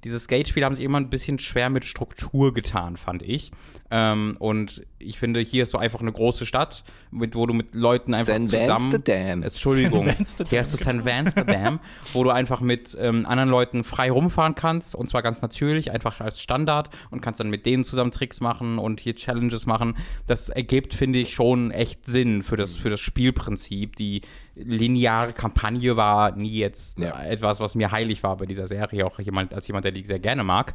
diese 0.03 0.19
Skate-Spiele 0.19 0.65
haben 0.65 0.75
sich 0.75 0.85
immer 0.85 0.99
ein 0.99 1.09
bisschen 1.09 1.39
schwer 1.39 1.69
mit 1.69 1.85
Struktur 1.85 2.53
getan, 2.53 2.97
fand 2.97 3.21
ich. 3.21 3.51
Ähm, 3.91 4.35
und 4.39 4.83
ich 4.99 5.17
finde, 5.17 5.39
hier 5.39 5.63
ist 5.63 5.71
so 5.71 5.77
einfach 5.77 6.01
eine 6.01 6.11
große 6.11 6.45
Stadt, 6.45 6.83
mit, 7.11 7.35
wo 7.35 7.45
du 7.45 7.53
mit 7.53 7.73
Leuten 7.73 8.13
einfach 8.13 8.33
San 8.33 8.45
zusammen... 8.45 8.91
Vansterdam. 8.91 9.43
Entschuldigung. 9.43 10.05
San 10.05 10.17
Vansterdam, 10.17 10.49
Hier 10.49 10.59
hast 10.59 10.73
du 10.73 10.77
San 10.77 11.05
Vansterdam, 11.05 11.79
wo 12.13 12.23
du 12.23 12.29
einfach 12.29 12.61
mit 12.61 12.97
ähm, 12.99 13.25
anderen 13.25 13.49
Leuten 13.49 13.83
frei 13.83 14.11
rumfahren 14.11 14.55
kannst 14.55 14.93
und 14.93 15.07
zwar 15.07 15.23
ganz 15.23 15.41
natürlich, 15.41 15.91
einfach 15.91 16.19
als 16.21 16.41
Standard 16.41 16.89
und 17.09 17.21
kannst 17.21 17.39
dann 17.39 17.49
mit 17.49 17.65
denen 17.65 17.83
zusammen 17.83 18.11
Tricks 18.11 18.41
machen 18.41 18.77
und 18.77 18.99
hier 18.99 19.15
Challenges 19.15 19.65
machen. 19.65 19.95
Das 20.27 20.49
ergibt, 20.49 20.93
finde 20.93 21.19
ich, 21.19 21.33
schon 21.33 21.71
echt 21.71 22.05
Sinn 22.05 22.43
für 22.43 22.57
das, 22.57 22.77
für 22.77 22.89
das 22.89 22.99
Spielprinzip. 22.99 23.95
Die 23.95 24.21
lineare 24.55 25.33
Kampagne 25.33 25.95
war 25.95 26.35
nie 26.35 26.57
jetzt 26.57 26.99
Ja. 26.99 27.23
etwas, 27.23 27.59
was 27.59 27.75
mir 27.75 27.91
heilig 27.91 28.23
war 28.23 28.37
bei 28.37 28.45
dieser 28.45 28.67
Serie, 28.67 29.05
auch 29.05 29.19
jemand, 29.19 29.53
als 29.53 29.67
jemand, 29.67 29.85
der 29.85 29.93
die 29.93 30.05
sehr 30.05 30.19
gerne 30.19 30.43
mag. 30.43 30.73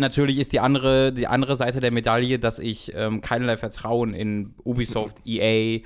Natürlich 0.00 0.38
ist 0.38 0.52
die 0.52 0.60
andere, 0.60 1.12
die 1.12 1.26
andere 1.26 1.56
Seite 1.56 1.80
der 1.80 1.90
Medaille, 1.90 2.38
dass 2.38 2.58
ich 2.58 2.92
ähm, 2.94 3.20
keinerlei 3.20 3.56
Vertrauen 3.56 4.14
in 4.14 4.54
Ubisoft, 4.64 5.16
EA, 5.26 5.80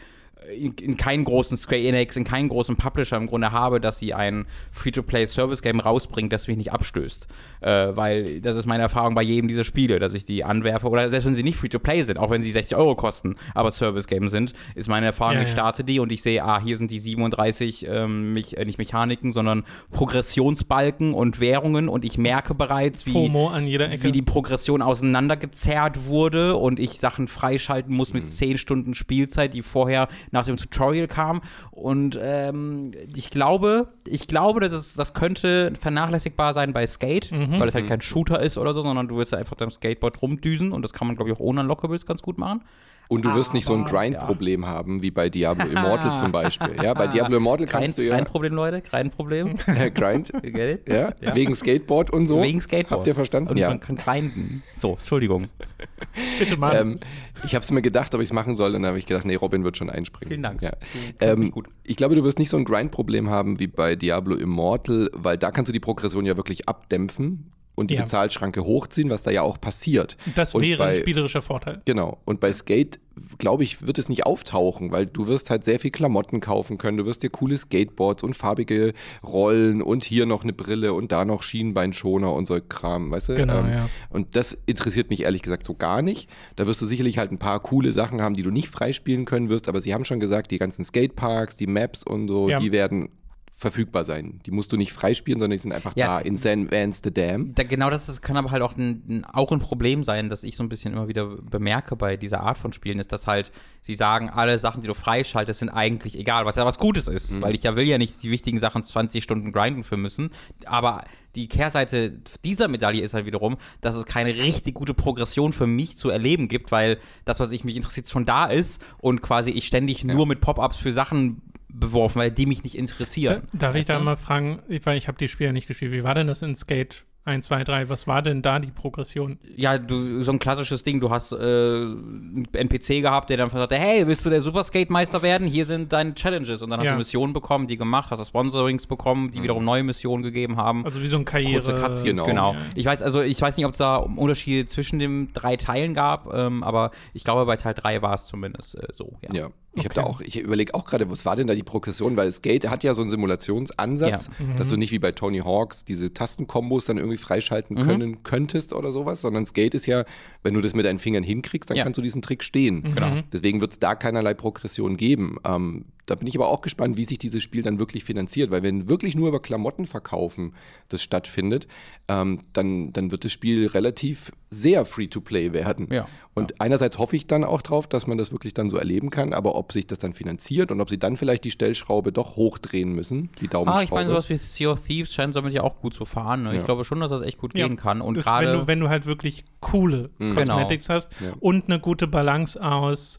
in, 0.53 0.73
in 0.81 0.97
keinen 0.97 1.25
großen 1.25 1.57
Square 1.57 1.81
Enix, 1.81 2.17
in 2.17 2.25
keinen 2.25 2.49
großen 2.49 2.77
Publisher 2.77 3.17
im 3.17 3.27
Grunde 3.27 3.53
habe, 3.53 3.81
dass 3.81 3.99
sie 3.99 4.15
ein 4.15 4.47
Free-to-Play-Service-Game 4.73 5.81
rausbringt, 5.81 6.33
das 6.33 6.49
mich 6.49 6.57
nicht 6.57 6.73
abstößt. 6.73 7.27
Äh, 7.61 7.97
weil 7.97 8.41
das 8.41 8.57
ist 8.57 8.67
meine 8.67 8.83
Erfahrung 8.83 9.15
bei 9.15 9.23
jedem 9.23 9.49
dieser 9.49 9.65
Spiele, 9.65 9.99
dass 9.99 10.15
ich 10.15 10.25
die 10.25 10.45
anwerfe, 10.45 10.89
oder 10.89 11.09
selbst 11.09 11.27
wenn 11.27 11.35
sie 11.35 11.43
nicht 11.43 11.57
Free-to-Play 11.57 12.03
sind, 12.03 12.19
auch 12.19 12.31
wenn 12.31 12.43
sie 12.43 12.51
60 12.51 12.77
Euro 12.77 12.95
kosten, 12.95 13.37
aber 13.55 13.71
Service-Game 13.71 14.29
sind, 14.29 14.53
ist 14.75 14.89
meine 14.89 15.07
Erfahrung, 15.07 15.35
Ja, 15.37 15.43
ich 15.43 15.49
ja. 15.49 15.53
starte 15.53 15.85
die 15.85 16.01
und 16.01 16.13
ich 16.13 16.23
sehe, 16.23 16.43
ah, 16.45 16.61
hier 16.61 16.77
sind 16.77 16.91
die 16.91 16.99
37, 16.99 17.87
ähm, 17.89 18.33
mich, 18.35 18.57
äh, 18.59 18.65
nicht 18.65 18.79
Mechaniken, 18.79 19.33
sondern 19.33 19.65
Progressionsbalken 19.93 21.15
und 21.15 21.41
Währungen 21.41 21.89
und 21.89 22.05
ich 22.05 22.19
merke 22.19 22.55
bereits, 22.55 23.07
wie 23.07 23.13
FOMO 23.13 23.49
an 23.49 23.67
jeder 23.67 23.91
Ecke. 23.91 24.05
wie 24.05 24.13
die 24.13 24.23
Progression 24.23 24.83
auseinandergezerrt 24.83 26.07
wurde 26.07 26.57
und 26.57 26.79
ich 26.79 26.99
Sachen 27.01 27.29
freischalten 27.29 27.95
muss 27.95 28.13
Mhm. 28.13 28.21
mit 28.21 28.31
10 28.31 28.59
Stunden 28.59 28.95
Spielzeit, 28.95 29.55
die 29.55 29.63
vorher 29.63 30.09
nach 30.35 30.45
dem 30.45 30.59
Tutorial 30.59 31.07
kam. 31.07 31.41
Und 31.71 32.19
ähm, 32.21 32.91
ich 33.17 33.31
glaube, 33.31 33.89
ich 34.07 34.27
glaube, 34.27 34.61
dass 34.61 34.73
es, 34.73 34.93
das 34.95 35.15
könnte 35.15 35.73
vernachlässigbar 35.81 36.53
sein 36.53 36.75
bei 36.75 36.87
Skate, 36.87 37.33
Mhm. 37.33 37.59
weil 37.59 37.69
es 37.69 37.75
halt 37.75 37.87
kein 37.89 38.03
Shooter 38.03 38.41
ist 38.43 38.59
oder 38.59 38.75
so, 38.75 38.83
sondern 38.83 39.09
du 39.09 39.17
willst 39.17 39.33
einfach 39.35 39.57
deinem 39.57 39.71
Skateboard 39.71 40.21
rumdüsen 40.21 40.73
und 40.73 40.83
das 40.83 40.93
kann 40.93 41.07
man, 41.07 41.17
glaube 41.17 41.31
ich, 41.31 41.37
auch 41.37 41.41
ohne 41.41 41.61
Unlockables 41.61 42.05
ganz 42.05 42.21
gut 42.21 42.37
machen. 42.37 42.63
Und 43.09 43.25
du 43.25 43.35
wirst 43.35 43.53
nicht 43.55 43.67
so 43.67 43.75
ein 43.75 43.83
Aber, 43.83 43.91
Grind-Problem 43.91 44.67
haben 44.67 45.03
wie 45.03 45.11
bei 45.11 45.29
Diablo 45.29 45.67
Immortal 45.71 46.17
zum 46.17 46.33
Beispiel. 46.33 46.77
Ja, 46.83 46.95
bei 46.95 47.07
Diablo 47.07 47.37
Immortal 47.37 47.67
kannst 47.67 47.99
du 47.99 48.03
ja 48.03 48.15
kein 48.15 48.25
Problem, 48.25 48.55
Leute, 48.55 48.81
kein 48.81 49.11
Problem. 49.11 49.55
äh, 49.67 49.91
Grind, 49.95 50.33
it? 50.43 50.89
ja, 50.89 51.13
Ja. 51.21 51.35
wegen 51.35 51.55
Skateboard 51.55 52.11
und 52.11 52.29
so. 52.29 52.43
Wegen 52.43 52.61
Skateboard. 52.61 53.01
Habt 53.01 53.07
ihr 53.07 53.15
verstanden? 53.15 53.51
Und 53.51 53.57
ja. 53.59 53.69
man 53.69 53.81
kann 53.81 53.97
grinden. 53.97 54.63
So, 54.77 54.93
Entschuldigung. 54.93 55.49
Bitte 56.39 56.57
mal. 56.57 56.75
Ähm, 56.77 56.97
ich 57.45 57.55
habe 57.55 57.63
es 57.63 57.71
mir 57.71 57.83
gedacht, 57.83 58.15
ob 58.15 58.21
ich 58.21 58.29
es 58.29 58.33
machen 58.33 58.57
soll, 58.57 58.75
und 58.75 58.83
dann 58.83 58.89
habe 58.89 58.99
ich 58.99 59.07
gedacht, 59.07 59.27
nee, 59.27 59.35
Robin 59.35 59.65
wird 59.65 59.77
schon 59.77 59.91
einspringen. 59.91 60.29
Vielen 60.31 60.43
Dank. 60.43 60.63
Ja. 60.63 60.73
Ähm, 61.21 61.51
gut. 61.51 61.69
ich 61.83 61.97
glaube, 61.97 62.15
du 62.15 62.25
wirst 62.25 62.39
nicht 62.39 62.51
so 62.51 62.57
ein 62.57 62.65
Grind-Problem 62.65 63.29
haben 63.29 63.59
wie 63.61 63.67
bei 63.67 63.97
Diablo 63.97 64.37
Immortal, 64.37 65.11
weil 65.13 65.37
da 65.37 65.51
kannst 65.51 65.69
du 65.69 65.73
die 65.73 65.81
Progression 65.81 66.25
ja 66.25 66.37
wirklich 66.37 66.69
abdämpfen 66.69 67.51
und 67.75 67.91
die 67.91 67.95
Ja. 67.95 68.03
Bezahlschranke 68.03 68.65
hochziehen, 68.65 69.11
was 69.11 69.23
da 69.23 69.31
ja 69.31 69.43
auch 69.43 69.61
passiert. 69.61 70.17
das 70.35 70.55
und 70.55 70.63
wäre 70.63 70.79
bei, 70.79 70.89
ein 70.91 70.95
spielerischer 70.95 71.43
Vorteil. 71.43 71.81
Genau. 71.85 72.19
Und 72.25 72.41
bei 72.41 72.53
Skate, 72.53 73.01
glaube 73.39 73.65
ich, 73.65 73.87
wird 73.87 73.99
es 73.99 74.09
nicht 74.09 74.27
auftauchen, 74.27 74.91
weil 74.93 75.07
du 75.07 75.27
wirst 75.27 75.51
halt 75.51 75.65
sehr 75.65 75.79
viel 75.81 75.91
Klamotten 75.91 76.41
kaufen 76.41 76.79
können. 76.79 76.97
Du 76.99 77.05
wirst 77.07 77.23
dir 77.23 77.31
coole 77.31 77.57
Skateboards 77.59 78.23
und 78.23 78.35
farbige 78.35 78.93
Rollen 79.23 79.83
und 79.83 80.05
hier 80.05 80.27
noch 80.27 80.43
eine 80.43 80.53
Brille 80.53 80.93
und 80.93 81.13
da 81.13 81.25
noch 81.25 81.43
Schienbeinschoner 81.43 82.33
und 82.33 82.47
so 82.47 82.59
Kram, 82.69 83.11
weißt 83.11 83.31
du? 83.31 83.35
Genau, 83.37 83.65
ja. 83.65 83.89
Und 84.11 84.37
das 84.37 84.57
interessiert 84.67 85.11
mich 85.11 85.23
ehrlich 85.23 85.43
gesagt 85.43 85.65
so 85.67 85.75
gar 85.75 86.03
nicht. 86.03 86.29
Da 86.57 86.67
wirst 86.67 86.81
du 86.83 86.87
sicherlich 86.87 87.19
halt 87.19 87.33
ein 87.33 87.39
paar 87.39 87.61
coole 87.61 87.93
Sachen 87.93 88.21
haben, 88.23 88.35
die 88.35 88.43
du 88.43 88.51
nicht 88.51 88.69
freispielen 88.69 89.25
können 89.25 89.49
wirst, 89.49 89.69
aber 89.69 89.81
sie 89.81 89.95
haben 89.95 90.05
schon 90.05 90.21
gesagt, 90.21 90.51
die 90.51 90.59
ganzen 90.59 90.85
Skateparks, 90.85 91.57
die 91.57 91.67
Maps 91.67 92.03
und 92.05 92.29
so, 92.29 92.49
Ja. 92.49 92.59
die 92.59 92.73
werden 92.73 93.09
verfügbar 93.57 94.05
sein. 94.05 94.41
Die 94.47 94.51
musst 94.51 94.73
du 94.73 94.77
nicht 94.77 94.93
freispielen, 94.93 95.39
sondern 95.39 95.57
die 95.57 95.63
sind 95.63 95.73
einfach 95.73 95.93
Ja. 95.95 96.07
da 96.07 96.19
in 96.19 96.37
San 96.37 96.69
Amsterdam. 96.73 97.55
Da, 97.55 97.63
genau 97.63 97.89
das 97.89 98.09
ist, 98.09 98.21
kann 98.21 98.37
aber 98.37 98.51
halt 98.51 98.63
auch 98.63 98.77
ein, 98.77 99.25
auch 99.33 99.53
ein 99.53 99.61
Problem 99.61 100.03
sein, 100.03 100.29
das 100.29 100.43
ich 100.43 100.57
so 100.57 100.65
ein 100.65 100.69
bisschen 100.69 100.93
immer 100.93 101.07
wieder 101.07 101.27
bemerke 101.27 101.95
bei 101.95 102.17
dieser 102.17 102.41
Art 102.41 102.59
von 102.59 102.73
Spielen, 102.73 102.99
ist, 102.99 103.13
dass 103.13 103.29
halt 103.29 103.53
sie 103.81 103.95
sagen, 103.95 104.29
alle 104.29 104.59
Sachen, 104.59 104.81
die 104.83 104.89
du 104.89 104.95
freischaltest, 104.95 105.61
sind 105.61 105.69
eigentlich 105.71 106.19
egal, 106.19 106.45
was 106.47 106.57
ja 106.57 106.67
was 106.67 106.79
Gutes 106.79 107.07
ist, 107.07 107.41
weil 107.41 107.55
ich 107.55 107.63
ja 107.63 107.77
will 107.77 107.87
ja 107.87 107.97
nicht 107.97 108.21
die 108.23 108.31
wichtigen 108.31 108.59
Sachen 108.59 108.83
20 108.83 109.23
Stunden 109.23 109.53
grinden 109.53 109.85
für 109.85 109.97
müssen, 109.97 110.31
aber 110.67 111.05
die 111.37 111.49
Kehrseite 111.49 112.21
dieser 112.45 112.69
Medaille 112.69 113.03
ist 113.03 113.15
halt 113.15 113.25
wiederum, 113.27 113.57
dass 113.81 113.95
es 113.95 114.05
keine 114.05 114.35
richtig 114.37 114.75
gute 114.75 114.95
Progression 114.95 115.53
für 115.53 115.67
mich 115.67 115.97
zu 115.97 116.11
erleben 116.11 116.49
gibt, 116.49 116.73
weil 116.73 116.99
das, 117.25 117.41
was 117.41 117.53
ich 117.53 117.65
mich 117.65 117.77
interessiert, 117.77 118.09
schon 118.09 118.25
da 118.25 118.47
ist 118.47 118.83
und 118.99 119.23
quasi 119.23 119.51
ich 119.51 119.67
ständig 119.67 120.05
nur 120.05 120.27
mit 120.27 120.41
Pop-ups 120.41 120.77
für 120.77 120.93
Sachen 120.93 121.41
beworfen, 121.79 122.19
weil 122.21 122.31
die 122.31 122.47
mich 122.47 122.63
nicht 122.63 122.77
Da, 122.77 122.81
interessieren. 122.81 123.43
darf 123.53 123.75
ich 123.75 123.87
da 123.87 123.99
du? 123.99 124.05
mal 124.05 124.17
fragen, 124.17 124.61
ich- 124.69 124.85
weil 124.87 124.97
ich 124.97 125.09
habe 125.09 125.19
die 125.19 125.29
Spiele 125.29 125.53
nicht 125.53 125.67
gespielt, 125.69 125.93
wie 125.93 126.05
war 126.05 126.15
denn 126.15 126.27
das 126.27 126.43
in 126.43 126.55
Skate 126.55 127.05
1, 127.27 127.47
2, 127.47 127.65
3? 127.65 127.89
Was 127.89 128.07
war 128.07 128.21
denn 128.21 128.43
da 128.43 128.59
die 128.59 128.71
Progression? 128.71 129.39
ja, 129.57 129.79
du, 129.79 130.23
so 130.23 130.31
ein 130.33 130.39
klassisches 130.39 130.83
Ding, 130.83 131.01
du 131.01 131.09
hast 131.11 131.33
äh, 131.33 131.37
einen 131.37 132.47
NPC 132.53 133.01
gehabt, 133.01 133.31
der 133.31 133.39
dann 133.39 133.49
sagte, 133.49 133.77
hey, 133.77 134.07
willst 134.07 134.27
du 134.27 134.31
der 134.31 134.43
Superskate-Meister 134.43 135.23
werden? 135.23 135.47
Hier 135.47 135.65
sind 135.65 135.91
deine 135.93 136.15
Challenges. 136.15 136.61
Und 136.61 136.69
dann 136.71 136.81
hast 136.81 136.87
Ja. 136.87 136.93
du 136.93 136.99
Missionen 136.99 137.33
bekommen, 137.33 137.67
die 137.67 137.79
gemacht, 137.79 138.11
hast 138.11 138.19
du 138.19 138.25
Sponsorings 138.27 138.87
bekommen, 138.87 139.31
die 139.31 139.43
wiederum 139.43 139.65
neue 139.65 139.83
Missionen 139.83 140.23
gegeben 140.23 140.59
haben. 140.59 140.85
Also 140.85 141.01
wie 141.01 141.07
so 141.07 141.17
ein 141.17 141.25
Karriere. 141.25 141.63
Kurze 141.63 141.75
Cutscenes, 141.75 142.23
Genau. 142.25 142.51
genau. 142.51 142.53
Ja. 142.53 142.59
Ich 142.75 142.85
weiß, 142.85 143.01
also 143.01 143.23
ich 143.23 143.41
weiß 143.41 143.57
nicht, 143.57 143.65
ob 143.65 143.73
es 143.73 143.79
da 143.79 143.97
Unterschiede 143.97 144.67
zwischen 144.67 144.99
den 144.99 145.33
drei 145.33 145.57
Teilen 145.57 145.95
gab, 145.95 146.31
ähm, 146.35 146.63
aber 146.63 146.91
ich 147.15 147.25
glaube, 147.25 147.47
bei 147.47 147.57
Teil 147.57 147.73
3 147.75 148.03
war 148.03 148.13
es 148.15 148.27
zumindest 148.27 148.75
äh, 148.75 148.89
so. 148.93 149.17
Ja. 149.23 149.31
Ja, 149.35 149.49
ich 149.77 149.85
habe 149.85 149.87
Okay. 149.87 149.95
da 149.95 150.03
auch, 150.05 150.21
ich 150.21 150.39
überlege 150.41 150.75
auch 150.75 150.85
gerade, 150.87 151.11
was 151.11 151.25
war 151.25 151.37
denn 151.37 151.47
da 151.47 151.55
die 151.55 151.63
Progression, 151.63 152.17
weil 152.17 152.31
Skate 152.33 152.69
hat 152.69 152.83
ja 152.85 152.95
so 152.95 153.01
einen 153.03 153.11
Simulationsansatz, 153.11 154.31
Ja. 154.39 154.57
dass 154.57 154.69
du 154.69 154.77
nicht 154.77 154.93
wie 154.93 154.99
bei 154.99 155.13
Tony 155.13 155.39
Hawks 155.39 155.85
diese 155.85 156.13
Tastenkombos 156.13 156.87
dann 156.87 156.99
irgendwie 156.99 157.17
freischalten 157.19 157.77
Mhm. 157.77 157.83
können 157.87 158.23
könntest 158.23 158.73
oder 158.73 158.93
sowas, 158.93 159.21
sondern 159.21 159.47
Skate 159.47 159.75
ist 159.75 159.87
ja, 159.87 160.05
wenn 160.43 160.55
du 160.55 160.61
das 160.61 160.75
mit 160.75 160.87
deinen 160.87 160.99
Fingern 160.99 161.23
hinkriegst, 161.23 161.71
dann 161.71 161.77
Ja. 161.77 161.85
kannst 161.85 161.99
du 161.99 162.03
diesen 162.03 162.23
Trick 162.23 162.43
stehen. 162.45 162.83
Genau. 162.95 163.21
Deswegen 163.33 163.61
wird 163.61 163.73
es 163.73 163.79
da 163.79 163.95
keinerlei 163.95 164.35
Progression 164.35 164.97
geben. 164.97 165.37
Ähm, 165.45 165.87
da 166.07 166.15
bin 166.17 166.27
ich 166.27 166.37
aber 166.37 166.49
auch 166.49 166.61
gespannt, 166.61 166.97
wie 166.99 167.07
sich 167.07 167.19
dieses 167.19 167.43
Spiel 167.43 167.63
dann 167.63 167.79
wirklich 167.79 168.05
finanziert, 168.05 168.51
weil 168.51 168.63
wenn 168.63 168.89
wirklich 168.89 169.15
nur 169.17 169.29
über 169.29 169.41
Klamotten 169.41 169.87
verkaufen 169.87 170.53
das 170.91 171.03
stattfindet, 171.03 171.67
ähm, 172.09 172.41
dann, 172.53 172.93
dann 172.93 173.11
wird 173.11 173.25
das 173.25 173.33
Spiel 173.33 173.67
relativ 173.69 174.31
sehr 174.55 174.85
Free-to-Play 174.85 175.53
werden. 175.53 175.89
Ja. 175.91 176.07
Und 176.35 176.61
einerseits 176.61 176.99
hoffe 176.99 177.17
ich 177.17 177.27
dann 177.27 177.45
auch 177.45 177.63
drauf, 177.63 177.87
dass 177.87 178.07
man 178.07 178.19
das 178.19 178.33
wirklich 178.33 178.55
dann 178.55 178.71
so 178.71 178.77
erleben 178.77 179.11
kann, 179.11 179.33
aber 179.33 179.55
ob 179.55 179.73
sich 179.73 179.87
das 179.87 179.99
dann 179.99 180.13
finanziert 180.13 180.71
und 180.71 180.81
ob 180.81 180.91
sie 180.91 180.99
dann 180.99 181.17
vielleicht 181.17 181.45
die 181.45 181.51
Stellschraube 181.51 182.13
doch 182.13 182.37
hochdrehen 182.37 182.93
müssen, 182.93 183.31
die 183.41 183.49
Daumenschraube. 183.49 183.79
Ah, 183.81 183.83
ich 183.83 183.91
meine, 183.91 184.09
sowas 184.09 184.29
wie 184.29 184.37
Sea 184.37 184.71
of 184.71 184.81
Thieves 184.83 185.13
scheint 185.13 185.37
damit 185.37 185.53
ja 185.53 185.63
auch 185.63 185.81
gut 185.81 185.95
zu 185.95 186.05
fahren. 186.05 186.43
Ne? 186.45 186.55
Ja. 186.55 186.59
Ich 186.61 186.65
glaube 186.65 186.85
schon, 186.85 187.01
dass 187.01 187.11
das 187.11 187.21
echt 187.23 187.39
gut 187.39 187.57
Ja. 187.57 187.67
gehen 187.67 187.77
kann. 187.77 188.01
Und 188.01 188.17
ist, 188.19 188.27
wenn, 188.27 188.33
du, 188.45 188.51
gerade. 188.53 188.67
wenn 188.67 188.81
du 188.81 188.89
halt 188.89 189.07
wirklich 189.07 189.45
coole 189.61 190.11
Mhm. 190.19 190.35
Cosmetics 190.35 190.89
hast 190.89 191.13
Ja. 191.21 191.33
und 191.41 191.67
eine 191.67 191.79
gute 191.81 192.07
Balance 192.07 192.61
aus, 192.63 193.19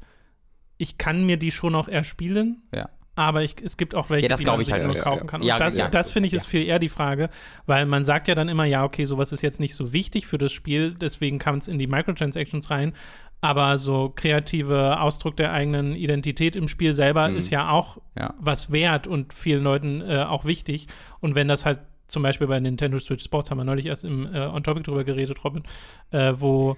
ich 0.77 0.97
kann 0.97 1.25
mir 1.25 1.37
die 1.37 1.51
schon 1.51 1.71
noch 1.73 1.87
erspielen, 1.87 2.63
Ja. 2.73 2.89
Aber 3.15 3.43
ich, 3.43 3.55
es 3.63 3.77
gibt 3.77 3.95
auch 3.95 4.09
welche, 4.09 4.23
Ja, 4.25 4.29
das 4.29 4.39
die 4.39 4.45
man 4.45 4.59
ich 4.59 4.67
sich 4.67 4.73
halt. 4.75 4.85
nur 4.85 4.95
Ja, 4.95 5.01
kaufen 5.01 5.27
kann. 5.27 5.41
Ja, 5.41 5.55
und 5.55 5.61
das, 5.61 5.77
ja. 5.77 5.87
das 5.87 6.09
finde 6.09 6.27
ich, 6.27 6.33
ist 6.33 6.45
viel 6.45 6.65
eher 6.65 6.79
die 6.79 6.89
Frage, 6.89 7.29
weil 7.65 7.85
man 7.85 8.03
sagt 8.03 8.27
ja 8.27 8.35
dann 8.35 8.49
immer, 8.49 8.65
ja, 8.65 8.83
okay, 8.83 9.05
sowas 9.05 9.31
ist 9.31 9.41
jetzt 9.41 9.59
nicht 9.59 9.75
so 9.75 9.93
wichtig 9.93 10.27
für 10.27 10.37
das 10.37 10.51
Spiel, 10.51 10.93
deswegen 10.93 11.39
kam 11.39 11.57
es 11.57 11.67
in 11.67 11.79
die 11.79 11.87
Microtransactions 11.87 12.69
rein. 12.69 12.93
Aber 13.41 13.77
so 13.77 14.11
kreative 14.15 14.99
Ausdruck 14.99 15.37
der 15.37 15.51
eigenen 15.51 15.95
Identität 15.95 16.55
im 16.55 16.67
Spiel 16.67 16.93
selber 16.93 17.29
ist 17.29 17.51
ja 17.51 17.69
auch 17.69 17.97
was 18.39 18.71
wert 18.71 19.05
und 19.07 19.33
vielen 19.33 19.63
Leuten 19.63 20.01
äh, 20.01 20.23
auch 20.23 20.45
wichtig. 20.45 20.87
Und 21.19 21.35
wenn 21.35 21.47
das 21.47 21.63
halt 21.65 21.79
zum 22.07 22.23
Beispiel 22.23 22.47
bei 22.47 22.59
Nintendo 22.59 22.97
Switch 22.97 23.23
Sports, 23.23 23.51
haben 23.51 23.57
wir 23.59 23.63
neulich 23.63 23.85
erst 23.87 24.03
im 24.03 24.33
äh, 24.33 24.39
On 24.39 24.63
Topic 24.63 24.83
drüber 24.83 25.03
geredet, 25.03 25.43
Robin, 25.43 25.63
äh, 26.11 26.33
wo 26.35 26.77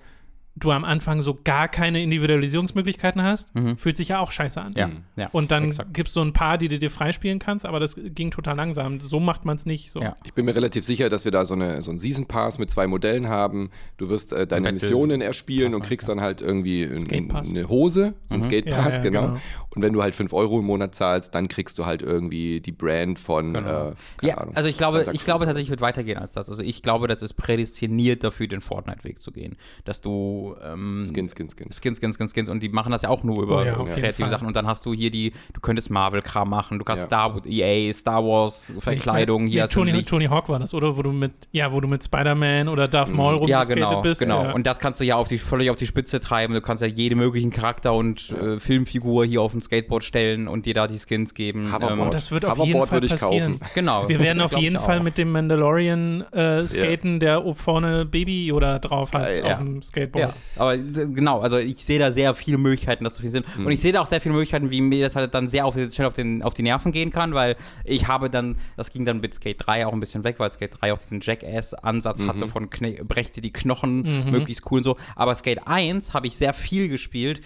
du 0.60 0.72
am 0.72 0.86
Anfang 0.86 1.22
so 1.22 1.38
gar 1.44 1.68
keine 1.68 2.02
Individualisierungsmöglichkeiten 2.02 3.22
hast, 3.24 3.52
fühlt 3.78 3.98
sich 3.98 4.10
ja 4.10 4.20
auch 4.20 4.32
scheiße 4.32 4.62
an. 4.62 4.74
Ja, 4.76 4.90
ja. 5.16 5.30
Und 5.32 5.52
dann 5.52 5.74
gibt 5.94 6.08
es 6.08 6.14
so 6.14 6.22
ein 6.22 6.34
paar, 6.34 6.58
die 6.58 6.68
du 6.68 6.80
dir 6.80 6.90
freispielen 6.90 7.40
kannst, 7.40 7.66
aber 7.66 7.80
das 7.80 7.96
ging 7.98 8.32
total 8.32 8.56
langsam. 8.56 9.00
So 9.00 9.20
macht 9.20 9.46
man 9.46 9.58
es 9.58 9.66
nicht. 9.66 9.92
So. 9.92 10.02
Ja. 10.02 10.16
Ich 10.24 10.34
bin 10.34 10.46
mir 10.46 10.56
relativ 10.56 10.86
sicher, 10.86 11.10
dass 11.10 11.26
wir 11.26 11.32
da 11.32 11.46
so, 11.46 11.54
eine, 11.54 11.82
so 11.82 11.92
einen 11.92 12.00
Season 12.00 12.28
Pass 12.28 12.60
mit 12.60 12.70
zwei 12.72 12.88
Modellen 12.88 13.28
haben. 13.28 13.70
Du 13.98 14.10
wirst 14.10 14.34
äh, 14.34 14.46
deine. 14.48 14.78
Missionen 14.78 15.22
erspielen 15.22 15.74
und 15.76 15.82
kriegst 15.82 16.08
dann 16.10 16.22
halt 16.22 16.42
irgendwie 16.42 16.84
ein, 16.84 17.28
Pass. 17.28 17.50
eine 17.50 17.68
Hose, 17.68 18.14
so 18.28 18.36
ein 18.36 18.44
Skate 18.44 18.66
Pass, 18.66 18.98
ja, 18.98 19.04
genau. 19.04 19.22
genau. 19.28 19.40
Und 19.76 19.82
wenn 19.82 19.94
du 19.94 20.02
halt 20.02 20.16
5 20.16 20.34
Euro 20.34 20.60
im 20.60 20.66
Monat 20.66 20.96
zahlst, 20.96 21.36
dann 21.36 21.48
kriegst 21.48 21.78
du 21.78 21.86
halt 21.86 22.02
irgendwie 22.02 22.62
die 22.62 22.72
Brand 22.72 23.20
von, 23.20 23.54
äh, 23.54 23.62
keine 23.62 23.96
Ja, 24.22 24.38
Ahnung, 24.38 24.56
also 24.56 24.70
ich 24.70 24.78
glaube, 24.78 24.98
Santa 24.98 25.12
ich 25.12 25.20
Cruz 25.20 25.26
glaube 25.26 25.46
tatsächlich 25.46 25.70
wird 25.70 25.82
weitergehen 25.82 26.18
als 26.18 26.32
das. 26.32 26.50
Also 26.50 26.64
ich 26.64 26.82
glaube, 26.82 27.08
das 27.08 27.22
ist 27.22 27.34
prädestiniert 27.34 28.24
dafür, 28.24 28.48
den 28.48 28.62
Fortnite-Weg 28.62 29.20
zu 29.20 29.32
gehen. 29.32 29.56
Dass 29.86 30.02
du 30.02 30.47
ähm, 30.64 31.04
so. 31.06 31.14
Skin, 31.14 31.28
Skin, 31.30 31.50
Skin. 31.50 31.72
Skins, 31.72 31.98
Skins, 32.00 32.16
Skins, 32.18 32.32
Skins 32.34 32.50
und 32.50 32.62
die 32.64 32.70
machen 32.70 32.92
das 32.92 33.02
ja 33.02 33.10
auch 33.10 33.24
nur 33.24 33.44
über 33.44 33.58
Oh 33.62 33.64
ja, 33.64 33.74
kreative 33.74 34.14
Fall. 34.24 34.30
Sachen 34.30 34.48
und 34.48 34.56
dann 34.56 34.68
hast 34.68 34.86
du 34.86 34.94
hier 34.94 35.12
die, 35.12 35.34
du 35.54 35.60
könntest 35.62 35.90
Marvel-Kram 35.90 36.50
machen, 36.50 36.80
du 36.80 36.86
kannst 36.86 37.04
Ja. 37.12 37.30
Star 37.30 37.42
EA, 37.46 37.94
Star 37.94 38.24
Wars 38.24 38.74
Verkleidung, 38.80 39.46
Nee, 39.46 39.52
hier 39.52 39.64
hast 39.64 39.74
Tony. 39.74 40.04
Tony 40.04 40.26
Hawk 40.26 40.50
war 40.50 40.60
das, 40.60 40.74
oder? 40.74 40.98
Wo 40.98 41.02
du 41.02 41.12
mit, 41.12 41.32
ja, 41.52 41.72
wo 41.74 41.82
du 41.82 41.88
mit 41.88 42.04
Spider-Man 42.04 42.68
oder 42.68 42.88
Darth 42.88 43.12
Maul 43.14 43.40
Mhm. 43.42 43.48
Ja, 43.48 43.60
rumgeskatet 43.60 43.76
genau, 43.90 44.02
bist. 44.02 44.20
genau. 44.22 44.44
Ja. 44.44 44.52
Und 44.54 44.66
das 44.66 44.80
kannst 44.80 45.00
du 45.02 45.06
ja 45.06 45.16
auf 45.16 45.28
die, 45.28 45.38
völlig 45.38 45.70
auf 45.70 45.76
die 45.76 45.86
Spitze 45.88 46.20
treiben. 46.20 46.54
Du 46.54 46.62
kannst 46.62 46.82
ja 46.82 46.88
jede 46.88 47.16
möglichen 47.16 47.52
Charakter 47.52 47.94
und 47.94 48.30
äh, 48.32 48.60
Filmfigur 48.60 49.26
hier 49.26 49.42
auf 49.42 49.54
ein 49.54 49.62
Skateboard 49.62 50.04
stellen 50.04 50.48
und 50.48 50.66
dir 50.66 50.74
da 50.74 50.88
die 50.88 50.98
Skins 50.98 51.34
geben. 51.34 51.72
Hoverboard. 51.74 52.00
Und 52.00 52.14
das 52.14 52.32
wird 52.32 52.46
auf 52.46 52.58
Hoverboard 52.58 52.68
jeden 52.68 52.80
Fall 52.88 52.92
würde 52.98 53.06
ich 53.08 53.12
passieren. 53.20 53.60
kaufen. 53.60 53.72
genau. 53.76 54.08
Wir 54.10 54.20
werden 54.20 54.42
auf 54.42 54.58
jeden 54.58 54.80
Fall 54.80 55.02
mit 55.02 55.18
dem 55.18 55.32
Mandalorian 55.32 56.22
äh, 56.32 56.68
skaten, 56.68 57.20
der 57.20 57.44
vorne 57.56 58.06
Baby 58.06 58.48
Yoda 58.48 58.80
drauf 58.80 59.14
hat 59.14 59.22
Geil. 59.24 59.42
auf 59.44 59.50
Ja. 59.50 59.58
dem 59.58 59.82
Skateboard. 59.84 60.30
Ja, 60.30 60.34
aber 60.56 60.78
genau, 60.78 61.40
also 61.42 61.58
ich 61.58 61.84
sehe 61.84 62.00
da 62.00 62.12
sehr 62.12 62.34
viele 62.36 62.58
Möglichkeiten, 62.58 63.04
dass 63.04 63.16
so 63.16 63.22
viel 63.22 63.32
sind. 63.32 63.46
Mhm. 63.58 63.66
Und 63.66 63.72
ich 63.72 63.80
sehe 63.82 63.92
da 63.92 64.02
auch 64.02 64.06
sehr 64.06 64.22
viele 64.22 64.34
Möglichkeiten, 64.34 64.70
wie 64.72 64.82
mir 64.82 65.04
das 65.04 65.16
halt 65.16 65.34
dann 65.34 65.48
sehr 65.48 65.66
auf, 65.66 65.76
schnell 65.76 66.08
auf, 66.08 66.14
den, 66.14 66.44
auf 66.44 66.54
die 66.54 66.64
Nerven 66.64 66.92
gehen 66.92 67.12
kann, 67.12 67.34
weil 67.34 67.56
ich 67.84 68.08
habe 68.08 68.30
dann, 68.30 68.58
das 68.76 68.92
ging 68.92 69.06
dann 69.06 69.20
mit 69.22 69.34
Skate 69.34 69.58
3 69.66 69.86
auch 69.88 69.94
ein 69.94 70.00
bisschen 70.00 70.24
weg, 70.24 70.36
weil 70.40 70.50
Skate 70.52 70.72
3 70.82 70.94
auch 70.94 71.00
diesen 71.00 71.22
Jackass-Ansatz 71.22 72.20
Mhm. 72.22 72.28
hatte 72.30 72.48
von 72.48 72.70
Kne 72.70 73.04
brech 73.04 73.32
dir 73.32 73.42
die 73.42 73.52
Knochen, 73.54 74.32
möglichst 74.32 74.70
cool 74.72 74.80
und 74.80 74.84
so. 74.84 74.98
Aber 75.16 75.34
Skate 75.36 75.66
1 75.68 76.14
habe 76.14 76.28
ich 76.28 76.36
sehr 76.38 76.54
viel 76.54 76.90
gespielt. 76.90 77.42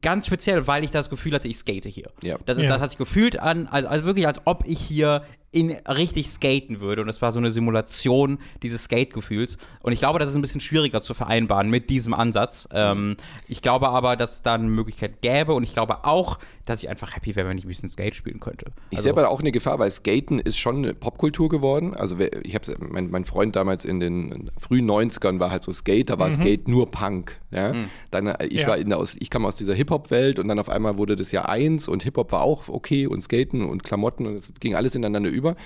Ganz 0.00 0.26
speziell, 0.26 0.66
weil 0.66 0.84
ich 0.84 0.90
das 0.90 1.10
Gefühl 1.10 1.32
hatte, 1.34 1.48
ich 1.48 1.56
skate 1.56 1.84
hier. 1.86 2.10
Ja. 2.22 2.38
Das, 2.44 2.56
ist, 2.58 2.64
Ja. 2.64 2.70
das 2.70 2.82
hat 2.82 2.90
sich 2.90 2.98
gefühlt 2.98 3.38
an, 3.40 3.66
also, 3.66 3.88
also 3.88 4.04
wirklich, 4.04 4.26
als 4.26 4.40
ob 4.44 4.64
ich 4.66 4.78
hier 4.78 5.24
in 5.52 5.70
richtig 5.86 6.28
skaten 6.28 6.80
würde. 6.80 7.02
Und 7.02 7.08
es 7.08 7.22
war 7.22 7.30
so 7.30 7.38
eine 7.38 7.50
Simulation 7.50 8.38
dieses 8.62 8.84
Skate-Gefühls. 8.84 9.58
Und 9.82 9.92
ich 9.92 10.00
glaube, 10.00 10.18
das 10.18 10.30
ist 10.30 10.34
ein 10.34 10.42
bisschen 10.42 10.62
schwieriger 10.62 11.02
zu 11.02 11.14
vereinbaren 11.14 11.68
mit 11.70 11.90
diesem 11.90 12.14
Ansatz. 12.14 12.66
Ähm, 12.72 13.16
ich 13.46 13.60
glaube 13.60 13.90
aber, 13.90 14.16
dass 14.16 14.34
es 14.34 14.42
da 14.42 14.54
eine 14.54 14.64
Möglichkeit 14.64 15.20
gäbe. 15.20 15.52
Und 15.52 15.62
ich 15.62 15.74
glaube 15.74 16.04
auch, 16.04 16.38
dass 16.64 16.82
ich 16.82 16.88
einfach 16.88 17.16
happy 17.16 17.34
wäre, 17.34 17.48
wenn 17.48 17.58
ich 17.58 17.64
ein 17.64 17.68
bisschen 17.68 17.88
Skate 17.88 18.14
spielen 18.14 18.38
könnte. 18.40 18.66
Ich 18.90 18.98
Also- 18.98 19.02
sehe 19.04 19.12
aber 19.12 19.28
auch 19.28 19.40
eine 19.40 19.50
Gefahr, 19.52 19.78
weil 19.78 19.90
Skaten 19.90 20.38
ist 20.38 20.58
schon 20.58 20.76
eine 20.78 20.94
Popkultur 20.94 21.48
geworden. 21.48 21.94
Also 21.94 22.16
ich 22.20 22.54
habe 22.54 22.76
mein, 22.78 23.10
mein 23.10 23.24
Freund 23.24 23.56
damals 23.56 23.84
in 23.84 23.98
den 24.00 24.50
frühen 24.58 24.86
90ern 24.90 25.40
war 25.40 25.50
halt 25.50 25.62
so 25.62 25.72
Skate, 25.72 26.10
da 26.10 26.18
war 26.18 26.30
Skate 26.30 26.68
nur 26.68 26.90
Punk. 26.90 27.40
Ja? 27.50 27.72
Dann, 28.10 28.26
äh, 28.28 28.46
ich, 28.46 28.60
Ja. 28.60 28.68
war 28.68 28.78
in 28.78 28.88
der, 28.90 28.98
aus, 28.98 29.16
ich 29.18 29.28
kam 29.30 29.44
aus 29.44 29.56
dieser 29.56 29.74
Hip-Hop-Welt 29.74 30.38
und 30.38 30.48
dann 30.48 30.58
auf 30.58 30.68
einmal 30.68 30.98
wurde 30.98 31.16
das 31.16 31.32
ja 31.32 31.44
eins 31.46 31.88
und 31.88 32.02
Hip-Hop 32.04 32.32
war 32.32 32.42
auch 32.42 32.68
okay 32.68 33.06
und 33.06 33.20
Skaten 33.22 33.64
und 33.64 33.82
Klamotten 33.84 34.26
und 34.26 34.34
es 34.34 34.52
ging 34.60 34.74
alles 34.74 34.94
ineinander 34.94 35.30
über. 35.30 35.56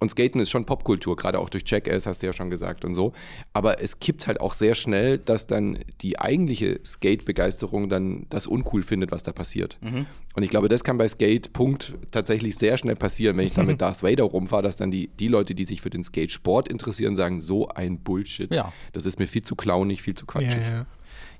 Und 0.00 0.10
Skaten 0.10 0.40
ist 0.40 0.50
schon 0.50 0.66
Popkultur, 0.66 1.16
gerade 1.16 1.38
auch 1.38 1.48
durch 1.48 1.62
Jackass, 1.66 2.06
hast 2.06 2.22
du 2.22 2.26
ja 2.26 2.32
schon 2.32 2.50
gesagt 2.50 2.84
und 2.84 2.94
so. 2.94 3.12
Aber 3.52 3.80
es 3.80 4.00
kippt 4.00 4.26
halt 4.26 4.40
auch 4.40 4.52
sehr 4.52 4.74
schnell, 4.74 5.18
dass 5.18 5.46
dann 5.46 5.78
die 6.02 6.18
eigentliche 6.18 6.80
Skate-Begeisterung 6.84 7.88
dann 7.88 8.26
das 8.28 8.46
uncool 8.46 8.82
findet, 8.82 9.12
was 9.12 9.22
da 9.22 9.32
passiert. 9.32 9.78
Und 10.34 10.42
ich 10.42 10.50
glaube, 10.50 10.68
das 10.68 10.84
kann 10.84 10.98
bei 10.98 11.08
Skate 11.08 11.52
Punkt 11.52 11.94
tatsächlich 12.10 12.56
sehr 12.56 12.76
schnell 12.76 12.96
passieren, 12.96 13.36
wenn 13.36 13.46
ich 13.46 13.54
da 13.54 13.62
mit 13.62 13.80
Darth 13.80 14.02
Vader 14.02 14.24
rumfahre, 14.24 14.62
dass 14.62 14.76
dann 14.76 14.90
die, 14.90 15.08
die 15.08 15.28
Leute, 15.28 15.54
die 15.54 15.64
sich 15.64 15.80
für 15.80 15.90
den 15.90 16.02
Skate-Sport 16.02 16.68
interessieren, 16.68 17.16
sagen, 17.16 17.40
so 17.40 17.68
ein 17.68 17.98
Bullshit. 18.00 18.52
Ja. 18.52 18.72
Das 18.92 19.06
ist 19.06 19.18
mir 19.18 19.28
viel 19.28 19.42
zu 19.42 19.54
clownig, 19.54 20.02
viel 20.02 20.14
zu 20.14 20.26
quatschig. 20.26 20.60
ja. 20.60 20.70
ja, 20.78 20.86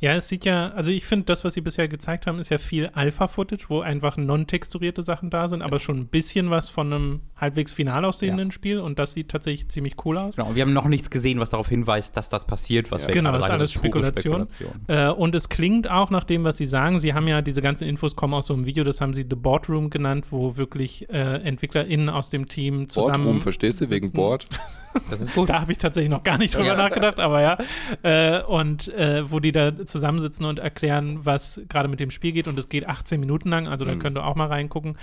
es 0.00 0.28
sieht 0.28 0.44
ja, 0.44 0.68
also 0.70 0.90
ich 0.90 1.04
finde, 1.04 1.24
das, 1.26 1.44
was 1.44 1.54
sie 1.54 1.60
bisher 1.60 1.88
gezeigt 1.88 2.26
haben, 2.26 2.38
ist 2.38 2.50
ja 2.50 2.58
viel 2.58 2.90
Alpha-Footage, 2.92 3.66
wo 3.68 3.80
einfach 3.80 4.16
non-texturierte 4.16 5.02
Sachen 5.02 5.30
da 5.30 5.48
sind, 5.48 5.62
aber 5.62 5.78
schon 5.78 5.98
ein 5.98 6.06
bisschen 6.06 6.50
was 6.50 6.68
von 6.68 6.92
einem 6.92 7.20
halbwegs 7.36 7.72
final 7.72 8.04
aussehenden 8.04 8.50
Spiel 8.50 8.80
und 8.80 8.98
das 8.98 9.14
sieht 9.14 9.30
tatsächlich 9.30 9.68
ziemlich 9.68 9.94
cool 10.04 10.18
aus. 10.18 10.36
Genau, 10.36 10.48
und 10.48 10.56
wir 10.56 10.62
haben 10.62 10.72
noch 10.72 10.88
nichts 10.88 11.10
gesehen, 11.10 11.40
was 11.40 11.50
darauf 11.50 11.68
hinweist, 11.68 12.16
dass 12.16 12.28
das 12.28 12.46
passiert, 12.46 12.90
was 12.90 13.06
wir 13.06 13.14
Genau, 13.14 13.32
das 13.32 13.44
ist 13.44 13.50
alles 13.50 13.72
Spekulation. 13.72 14.46
Spekulation. 14.48 14.88
Äh, 14.88 15.10
und 15.10 15.34
es 15.34 15.48
klingt 15.48 15.90
auch 15.90 16.10
nach 16.10 16.24
dem, 16.24 16.44
was 16.44 16.56
sie 16.56 16.66
sagen. 16.66 17.00
Sie 17.00 17.14
haben 17.14 17.28
ja 17.28 17.42
diese 17.42 17.62
ganzen 17.62 17.88
Infos 17.88 18.16
kommen 18.16 18.34
aus 18.34 18.46
so 18.46 18.54
einem 18.54 18.66
Video, 18.66 18.84
das 18.84 19.00
haben 19.00 19.14
sie 19.14 19.22
The 19.28 19.36
Boardroom 19.36 19.90
genannt, 19.90 20.26
wo 20.30 20.56
wirklich 20.56 21.08
äh, 21.10 21.36
EntwicklerInnen 21.42 22.08
aus 22.08 22.30
dem 22.30 22.48
Team 22.48 22.88
zusammen. 22.88 23.24
Boardroom, 23.24 23.40
verstehst 23.40 23.80
du, 23.80 23.90
wegen 23.90 24.06
sitzen. 24.06 24.16
Board? 24.16 24.46
Das 25.10 25.20
ist 25.20 25.34
gut. 25.34 25.48
Da 25.50 25.60
habe 25.60 25.72
ich 25.72 25.78
tatsächlich 25.78 26.10
noch 26.10 26.22
gar 26.22 26.38
nicht 26.38 26.54
drüber 26.54 26.66
Ja. 26.68 26.76
nachgedacht, 26.76 27.18
aber 27.20 27.42
ja. 27.42 27.58
Äh, 28.02 28.42
und 28.44 28.88
äh, 28.94 29.30
wo 29.30 29.40
die 29.40 29.52
da 29.52 29.84
zusammensitzen 29.84 30.46
und 30.46 30.58
erklären, 30.58 31.20
was 31.24 31.60
gerade 31.68 31.88
mit 31.88 32.00
dem 32.00 32.10
Spiel 32.10 32.32
geht. 32.32 32.48
Und 32.48 32.58
es 32.58 32.68
geht 32.68 32.88
18 32.88 33.18
Minuten 33.20 33.48
lang, 33.48 33.68
also 33.68 33.84
da 33.84 33.94
könnt 33.96 34.16
ihr 34.18 34.24
auch 34.24 34.34
mal 34.36 34.46
reingucken. 34.48 34.96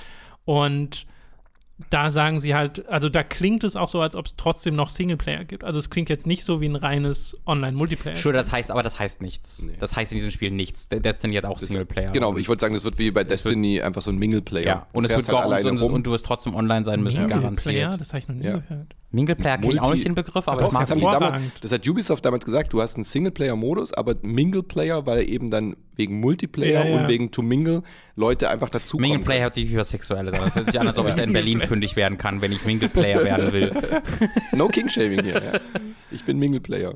Und 0.45 1.05
da 1.89 2.11
sagen 2.11 2.39
sie 2.39 2.53
halt, 2.53 2.87
also 2.89 3.09
da 3.09 3.23
klingt 3.23 3.63
es 3.63 3.75
auch 3.75 3.87
so, 3.87 4.01
als 4.01 4.15
ob 4.15 4.27
es 4.27 4.35
trotzdem 4.37 4.75
noch 4.75 4.89
Singleplayer 4.89 5.45
gibt. 5.45 5.63
Also 5.63 5.79
es 5.79 5.89
klingt 5.89 6.09
jetzt 6.09 6.27
nicht 6.27 6.43
so 6.43 6.61
wie 6.61 6.67
ein 6.69 6.75
reines 6.75 7.35
Online-Multiplayer. 7.47 8.15
Sure, 8.15 8.35
das 8.35 8.51
heißt, 8.51 8.69
aber 8.69 8.83
das 8.83 8.99
heißt 8.99 9.23
nichts. 9.23 9.63
Nee. 9.63 9.73
Das 9.79 9.95
heißt 9.95 10.11
in 10.11 10.19
diesem 10.19 10.29
Spiel 10.29 10.51
nichts. 10.51 10.89
De- 10.89 10.99
Destiny 10.99 11.35
hat 11.35 11.45
auch 11.45 11.57
Singleplayer. 11.57 12.11
Genau, 12.11 12.37
ich 12.37 12.47
wollte 12.49 12.61
sagen, 12.61 12.75
das 12.75 12.83
wird 12.83 12.99
wie 12.99 13.09
bei 13.09 13.23
Destiny 13.23 13.81
einfach 13.81 14.03
so 14.03 14.11
ein 14.11 14.17
Mingle-Player. 14.17 14.65
Ja, 14.67 14.87
und 14.93 15.05
Du 15.09 15.09
es 15.13 15.25
wird 15.27 15.35
halt 15.35 15.45
alleine 15.45 15.69
und, 15.71 15.77
rum. 15.79 15.93
und 15.93 16.05
du 16.05 16.11
wirst 16.11 16.23
trotzdem 16.25 16.53
online 16.53 16.83
sein 16.83 17.01
müssen, 17.01 17.27
Singleplayer, 17.27 17.41
garantiert. 17.41 18.01
das 18.01 18.09
habe 18.09 18.19
ich 18.19 18.27
noch 18.27 18.35
nie 18.35 18.45
Ja. 18.45 18.57
gehört. 18.59 18.95
Mingleplayer 19.11 19.57
kenne 19.57 19.73
ich 19.73 19.81
auch 19.81 19.93
nicht 19.93 20.05
den 20.05 20.15
Begriff, 20.15 20.47
aber 20.47 20.61
das 20.61 20.71
das, 20.71 20.89
haben 20.89 20.99
die 20.99 21.05
damals, 21.05 21.43
das 21.61 21.71
hat 21.71 21.87
Ubisoft 21.87 22.23
damals 22.23 22.45
gesagt, 22.45 22.71
du 22.71 22.81
hast 22.81 22.95
einen 22.95 23.03
Singleplayer-Modus, 23.03 23.93
aber 23.93 24.15
Mingle-Player, 24.21 25.05
weil 25.05 25.29
eben 25.29 25.51
dann 25.51 25.75
wegen 25.95 26.19
Multiplayer 26.21 26.85
Ja, 26.85 26.89
ja. 26.89 27.01
und 27.01 27.07
wegen 27.09 27.31
To 27.31 27.41
Mingle 27.41 27.83
Leute 28.15 28.49
einfach 28.49 28.69
dazu 28.69 28.97
Mingleplayer 28.97 29.43
hört 29.43 29.53
sich 29.53 29.69
wie 29.69 29.75
was 29.75 29.89
Sexuelles 29.89 30.33
an. 30.33 30.45
Das 30.45 30.55
hört 30.55 30.65
sich 30.67 30.79
an, 30.79 30.87
als 30.87 30.97
ob 30.97 31.07
ich 31.07 31.15
da 31.15 31.23
in 31.23 31.33
Berlin 31.33 31.59
fündig 31.59 31.95
werden 31.95 32.17
kann, 32.17 32.41
wenn 32.41 32.53
ich 32.53 32.63
Mingleplayer 32.65 33.23
werden 33.23 33.51
will. 33.51 33.71
No 34.53 34.67
King-Shaming 34.67 35.23
hier. 35.23 35.43
Ja. 35.43 35.59
Ich 36.11 36.23
bin 36.23 36.39
Mingle-Player. 36.39 36.93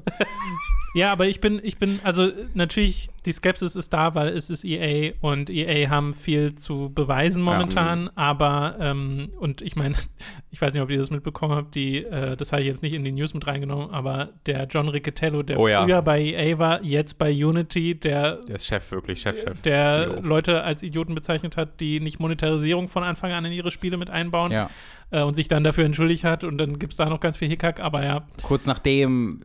Ja, 0.95 1.12
aber 1.12 1.28
ich 1.28 1.41
bin, 1.41 1.60
ich 1.62 1.78
bin, 1.78 1.99
also 2.04 2.30
natürlich, 2.54 3.10
die 3.25 3.34
Skepsis 3.34 3.75
ist 3.75 3.91
da, 3.93 4.15
weil 4.15 4.30
es 4.30 4.49
ist 4.49 4.63
EA 4.63 5.12
und 5.19 5.49
EA 5.49 5.89
haben 5.89 6.13
viel 6.13 6.56
zu 6.56 6.89
beweisen 6.95 7.43
momentan, 7.43 8.10
aber, 8.15 8.78
ähm, 8.80 9.34
und 9.38 9.62
ich 9.62 9.75
meine, 9.75 9.95
ich 10.51 10.62
weiß 10.62 10.73
nicht, 10.73 10.82
ob 10.82 10.89
ihr 10.89 10.97
das 10.97 11.12
mitbekommen 11.12 11.54
habt, 11.54 11.75
die, 11.75 12.04
äh, 12.11 12.35
das 12.37 12.51
habe 12.51 12.61
ich 12.61 12.67
jetzt 12.67 12.81
nicht 12.83 12.93
in 12.93 13.03
die 13.03 13.11
News 13.11 13.33
mit 13.33 13.45
reingenommen, 13.47 13.89
aber 13.91 14.29
der 14.45 14.65
John 14.67 14.87
Riccatello, 14.89 15.43
der 15.43 15.59
Oh 15.59 15.67
ja. 15.67 15.83
früher 15.83 16.01
bei 16.01 16.21
EA 16.21 16.57
war, 16.57 16.83
jetzt 16.83 17.17
bei 17.17 17.31
Unity, 17.31 17.99
der, 17.99 18.37
Der 18.47 18.55
ist 18.55 18.65
Chef, 18.65 18.91
wirklich, 18.91 19.21
Chef, 19.21 19.39
Chef. 19.41 19.61
der 19.61 20.07
CEO. 20.09 20.21
Leute 20.21 20.63
als 20.63 20.83
Idioten 20.83 21.15
bezeichnet 21.15 21.57
hat, 21.57 21.79
die 21.79 21.99
nicht 21.99 22.19
Monetarisierung 22.19 22.87
von 22.87 23.03
Anfang 23.03 23.31
an 23.31 23.45
in 23.45 23.51
ihre 23.51 23.71
Spiele 23.71 23.97
mit 23.97 24.09
einbauen 24.09 24.51
Ja. 24.51 24.69
äh, 25.11 25.21
und 25.23 25.35
sich 25.35 25.47
dann 25.47 25.63
dafür 25.63 25.85
entschuldigt 25.85 26.23
hat 26.23 26.43
und 26.43 26.57
dann 26.57 26.79
gibt 26.79 26.93
es 26.93 26.97
da 26.97 27.09
noch 27.09 27.19
ganz 27.19 27.37
viel 27.37 27.49
Hickhack, 27.49 27.79
aber 27.79 28.03
ja, 28.03 28.27
Kurz 28.43 28.65
nachdem 28.65 29.41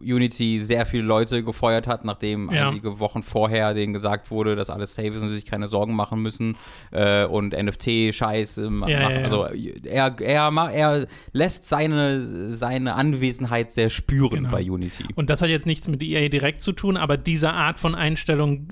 Unity 0.00 0.60
sehr 0.60 0.86
viele 0.86 1.02
Leute 1.04 1.42
gefeuert 1.42 1.86
hat, 1.86 2.04
nachdem 2.04 2.50
Ja. 2.50 2.68
einige 2.68 2.98
Wochen 3.00 3.22
vorher 3.22 3.74
denen 3.74 3.92
gesagt 3.92 4.30
wurde, 4.30 4.56
dass 4.56 4.70
alles 4.70 4.94
safe 4.94 5.08
ist 5.08 5.22
und 5.22 5.28
sie 5.28 5.34
sich 5.36 5.46
keine 5.46 5.68
Sorgen 5.68 5.94
machen 5.94 6.20
müssen 6.22 6.56
äh, 6.90 7.24
und 7.24 7.52
NFT-Scheiß 7.54 8.58
äh, 8.58 8.70
machen. 8.70 8.90
ja, 8.90 9.10
ja. 9.10 9.22
Also 9.24 9.44
er, 9.84 10.14
er, 10.20 10.70
er 10.72 11.06
lässt 11.32 11.68
seine, 11.68 12.50
seine 12.50 12.94
Anwesenheit 12.94 13.72
sehr 13.72 13.90
spüren 13.90 14.30
Genau. 14.44 14.50
bei 14.50 14.62
Unity. 14.70 15.04
Und 15.14 15.30
das 15.30 15.42
hat 15.42 15.48
jetzt 15.48 15.66
nichts 15.66 15.88
mit 15.88 16.02
EA 16.02 16.28
direkt 16.28 16.62
zu 16.62 16.72
tun, 16.72 16.96
aber 16.96 17.16
diese 17.16 17.52
Art 17.52 17.78
von 17.80 17.94
Einstellung 17.94 18.68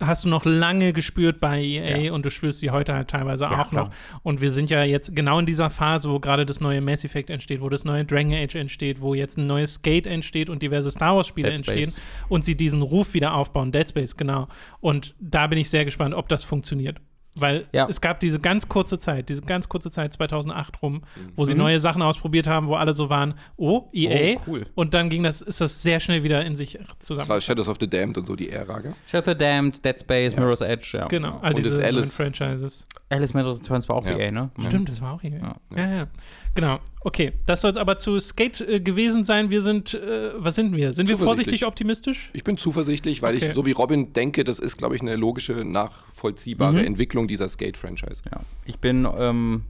hast 0.00 0.24
du 0.24 0.28
noch 0.28 0.44
lange 0.44 0.92
gespürt 0.92 1.40
bei 1.40 1.62
EA 1.62 1.98
Ja. 1.98 2.12
und 2.12 2.24
du 2.24 2.30
spürst 2.30 2.60
sie 2.60 2.70
heute 2.70 2.94
halt 2.94 3.08
teilweise 3.08 3.44
Ja, 3.44 3.60
auch 3.60 3.70
klar. 3.70 3.84
noch. 3.88 3.90
Und 4.22 4.40
wir 4.40 4.50
sind 4.50 4.70
ja 4.70 4.82
jetzt 4.82 5.14
genau 5.14 5.38
in 5.38 5.46
dieser 5.46 5.70
Phase, 5.70 6.10
wo 6.10 6.18
gerade 6.20 6.46
das 6.46 6.60
neue 6.60 6.80
Mass 6.80 7.04
Effect 7.04 7.30
entsteht, 7.30 7.60
wo 7.60 7.68
das 7.68 7.84
neue 7.84 8.04
Dragon 8.04 8.32
Age 8.32 8.54
entsteht, 8.56 9.00
wo 9.00 9.14
jetzt 9.14 9.36
ein 9.38 9.46
neues 9.46 9.74
Skate 9.74 10.06
entsteht 10.06 10.48
und 10.48 10.62
diverse 10.62 10.90
Star 10.90 11.16
Wars 11.16 11.26
Spiele 11.26 11.48
Dead 11.50 11.58
entstehen 11.58 11.92
und 12.28 12.44
sie 12.44 12.56
diesen 12.56 12.82
Ruf 12.82 13.14
wieder 13.14 13.34
aufbauen. 13.34 13.72
Dead 13.72 13.88
Space, 13.88 14.16
genau. 14.16 14.48
Und 14.80 15.14
da 15.20 15.46
bin 15.46 15.58
ich 15.58 15.68
sehr 15.70 15.84
gespannt, 15.84 16.14
ob 16.14 16.28
das 16.28 16.42
funktioniert. 16.42 17.00
Weil 17.36 17.66
Ja. 17.72 17.86
es 17.88 18.00
gab 18.00 18.18
diese 18.18 18.40
ganz 18.40 18.68
kurze 18.68 18.98
Zeit, 18.98 19.28
diese 19.28 19.42
ganz 19.42 19.68
kurze 19.68 19.90
Zeit 19.90 20.12
2008 20.12 20.82
rum, 20.82 21.02
wo 21.36 21.44
sie 21.44 21.52
Mhm. 21.52 21.58
neue 21.60 21.80
Sachen 21.80 22.02
ausprobiert 22.02 22.48
haben, 22.48 22.66
wo 22.66 22.74
alle 22.74 22.92
so 22.92 23.08
waren, 23.08 23.34
oh, 23.56 23.88
EA. 23.92 24.36
Oh, 24.36 24.42
cool. 24.48 24.66
Und 24.74 24.94
dann 24.94 25.10
ging 25.10 25.22
das, 25.22 25.40
ist 25.40 25.60
das 25.60 25.80
sehr 25.80 26.00
schnell 26.00 26.24
wieder 26.24 26.44
in 26.44 26.56
sich 26.56 26.72
Das 26.78 26.98
zusammen. 27.06 27.28
war 27.28 27.40
Shadows 27.40 27.68
of 27.68 27.76
the 27.80 27.88
Damned 27.88 28.18
und 28.18 28.26
so 28.26 28.34
die 28.34 28.50
Ära, 28.50 28.80
gell? 28.80 28.94
Shadow 29.06 29.30
of 29.30 29.38
the 29.38 29.38
Damned, 29.38 29.84
Dead 29.84 29.98
Space, 29.98 30.34
Mirror's 30.34 30.60
Edge, 30.60 30.98
ja. 30.98 31.06
Genau, 31.06 31.38
all 31.40 31.52
Und 31.54 31.58
diese 31.58 31.76
das 31.76 31.84
Alice- 31.84 32.14
Franchises. 32.14 32.86
Alice 33.10 33.32
Madness 33.34 33.60
Returns 33.62 33.88
war 33.88 33.96
auch 33.96 34.06
Ja. 34.06 34.16
EA, 34.18 34.30
ne? 34.32 34.50
Stimmt, 34.66 34.88
das 34.88 35.00
war 35.00 35.14
auch 35.14 35.20
hier. 35.20 35.38
Ja. 35.38 35.56
Ja, 35.76 35.90
ja. 35.96 36.06
Genau. 36.54 36.80
Okay, 37.02 37.32
das 37.46 37.60
soll 37.60 37.70
es 37.70 37.76
aber 37.76 37.96
zu 37.96 38.18
Skate 38.20 38.60
äh, 38.60 38.80
gewesen 38.80 39.24
sein. 39.24 39.50
Wir 39.50 39.62
sind, 39.62 39.94
äh, 39.94 40.32
was 40.36 40.56
sind 40.56 40.76
wir? 40.76 40.92
Sind 40.92 41.08
wir 41.08 41.16
vorsichtig 41.16 41.64
optimistisch? 41.64 42.30
Ich 42.34 42.44
bin 42.44 42.56
zuversichtlich, 42.58 43.22
weil 43.22 43.36
Okay. 43.36 43.48
ich 43.48 43.54
so 43.54 43.64
wie 43.66 43.72
Robin 43.72 44.12
denke, 44.12 44.42
das 44.44 44.58
ist, 44.58 44.76
glaube 44.78 44.96
ich, 44.96 45.00
eine 45.00 45.16
logische, 45.16 45.64
nachvollziehbare 45.64 46.72
Mhm. 46.74 46.78
Entwicklung 46.84 47.19
dieser 47.28 47.48
Skate-Franchise. 47.48 48.22
Ja. 48.30 48.40
Ich 48.64 48.78
bin, 48.78 49.06
ähm, 49.18 49.64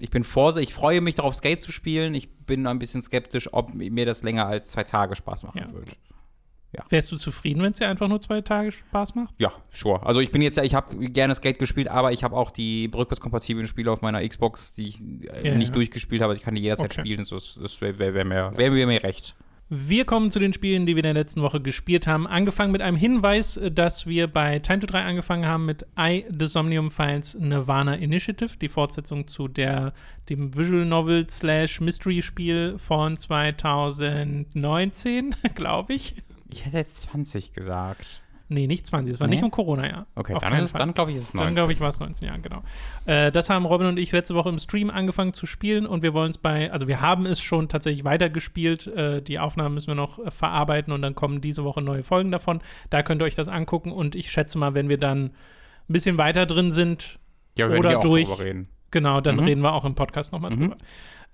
ich 0.00 0.10
bin 0.10 0.24
vorsichtig, 0.24 0.70
ich 0.70 0.74
freue 0.74 1.00
mich 1.00 1.14
darauf, 1.16 1.34
Skate 1.34 1.60
zu 1.60 1.72
spielen. 1.72 2.14
Ich 2.14 2.28
bin 2.30 2.66
ein 2.66 2.78
bisschen 2.78 3.02
skeptisch, 3.02 3.48
ob 3.52 3.74
mir 3.74 4.06
das 4.06 4.22
länger 4.22 4.46
als 4.46 4.68
zwei 4.70 4.84
Tage 4.84 5.16
Spaß 5.16 5.42
machen 5.44 5.58
Ja. 5.60 5.72
wird. 5.72 5.90
Wärst 6.90 7.10
du 7.10 7.16
zufrieden, 7.16 7.62
wenn 7.62 7.70
es 7.70 7.78
dir 7.78 7.88
einfach 7.88 8.08
nur 8.08 8.20
zwei 8.20 8.42
Tage 8.42 8.70
Spaß 8.70 9.14
macht? 9.14 9.34
Ja, 9.38 9.50
sure. 9.72 10.04
Also 10.04 10.20
ich 10.20 10.30
bin 10.30 10.42
jetzt 10.42 10.56
ja, 10.58 10.62
ich 10.62 10.74
habe 10.74 11.08
gerne 11.08 11.34
Skate 11.34 11.58
gespielt, 11.58 11.88
aber 11.88 12.12
ich 12.12 12.22
habe 12.22 12.36
auch 12.36 12.50
die 12.50 12.90
rückwärtskompatiblen 12.94 13.66
Spiele 13.66 13.90
auf 13.90 14.02
meiner 14.02 14.26
Xbox, 14.26 14.74
die 14.74 14.88
ich 14.88 15.00
äh, 15.00 15.48
Ja, 15.48 15.54
nicht 15.56 15.68
ja. 15.68 15.74
durchgespielt 15.74 16.20
habe. 16.20 16.30
Also 16.32 16.38
ich 16.40 16.44
kann 16.44 16.54
die 16.54 16.60
jederzeit 16.60 16.92
Okay. 16.92 17.00
spielen. 17.00 17.26
Das, 17.28 17.58
das 17.60 17.80
wäre 17.80 17.98
wär, 17.98 18.12
wär 18.14 18.24
mir, 18.24 18.52
wär 18.54 18.70
mir 18.70 19.02
recht. 19.02 19.34
Wir 19.70 20.06
kommen 20.06 20.30
zu 20.30 20.38
den 20.38 20.54
Spielen, 20.54 20.86
die 20.86 20.96
wir 20.96 21.00
in 21.00 21.14
der 21.14 21.22
letzten 21.22 21.42
Woche 21.42 21.60
gespielt 21.60 22.06
haben. 22.06 22.26
Angefangen 22.26 22.72
mit 22.72 22.80
einem 22.80 22.96
Hinweis, 22.96 23.58
äh, 23.58 23.70
dass 23.70 24.06
wir 24.06 24.26
bei 24.26 24.60
Time 24.60 24.78
to 24.78 24.86
3 24.86 25.04
angefangen 25.04 25.46
haben 25.46 25.66
mit 25.66 25.84
I, 25.98 26.24
The 26.30 26.46
Somnium 26.46 26.90
Files 26.90 27.34
Nirvana 27.34 27.96
Initiative, 27.96 28.56
die 28.56 28.70
Fortsetzung 28.70 29.28
zu 29.28 29.46
der, 29.46 29.92
dem 30.30 30.56
Visual 30.56 30.86
Novel 30.86 31.28
slash 31.28 31.82
Mystery 31.82 32.22
Spiel 32.22 32.78
von 32.78 33.18
2019, 33.18 35.36
glaube 35.54 35.92
ich. 35.92 36.14
Ich 36.50 36.64
hätte 36.64 36.78
jetzt 36.78 37.02
20 37.02 37.52
gesagt. 37.52 38.22
Nee, 38.50 38.66
nicht 38.66 38.86
20, 38.86 39.12
es 39.14 39.20
war 39.20 39.26
Nee? 39.26 39.34
nicht 39.36 39.44
im 39.44 39.50
Corona-Jahr. 39.50 40.06
Okay, 40.14 40.32
Auf 40.34 40.42
dann, 40.42 40.54
ist 40.54 40.70
Fall. 40.70 40.78
dann 40.78 40.94
glaube 40.94 41.10
ich, 41.10 41.18
ist 41.18 41.24
es 41.24 41.34
19. 41.34 41.46
Dann 41.48 41.54
glaube 41.54 41.72
ich, 41.74 41.80
war 41.80 41.90
es 41.90 42.00
19 42.00 42.28
Jahre, 42.28 42.40
genau. 42.40 42.62
Äh, 43.04 43.30
das 43.30 43.50
haben 43.50 43.66
Robin 43.66 43.86
und 43.88 43.98
ich 43.98 44.10
letzte 44.12 44.34
Woche 44.34 44.48
im 44.48 44.58
Stream 44.58 44.88
angefangen 44.88 45.34
zu 45.34 45.44
spielen 45.44 45.86
und 45.86 46.02
wir 46.02 46.14
wollen 46.14 46.30
es 46.30 46.38
bei, 46.38 46.72
also 46.72 46.88
wir 46.88 47.00
haben 47.02 47.26
es 47.26 47.40
schon 47.42 47.68
tatsächlich 47.68 48.04
weitergespielt. 48.04 48.86
Äh, 48.86 49.20
die 49.20 49.38
Aufnahmen 49.38 49.74
müssen 49.74 49.88
wir 49.88 49.94
noch 49.94 50.18
äh, 50.18 50.30
verarbeiten 50.30 50.92
und 50.94 51.02
dann 51.02 51.14
kommen 51.14 51.40
diese 51.42 51.62
Woche 51.64 51.82
neue 51.82 52.02
Folgen 52.02 52.30
davon. 52.30 52.60
Da 52.88 53.02
könnt 53.02 53.20
ihr 53.20 53.26
euch 53.26 53.34
das 53.34 53.48
angucken 53.48 53.92
und 53.92 54.14
ich 54.16 54.30
schätze 54.30 54.56
mal, 54.56 54.72
wenn 54.72 54.88
wir 54.88 54.98
dann 54.98 55.24
ein 55.26 55.32
bisschen 55.92 56.16
weiter 56.16 56.46
drin 56.46 56.72
sind, 56.72 57.18
ja, 57.58 57.68
oder 57.68 57.98
durch. 58.00 58.26
genau, 58.90 59.20
dann 59.20 59.36
Mhm. 59.36 59.42
reden 59.44 59.60
wir 59.62 59.72
auch 59.74 59.84
im 59.84 59.94
Podcast 59.94 60.32
nochmal 60.32 60.52
Mhm. 60.52 60.60
drüber. 60.60 60.76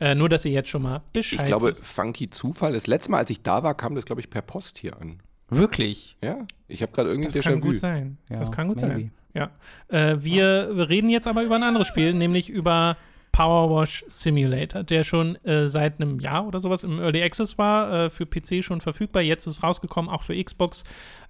Äh, 0.01 0.17
nur, 0.17 0.29
dass 0.29 0.45
ihr 0.45 0.51
jetzt 0.51 0.69
schon 0.71 0.83
mal 0.83 1.03
Bescheid 1.13 1.39
Ich 1.41 1.47
glaube, 1.47 1.69
wisst. 1.69 1.87
funky 1.87 2.29
Zufall. 2.29 2.73
Das 2.73 2.89
letzte 2.89 3.13
Mal, 3.13 3.19
als 3.19 3.31
ich 3.31 3.43
da 3.45 3.63
war, 3.63 3.75
kam 3.77 3.95
das, 3.95 4.05
glaube 4.05 4.21
ich, 4.21 4.29
per 4.31 4.43
Post 4.43 4.79
hier 4.79 5.01
an. 5.01 5.21
Wirklich? 5.51 6.17
Ja, 6.23 6.47
ich 6.69 6.83
habe 6.83 6.93
gerade 6.93 7.11
irgendwie 7.11 7.31
Das 7.31 7.45
kann 7.45 7.61
gut 7.61 7.77
sein. 7.77 8.19
Ja, 8.31 8.41
das 8.41 8.51
kann 8.51 8.69
gut 8.69 8.81
maybe. 8.81 8.93
sein. 8.93 9.11
Ja. 9.35 9.51
Äh, 9.89 10.23
wir 10.23 10.89
reden 10.89 11.09
jetzt 11.11 11.27
aber 11.27 11.43
über 11.43 11.57
ein 11.57 11.63
anderes 11.63 11.87
Spiel, 11.89 12.15
nämlich 12.15 12.49
über 12.51 12.97
Power 13.33 13.69
Wash 13.81 14.05
Simulator, 14.07 14.85
der 14.85 15.03
schon 15.03 15.35
äh, 15.45 15.69
seit 15.69 16.01
einem 16.01 16.21
Jahr 16.21 16.47
oder 16.47 16.61
sowas 16.61 16.85
im 16.85 17.01
Early 17.01 17.21
Access 17.21 17.59
war, 17.59 17.93
äh, 18.05 18.11
für 18.11 18.27
PC 18.27 18.63
schon 18.63 18.81
verfügbar. 18.81 19.23
Jetzt 19.23 19.47
ist 19.47 19.55
es 19.55 19.63
rausgekommen, 19.65 20.09
auch 20.09 20.23
für 20.23 20.41
Xbox. 20.43 20.85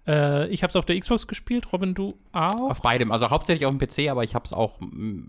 Äh, 0.06 0.48
ich 0.48 0.62
habe 0.62 0.68
es 0.68 0.76
auf 0.76 0.84
der 0.84 1.00
Xbox 1.00 1.26
gespielt, 1.26 1.72
Robin, 1.72 1.94
du 1.94 2.14
auch? 2.32 2.70
Auf 2.70 2.82
beidem. 2.82 3.10
Also 3.10 3.30
hauptsächlich 3.30 3.64
auf 3.64 3.74
dem 3.74 3.78
PC, 3.78 4.10
aber 4.10 4.22
ich 4.22 4.34
habe 4.34 4.44
es 4.44 4.52
auch 4.52 4.78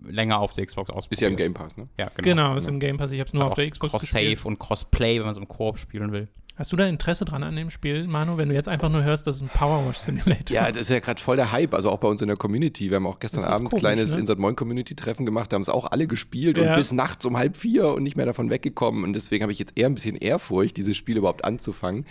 länger 0.06 0.38
auf 0.38 0.52
der 0.52 0.66
Xbox 0.66 0.90
ausprobiert. 0.90 1.12
Ist 1.12 1.20
ja 1.22 1.28
im 1.28 1.36
Game 1.36 1.54
Pass, 1.54 1.78
ne? 1.78 1.88
Ja, 1.96 2.10
genau. 2.14 2.28
Genau, 2.28 2.56
ist 2.56 2.68
im 2.68 2.78
Game 2.78 2.98
Pass. 2.98 3.10
Ich 3.10 3.20
habe 3.20 3.28
es 3.28 3.32
nur 3.32 3.44
Auch 3.46 3.48
auf 3.48 3.54
der 3.54 3.70
Xbox 3.70 3.92
Cross-Save 3.92 4.20
gespielt. 4.24 4.44
und 4.44 4.58
Cross-Play, 4.58 5.18
wenn 5.18 5.24
man 5.24 5.34
so 5.34 5.40
im 5.40 5.48
Koop 5.48 5.78
spielen 5.78 6.12
will. 6.12 6.28
Hast 6.56 6.72
du 6.72 6.76
da 6.76 6.86
Interesse 6.86 7.26
dran 7.26 7.42
an 7.42 7.54
dem 7.54 7.68
Spiel, 7.68 8.06
Manu, 8.06 8.38
wenn 8.38 8.48
du 8.48 8.54
jetzt 8.54 8.68
einfach 8.68 8.88
nur 8.88 9.04
hörst, 9.04 9.26
dass 9.26 9.36
es 9.36 9.42
ein 9.42 9.48
Power 9.48 9.86
Wash 9.86 9.98
Simulator 9.98 10.54
Ja, 10.54 10.70
das 10.70 10.82
ist 10.82 10.90
ja 10.90 11.00
gerade 11.00 11.20
voll 11.20 11.36
der 11.36 11.52
Hype, 11.52 11.74
also 11.74 11.90
auch 11.90 11.98
bei 11.98 12.08
uns 12.08 12.22
in 12.22 12.28
der 12.28 12.38
Community. 12.38 12.88
Wir 12.88 12.96
haben 12.96 13.06
auch 13.06 13.18
gestern 13.18 13.44
Abend 13.44 13.72
ein 13.74 13.78
kleines 13.78 14.14
ne? 14.14 14.20
Insert 14.20 14.38
Moin 14.38 14.56
Community-Treffen 14.56 15.26
gemacht, 15.26 15.52
da 15.52 15.56
haben 15.56 15.62
es 15.62 15.68
auch 15.68 15.90
alle 15.90 16.06
gespielt 16.06 16.56
Ja. 16.56 16.70
und 16.70 16.76
bis 16.76 16.92
nachts 16.92 17.26
um 17.26 17.36
halb 17.36 17.56
vier 17.56 17.88
und 17.88 18.02
nicht 18.02 18.16
mehr 18.16 18.24
davon 18.26 18.48
weggekommen. 18.48 19.04
Und 19.04 19.12
deswegen 19.12 19.42
habe 19.42 19.52
ich 19.52 19.58
jetzt 19.58 19.72
eher 19.76 19.86
ein 19.86 19.94
bisschen 19.94 20.16
Ehrfurcht, 20.16 20.78
dieses 20.78 20.96
Spiel 20.96 21.18
überhaupt 21.18 21.44
anzufangen. 21.44 22.06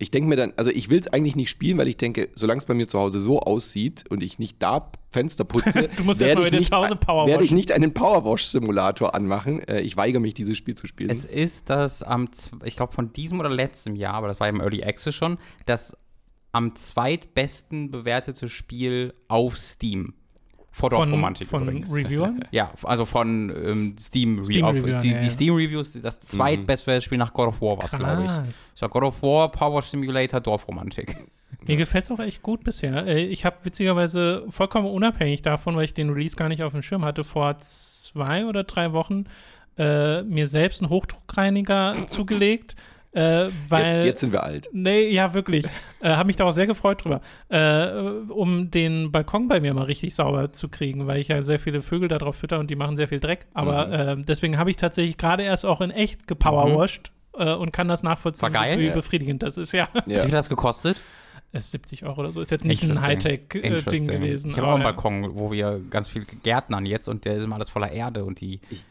Ich 0.00 0.10
denke 0.10 0.28
mir 0.28 0.36
dann, 0.36 0.52
also 0.56 0.70
ich 0.70 0.88
will 0.88 0.98
es 0.98 1.08
eigentlich 1.08 1.36
nicht 1.36 1.50
spielen, 1.50 1.76
weil 1.78 1.86
ich 1.86 1.96
denke, 1.98 2.30
solange 2.34 2.58
es 2.58 2.64
bei 2.64 2.74
mir 2.74 2.88
zu 2.88 2.98
Hause 2.98 3.20
so 3.20 3.38
aussieht 3.40 4.04
und 4.10 4.22
ich 4.22 4.38
nicht 4.38 4.60
da 4.62 4.90
Fenster 5.12 5.44
putze, 5.44 5.88
Du 5.96 6.04
musst 6.04 6.20
werde 6.20 6.44
ich, 6.46 6.52
nicht- 6.52 6.70
zu 6.72 6.76
Hause 6.76 6.96
Power 6.96 7.26
werde 7.26 7.44
ich 7.44 7.50
nicht 7.50 7.70
einen 7.70 7.92
Powerwash-Simulator 7.92 9.14
anmachen. 9.14 9.60
Äh, 9.68 9.80
Ich 9.82 9.96
weigere 9.96 10.20
mich, 10.20 10.34
dieses 10.34 10.56
Spiel 10.56 10.74
zu 10.74 10.86
spielen. 10.86 11.10
Es 11.10 11.24
ist 11.24 11.68
das 11.70 12.02
am, 12.02 12.28
ich 12.64 12.76
glaube 12.76 12.94
von 12.94 13.12
diesem 13.12 13.40
oder 13.40 13.50
letztem 13.50 13.94
Jahr, 13.94 14.14
aber 14.14 14.28
das 14.28 14.40
war 14.40 14.46
ja 14.46 14.52
im 14.54 14.60
Early 14.60 14.82
Access 14.84 15.14
schon, 15.14 15.36
das 15.66 15.96
am 16.52 16.74
zweitbesten 16.74 17.90
bewertete 17.90 18.48
Spiel 18.48 19.14
auf 19.28 19.58
Steam. 19.58 20.14
Vor 20.72 20.90
von, 20.90 20.98
Dorfromantik 21.00 21.48
von 21.48 21.62
übrigens. 21.62 21.94
Reviewern? 21.94 22.44
Ja, 22.52 22.72
also 22.84 23.04
von 23.04 23.50
ähm, 23.50 23.96
Steam, 23.98 24.44
Steam 24.44 24.64
auf, 24.64 24.74
Reviewern, 24.74 25.02
die, 25.02 25.08
ja, 25.10 25.16
ja. 25.16 25.22
die 25.22 25.30
Steam 25.30 25.54
Reviews, 25.54 25.92
das 26.00 26.20
zweitbeste 26.20 27.02
Spiel 27.02 27.18
nach 27.18 27.32
God 27.32 27.48
of 27.48 27.60
War 27.60 27.76
war 27.78 27.84
es, 27.84 27.90
glaube 27.90 28.24
ich. 28.24 28.80
War 28.80 28.88
God 28.88 29.02
of 29.02 29.22
War, 29.22 29.50
Power 29.50 29.82
Simulator, 29.82 30.40
Dorfromantik. 30.40 31.16
Mir 31.66 31.76
gefällt 31.76 32.04
es 32.04 32.10
auch 32.10 32.20
echt 32.20 32.42
gut 32.42 32.64
bisher. 32.64 33.06
Äh, 33.06 33.26
Ich 33.26 33.44
habe 33.44 33.56
witzigerweise 33.64 34.44
vollkommen 34.48 34.86
unabhängig 34.86 35.42
davon, 35.42 35.76
weil 35.76 35.84
ich 35.84 35.94
den 35.94 36.10
Release 36.10 36.36
gar 36.36 36.48
nicht 36.48 36.62
auf 36.62 36.72
dem 36.72 36.82
Schirm 36.82 37.04
hatte, 37.04 37.24
vor 37.24 37.58
zwei 37.58 38.46
oder 38.46 38.64
drei 38.64 38.92
Wochen 38.92 39.24
äh, 39.76 40.22
mir 40.22 40.46
selbst 40.46 40.80
einen 40.82 40.90
Hochdruckreiniger 40.90 41.96
zugelegt, 42.06 42.76
äh, 43.12 43.48
weil. 43.68 43.96
jetzt, 43.98 44.06
jetzt 44.06 44.20
sind 44.20 44.32
wir 44.32 44.42
alt. 44.44 44.68
Nee, 44.72 45.08
ja, 45.10 45.34
wirklich. 45.34 45.66
Äh, 46.00 46.10
habe 46.10 46.26
mich 46.28 46.36
da 46.36 46.44
auch 46.44 46.52
sehr 46.52 46.66
gefreut 46.66 47.04
drüber. 47.04 47.20
Äh, 47.48 47.90
um 48.32 48.70
den 48.70 49.10
Balkon 49.12 49.48
bei 49.48 49.60
mir 49.60 49.74
mal 49.74 49.84
richtig 49.84 50.14
sauber 50.14 50.52
zu 50.52 50.68
kriegen, 50.68 51.06
weil 51.06 51.20
ich 51.20 51.28
ja 51.28 51.42
sehr 51.42 51.58
viele 51.58 51.82
Vögel 51.82 52.08
da 52.08 52.18
drauf 52.18 52.36
fütter 52.36 52.58
und 52.58 52.70
die 52.70 52.76
machen 52.76 52.96
sehr 52.96 53.08
viel 53.08 53.20
Dreck. 53.20 53.46
Aber 53.52 53.86
Mhm. 53.86 54.20
äh, 54.20 54.24
deswegen 54.24 54.58
habe 54.58 54.70
ich 54.70 54.76
tatsächlich 54.76 55.16
gerade 55.16 55.42
erst 55.42 55.66
auch 55.66 55.80
in 55.80 55.90
echt 55.90 56.26
gepowerwashed 56.26 57.10
äh, 57.36 57.52
und 57.54 57.72
kann 57.72 57.88
das 57.88 58.02
nachvollziehen, 58.02 58.42
War 58.42 58.50
geil? 58.50 58.78
wie 58.78 58.86
Ja. 58.86 58.94
befriedigend 58.94 59.42
das 59.42 59.56
ist, 59.56 59.72
ja. 59.72 59.88
Wie 60.06 60.12
Ja. 60.14 60.20
viel 60.22 60.30
hat 60.32 60.38
das 60.38 60.48
gekostet? 60.48 60.96
Es 61.52 61.64
ist 61.64 61.70
70 61.72 62.04
Euro 62.06 62.20
oder 62.20 62.30
so. 62.30 62.40
Ist 62.40 62.50
jetzt 62.52 62.64
nicht 62.64 62.84
ein. 62.84 63.02
Hightech-Ding 63.02 63.62
Interesting. 63.62 64.06
gewesen. 64.06 64.50
Ich 64.52 64.56
habe 64.56 64.68
auch 64.68 64.74
einen 64.74 64.84
Balkon, 64.84 65.34
wo 65.34 65.50
wir 65.50 65.80
ganz 65.90 66.06
viel 66.06 66.24
gärtnern 66.44 66.86
jetzt 66.86 67.08
und 67.08 67.24
der 67.24 67.34
ist 67.34 67.42
immer 67.44 67.56
alles 67.56 67.68
voller 67.68 67.90
Erde 67.90 68.24
und 68.24 68.40
die. 68.40 68.60
Ich 68.70 68.84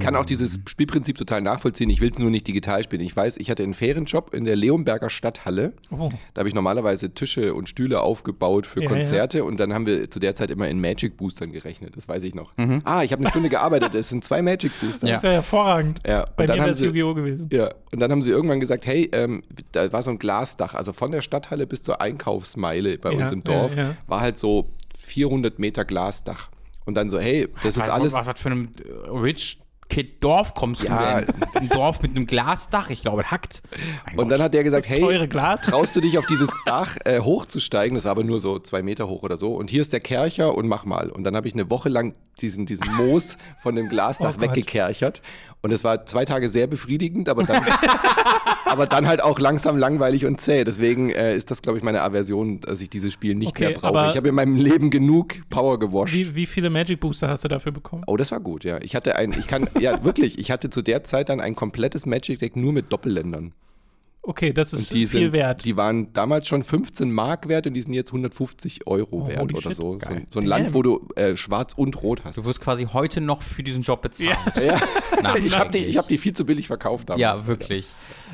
kann 0.00 0.16
auch 0.16 0.24
dieses 0.24 0.58
Spielprinzip 0.68 1.18
total 1.18 1.42
nachvollziehen. 1.42 1.90
Ich 1.90 2.00
will 2.00 2.10
es 2.10 2.18
nur 2.18 2.30
nicht 2.30 2.46
digital 2.46 2.82
spielen. 2.82 3.02
Ich 3.02 3.14
weiß, 3.14 3.36
ich 3.36 3.50
hatte 3.50 3.62
einen 3.62 3.74
Ferienjob 3.74 4.32
in 4.34 4.44
der 4.44 4.56
Leonberger 4.56 5.10
Stadthalle. 5.10 5.72
Oh, 5.90 6.10
Da 6.32 6.40
habe 6.40 6.48
ich 6.48 6.54
normalerweise 6.54 7.10
Tische 7.14 7.54
und 7.54 7.68
Stühle 7.68 8.00
aufgebaut 8.00 8.66
für 8.66 8.82
Ja, 8.82 8.88
Konzerte 8.88 9.44
und 9.44 9.60
dann 9.60 9.74
haben 9.74 9.86
wir 9.86 10.10
zu 10.10 10.18
der 10.20 10.34
Zeit 10.34 10.50
immer 10.50 10.68
in 10.68 10.80
Magic 10.80 11.16
Boostern 11.16 11.52
gerechnet. 11.52 11.96
Das 11.96 12.08
weiß 12.08 12.24
ich 12.24 12.34
noch. 12.34 12.52
Ah, 12.84 13.02
ich 13.02 13.12
habe 13.12 13.20
eine 13.20 13.28
Stunde 13.28 13.48
gearbeitet. 13.48 13.94
Es 13.94 14.08
sind 14.08 14.24
zwei 14.24 14.42
Magic 14.42 14.72
Booster. 14.80 15.06
Ja. 15.08 15.16
ist 15.16 15.24
ja 15.24 15.30
hervorragend. 15.32 16.00
Ja, 16.06 16.24
Bei 16.36 16.46
mir 16.46 16.54
wäre 16.54 16.70
es 16.70 16.80
Yu-Gi-Oh! 16.80 17.14
gewesen. 17.14 17.48
ja, 17.52 17.70
und 17.92 18.00
dann 18.00 18.10
haben 18.10 18.22
sie 18.22 18.30
irgendwann 18.30 18.60
gesagt, 18.60 18.86
hey, 18.86 19.08
ähm, 19.12 19.42
da 19.72 19.92
war 19.92 20.02
so 20.02 20.10
ein 20.10 20.18
Glasdach, 20.18 20.74
also 20.74 20.92
von 20.92 21.10
der 21.12 21.20
Stadthalle 21.22 21.66
bis 21.66 21.82
zur 21.82 22.00
Einkaufsmeile 22.00 22.98
bei 22.98 23.12
Ja, 23.12 23.18
uns 23.20 23.32
im 23.32 23.42
ja, 23.46 23.52
Dorf, 23.52 23.76
ja. 23.76 23.96
war 24.06 24.20
halt 24.20 24.38
so 24.38 24.70
400 24.98 25.58
Meter 25.58 25.84
Glasdach. 25.84 26.48
Und 26.86 26.96
dann 26.96 27.08
so, 27.08 27.18
hey, 27.18 27.48
das 27.62 27.76
ist 27.76 27.88
alles. 27.88 28.12
Was, 28.12 28.26
was 28.26 28.40
für 28.40 28.50
ein 28.50 28.68
äh, 29.06 29.08
Rich 29.10 29.58
Kid 29.94 30.24
Dorf 30.24 30.54
kommst 30.54 30.82
Ja. 30.82 31.20
du 31.20 31.26
denn? 31.26 31.34
Ein 31.54 31.68
Dorf 31.68 32.02
mit 32.02 32.10
einem 32.16 32.26
Glasdach, 32.26 32.90
ich 32.90 33.02
glaube, 33.02 33.30
hackt. 33.30 33.62
Mein 34.06 34.18
Und 34.18 34.28
dann 34.28 34.38
Gott. 34.38 34.46
hat 34.46 34.54
der 34.54 34.64
gesagt, 34.64 34.88
hey, 34.88 35.28
traust 35.28 35.94
du 35.94 36.00
dich 36.00 36.18
auf 36.18 36.26
dieses 36.26 36.50
Dach 36.66 36.96
äh, 37.04 37.20
hochzusteigen? 37.20 37.94
Das 37.94 38.04
war 38.04 38.10
aber 38.10 38.24
nur 38.24 38.40
so 38.40 38.58
zwei 38.58 38.82
Meter 38.82 39.06
hoch 39.08 39.22
oder 39.22 39.38
so. 39.38 39.54
Und 39.54 39.70
hier 39.70 39.82
ist 39.82 39.92
der 39.92 40.00
Kercher 40.00 40.56
und 40.56 40.66
mach 40.66 40.84
mal. 40.84 41.10
Und 41.10 41.22
dann 41.22 41.36
habe 41.36 41.46
ich 41.46 41.54
eine 41.54 41.70
Woche 41.70 41.88
lang 41.88 42.14
diesen, 42.40 42.66
diesen 42.66 42.86
Moos 42.96 43.36
von 43.62 43.74
dem 43.76 43.88
Glasdach 43.88 44.34
Oh 44.38 44.40
weggekerchert. 44.40 45.22
Und 45.62 45.70
es 45.72 45.82
war 45.82 46.04
zwei 46.06 46.24
Tage 46.24 46.48
sehr 46.48 46.66
befriedigend, 46.66 47.28
aber 47.28 47.44
dann, 47.44 47.64
aber 48.66 48.86
dann 48.86 49.06
halt 49.06 49.22
auch 49.22 49.38
langsam 49.38 49.78
langweilig 49.78 50.26
und 50.26 50.40
zäh. 50.40 50.64
Deswegen 50.64 51.10
äh, 51.10 51.34
ist 51.34 51.50
das, 51.50 51.62
glaube 51.62 51.78
ich, 51.78 51.84
meine 51.84 52.02
Aversion, 52.02 52.60
dass 52.60 52.80
ich 52.80 52.90
dieses 52.90 53.12
Spiel 53.12 53.34
nicht 53.34 53.48
Okay, 53.48 53.68
mehr 53.68 53.78
brauche. 53.78 54.10
Ich 54.10 54.16
habe 54.16 54.28
in 54.28 54.34
meinem 54.34 54.56
Leben 54.56 54.90
genug 54.90 55.36
Power 55.48 55.78
gewascht. 55.78 56.12
Wie, 56.12 56.34
wie 56.34 56.46
viele 56.46 56.68
Magic 56.68 57.00
Booster 57.00 57.28
hast 57.28 57.44
du 57.44 57.48
dafür 57.48 57.72
bekommen? 57.72 58.02
Oh, 58.06 58.16
das 58.16 58.30
war 58.30 58.40
gut, 58.40 58.64
ja. 58.64 58.78
Ich 58.82 58.94
hatte 58.94 59.16
ein, 59.16 59.32
ich 59.32 59.46
kann, 59.46 59.68
ja, 59.80 60.04
wirklich, 60.04 60.38
ich 60.38 60.50
hatte 60.50 60.68
zu 60.68 60.82
der 60.82 61.04
Zeit 61.04 61.30
dann 61.30 61.40
ein 61.40 61.54
komplettes 61.56 62.04
Magic 62.04 62.40
Deck 62.40 62.56
nur 62.56 62.72
mit 62.72 62.92
Doppelländern. 62.92 63.52
Okay, 64.26 64.52
das 64.54 64.72
ist 64.72 64.90
viel 64.90 65.06
sind, 65.06 65.34
wert. 65.34 65.64
die 65.66 65.76
waren 65.76 66.12
damals 66.14 66.48
schon 66.48 66.62
15 66.64 67.12
Mark 67.12 67.46
wert 67.48 67.66
und 67.66 67.74
die 67.74 67.82
sind 67.82 67.92
jetzt 67.92 68.08
150 68.10 68.86
Euro 68.86 69.24
Oh, 69.24 69.28
wert 69.28 69.42
oder 69.42 69.60
shit, 69.60 69.74
so. 69.76 69.90
So, 69.92 69.98
geil. 69.98 70.16
ein- 70.16 70.26
so 70.32 70.38
ein 70.40 70.46
Damn. 70.46 70.48
Land, 70.48 70.74
wo 70.74 70.82
du 70.82 71.06
äh, 71.16 71.36
schwarz 71.36 71.74
und 71.76 72.00
rot 72.02 72.22
hast. 72.24 72.38
Du 72.38 72.44
wirst 72.46 72.60
quasi 72.60 72.86
heute 72.92 73.20
noch 73.20 73.42
für 73.42 73.62
diesen 73.62 73.82
Job 73.82 74.00
bezahlt. 74.02 74.34
Ja, 74.56 74.78
Nachträglich. 75.22 75.46
ich 75.52 75.58
habe 75.58 75.70
die, 75.70 75.78
ich 75.84 75.98
hab 75.98 76.08
die 76.08 76.16
viel 76.18 76.32
zu 76.32 76.46
billig 76.46 76.66
verkauft 76.68 77.10
damals. 77.10 77.20
Ja, 77.20 77.46
wirklich. 77.46 77.86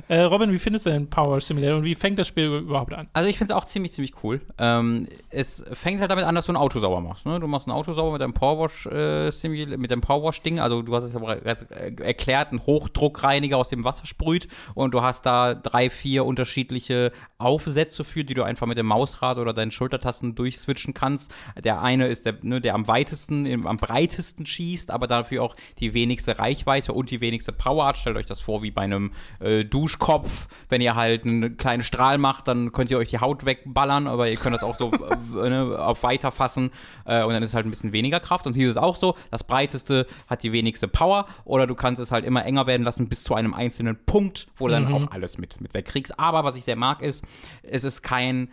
Äh, 0.09 0.21
Robin, 0.23 0.53
wie 0.53 0.59
findest 0.59 0.87
du 0.87 0.91
denn 0.91 1.11
Power 1.11 1.41
Simulator 1.41 1.77
und 1.79 1.85
wie 1.85 1.95
fängt 1.95 2.19
das 2.19 2.29
Spiel 2.29 2.47
überhaupt 2.47 2.95
an? 2.95 3.09
Also 3.13 3.29
ich 3.29 3.37
finde 3.37 3.53
es 3.53 3.57
auch 3.57 3.65
ziemlich, 3.65 3.93
ziemlich 3.93 4.13
cool. 4.23 4.41
Ähm, 4.59 5.07
es 5.31 5.65
fängt 5.73 6.01
halt 6.01 6.11
damit 6.11 6.25
an, 6.25 6.35
dass 6.37 6.47
du 6.47 6.53
ein 6.53 6.57
Auto 6.57 6.79
sauber 6.79 7.01
machst. 7.01 7.27
Ne? 7.27 7.39
Du 7.41 7.47
machst 7.49 7.67
ein 7.67 7.73
Auto 7.73 7.93
sauber 7.93 8.13
mit 8.13 8.21
deinem 8.21 8.33
Powerwash 8.33 8.87
äh, 8.87 9.31
mit 9.77 9.91
deinem 9.91 10.01
Powerwash-Ding. 10.01 10.61
Also 10.61 10.83
du 10.83 10.95
hast 10.95 11.05
es 11.05 11.17
aber 11.17 11.37
bereits, 11.37 11.63
äh, 11.63 11.93
erklärt, 12.01 12.53
ein 12.53 12.61
Hochdruckreiniger 12.65 13.57
aus 13.57 13.69
dem 13.69 13.85
Wasser 13.85 14.07
sprüht 14.07 14.49
und 14.75 14.95
du 14.95 15.03
hast 15.03 15.27
da 15.27 15.55
drei, 15.55 15.80
vier 15.89 16.25
unterschiedliche 16.27 17.13
Aufsätze 17.39 18.05
für, 18.05 18.25
die 18.25 18.35
du 18.35 18.43
einfach 18.43 18.67
mit 18.67 18.77
dem 18.77 18.87
Mausrad 18.87 19.39
oder 19.39 19.53
deinen 19.53 19.71
Schultertasten 19.71 20.35
durchswitchen 20.35 20.95
kannst. 20.95 21.33
Der 21.63 21.81
eine 21.81 22.09
ist 22.09 22.27
der, 22.27 22.37
ne, 22.43 22.61
der 22.61 22.75
am 22.75 22.87
weitesten, 22.87 23.67
am 23.67 23.77
breitesten 23.77 24.47
schießt, 24.47 24.91
aber 24.91 25.07
dafür 25.07 25.43
auch 25.43 25.57
die 25.79 25.95
wenigste 25.95 26.39
Reichweite 26.39 26.93
und 26.93 27.11
die 27.11 27.21
wenigste 27.21 27.53
Power 27.53 27.87
hat. 27.87 27.99
Stellt 27.99 28.17
euch 28.17 28.27
das 28.27 28.41
vor 28.41 28.63
wie 28.63 28.71
bei 28.71 28.83
einem 28.83 29.13
äh, 29.39 29.65
Duschkopf. 29.65 30.49
Wenn 30.69 30.81
ihr 30.81 30.95
halt 30.95 31.25
einen 31.25 31.57
kleinen 31.57 31.83
Strahl 31.83 32.19
macht, 32.19 32.49
dann 32.49 32.73
könnt 32.73 32.91
ihr 32.91 32.99
euch 32.99 33.11
die 33.11 33.21
Haut 33.21 33.45
wegballern, 33.45 34.07
aber 34.07 34.29
ihr 34.29 34.37
könnt 34.37 34.55
das 34.55 34.63
auch 34.63 34.75
so 34.75 34.91
äh, 35.43 35.49
ne, 35.49 35.79
auf 35.79 36.03
weiter 36.03 36.33
fassen 36.33 36.71
äh, 37.05 37.23
und 37.23 37.33
dann 37.33 37.43
ist 37.43 37.55
halt 37.55 37.67
ein 37.67 37.71
bisschen 37.71 37.93
weniger 37.93 38.21
Kraft. 38.21 38.47
Und 38.47 38.55
hier 38.55 38.67
ist 38.67 38.73
es 38.73 38.77
auch 38.77 38.97
so, 38.97 39.17
das 39.31 39.45
breiteste 39.45 40.07
hat 40.27 40.43
die 40.43 40.53
wenigste 40.53 40.89
Power 40.89 41.27
oder 41.45 41.67
du 41.67 41.75
kannst 41.75 42.03
es 42.03 42.11
halt 42.11 42.25
immer 42.25 42.45
enger 42.45 42.67
werden 42.67 42.83
lassen 42.83 43.09
bis 43.09 43.23
zu 43.23 43.35
einem 43.35 43.55
einzelnen 43.55 43.97
Punkt, 44.05 44.49
wo 44.57 44.67
du 44.67 44.73
dann 44.73 44.93
auch 44.93 45.11
alles 45.11 45.39
mit, 45.39 45.61
mit 45.61 45.70
wegkriegst. 45.73 46.19
Aber 46.19 46.45
was 46.45 46.57
ich 46.57 46.65
sehr 46.65 46.77
mag 46.77 47.03
ist, 47.03 47.25
es 47.63 47.85
ist 47.85 48.03
kein 48.03 48.51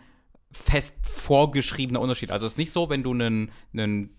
fest 0.50 0.96
vorgeschriebener 1.02 2.00
Unterschied. 2.00 2.30
Also 2.30 2.46
es 2.46 2.52
ist 2.52 2.58
nicht 2.58 2.72
so, 2.72 2.88
wenn 2.88 3.02
du 3.02 3.12
einen, 3.12 3.50
einen 3.74 4.10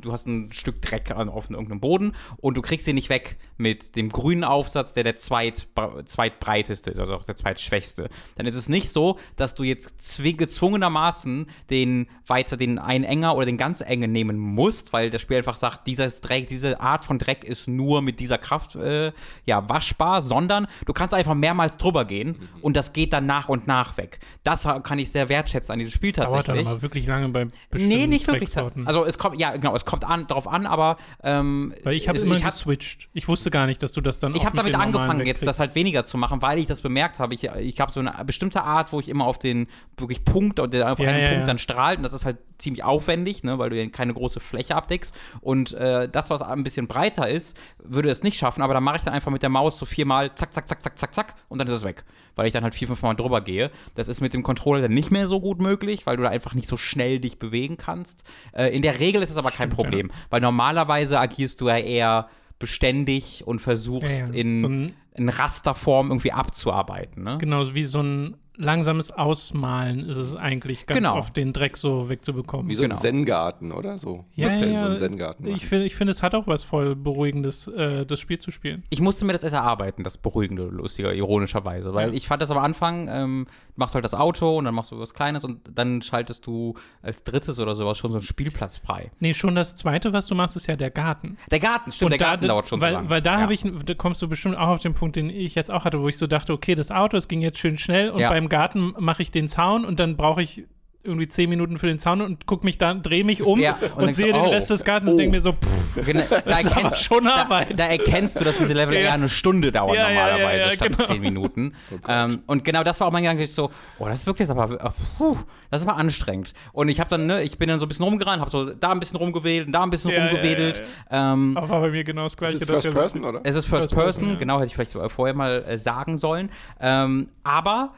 du 0.00 0.12
hast 0.12 0.26
ein 0.26 0.52
Stück 0.52 0.82
Dreck 0.82 1.12
an, 1.12 1.28
auf 1.28 1.48
irgendeinem 1.48 1.80
Boden 1.80 2.12
und 2.38 2.56
du 2.56 2.62
kriegst 2.62 2.88
ihn 2.88 2.96
nicht 2.96 3.08
weg 3.08 3.36
mit 3.56 3.94
dem 3.94 4.10
grünen 4.10 4.42
Aufsatz, 4.44 4.92
der 4.94 5.04
der 5.04 5.16
zweit, 5.16 5.68
zweitbreiteste 6.04 6.90
ist, 6.90 6.98
also 6.98 7.14
auch 7.14 7.24
der 7.24 7.36
zweitschwächste. 7.36 8.08
Dann 8.34 8.46
ist 8.46 8.56
es 8.56 8.68
nicht 8.68 8.90
so, 8.90 9.18
dass 9.36 9.54
du 9.54 9.62
jetzt 9.62 10.20
gezwungenermaßen 10.22 11.46
den 11.70 12.08
weiter 12.26 12.56
den 12.56 12.78
einen 12.78 13.04
enger 13.04 13.36
oder 13.36 13.46
den 13.46 13.56
ganz 13.56 13.80
engen 13.80 14.10
nehmen 14.10 14.38
musst, 14.38 14.92
weil 14.92 15.10
das 15.10 15.22
Spiel 15.22 15.38
einfach 15.38 15.56
sagt, 15.56 15.86
dieses 15.86 16.20
Dreck, 16.20 16.48
diese 16.48 16.80
Art 16.80 17.04
von 17.04 17.18
Dreck 17.18 17.44
ist 17.44 17.68
nur 17.68 18.02
mit 18.02 18.18
dieser 18.18 18.38
Kraft 18.38 18.74
äh, 18.74 19.12
ja 19.46 19.68
waschbar, 19.68 20.20
sondern 20.20 20.66
du 20.84 20.92
kannst 20.92 21.14
einfach 21.14 21.34
mehrmals 21.34 21.78
drüber 21.78 22.04
gehen 22.04 22.48
und 22.60 22.76
das 22.76 22.92
geht 22.92 23.12
dann 23.12 23.26
nach 23.26 23.48
und 23.48 23.66
nach 23.66 23.96
weg. 23.96 24.18
Das 24.42 24.66
kann 24.82 24.98
ich 24.98 25.12
sehr 25.12 25.28
wertschätzen 25.28 25.75
an 25.76 25.80
diesem 25.80 25.92
Spiel 25.92 26.12
Dauert 26.12 26.28
dann 26.28 26.36
tatsächlich. 26.38 26.66
aber 26.66 26.82
wirklich 26.82 27.06
lange 27.06 27.28
bei 27.28 27.46
bestimmten 27.70 27.96
Nee, 27.98 28.06
nicht 28.06 28.26
wirklich. 28.26 28.56
Also 28.86 29.04
es 29.04 29.18
kommt, 29.18 29.38
ja 29.40 29.52
genau, 29.56 29.74
es 29.76 29.84
kommt 29.84 30.04
an, 30.04 30.26
darauf 30.26 30.48
an, 30.48 30.66
aber 30.66 30.96
ähm, 31.22 31.74
Weil 31.84 31.94
ich 31.94 32.08
habe 32.08 32.18
es- 32.18 32.24
immer 32.24 32.34
ich 32.36 32.44
hab, 32.44 32.52
geswitcht. 32.52 33.08
Ich 33.12 33.28
wusste 33.28 33.50
gar 33.50 33.66
nicht, 33.66 33.82
dass 33.82 33.92
du 33.92 34.00
das 34.00 34.18
dann 34.20 34.34
ich 34.34 34.44
habe 34.44 34.56
mit 34.62 34.72
damit 34.72 34.86
angefangen, 34.86 35.26
jetzt 35.26 35.46
das 35.46 35.60
halt 35.60 35.74
weniger 35.74 36.04
zu 36.04 36.18
machen, 36.18 36.42
weil 36.42 36.58
ich 36.58 36.66
das 36.66 36.80
bemerkt 36.80 37.18
habe. 37.20 37.34
Ich, 37.34 37.44
ich 37.44 37.80
habe 37.80 37.92
so 37.92 38.00
eine 38.00 38.12
bestimmte 38.24 38.62
Art, 38.62 38.92
wo 38.92 39.00
ich 39.00 39.08
immer 39.08 39.26
auf 39.26 39.38
den 39.38 39.66
wirklich 39.96 40.24
Punkt, 40.24 40.58
und 40.60 40.72
der 40.72 40.92
auf 40.92 40.98
Ja, 40.98 41.10
einen 41.10 41.20
ja, 41.22 41.28
Punkt 41.28 41.40
ja. 41.42 41.46
dann 41.46 41.58
strahlt. 41.58 41.98
Und 41.98 42.02
das 42.02 42.12
ist 42.12 42.24
halt 42.24 42.38
ziemlich 42.58 42.82
aufwendig, 42.84 43.44
ne, 43.44 43.58
weil 43.58 43.70
du 43.70 43.76
ja 43.76 43.86
keine 43.90 44.14
große 44.14 44.40
Fläche 44.40 44.74
abdeckst. 44.76 45.14
Und 45.42 45.72
äh, 45.74 46.08
das, 46.08 46.30
was 46.30 46.40
ein 46.42 46.62
bisschen 46.62 46.86
breiter 46.88 47.28
ist, 47.28 47.56
würde 47.78 48.08
es 48.08 48.22
nicht 48.22 48.38
schaffen. 48.38 48.62
Aber 48.62 48.72
dann 48.74 48.82
mache 48.82 48.96
ich 48.96 49.02
dann 49.02 49.12
einfach 49.12 49.30
mit 49.30 49.42
der 49.42 49.50
Maus 49.50 49.76
so 49.78 49.84
viermal 49.86 50.34
zack, 50.34 50.54
zack, 50.54 50.66
zack, 50.68 50.82
zack, 50.82 50.98
zack, 50.98 51.14
zack 51.14 51.34
und 51.48 51.58
dann 51.58 51.68
ist 51.68 51.74
es 51.74 51.84
weg. 51.84 52.04
Weil 52.34 52.46
ich 52.46 52.52
dann 52.52 52.64
halt 52.64 52.74
vier, 52.74 52.86
fünf 52.88 53.02
Mal 53.02 53.14
drüber 53.14 53.40
gehe. 53.40 53.70
Das 53.94 54.08
ist 54.08 54.20
mit 54.20 54.32
dem 54.34 54.42
Controller 54.42 54.82
dann 54.82 54.92
nicht 54.92 55.10
mehr 55.10 55.26
so 55.26 55.40
gut 55.40 55.60
möglich, 55.66 56.06
weil 56.06 56.16
du 56.16 56.22
da 56.22 56.30
einfach 56.30 56.54
nicht 56.54 56.68
so 56.68 56.76
schnell 56.76 57.18
dich 57.20 57.38
bewegen 57.38 57.76
kannst. 57.76 58.24
Äh, 58.52 58.74
in 58.74 58.82
der 58.82 58.98
Regel 59.00 59.22
ist 59.22 59.30
es 59.30 59.36
aber 59.36 59.50
kein 59.50 59.68
Stimmt, 59.70 59.74
Problem, 59.74 60.10
weil 60.30 60.40
normalerweise 60.40 61.18
agierst 61.18 61.60
du 61.60 61.68
ja 61.68 61.78
eher 61.78 62.28
beständig 62.58 63.42
und 63.46 63.60
versuchst 63.60 64.20
Ja, 64.20 64.26
ja. 64.26 64.32
in, 64.34 64.60
So 64.60 64.66
ein- 64.68 64.92
in 65.14 65.28
Rasterform 65.28 66.10
irgendwie 66.10 66.32
abzuarbeiten. 66.32 67.22
Ne? 67.22 67.38
Genau, 67.38 67.74
wie 67.74 67.84
so 67.86 68.00
ein 68.02 68.36
langsames 68.58 69.12
Ausmalen 69.12 70.00
ist 70.08 70.16
es 70.16 70.34
eigentlich 70.34 70.86
ganz 70.86 70.96
Genau. 70.98 71.16
oft, 71.18 71.36
den 71.36 71.52
Dreck 71.52 71.76
so 71.76 72.08
wegzubekommen. 72.08 72.68
Wie 72.68 72.74
so 72.74 72.82
Genau. 72.82 72.94
ein 72.94 73.00
Zen-Garten, 73.02 73.70
oder 73.70 73.98
so? 73.98 74.24
ja, 74.34 74.46
Müsste 74.46 74.66
ja, 74.66 74.80
so 74.80 74.86
ein 74.86 74.92
es- 74.92 74.98
Zen-Garten 75.00 75.46
ich 75.46 75.66
finde, 75.66 75.84
ich 75.84 75.94
find, 75.94 76.08
es 76.10 76.22
hat 76.22 76.34
auch 76.34 76.46
was 76.46 76.62
voll 76.64 76.96
Beruhigendes, 76.96 77.66
äh, 77.68 78.06
das 78.06 78.18
Spiel 78.18 78.38
zu 78.38 78.50
spielen. 78.50 78.82
Ich 78.88 79.00
musste 79.02 79.26
mir 79.26 79.32
das 79.34 79.42
erst 79.42 79.54
erarbeiten, 79.54 80.04
das 80.04 80.16
Beruhigende, 80.16 80.64
lustiger, 80.64 81.12
ironischerweise. 81.12 81.92
Weil 81.92 82.08
Ja. 82.10 82.14
ich 82.14 82.26
fand 82.26 82.40
das 82.40 82.50
am 82.50 82.56
Anfang, 82.58 83.08
ähm, 83.10 83.46
machst 83.76 83.94
du 83.94 83.96
halt 83.96 84.04
das 84.04 84.14
Auto 84.14 84.56
und 84.58 84.64
dann 84.64 84.74
machst 84.74 84.90
du 84.90 84.98
was 84.98 85.14
Kleines 85.14 85.44
und 85.44 85.60
dann 85.72 86.02
schaltest 86.02 86.46
du 86.46 86.74
als 87.02 87.22
drittes 87.24 87.58
oder 87.60 87.74
sowas 87.74 87.98
schon 87.98 88.10
so 88.10 88.16
einen 88.18 88.26
Spielplatz 88.26 88.78
frei. 88.78 89.10
Nee, 89.20 89.34
schon 89.34 89.54
das 89.54 89.76
zweite, 89.76 90.12
was 90.12 90.26
du 90.26 90.34
machst, 90.34 90.56
ist 90.56 90.66
ja 90.66 90.76
der 90.76 90.90
Garten. 90.90 91.36
Der 91.50 91.60
Garten, 91.60 91.92
stimmt, 91.92 92.12
der 92.12 92.18
da, 92.18 92.24
Garten 92.26 92.48
dauert 92.48 92.68
schon 92.68 92.80
weil, 92.80 92.90
so 92.92 92.96
lange. 92.96 93.10
Weil 93.10 93.22
da 93.22 93.34
Ja. 93.34 93.40
habe 93.40 93.54
ich, 93.54 93.62
da 93.62 93.94
kommst 93.94 94.20
du 94.22 94.28
bestimmt 94.28 94.56
auch 94.56 94.68
auf 94.68 94.80
den 94.82 94.94
Punkt, 94.94 95.16
den 95.16 95.30
ich 95.30 95.54
jetzt 95.54 95.70
auch 95.70 95.84
hatte, 95.84 96.00
wo 96.00 96.08
ich 96.08 96.18
so 96.18 96.26
dachte, 96.26 96.52
okay, 96.52 96.74
das 96.74 96.90
Auto, 96.90 97.16
es 97.16 97.28
ging 97.28 97.40
jetzt 97.42 97.58
schön 97.58 97.78
schnell 97.78 98.10
und 98.10 98.20
Ja. 98.20 98.30
beim 98.30 98.48
Garten 98.48 98.94
mache 98.98 99.22
ich 99.22 99.30
den 99.30 99.48
Zaun 99.48 99.84
und 99.84 100.00
dann 100.00 100.16
brauche 100.16 100.42
ich 100.42 100.64
irgendwie 101.06 101.28
zehn 101.28 101.48
Minuten 101.48 101.78
für 101.78 101.86
den 101.86 101.98
Zaun 101.98 102.20
und 102.20 102.46
guck 102.46 102.64
mich 102.64 102.78
dann, 102.78 103.02
drehe 103.02 103.24
mich 103.24 103.42
um 103.42 103.58
Ja, 103.60 103.78
und 103.96 104.04
und, 104.08 104.12
sehe 104.14 104.28
so, 104.28 104.32
den 104.34 104.42
oh, 104.42 104.50
Rest 104.50 104.70
des 104.70 104.84
Gartens 104.84 105.08
oh. 105.08 105.12
und 105.12 105.18
denke 105.18 105.36
mir 105.36 105.42
so, 105.42 105.52
pff, 105.52 106.04
Genau, 106.06 106.24
da, 106.28 106.36
ist 106.58 106.66
aber 106.66 106.76
erkennst, 106.76 107.04
schon 107.04 107.24
da, 107.24 107.34
Arbeit. 107.36 107.78
da 107.78 107.84
erkennst 107.86 108.40
du, 108.40 108.44
dass 108.44 108.58
diese 108.58 108.74
Level 108.74 108.94
Ja. 108.96 109.00
eher 109.00 109.12
eine 109.14 109.28
Stunde 109.28 109.72
dauern 109.72 109.94
Ja, 109.94 110.10
ja, 110.10 110.10
ja, 110.10 110.26
normalerweise, 110.32 110.64
ja, 110.66 110.70
statt 110.72 110.88
genau. 110.92 111.04
zehn 111.04 111.20
Minuten. 111.22 111.74
ähm, 112.08 112.42
und 112.46 112.64
genau 112.64 112.82
das 112.84 113.00
war 113.00 113.08
auch 113.08 113.12
mein 113.12 113.22
Gedanke, 113.22 113.44
ich 113.44 113.52
so, 113.54 113.70
oh, 113.98 114.06
das 114.06 114.26
wirkt 114.26 114.40
jetzt 114.40 114.50
aber, 114.50 114.72
äh, 114.72 114.90
puh, 115.18 115.36
das 115.70 115.82
ist 115.82 115.88
aber 115.88 115.96
anstrengend. 115.98 116.52
Und 116.72 116.88
ich 116.88 117.00
habe 117.00 117.10
dann, 117.10 117.26
ne, 117.26 117.42
ich 117.42 117.58
bin 117.58 117.68
dann 117.68 117.78
so 117.78 117.86
ein 117.86 117.88
bisschen 117.88 118.04
rumgerannt, 118.04 118.40
habe 118.40 118.50
so 118.50 118.66
da 118.74 118.90
ein 118.92 119.00
bisschen 119.00 119.16
rumgewedelt 119.16 119.68
und 119.68 119.72
da 119.72 119.82
ein 119.82 119.90
bisschen 119.90 120.10
Ja, 120.10 120.18
ja, 120.18 120.26
rumgewedelt. 120.26 120.82
ja, 121.10 121.32
Ähm, 121.32 121.54
war 121.54 121.80
bei 121.80 121.90
mir 121.90 122.04
genau 122.04 122.24
das 122.24 122.32
Ist 122.34 122.38
Gleiche. 122.38 122.54
es 122.56 122.60
das 122.60 122.68
First 122.70 122.84
ja 122.86 122.92
Person, 122.92 123.24
oder? 123.24 123.40
Es 123.44 123.54
ist 123.54 123.66
First, 123.66 123.82
First 123.82 123.94
Person, 123.94 124.04
Person, 124.04 124.28
ja. 124.34 124.38
genau, 124.38 124.56
hätte 124.60 124.66
ich 124.66 124.74
vielleicht 124.74 125.12
vorher 125.12 125.34
mal 125.34 125.64
äh, 125.66 125.78
sagen 125.78 126.18
sollen. 126.18 126.50
Ähm, 126.80 127.28
aber 127.42 127.92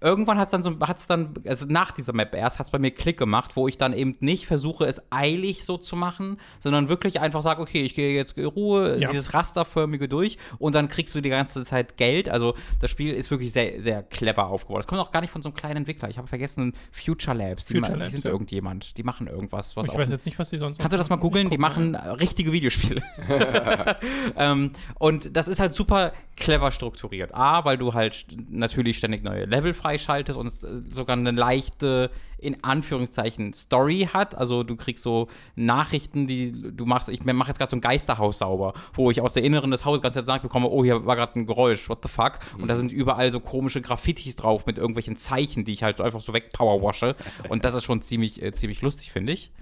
irgendwann 0.00 0.38
hat 0.38 0.48
es 0.48 0.52
dann 0.52 0.62
so, 0.62 0.78
hat's 0.80 1.06
dann, 1.06 1.34
also 1.46 1.66
nach 1.68 1.90
dieser 1.90 2.12
Map 2.12 2.34
erst, 2.34 2.58
hat 2.58 2.66
es 2.66 2.70
bei 2.70 2.78
mir 2.78 2.90
Klick 2.90 3.18
gemacht, 3.18 3.52
wo 3.54 3.66
ich 3.68 3.78
dann 3.78 3.92
eben 3.92 4.16
nicht 4.20 4.46
versuche, 4.46 4.84
es 4.84 5.02
eilig 5.10 5.64
so 5.64 5.78
zu 5.78 5.96
machen, 5.96 6.38
sondern 6.60 6.88
wirklich 6.88 7.20
einfach 7.20 7.42
sage, 7.42 7.62
okay, 7.62 7.82
ich 7.82 7.94
gehe 7.94 8.14
jetzt 8.14 8.36
in 8.36 8.44
Ruhe, 8.44 8.98
Ja. 8.98 9.10
dieses 9.10 9.32
Rasterförmige 9.34 10.08
durch 10.08 10.38
und 10.58 10.74
dann 10.74 10.88
kriegst 10.88 11.14
du 11.14 11.20
die 11.20 11.30
ganze 11.30 11.64
Zeit 11.64 11.96
Geld. 11.96 12.28
Also 12.28 12.54
das 12.80 12.90
Spiel 12.90 13.14
ist 13.14 13.30
wirklich 13.30 13.52
sehr, 13.52 13.80
sehr 13.80 14.02
clever 14.02 14.48
aufgebaut. 14.48 14.80
Das 14.80 14.86
kommt 14.86 15.00
auch 15.00 15.12
gar 15.12 15.20
nicht 15.20 15.30
von 15.30 15.42
so 15.42 15.48
einem 15.48 15.56
kleinen 15.56 15.78
Entwickler. 15.78 16.10
Ich 16.10 16.18
habe 16.18 16.28
vergessen, 16.28 16.74
Future 16.92 17.36
Labs, 17.36 17.66
die, 17.66 17.74
Future 17.74 17.94
die 17.94 17.98
Labs, 18.00 18.12
sind 18.12 18.24
ja. 18.24 18.30
irgendjemand, 18.30 18.96
die 18.98 19.02
machen 19.02 19.26
irgendwas, 19.26 19.76
was 19.76 19.88
Ich 19.88 19.94
weiß 19.94 20.10
jetzt 20.10 20.26
nicht, 20.26 20.38
was 20.38 20.50
die 20.50 20.58
sonst 20.58 20.78
Kannst 20.78 20.92
du 20.92 20.98
das 20.98 21.08
mal 21.08 21.16
googeln? 21.16 21.48
Die 21.48 21.58
machen 21.58 21.94
äh, 21.94 22.08
richtige 22.10 22.52
Videospiele. 22.52 23.02
ähm, 24.36 24.72
und 24.98 25.36
das 25.36 25.48
ist 25.48 25.60
halt 25.60 25.72
super 25.72 26.12
clever 26.36 26.70
strukturiert. 26.70 27.34
A, 27.34 27.64
weil 27.64 27.78
du 27.78 27.94
halt 27.94 28.26
natürlich 28.50 28.98
ständig 28.98 29.22
neue 29.22 29.44
Level 29.44 29.74
freischaltest 29.86 30.38
und 30.38 30.46
es 30.46 30.64
äh, 30.64 30.82
sogar 30.90 31.16
eine 31.16 31.30
leichte, 31.30 32.10
in 32.38 32.62
Anführungszeichen, 32.64 33.52
Story 33.52 34.08
hat. 34.12 34.34
Also 34.34 34.62
du 34.62 34.76
kriegst 34.76 35.02
so 35.02 35.28
Nachrichten, 35.54 36.26
die 36.26 36.52
du 36.52 36.84
machst. 36.84 37.08
Ich 37.08 37.24
mache 37.24 37.48
jetzt 37.48 37.58
gerade 37.58 37.70
so 37.70 37.76
ein 37.76 37.80
Geisterhaus 37.80 38.38
sauber, 38.38 38.74
wo 38.94 39.10
ich 39.10 39.20
aus 39.20 39.34
der 39.34 39.44
Inneren 39.44 39.70
des 39.70 39.84
Hauses 39.84 40.02
ganz 40.02 40.16
gesagt 40.16 40.42
bekomme, 40.42 40.68
oh, 40.68 40.84
hier 40.84 41.06
war 41.06 41.16
gerade 41.16 41.38
ein 41.38 41.46
Geräusch, 41.46 41.88
what 41.88 42.00
the 42.02 42.08
fuck? 42.08 42.38
Und 42.58 42.68
da 42.68 42.76
sind 42.76 42.92
überall 42.92 43.30
so 43.30 43.40
komische 43.40 43.80
Graffitis 43.80 44.36
drauf 44.36 44.66
mit 44.66 44.76
irgendwelchen 44.78 45.16
Zeichen, 45.16 45.64
die 45.64 45.72
ich 45.72 45.82
halt 45.82 45.98
so 45.98 46.02
einfach 46.02 46.20
so 46.20 46.32
wegpowerwashe. 46.32 47.14
Und 47.48 47.64
das 47.64 47.74
ist 47.74 47.84
schon 47.84 48.02
ziemlich, 48.02 48.42
äh, 48.42 48.52
ziemlich 48.52 48.82
lustig, 48.82 49.12
finde 49.12 49.32
ich. 49.32 49.52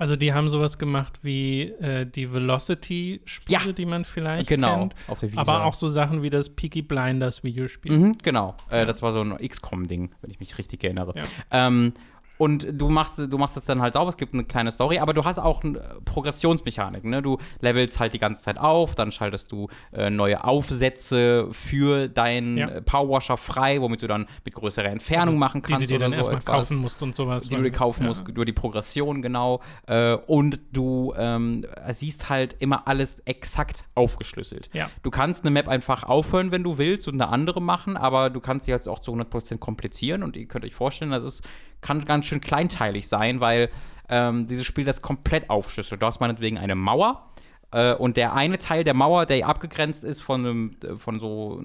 Also 0.00 0.16
die 0.16 0.32
haben 0.32 0.48
sowas 0.50 0.78
gemacht 0.78 1.18
wie 1.22 1.62
äh, 1.80 2.06
die 2.06 2.32
Velocity-Spiele, 2.32 3.64
Ja. 3.66 3.72
die 3.72 3.84
man 3.86 4.04
vielleicht 4.04 4.48
Genau, 4.48 4.78
kennt. 4.78 4.94
auf 5.08 5.20
der 5.20 5.30
Visa. 5.30 5.40
Aber 5.42 5.64
auch 5.64 5.74
so 5.74 5.88
Sachen 5.88 6.22
wie 6.22 6.30
das 6.30 6.50
Peaky 6.50 6.82
Blinders 6.82 7.44
Videospiel. 7.44 7.92
Mhm, 7.96 8.18
genau. 8.22 8.56
Äh, 8.70 8.86
das 8.86 9.02
war 9.02 9.12
so 9.12 9.20
ein 9.20 9.36
XCOM-Ding, 9.36 10.10
wenn 10.22 10.30
ich 10.30 10.40
mich 10.40 10.56
richtig 10.58 10.82
erinnere. 10.84 11.14
Ja. 11.16 11.24
Ähm, 11.68 11.92
Und 12.40 12.66
du 12.72 12.88
machst, 12.88 13.18
du 13.18 13.36
machst 13.36 13.58
es 13.58 13.66
dann 13.66 13.82
halt 13.82 13.92
sauber, 13.92 14.08
es 14.08 14.16
gibt 14.16 14.32
eine 14.32 14.44
kleine 14.44 14.72
Story, 14.72 14.98
aber 14.98 15.12
du 15.12 15.26
hast 15.26 15.38
auch 15.38 15.62
eine 15.62 16.00
Progressionsmechanik. 16.06 17.04
Ne? 17.04 17.20
Du 17.20 17.36
levelst 17.60 18.00
halt 18.00 18.14
die 18.14 18.18
ganze 18.18 18.40
Zeit 18.40 18.56
auf, 18.56 18.94
dann 18.94 19.12
schaltest 19.12 19.52
du 19.52 19.68
äh, 19.92 20.08
neue 20.08 20.42
Aufsätze 20.42 21.48
für 21.52 22.08
deinen 22.08 22.56
Ja. 22.56 22.68
äh, 22.68 22.80
Powerwasher 22.82 23.36
frei, 23.36 23.80
womit 23.82 24.00
du 24.00 24.06
dann 24.06 24.26
mit 24.44 24.54
größerer 24.54 24.88
Entfernung 24.88 25.38
machen 25.38 25.60
die 25.62 25.70
kannst. 25.72 25.82
du 25.84 25.88
dir 25.94 25.98
dann 25.98 26.12
so 26.12 26.16
erstmal 26.16 26.38
etwas 26.38 26.68
kaufen 26.68 26.78
musst 26.78 27.02
und 27.02 27.14
sowas. 27.14 27.44
die 27.46 27.54
du 27.54 27.62
dir 27.62 27.70
kaufen 27.70 28.06
musst, 28.06 28.26
über 28.26 28.46
die 28.46 28.52
Progression, 28.54 29.20
genau. 29.20 29.60
Äh, 29.86 30.14
und 30.14 30.60
du 30.72 31.12
ähm, 31.18 31.66
siehst 31.90 32.30
halt 32.30 32.56
immer 32.58 32.88
alles 32.88 33.20
exakt 33.26 33.84
aufgeschlüsselt. 33.94 34.70
Ja. 34.72 34.88
Du 35.02 35.10
kannst 35.10 35.44
eine 35.44 35.50
Map 35.50 35.68
einfach 35.68 36.04
aufhören, 36.04 36.52
wenn 36.52 36.62
du 36.62 36.78
willst, 36.78 37.06
und 37.06 37.14
eine 37.20 37.28
andere 37.28 37.60
machen, 37.60 37.98
aber 37.98 38.30
du 38.30 38.40
kannst 38.40 38.64
sie 38.66 38.72
halt 38.72 38.88
auch 38.88 39.00
zu 39.00 39.12
100% 39.12 39.58
komplizieren. 39.58 40.22
Und 40.22 40.36
ihr 40.36 40.46
könnt 40.46 40.64
euch 40.64 40.74
vorstellen, 40.74 41.10
das 41.10 41.24
ist, 41.24 41.42
kann 41.80 42.04
ganz 42.04 42.26
schön 42.26 42.40
kleinteilig 42.40 43.08
sein, 43.08 43.40
weil 43.40 43.70
ähm, 44.08 44.46
dieses 44.46 44.66
Spiel 44.66 44.84
das 44.84 45.02
komplett 45.02 45.48
aufschlüsselt. 45.48 46.02
Du 46.02 46.06
hast 46.06 46.20
meinetwegen 46.20 46.58
eine 46.58 46.74
Mauer. 46.74 47.29
Äh, 47.72 47.94
Und 47.94 48.16
der 48.16 48.34
eine 48.34 48.58
Teil 48.58 48.84
der 48.84 48.94
Mauer, 48.94 49.26
der 49.26 49.46
abgegrenzt 49.46 50.04
ist 50.04 50.20
von, 50.22 50.46
einem, 50.46 50.70
von 50.98 51.20
so 51.20 51.60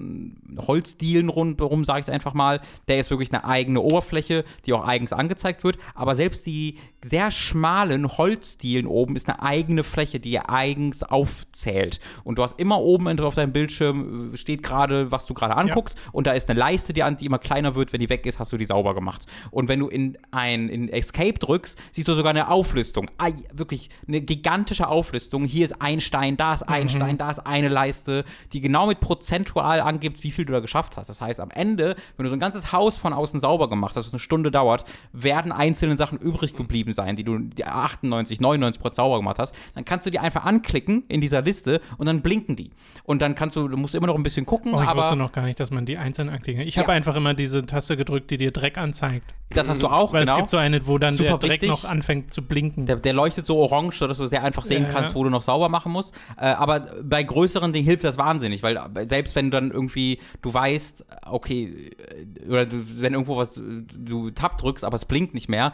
Holzdielen 0.58 1.28
rundherum, 1.28 1.84
sage 1.84 2.00
ich 2.00 2.06
es 2.06 2.12
einfach 2.12 2.34
mal, 2.34 2.60
der 2.88 2.98
ist 2.98 3.10
wirklich 3.10 3.32
eine 3.32 3.44
eigene 3.44 3.80
Oberfläche, 3.80 4.44
die 4.66 4.72
auch 4.72 4.86
eigens 4.86 5.12
angezeigt 5.12 5.64
wird. 5.64 5.78
Aber 5.94 6.14
selbst 6.14 6.46
die 6.46 6.78
sehr 7.02 7.30
schmalen 7.30 8.18
Holzdielen 8.18 8.86
oben 8.86 9.16
ist 9.16 9.28
eine 9.28 9.42
eigene 9.42 9.84
Fläche, 9.84 10.18
die 10.20 10.38
eigens 10.40 11.02
aufzählt. 11.02 12.00
Und 12.24 12.38
du 12.38 12.42
hast 12.42 12.58
immer 12.58 12.80
oben 12.80 13.20
auf 13.20 13.34
deinem 13.34 13.52
Bildschirm 13.52 14.32
äh, 14.32 14.36
steht 14.36 14.62
gerade, 14.62 15.10
was 15.10 15.26
du 15.26 15.34
gerade 15.34 15.56
anguckst. 15.56 15.98
Und 16.12 16.26
da 16.26 16.32
ist 16.32 16.50
eine 16.50 16.58
Leiste, 16.58 16.92
die, 16.92 17.02
an- 17.02 17.16
die 17.16 17.26
immer 17.26 17.38
kleiner 17.38 17.74
wird. 17.74 17.92
Wenn 17.92 18.00
die 18.00 18.08
weg 18.10 18.26
ist, 18.26 18.38
hast 18.38 18.52
du 18.52 18.56
die 18.56 18.64
sauber 18.64 18.94
gemacht. 18.94 19.26
Und 19.50 19.68
wenn 19.68 19.80
du 19.80 19.88
in 19.88 20.18
ein 20.30 20.68
in 20.68 20.88
Escape 20.88 21.34
drückst, 21.38 21.78
siehst 21.92 22.08
du 22.08 22.14
sogar 22.14 22.30
eine 22.30 22.48
Auflistung. 22.48 23.10
Ei, 23.18 23.32
wirklich 23.52 23.90
eine 24.08 24.20
gigantische 24.20 24.88
Auflistung. 24.88 25.44
Hier 25.44 25.64
ist 25.64 25.80
ein 25.80 25.95
Stein, 26.00 26.36
da 26.36 26.54
ist 26.54 26.62
ein 26.62 26.88
Stein, 26.88 27.18
da 27.18 27.30
ist 27.30 27.40
eine 27.40 27.68
Leiste, 27.68 28.24
die 28.52 28.60
genau 28.60 28.86
mit 28.86 29.00
prozentual 29.00 29.80
angibt, 29.80 30.22
wie 30.22 30.30
viel 30.30 30.44
du 30.44 30.52
da 30.52 30.60
geschafft 30.60 30.96
hast. 30.96 31.08
Das 31.08 31.20
heißt, 31.20 31.40
am 31.40 31.50
Ende, 31.50 31.96
wenn 32.16 32.24
du 32.24 32.30
so 32.30 32.36
ein 32.36 32.40
ganzes 32.40 32.72
Haus 32.72 32.96
von 32.96 33.12
außen 33.12 33.40
sauber 33.40 33.68
gemacht 33.68 33.96
hast, 33.96 34.06
was 34.06 34.12
eine 34.12 34.20
Stunde 34.20 34.50
dauert, 34.50 34.84
werden 35.12 35.52
einzelne 35.52 35.96
Sachen 35.96 36.18
übrig 36.18 36.54
geblieben 36.54 36.92
sein, 36.92 37.16
die 37.16 37.24
du 37.24 37.38
die 37.38 37.64
98, 37.64 38.40
99 38.40 38.80
Prozent 38.80 38.96
sauber 38.96 39.16
gemacht 39.18 39.38
hast. 39.38 39.54
Dann 39.74 39.84
kannst 39.84 40.06
du 40.06 40.10
die 40.10 40.18
einfach 40.18 40.44
anklicken 40.44 41.04
in 41.08 41.20
dieser 41.20 41.42
Liste 41.42 41.80
und 41.98 42.06
dann 42.06 42.22
blinken 42.22 42.56
die. 42.56 42.70
Und 43.04 43.22
dann 43.22 43.34
kannst 43.34 43.56
du, 43.56 43.68
du 43.68 43.76
musst 43.76 43.94
immer 43.94 44.06
noch 44.06 44.14
ein 44.14 44.22
bisschen 44.22 44.46
gucken, 44.46 44.74
Oh, 44.74 44.82
ich 44.82 44.88
aber 44.88 45.02
wusste 45.02 45.16
noch 45.16 45.32
gar 45.32 45.42
nicht, 45.42 45.60
dass 45.60 45.70
man 45.70 45.86
die 45.86 45.96
einzeln 45.98 46.28
anklicken 46.28 46.60
kann. 46.60 46.68
Ich 46.68 46.76
Ja. 46.76 46.82
habe 46.82 46.92
einfach 46.92 47.14
immer 47.16 47.34
diese 47.34 47.64
Taste 47.66 47.96
gedrückt, 47.96 48.30
die 48.30 48.36
dir 48.36 48.50
Dreck 48.52 48.78
anzeigt. 48.78 49.34
das 49.50 49.68
hast 49.68 49.80
du 49.82 49.86
auch, 49.88 50.12
Weil 50.12 50.22
genau. 50.22 50.32
es 50.34 50.38
gibt 50.38 50.50
so 50.50 50.56
eine, 50.56 50.86
wo 50.86 50.98
dann 50.98 51.14
Super 51.14 51.30
der 51.30 51.38
Dreck 51.38 51.50
wichtig. 51.62 51.68
noch 51.70 51.84
anfängt 51.84 52.32
zu 52.32 52.42
blinken. 52.42 52.86
Der, 52.86 52.96
der 52.96 53.12
leuchtet 53.12 53.46
so 53.46 53.58
orange, 53.58 53.98
sodass 53.98 54.18
du 54.18 54.26
sehr 54.26 54.42
einfach 54.42 54.64
sehen 54.64 54.84
Ja, 54.84 54.92
kannst, 54.92 55.10
ja. 55.10 55.14
wo 55.14 55.24
du 55.24 55.30
noch 55.30 55.42
sauber 55.42 55.68
machen 55.68 55.85
musst. 55.92 56.14
Äh, 56.38 56.46
aber 56.46 56.80
bei 57.02 57.22
größeren 57.22 57.72
Dingen 57.72 57.86
hilft 57.86 58.04
das 58.04 58.18
wahnsinnig, 58.18 58.62
weil 58.62 58.76
äh, 58.76 59.06
selbst 59.06 59.34
wenn 59.36 59.50
du 59.50 59.60
dann 59.60 59.70
irgendwie, 59.70 60.18
du 60.42 60.52
weißt, 60.52 61.04
okay, 61.26 61.92
äh, 61.98 62.48
oder 62.48 62.66
du, 62.66 62.84
wenn 63.00 63.12
irgendwo 63.14 63.36
was, 63.36 63.56
äh, 63.56 63.60
du 63.96 64.30
Tab 64.30 64.58
drückst, 64.58 64.84
aber 64.84 64.96
es 64.96 65.04
blinkt 65.04 65.34
nicht 65.34 65.48
mehr, 65.48 65.72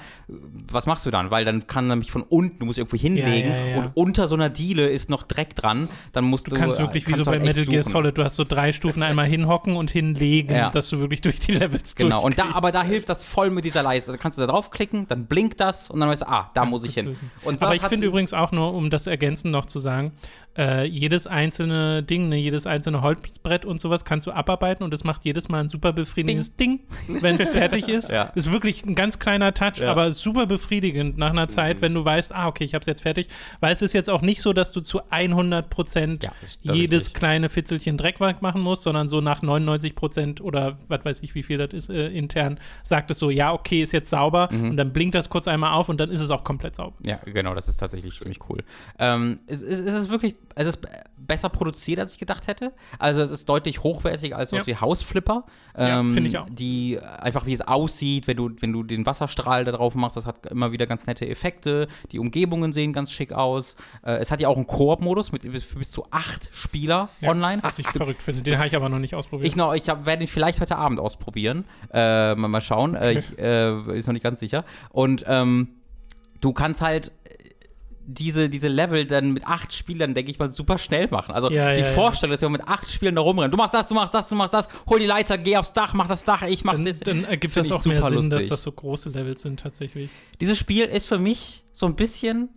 was 0.71 0.87
machst 0.87 1.07
du 1.07 1.11
dann? 1.11 1.31
Weil 1.31 1.45
dann 1.45 1.67
kann 1.67 1.89
nämlich 1.89 2.11
von 2.11 2.23
unten, 2.23 2.59
du 2.61 2.67
musst 2.67 2.79
irgendwo 2.79 2.97
hinlegen 2.97 3.51
ja, 3.51 3.67
ja. 3.67 3.77
und 3.79 3.91
unter 3.95 4.27
so 4.27 4.35
einer 4.35 4.49
Diele 4.51 4.89
ist 4.89 5.11
noch 5.11 5.25
Dreck 5.25 5.55
dran, 5.55 5.89
dann 6.13 6.25
musst 6.25 6.47
du. 6.47 6.51
Du 6.51 6.57
kannst 6.57 6.79
wirklich 6.79 7.07
wie 7.07 7.13
so 7.13 7.25
kannst 7.25 7.27
du 7.27 7.31
bei 7.31 7.39
halt 7.39 7.49
echt 7.49 7.57
Metal 7.57 7.73
Gear. 7.73 7.83
Solid, 7.83 8.19
du 8.19 8.25
hast 8.25 8.37
so 8.37 8.45
drei 8.45 8.73
Stufen, 8.73 9.03
einmal 9.03 9.27
hinhocken 9.27 9.77
und 9.77 9.91
hinlegen, 9.91 10.55
Ja. 10.57 10.71
dass 10.71 10.89
du 10.89 10.99
wirklich 10.99 11.21
durch 11.21 11.39
die 11.39 11.53
Levels 11.53 11.95
Genau, 11.95 12.23
und 12.23 12.39
da, 12.39 12.51
aber 12.53 12.73
da 12.73 12.83
hilft 12.83 13.09
das 13.09 13.23
voll 13.25 13.51
mit 13.51 13.65
dieser 13.65 13.83
Leiste. 13.83 14.11
Da 14.13 14.17
kannst 14.17 14.39
du 14.39 14.43
da 14.43 14.49
draufklicken, 14.49 15.07
dann 15.09 15.27
blinkt 15.27 15.61
das 15.61 15.91
und 15.91 16.01
dann 16.01 16.09
weißt 16.09 16.23
du, 16.23 16.29
ah, 16.29 16.51
da 16.55 16.65
muss 16.65 16.85
ich 16.85 16.95
hin. 16.95 17.17
Aber 17.45 17.75
ich 17.75 17.83
finde 17.83 18.07
übrigens 18.07 18.33
auch 18.33 18.53
nur, 18.53 18.75
um 18.75 18.91
das 18.91 19.07
ergänzend 19.07 19.53
noch 19.53 19.67
zu 19.67 19.79
sagen, 19.79 20.02
sagen 20.03 20.13
äh, 20.59 20.85
jedes 20.87 21.27
einzelne 21.27 22.03
Ding, 22.03 22.29
ne, 22.29 22.37
jedes 22.37 22.67
einzelne 22.67 23.01
Holzbrett 23.03 23.65
und 23.65 23.81
sowas 23.81 24.05
kannst 24.05 24.27
du 24.27 24.33
abarbeiten 24.33 24.85
und 24.85 24.93
es 24.93 25.03
macht 25.05 25.25
jedes 25.25 25.49
Mal 25.49 25.61
ein 25.61 25.69
super 25.69 25.93
befriedigendes 25.93 26.57
Ding, 26.57 26.81
wenn 27.09 27.37
es 27.37 27.49
fertig 27.49 27.89
ist. 27.89 28.11
Ja. 28.13 28.25
Ist 28.35 28.53
wirklich 28.53 28.85
ein 28.85 28.95
ganz 28.95 29.19
kleiner 29.19 29.55
Touch, 29.55 29.79
Ja. 29.79 29.91
aber 29.91 30.13
super 30.13 30.47
befriedigend 30.47 31.17
nach 31.17 31.31
einer 31.31 31.49
Zeit, 31.49 31.81
wenn 31.81 31.95
du 31.95 32.05
weißt, 32.05 32.35
ah, 32.35 32.49
okay, 32.49 32.65
ich 32.65 32.75
habe 32.75 32.83
es 32.83 32.87
jetzt 32.87 33.01
fertig. 33.03 33.29
Weil 33.61 33.73
es 33.73 33.81
ist 33.81 33.95
jetzt 33.95 34.11
auch 34.11 34.21
nicht 34.23 34.43
so, 34.43 34.53
dass 34.53 34.73
du 34.73 34.81
zu 34.83 35.01
100 35.11 35.71
Prozent 35.71 36.25
Ja, 36.25 36.33
jedes 36.75 37.05
richtig. 37.07 37.15
kleine 37.15 37.49
Fitzelchen 37.49 37.97
Dreckwerk 37.97 38.43
machen 38.43 38.61
musst, 38.61 38.83
sondern 38.83 39.09
so 39.09 39.21
nach 39.23 39.41
99 39.41 39.95
Prozent 39.95 40.41
oder 40.43 40.79
was 40.89 41.05
weiß 41.05 41.23
ich, 41.23 41.35
wie 41.35 41.43
viel 41.43 41.59
das 41.59 41.73
ist 41.73 41.89
äh, 41.91 42.09
intern, 42.09 42.59
sagt 42.83 43.11
es 43.11 43.19
so, 43.19 43.31
ja, 43.31 43.53
okay, 43.53 43.83
ist 43.83 43.93
jetzt 43.93 44.11
sauber 44.11 44.49
Mhm. 44.53 44.71
und 44.71 44.77
dann 44.77 44.93
blinkt 44.93 45.15
das 45.15 45.31
kurz 45.31 45.49
einmal 45.49 45.73
auf 45.73 45.89
und 45.89 45.99
dann 46.01 46.11
ist 46.11 46.21
es 46.21 46.31
auch 46.31 46.45
komplett 46.45 46.75
sauber. 46.75 46.97
Ja, 47.05 47.19
genau, 47.25 47.55
das 47.55 47.69
ist 47.69 47.77
tatsächlich 47.77 48.19
ziemlich 48.19 48.39
cool. 48.51 48.63
Ähm, 48.99 49.39
es, 49.47 49.63
es, 49.63 49.81
es 49.81 49.95
ist 49.95 50.11
wirklich, 50.11 50.35
es 50.55 50.67
ist 50.67 50.79
besser 51.17 51.49
produziert, 51.49 52.01
als 52.01 52.13
ich 52.13 52.19
gedacht 52.19 52.47
hätte. 52.49 52.73
Also 52.99 53.23
es 53.23 53.31
ist 53.31 53.49
deutlich 53.49 53.83
hochwertiger 53.83 54.37
als 54.37 54.51
sowas 54.51 54.67
Ja. 54.67 54.75
wie 54.75 54.81
Hausflipper. 54.81 55.45
Ja, 55.79 56.01
Ähm, 56.01 56.13
finde 56.15 56.29
ich 56.31 56.37
auch. 56.39 56.47
Die 56.51 56.99
einfach 57.01 57.47
wie 57.47 57.53
es 57.53 57.61
aussieht, 57.63 58.27
wenn 58.27 58.37
du, 58.37 58.51
wenn 58.61 58.73
du 58.73 58.83
den 58.83 59.07
Wasserstrahl 59.07 59.65
da 59.65 59.73
drauf 59.73 59.95
machst, 59.95 60.17
das 60.17 60.27
hat 60.27 60.47
immer 60.47 60.73
wieder 60.73 60.87
ganz 60.87 61.07
nette 61.07 61.29
Effekte. 61.29 61.87
Die 62.11 62.19
Umgebungen 62.19 62.73
sehen 62.73 62.93
ganz 62.93 63.13
schick 63.13 63.33
aus. 63.33 63.77
Äh, 64.05 64.15
es 64.17 64.31
hat 64.31 64.41
ja 64.41 64.49
auch 64.49 64.57
einen 64.57 64.67
Koop-Modus 64.67 65.31
mit 65.33 65.43
bis, 65.51 65.65
bis 65.65 65.91
zu 65.91 66.05
acht 66.11 66.51
Spieler 66.53 67.09
Ja, 67.21 67.31
online. 67.31 67.63
Was 67.63 67.79
ich 67.79 67.87
verrückt 67.89 68.23
finde. 68.23 68.43
Den 68.43 68.59
habe 68.59 68.67
ich 68.67 68.77
aber 68.77 68.89
noch 68.89 68.99
nicht 68.99 69.15
ausprobiert. 69.15 69.47
Ich 69.47 69.57
noch, 69.57 69.75
ich 69.75 69.89
hab, 69.89 70.05
werde 70.07 70.23
ihn 70.25 70.29
vielleicht 70.29 70.61
heute 70.61 70.77
Abend 70.77 70.99
ausprobieren. 71.01 71.65
Äh, 71.93 72.35
mal, 72.35 72.49
mal 72.49 72.61
schauen. 72.61 72.95
Äh, 72.95 73.13
ich 73.13 73.39
äh, 73.39 73.97
ist 73.97 74.07
noch 74.07 74.13
nicht 74.13 74.23
ganz 74.25 74.41
sicher. 74.41 74.65
Und 74.91 75.25
ähm, 75.29 75.69
du 76.41 76.53
kannst 76.53 76.83
halt 76.83 77.13
diese, 78.07 78.49
diese 78.49 78.69
Level 78.69 79.07
dann 79.07 79.33
mit 79.33 79.47
acht 79.47 79.73
Spielern, 79.73 80.15
denke 80.15 80.31
ich 80.31 80.39
mal, 80.39 80.51
super 80.51 80.79
schnell 80.79 81.09
machen. 81.09 81.33
Also 81.33 81.51
Ja, 81.51 81.73
die 81.73 81.81
ja, 81.81 81.87
ja. 81.87 81.93
Vorstellung, 81.93 82.33
dass 82.33 82.41
wir 82.41 82.49
mit 82.49 82.67
acht 82.67 82.91
Spielern 82.91 83.15
da 83.15 83.23
rumrennen. 83.23 83.51
Du 83.51 83.57
machst 83.57 83.75
das, 83.75 83.89
du 83.89 83.95
machst 83.95 84.15
das, 84.15 84.29
du 84.29 84.35
machst 84.35 84.55
das, 84.55 84.69
hol 84.89 84.99
die 84.99 85.07
Leiter, 85.07 85.39
geh 85.39 85.57
aufs 85.57 85.73
Dach, 85.73 85.95
mach 85.95 86.09
das 86.09 86.25
Dach, 86.25 86.43
ich 86.43 86.65
mach 86.65 86.75
dann, 86.75 86.85
das. 86.85 87.01
dann 87.01 87.25
ergibt 87.25 87.57
das 87.57 87.71
auch 87.71 87.85
mehr 87.85 88.03
Sinn, 88.03 88.15
dass 88.15 88.41
lustig. 88.41 88.49
das 88.49 88.63
so 88.63 88.73
große 88.73 89.11
Levels 89.11 89.43
sind 89.43 89.61
tatsächlich. 89.61 90.11
Dieses 90.41 90.59
Spiel 90.59 90.87
ist 90.87 91.07
für 91.07 91.19
mich 91.19 91.65
so 91.73 91.87
ein 91.87 91.97
bisschen. 91.97 92.49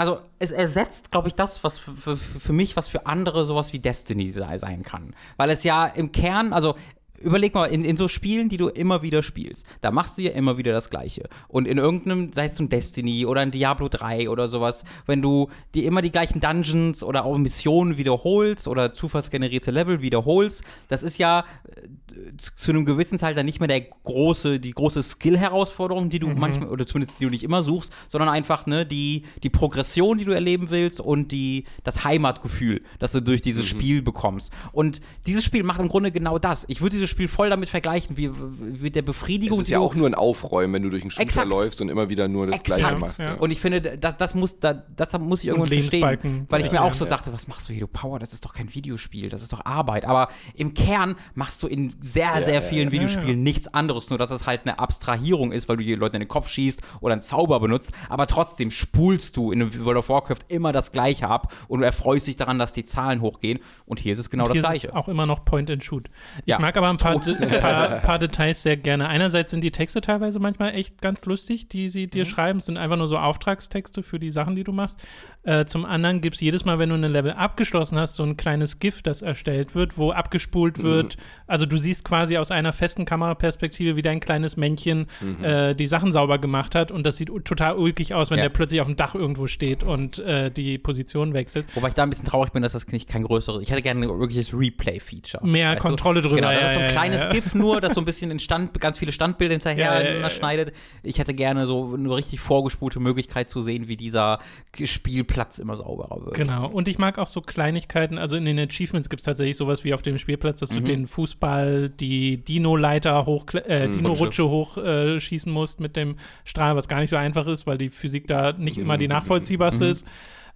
Also, 0.00 0.20
es 0.38 0.52
ersetzt, 0.52 1.10
glaube 1.10 1.26
ich, 1.26 1.34
das, 1.34 1.64
was 1.64 1.76
für, 1.76 1.96
für, 1.96 2.16
für 2.16 2.52
mich, 2.52 2.76
was 2.76 2.86
für 2.86 3.06
andere 3.06 3.44
sowas 3.44 3.72
wie 3.72 3.80
Destiny 3.80 4.30
sei, 4.30 4.56
sein 4.56 4.84
kann. 4.84 5.12
Weil 5.36 5.50
es 5.50 5.64
ja 5.64 5.86
im 5.86 6.12
Kern, 6.12 6.52
also. 6.52 6.76
Überleg 7.20 7.54
mal, 7.54 7.66
in, 7.66 7.84
in 7.84 7.96
so 7.96 8.08
Spielen, 8.08 8.48
die 8.48 8.56
du 8.56 8.68
immer 8.68 9.02
wieder 9.02 9.22
spielst, 9.22 9.66
da 9.80 9.90
machst 9.90 10.18
du 10.18 10.22
ja 10.22 10.30
immer 10.30 10.56
wieder 10.58 10.72
das 10.72 10.90
Gleiche. 10.90 11.28
Und 11.48 11.66
in 11.66 11.78
irgendeinem, 11.78 12.32
sei 12.32 12.46
es 12.46 12.58
ein 12.58 12.68
Destiny 12.68 13.26
oder 13.26 13.40
ein 13.40 13.50
Diablo 13.50 13.88
3 13.88 14.30
oder 14.30 14.48
sowas, 14.48 14.84
wenn 15.06 15.22
du 15.22 15.48
dir 15.74 15.84
immer 15.84 16.02
die 16.02 16.12
gleichen 16.12 16.40
Dungeons 16.40 17.02
oder 17.02 17.24
auch 17.24 17.36
Missionen 17.38 17.96
wiederholst 17.96 18.68
oder 18.68 18.92
zufallsgenerierte 18.92 19.70
Level 19.70 20.00
wiederholst, 20.02 20.64
das 20.88 21.02
ist 21.02 21.18
ja 21.18 21.44
äh, 21.64 21.88
zu 22.36 22.70
einem 22.70 22.84
gewissen 22.84 23.18
Teil 23.18 23.34
dann 23.34 23.46
nicht 23.46 23.60
mehr 23.60 23.68
der 23.68 23.80
große, 23.80 24.60
die 24.60 24.72
große 24.72 25.02
Skill-Herausforderung, 25.02 26.10
die 26.10 26.18
du 26.18 26.28
manchmal, 26.28 26.68
oder 26.68 26.86
zumindest 26.86 27.20
die 27.20 27.24
du 27.24 27.30
nicht 27.30 27.42
immer 27.42 27.62
suchst, 27.62 27.92
sondern 28.06 28.28
einfach 28.28 28.66
ne, 28.66 28.86
die, 28.86 29.24
die 29.42 29.50
Progression, 29.50 30.18
die 30.18 30.24
du 30.24 30.32
erleben 30.32 30.70
willst 30.70 31.00
und 31.00 31.32
die, 31.32 31.64
das 31.84 32.04
Heimatgefühl, 32.04 32.82
das 32.98 33.12
du 33.12 33.20
durch 33.20 33.42
dieses 33.42 33.66
Spiel 33.66 34.02
bekommst. 34.02 34.52
Und 34.72 35.00
dieses 35.26 35.44
Spiel 35.44 35.62
macht 35.62 35.80
im 35.80 35.88
Grunde 35.88 36.12
genau 36.12 36.38
das. 36.38 36.64
Ich 36.68 36.80
würde 36.80 36.96
dieses 36.96 37.07
Spiel 37.08 37.28
voll 37.28 37.50
damit 37.50 37.68
vergleichen, 37.68 38.16
wie, 38.16 38.30
wie 38.32 38.82
mit 38.84 38.96
der 38.96 39.02
Befriedigung, 39.02 39.58
Es 39.58 39.64
ist 39.66 39.70
ja 39.70 39.78
auch 39.78 39.94
nur 39.94 40.06
ein 40.06 40.14
Aufräumen, 40.14 40.74
wenn 40.74 40.82
du 40.82 40.90
durch 40.90 41.02
einen 41.02 41.10
Shooter 41.10 41.22
Exakt. 41.22 41.48
läufst 41.48 41.80
und 41.80 41.88
immer 41.88 42.08
wieder 42.10 42.28
nur 42.28 42.46
das 42.46 42.60
Exakt. 42.60 42.80
Gleiche 42.80 42.98
machst. 42.98 43.18
Ja. 43.18 43.24
Ja. 43.26 43.34
Und 43.34 43.50
ich 43.50 43.60
finde, 43.60 43.80
das, 43.80 44.16
das 44.16 44.34
muss, 44.34 44.58
da, 44.60 44.72
das 44.74 45.12
muss 45.18 45.40
ich 45.42 45.48
irgendwann 45.48 45.68
verstehen. 45.68 46.46
Weil 46.48 46.60
ich 46.60 46.66
Ja, 46.68 46.72
mir 46.74 46.82
auch 46.82 46.88
ja. 46.88 46.94
so 46.94 47.04
dachte, 47.04 47.32
was 47.32 47.48
machst 47.48 47.68
du 47.68 47.72
hier, 47.72 47.80
du 47.80 47.86
Power? 47.88 48.18
Das 48.18 48.32
ist 48.32 48.44
doch 48.44 48.52
kein 48.54 48.72
Videospiel, 48.74 49.28
das 49.28 49.42
ist 49.42 49.52
doch 49.52 49.64
Arbeit. 49.64 50.04
Aber 50.04 50.28
im 50.54 50.74
Kern 50.74 51.16
machst 51.34 51.62
du 51.62 51.66
in 51.66 51.94
sehr, 52.00 52.42
sehr 52.42 52.54
ja, 52.54 52.60
vielen 52.60 52.86
ja, 52.88 52.92
Videospielen 52.92 53.28
ja. 53.28 53.34
nichts 53.36 53.72
anderes, 53.72 54.10
nur 54.10 54.18
dass 54.18 54.30
es 54.30 54.46
halt 54.46 54.62
eine 54.64 54.78
Abstrahierung 54.78 55.52
ist, 55.52 55.68
weil 55.68 55.76
du 55.76 55.84
die 55.84 55.94
Leute 55.94 56.16
in 56.16 56.20
den 56.22 56.28
Kopf 56.28 56.48
schießt 56.48 56.82
oder 57.00 57.12
einen 57.12 57.22
Zauber 57.22 57.60
benutzt. 57.60 57.90
Aber 58.08 58.26
trotzdem 58.26 58.70
spulst 58.70 59.36
du 59.36 59.52
in 59.52 59.84
World 59.84 59.98
of 59.98 60.08
Warcraft 60.08 60.40
immer 60.48 60.72
das 60.72 60.92
Gleiche 60.92 61.28
ab 61.28 61.52
und 61.68 61.80
du 61.80 61.86
erfreust 61.86 62.26
dich 62.26 62.36
daran, 62.36 62.58
dass 62.58 62.72
die 62.72 62.84
Zahlen 62.84 63.20
hochgehen. 63.20 63.58
Und 63.86 64.00
hier 64.00 64.12
ist 64.12 64.18
es 64.18 64.30
genau 64.30 64.44
Hier 64.50 64.62
das 64.62 64.70
ist 64.72 64.76
es 64.76 64.82
Gleiche. 64.82 64.96
auch 64.96 65.08
immer 65.08 65.26
noch 65.26 65.44
Point 65.44 65.70
and 65.70 65.82
Shoot. 65.84 66.08
Ich 66.40 66.46
Ja, 66.46 66.58
mag 66.58 66.76
aber 66.76 66.88
ein 67.04 67.20
paar, 67.20 67.40
ein 67.40 67.60
paar, 67.60 67.88
paar 68.02 68.18
Details 68.18 68.62
sehr 68.62 68.76
gerne. 68.76 69.08
Einerseits 69.08 69.50
sind 69.50 69.62
die 69.62 69.70
Texte 69.70 70.00
teilweise 70.00 70.38
manchmal 70.38 70.74
echt 70.74 71.00
ganz 71.00 71.24
lustig, 71.24 71.68
die 71.68 71.88
sie 71.88 72.06
Mhm. 72.06 72.10
dir 72.10 72.24
schreiben. 72.24 72.58
Es 72.58 72.66
sind 72.66 72.76
einfach 72.76 72.96
nur 72.96 73.08
so 73.08 73.18
Auftragstexte 73.18 74.02
für 74.02 74.18
die 74.18 74.30
Sachen, 74.30 74.54
die 74.56 74.64
du 74.64 74.72
machst. 74.72 74.98
Äh, 75.44 75.64
zum 75.64 75.84
anderen 75.84 76.20
gibt 76.20 76.34
es 76.36 76.40
jedes 76.42 76.64
Mal, 76.64 76.78
wenn 76.78 76.88
du 76.90 76.94
eine 76.96 77.08
Level 77.08 77.32
abgeschlossen 77.32 77.98
hast, 77.98 78.16
so 78.16 78.22
ein 78.22 78.36
kleines 78.36 78.78
GIF, 78.80 79.02
das 79.02 79.22
erstellt 79.22 79.74
wird, 79.74 79.96
wo 79.96 80.06
Mhm. 80.06 80.12
abgespult 80.18 80.82
wird. 80.82 81.16
Also 81.46 81.64
du 81.66 81.76
siehst 81.78 82.04
quasi 82.04 82.36
aus 82.36 82.50
einer 82.50 82.72
festen 82.72 83.04
Kameraperspektive, 83.04 83.96
wie 83.96 84.02
dein 84.02 84.20
kleines 84.20 84.56
Männchen 84.56 85.06
äh, 85.42 85.74
die 85.74 85.86
Sachen 85.86 86.12
sauber 86.12 86.38
gemacht 86.38 86.74
hat. 86.74 86.90
Und 86.90 87.06
das 87.06 87.16
sieht 87.16 87.28
total 87.44 87.76
ulkig 87.76 88.14
aus, 88.14 88.30
wenn 88.30 88.38
Ja. 88.38 88.44
der 88.44 88.50
plötzlich 88.50 88.80
auf 88.80 88.86
dem 88.88 88.96
Dach 88.96 89.14
irgendwo 89.14 89.46
steht 89.46 89.82
und 89.84 90.18
äh, 90.18 90.50
die 90.50 90.78
Position 90.78 91.34
wechselt. 91.34 91.66
Wobei 91.74 91.88
ich 91.88 91.94
da 91.94 92.02
ein 92.02 92.10
bisschen 92.10 92.26
traurig 92.26 92.52
bin, 92.52 92.62
dass 92.62 92.72
das 92.72 92.86
nicht 92.88 93.08
kein 93.08 93.22
größeres. 93.22 93.62
Ich 93.62 93.70
hätte 93.70 93.82
gerne 93.82 94.04
ein 94.06 94.20
wirkliches 94.20 94.52
Replay-Feature. 94.52 95.46
Mehr 95.46 95.70
weißt 95.72 95.84
du? 95.84 95.88
Kontrolle 95.88 96.20
drüber, 96.22 96.36
Genau, 96.36 96.52
das 96.52 96.60
ja, 96.60 96.66
ist 96.68 96.74
so 96.74 96.80
ein 96.80 96.87
ja, 96.88 96.94
ja, 96.94 97.00
kleines 97.00 97.22
ja. 97.22 97.28
GIF 97.30 97.54
nur, 97.54 97.80
das 97.80 97.94
so 97.94 98.00
ein 98.00 98.04
bisschen 98.04 98.30
in 98.30 98.38
Stand, 98.40 98.80
ganz 98.80 98.98
viele 98.98 99.12
Standbilder 99.12 99.54
hinterher 99.54 99.94
Ja, 99.94 100.00
ja, 100.02 100.14
ja, 100.14 100.20
ja. 100.20 100.30
schneidet. 100.30 100.72
Ich 101.02 101.18
hätte 101.18 101.34
gerne 101.34 101.66
so 101.66 101.94
eine 101.94 102.14
richtig 102.14 102.40
vorgespulte 102.40 103.00
Möglichkeit 103.00 103.50
zu 103.50 103.60
sehen, 103.60 103.88
wie 103.88 103.96
dieser 103.96 104.38
Spielplatz 104.82 105.58
immer 105.58 105.76
sauberer 105.76 106.24
wird. 106.24 106.34
Genau. 106.34 106.68
Und 106.68 106.88
ich 106.88 106.98
mag 106.98 107.18
auch 107.18 107.26
so 107.26 107.40
Kleinigkeiten. 107.40 108.18
Also 108.18 108.36
in 108.36 108.44
den 108.44 108.58
Achievements 108.58 109.08
gibt 109.08 109.20
es 109.20 109.24
tatsächlich 109.24 109.56
sowas 109.56 109.84
wie 109.84 109.94
auf 109.94 110.02
dem 110.02 110.18
Spielplatz, 110.18 110.60
dass 110.60 110.70
du 110.70 110.80
den 110.80 111.06
Fußball, 111.06 111.90
die 111.90 112.42
Dino-Leiter 112.44 113.26
hoch, 113.26 113.46
äh, 113.54 113.88
Dino-Rutsche 113.88 114.48
hochschießen 114.48 115.50
äh, 115.50 115.54
musst 115.54 115.80
mit 115.80 115.96
dem 115.96 116.16
Strahl, 116.44 116.76
was 116.76 116.88
gar 116.88 117.00
nicht 117.00 117.10
so 117.10 117.16
einfach 117.16 117.46
ist, 117.46 117.66
weil 117.66 117.78
die 117.78 117.88
Physik 117.88 118.26
da 118.26 118.52
nicht 118.52 118.78
immer 118.78 118.98
die 118.98 119.08
nachvollziehbarste 119.08 119.86
ist. 119.86 120.06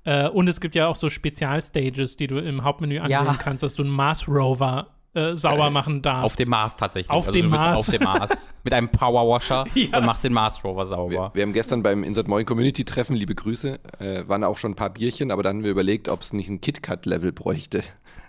Äh, 0.05 0.29
und 0.29 0.49
es 0.49 0.61
gibt 0.61 0.75
ja 0.75 0.89
auch 0.89 0.97
so 0.97 1.09
Spezialstages, 1.11 2.17
die 2.17 2.27
du 2.27 2.39
im 2.39 2.65
Hauptmenü 2.65 2.97
Ja. 2.97 3.21
anwählen 3.21 3.39
kannst, 3.39 3.63
dass 3.63 3.75
du 3.75 3.83
einen 3.83 3.93
Mars-Rover 3.93 4.89
äh, 5.15 5.37
sauber 5.37 5.71
machen 5.71 6.01
darfst. 6.03 6.25
Auf 6.25 6.37
dem 6.37 6.49
Mars 6.49 6.77
tatsächlich. 6.77 7.11
Auf 7.11 7.27
also 7.29 7.33
dem 7.33 7.47
du 7.47 7.51
bist 7.53 7.65
Mars. 7.65 7.79
Auf 7.79 7.87
dem 7.91 8.03
Mars. 8.03 8.51
Mit 8.65 8.73
einem 8.73 8.89
Powerwasher 8.89 9.67
Ja. 9.75 9.99
und 9.99 10.07
machst 10.07 10.25
den 10.25 10.33
Mars 10.33 10.63
Rover 10.65 10.83
Wir, 10.83 10.87
sauber. 10.87 11.31
wir 11.35 11.43
haben 11.43 11.53
gestern 11.53 11.83
beim 11.83 12.03
Insert 12.05 12.29
Moin 12.29 12.47
Community 12.47 12.85
Treffen, 12.85 13.15
liebe 13.17 13.35
Grüße, 13.35 13.79
äh, 13.99 14.29
waren 14.29 14.45
auch 14.45 14.59
schon 14.59 14.73
ein 14.73 14.77
paar 14.77 14.91
Bierchen, 14.91 15.31
aber 15.31 15.43
dann 15.43 15.57
haben 15.59 15.65
wir 15.65 15.71
überlegt, 15.71 16.09
ob 16.09 16.21
es 16.23 16.33
nicht 16.33 16.49
ein 16.49 16.61
KitKat-Level 16.61 17.33
bräuchte. 17.33 17.83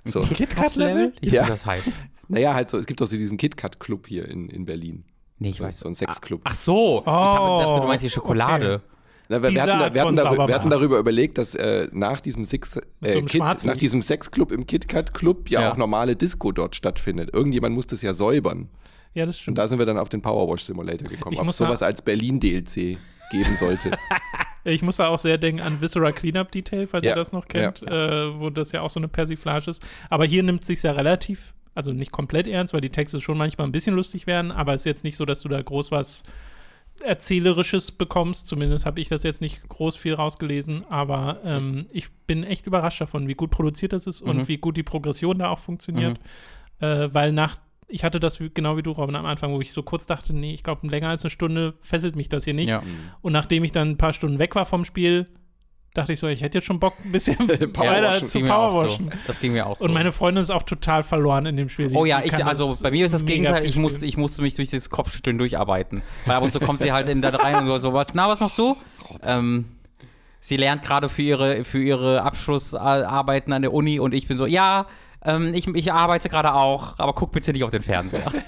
So. 0.05 0.19
KitKat-Level? 0.19 1.13
Ich 1.21 1.29
weiß, 1.31 1.35
Ja. 1.35 1.41
was 1.43 1.49
das 1.49 1.65
heißt. 1.65 1.93
Naja, 2.27 2.53
halt 2.53 2.69
so, 2.69 2.77
es 2.77 2.85
gibt 2.85 2.99
doch 3.01 3.07
so 3.07 3.15
diesen 3.17 3.37
KitKat-Club 3.37 4.07
hier 4.07 4.27
in, 4.27 4.49
in 4.49 4.65
Berlin. 4.65 5.05
Nee, 5.39 5.49
ich 5.49 5.57
So, 5.57 5.63
weiß. 5.63 5.79
so 5.79 5.87
ein 5.87 5.95
Sexclub. 5.95 6.41
Ach 6.43 6.53
so. 6.53 6.99
ich 7.01 7.05
hab, 7.05 7.59
dachte, 7.65 7.81
du 7.81 7.87
meinst 7.87 8.03
die 8.03 8.07
Oh, 8.07 8.11
Schokolade. 8.11 8.81
Na, 9.29 9.41
wir, 9.41 9.61
hatten, 9.61 9.93
wir, 9.93 10.01
hatten 10.01 10.15
darüber, 10.15 10.47
wir 10.47 10.55
hatten 10.55 10.69
darüber 10.69 10.99
überlegt, 10.99 11.37
dass 11.37 11.55
äh, 11.55 11.87
nach 11.91 12.19
diesem 12.21 12.43
Six, 12.45 12.73
so 12.73 12.79
äh, 13.01 13.21
Kit, 13.21 13.31
schwarzen- 13.41 13.67
nach 13.67 13.77
diesem 13.77 14.01
Sexclub 14.01 14.51
im 14.51 14.67
KitKat 14.67 15.13
Club 15.13 15.49
ja, 15.49 15.61
Ja. 15.61 15.71
auch 15.71 15.77
normale 15.77 16.15
Disco 16.15 16.51
dort 16.51 16.75
stattfindet. 16.75 17.33
Irgendjemand 17.33 17.73
muss 17.75 17.87
das 17.87 18.01
ja 18.01 18.13
säubern. 18.13 18.67
Ja, 19.13 19.25
das 19.25 19.35
Und 19.37 19.41
stimmt. 19.41 19.57
da 19.59 19.67
sind 19.67 19.79
wir 19.79 19.85
dann 19.85 19.97
auf 19.97 20.09
den 20.09 20.21
Powerwash 20.21 20.63
Simulator 20.63 21.07
gekommen. 21.07 21.33
Ich 21.33 21.39
ob 21.39 21.47
es 21.47 21.57
sowas 21.57 21.81
als 21.83 22.01
Berlin 22.01 22.39
DLC 22.39 22.97
geben 23.31 23.55
sollte. 23.57 23.91
Ich 24.65 24.81
muss 24.81 24.95
da 24.95 25.09
auch 25.09 25.19
sehr 25.19 25.37
denken 25.37 25.59
an 25.59 25.81
Viscera 25.81 26.13
Cleanup 26.13 26.49
Detail, 26.49 26.87
falls 26.87 27.03
Ja. 27.03 27.11
ihr 27.11 27.15
das 27.17 27.33
noch 27.33 27.49
kennt, 27.49 27.81
äh, 27.83 28.39
wo 28.39 28.49
das 28.49 28.71
ja 28.71 28.79
auch 28.79 28.89
so 28.89 28.97
eine 28.97 29.09
Persiflage 29.09 29.69
ist. 29.69 29.83
Aber 30.09 30.23
hier 30.23 30.41
nimmt 30.41 30.63
sich 30.63 30.81
ja 30.83 30.91
relativ, 30.93 31.53
also 31.75 31.91
nicht 31.91 32.13
komplett 32.13 32.47
ernst, 32.47 32.73
weil 32.73 32.79
die 32.79 32.89
Texte 32.89 33.19
schon 33.19 33.37
manchmal 33.37 33.67
ein 33.67 33.73
bisschen 33.73 33.93
lustig 33.93 34.25
werden, 34.25 34.53
aber 34.53 34.73
es 34.73 34.81
ist 34.81 34.85
jetzt 34.85 35.03
nicht 35.03 35.17
so, 35.17 35.25
dass 35.25 35.41
du 35.41 35.49
da 35.49 35.61
groß 35.61 35.91
was 35.91 36.23
Erzählerisches 37.01 37.91
bekommst. 37.91 38.47
Zumindest 38.47 38.85
habe 38.85 39.01
ich 39.01 39.09
das 39.09 39.23
jetzt 39.23 39.41
nicht 39.41 39.67
groß 39.67 39.95
viel 39.95 40.13
rausgelesen, 40.13 40.85
aber 40.89 41.39
ähm, 41.43 41.87
ich 41.91 42.11
bin 42.27 42.43
echt 42.43 42.67
überrascht 42.67 43.01
davon, 43.01 43.27
wie 43.27 43.33
gut 43.33 43.51
produziert 43.51 43.93
das 43.93 44.07
ist 44.07 44.21
und 44.21 44.37
Mhm. 44.37 44.47
wie 44.47 44.57
gut 44.57 44.77
die 44.77 44.83
Progression 44.83 45.39
da 45.39 45.49
auch 45.49 45.59
funktioniert. 45.59 46.19
Äh, 46.79 47.09
weil 47.13 47.31
nach 47.31 47.57
ich 47.89 48.03
hatte 48.03 48.19
das 48.19 48.39
genau 48.55 48.75
wie 48.75 48.81
du, 48.81 48.91
Robin, 48.91 49.15
am 49.15 49.25
Anfang, 49.27 49.53
wo 49.53 49.61
ich 49.61 49.71
so 49.71 49.83
kurz 49.83 50.07
dachte, 50.07 50.33
nee, 50.33 50.53
ich 50.53 50.63
glaube, 50.63 50.87
länger 50.87 51.09
als 51.09 51.23
eine 51.23 51.29
Stunde 51.29 51.75
fesselt 51.79 52.15
mich 52.15 52.27
das 52.27 52.43
hier 52.43 52.55
nicht. 52.55 52.69
Ja. 52.69 52.81
Und 53.21 53.33
nachdem 53.33 53.63
ich 53.63 53.71
dann 53.71 53.91
ein 53.91 53.97
paar 53.97 54.13
Stunden 54.13 54.39
weg 54.39 54.55
war 54.55 54.65
vom 54.65 54.83
Spiel, 54.83 55.25
dachte 55.93 56.13
ich 56.13 56.19
so, 56.19 56.27
ich 56.27 56.41
hätte 56.41 56.57
jetzt 56.57 56.65
schon 56.65 56.79
Bock, 56.79 56.93
ein 57.03 57.11
bisschen 57.11 57.37
weiter 57.47 58.25
zu 58.25 58.39
powerwashen. 58.41 59.11
so. 59.11 59.17
Das 59.27 59.39
ging 59.39 59.53
mir 59.53 59.65
auch 59.67 59.77
so. 59.77 59.85
Und 59.85 59.93
meine 59.93 60.11
Freundin 60.11 60.41
ist 60.41 60.49
auch 60.49 60.63
total 60.63 61.03
verloren 61.03 61.45
in 61.45 61.55
dem 61.57 61.69
Spiel. 61.69 61.89
Die- 61.89 61.95
Oh 61.95 62.05
ja, 62.05 62.21
ich, 62.23 62.33
also 62.45 62.77
bei 62.81 62.91
mir 62.91 63.05
ist 63.05 63.13
das 63.13 63.25
Gegenteil, 63.25 63.65
ich 63.65 63.75
musste, 63.75 64.05
ich 64.05 64.17
musste 64.17 64.41
mich 64.41 64.55
durch 64.55 64.69
dieses 64.69 64.89
Kopfschütteln 64.89 65.37
durcharbeiten. 65.37 66.01
Weil 66.25 66.35
ab 66.35 66.43
und 66.43 66.51
zu 66.51 66.59
kommt 66.59 66.79
sie 66.79 66.91
halt 66.91 67.09
in 67.09 67.21
da 67.21 67.29
rein 67.29 67.67
und 67.69 67.79
so, 67.79 67.93
was, 67.93 68.13
na, 68.13 68.27
was 68.27 68.39
machst 68.39 68.57
du? 68.57 68.75
Ähm, 69.21 69.65
sie 70.39 70.57
lernt 70.57 70.81
gerade 70.83 71.09
für 71.09 71.21
ihre, 71.21 71.63
für 71.63 71.81
ihre 71.83 72.21
Abschlussarbeiten 72.23 73.53
an 73.53 73.61
der 73.61 73.73
Uni 73.73 73.99
und 73.99 74.13
ich 74.13 74.27
bin 74.27 74.35
so, 74.37 74.45
ja, 74.45 74.87
ähm, 75.25 75.53
ich, 75.53 75.67
ich 75.67 75.93
arbeite 75.93 76.27
gerade 76.27 76.53
auch, 76.53 76.95
aber 76.99 77.13
guck 77.13 77.31
bitte 77.31 77.53
nicht 77.53 77.63
auf 77.63 77.71
den 77.71 77.81
Fernseher. 77.83 78.31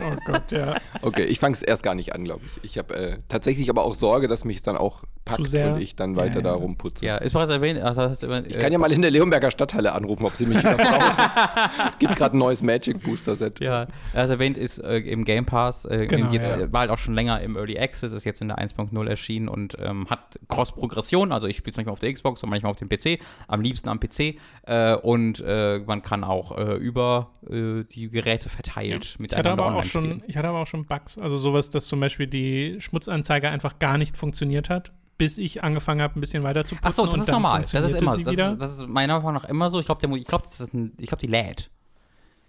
Oh 0.00 0.16
Gott, 0.26 0.52
ja. 0.52 0.76
Okay, 1.02 1.24
ich 1.24 1.40
fange 1.40 1.54
es 1.56 1.62
erst 1.62 1.82
gar 1.82 1.96
nicht 1.96 2.14
an, 2.14 2.22
glaube 2.22 2.42
ich. 2.46 2.62
Ich 2.62 2.78
habe 2.78 2.94
äh, 2.94 3.18
tatsächlich 3.28 3.68
aber 3.68 3.82
auch 3.82 3.96
Sorge, 3.96 4.28
dass 4.28 4.44
mich 4.44 4.58
es 4.58 4.62
dann 4.62 4.76
auch 4.76 5.02
packt 5.36 5.48
sehr? 5.48 5.74
und 5.74 5.80
ich 5.80 5.96
dann 5.96 6.16
weiter 6.16 6.36
Ja, 6.36 6.42
da 6.42 6.48
ja. 6.50 6.54
rumputze. 6.56 7.04
ja, 7.04 7.16
ist 7.18 7.32
bereits 7.32 7.50
erwähnt. 7.50 7.80
Also, 7.80 8.02
hast 8.02 8.22
du 8.22 8.26
erwähnt 8.26 8.46
Ich 8.48 8.58
kann 8.58 8.72
ja 8.72 8.78
mal 8.78 8.90
in 8.92 9.02
der 9.02 9.10
Leonberger 9.10 9.50
Stadthalle 9.50 9.92
anrufen, 9.92 10.24
ob 10.24 10.34
sie 10.36 10.46
mich 10.46 10.58
wieder 10.58 10.76
brauchen. 10.76 11.16
es 11.88 11.98
gibt 11.98 12.16
gerade 12.16 12.36
ein 12.36 12.38
neues 12.38 12.62
Magic 12.62 13.02
Booster 13.02 13.36
Set. 13.36 13.60
Ja, 13.60 13.86
also 14.12 14.32
erwähnt 14.34 14.58
ist 14.58 14.78
äh, 14.78 14.98
im 14.98 15.24
Game 15.24 15.46
Pass, 15.46 15.84
äh, 15.84 16.06
Genau, 16.06 16.32
jetzt, 16.32 16.46
ja. 16.46 16.56
äh, 16.56 16.72
war 16.72 16.80
halt 16.80 16.90
auch 16.90 16.98
schon 16.98 17.14
länger 17.14 17.40
im 17.40 17.56
Early 17.56 17.78
Access, 17.78 18.12
ist 18.12 18.24
jetzt 18.24 18.40
in 18.40 18.48
der 18.48 18.58
1.0 18.58 19.08
erschienen 19.08 19.48
und 19.48 19.76
ähm, 19.80 20.08
hat 20.08 20.38
Cross-Progression, 20.48 21.32
also 21.32 21.46
ich 21.46 21.56
spiele 21.56 21.70
es 21.72 21.76
manchmal 21.76 21.92
auf 21.92 22.00
der 22.00 22.12
Xbox 22.12 22.42
und 22.42 22.50
manchmal 22.50 22.72
auf 22.72 22.78
dem 22.78 22.88
PC, 22.88 23.20
am 23.46 23.60
liebsten 23.60 23.88
am 23.88 24.00
PC 24.00 24.36
äh, 24.66 24.94
und 24.94 25.42
äh, 25.46 25.80
man 25.86 26.02
kann 26.02 26.24
auch 26.24 26.56
äh, 26.56 26.74
über 26.76 27.30
äh, 27.48 27.84
die 27.84 28.08
Geräte 28.10 28.48
verteilt 28.48 29.04
Ich 29.04 29.10
hatte, 29.12 29.22
miteinander 29.22 29.64
aber 29.64 29.76
auch 29.76 29.84
schon, 29.84 30.22
ich 30.26 30.36
hatte 30.36 30.48
aber 30.48 30.60
auch 30.60 30.66
schon 30.66 30.86
Bugs. 30.86 31.18
Also 31.18 31.36
sowas, 31.36 31.70
dass 31.70 31.86
zum 31.86 32.00
Beispiel 32.00 32.26
die 32.26 32.80
Schmutzanzeige 32.80 33.48
einfach 33.48 33.78
gar 33.78 33.98
nicht 33.98 34.16
funktioniert 34.16 34.70
hat, 34.70 34.92
bis 35.18 35.36
ich 35.36 35.62
angefangen 35.64 36.00
habe, 36.00 36.18
ein 36.18 36.20
bisschen 36.20 36.44
weiter 36.44 36.64
zu 36.64 36.76
putzen. 36.76 36.86
Achso, 36.86 37.04
das 37.04 37.14
und 37.14 37.20
ist 37.20 37.30
normal. 37.30 37.62
Das 37.62 37.72
ist 37.72 38.00
immer, 38.00 38.16
das 38.16 38.32
ist, 38.32 38.62
das 38.62 38.72
ist 38.78 38.88
meiner 38.88 39.18
Meinung 39.18 39.34
nach 39.34 39.44
immer 39.44 39.68
so. 39.68 39.80
Ich 39.80 39.86
glaube, 39.86 40.18
ich 40.18 40.26
glaube, 40.26 40.44
das 40.44 40.60
ist 40.60 40.72
ein, 40.72 40.94
ich 40.96 41.08
glaube, 41.08 41.20
die 41.20 41.26
lädt. 41.26 41.70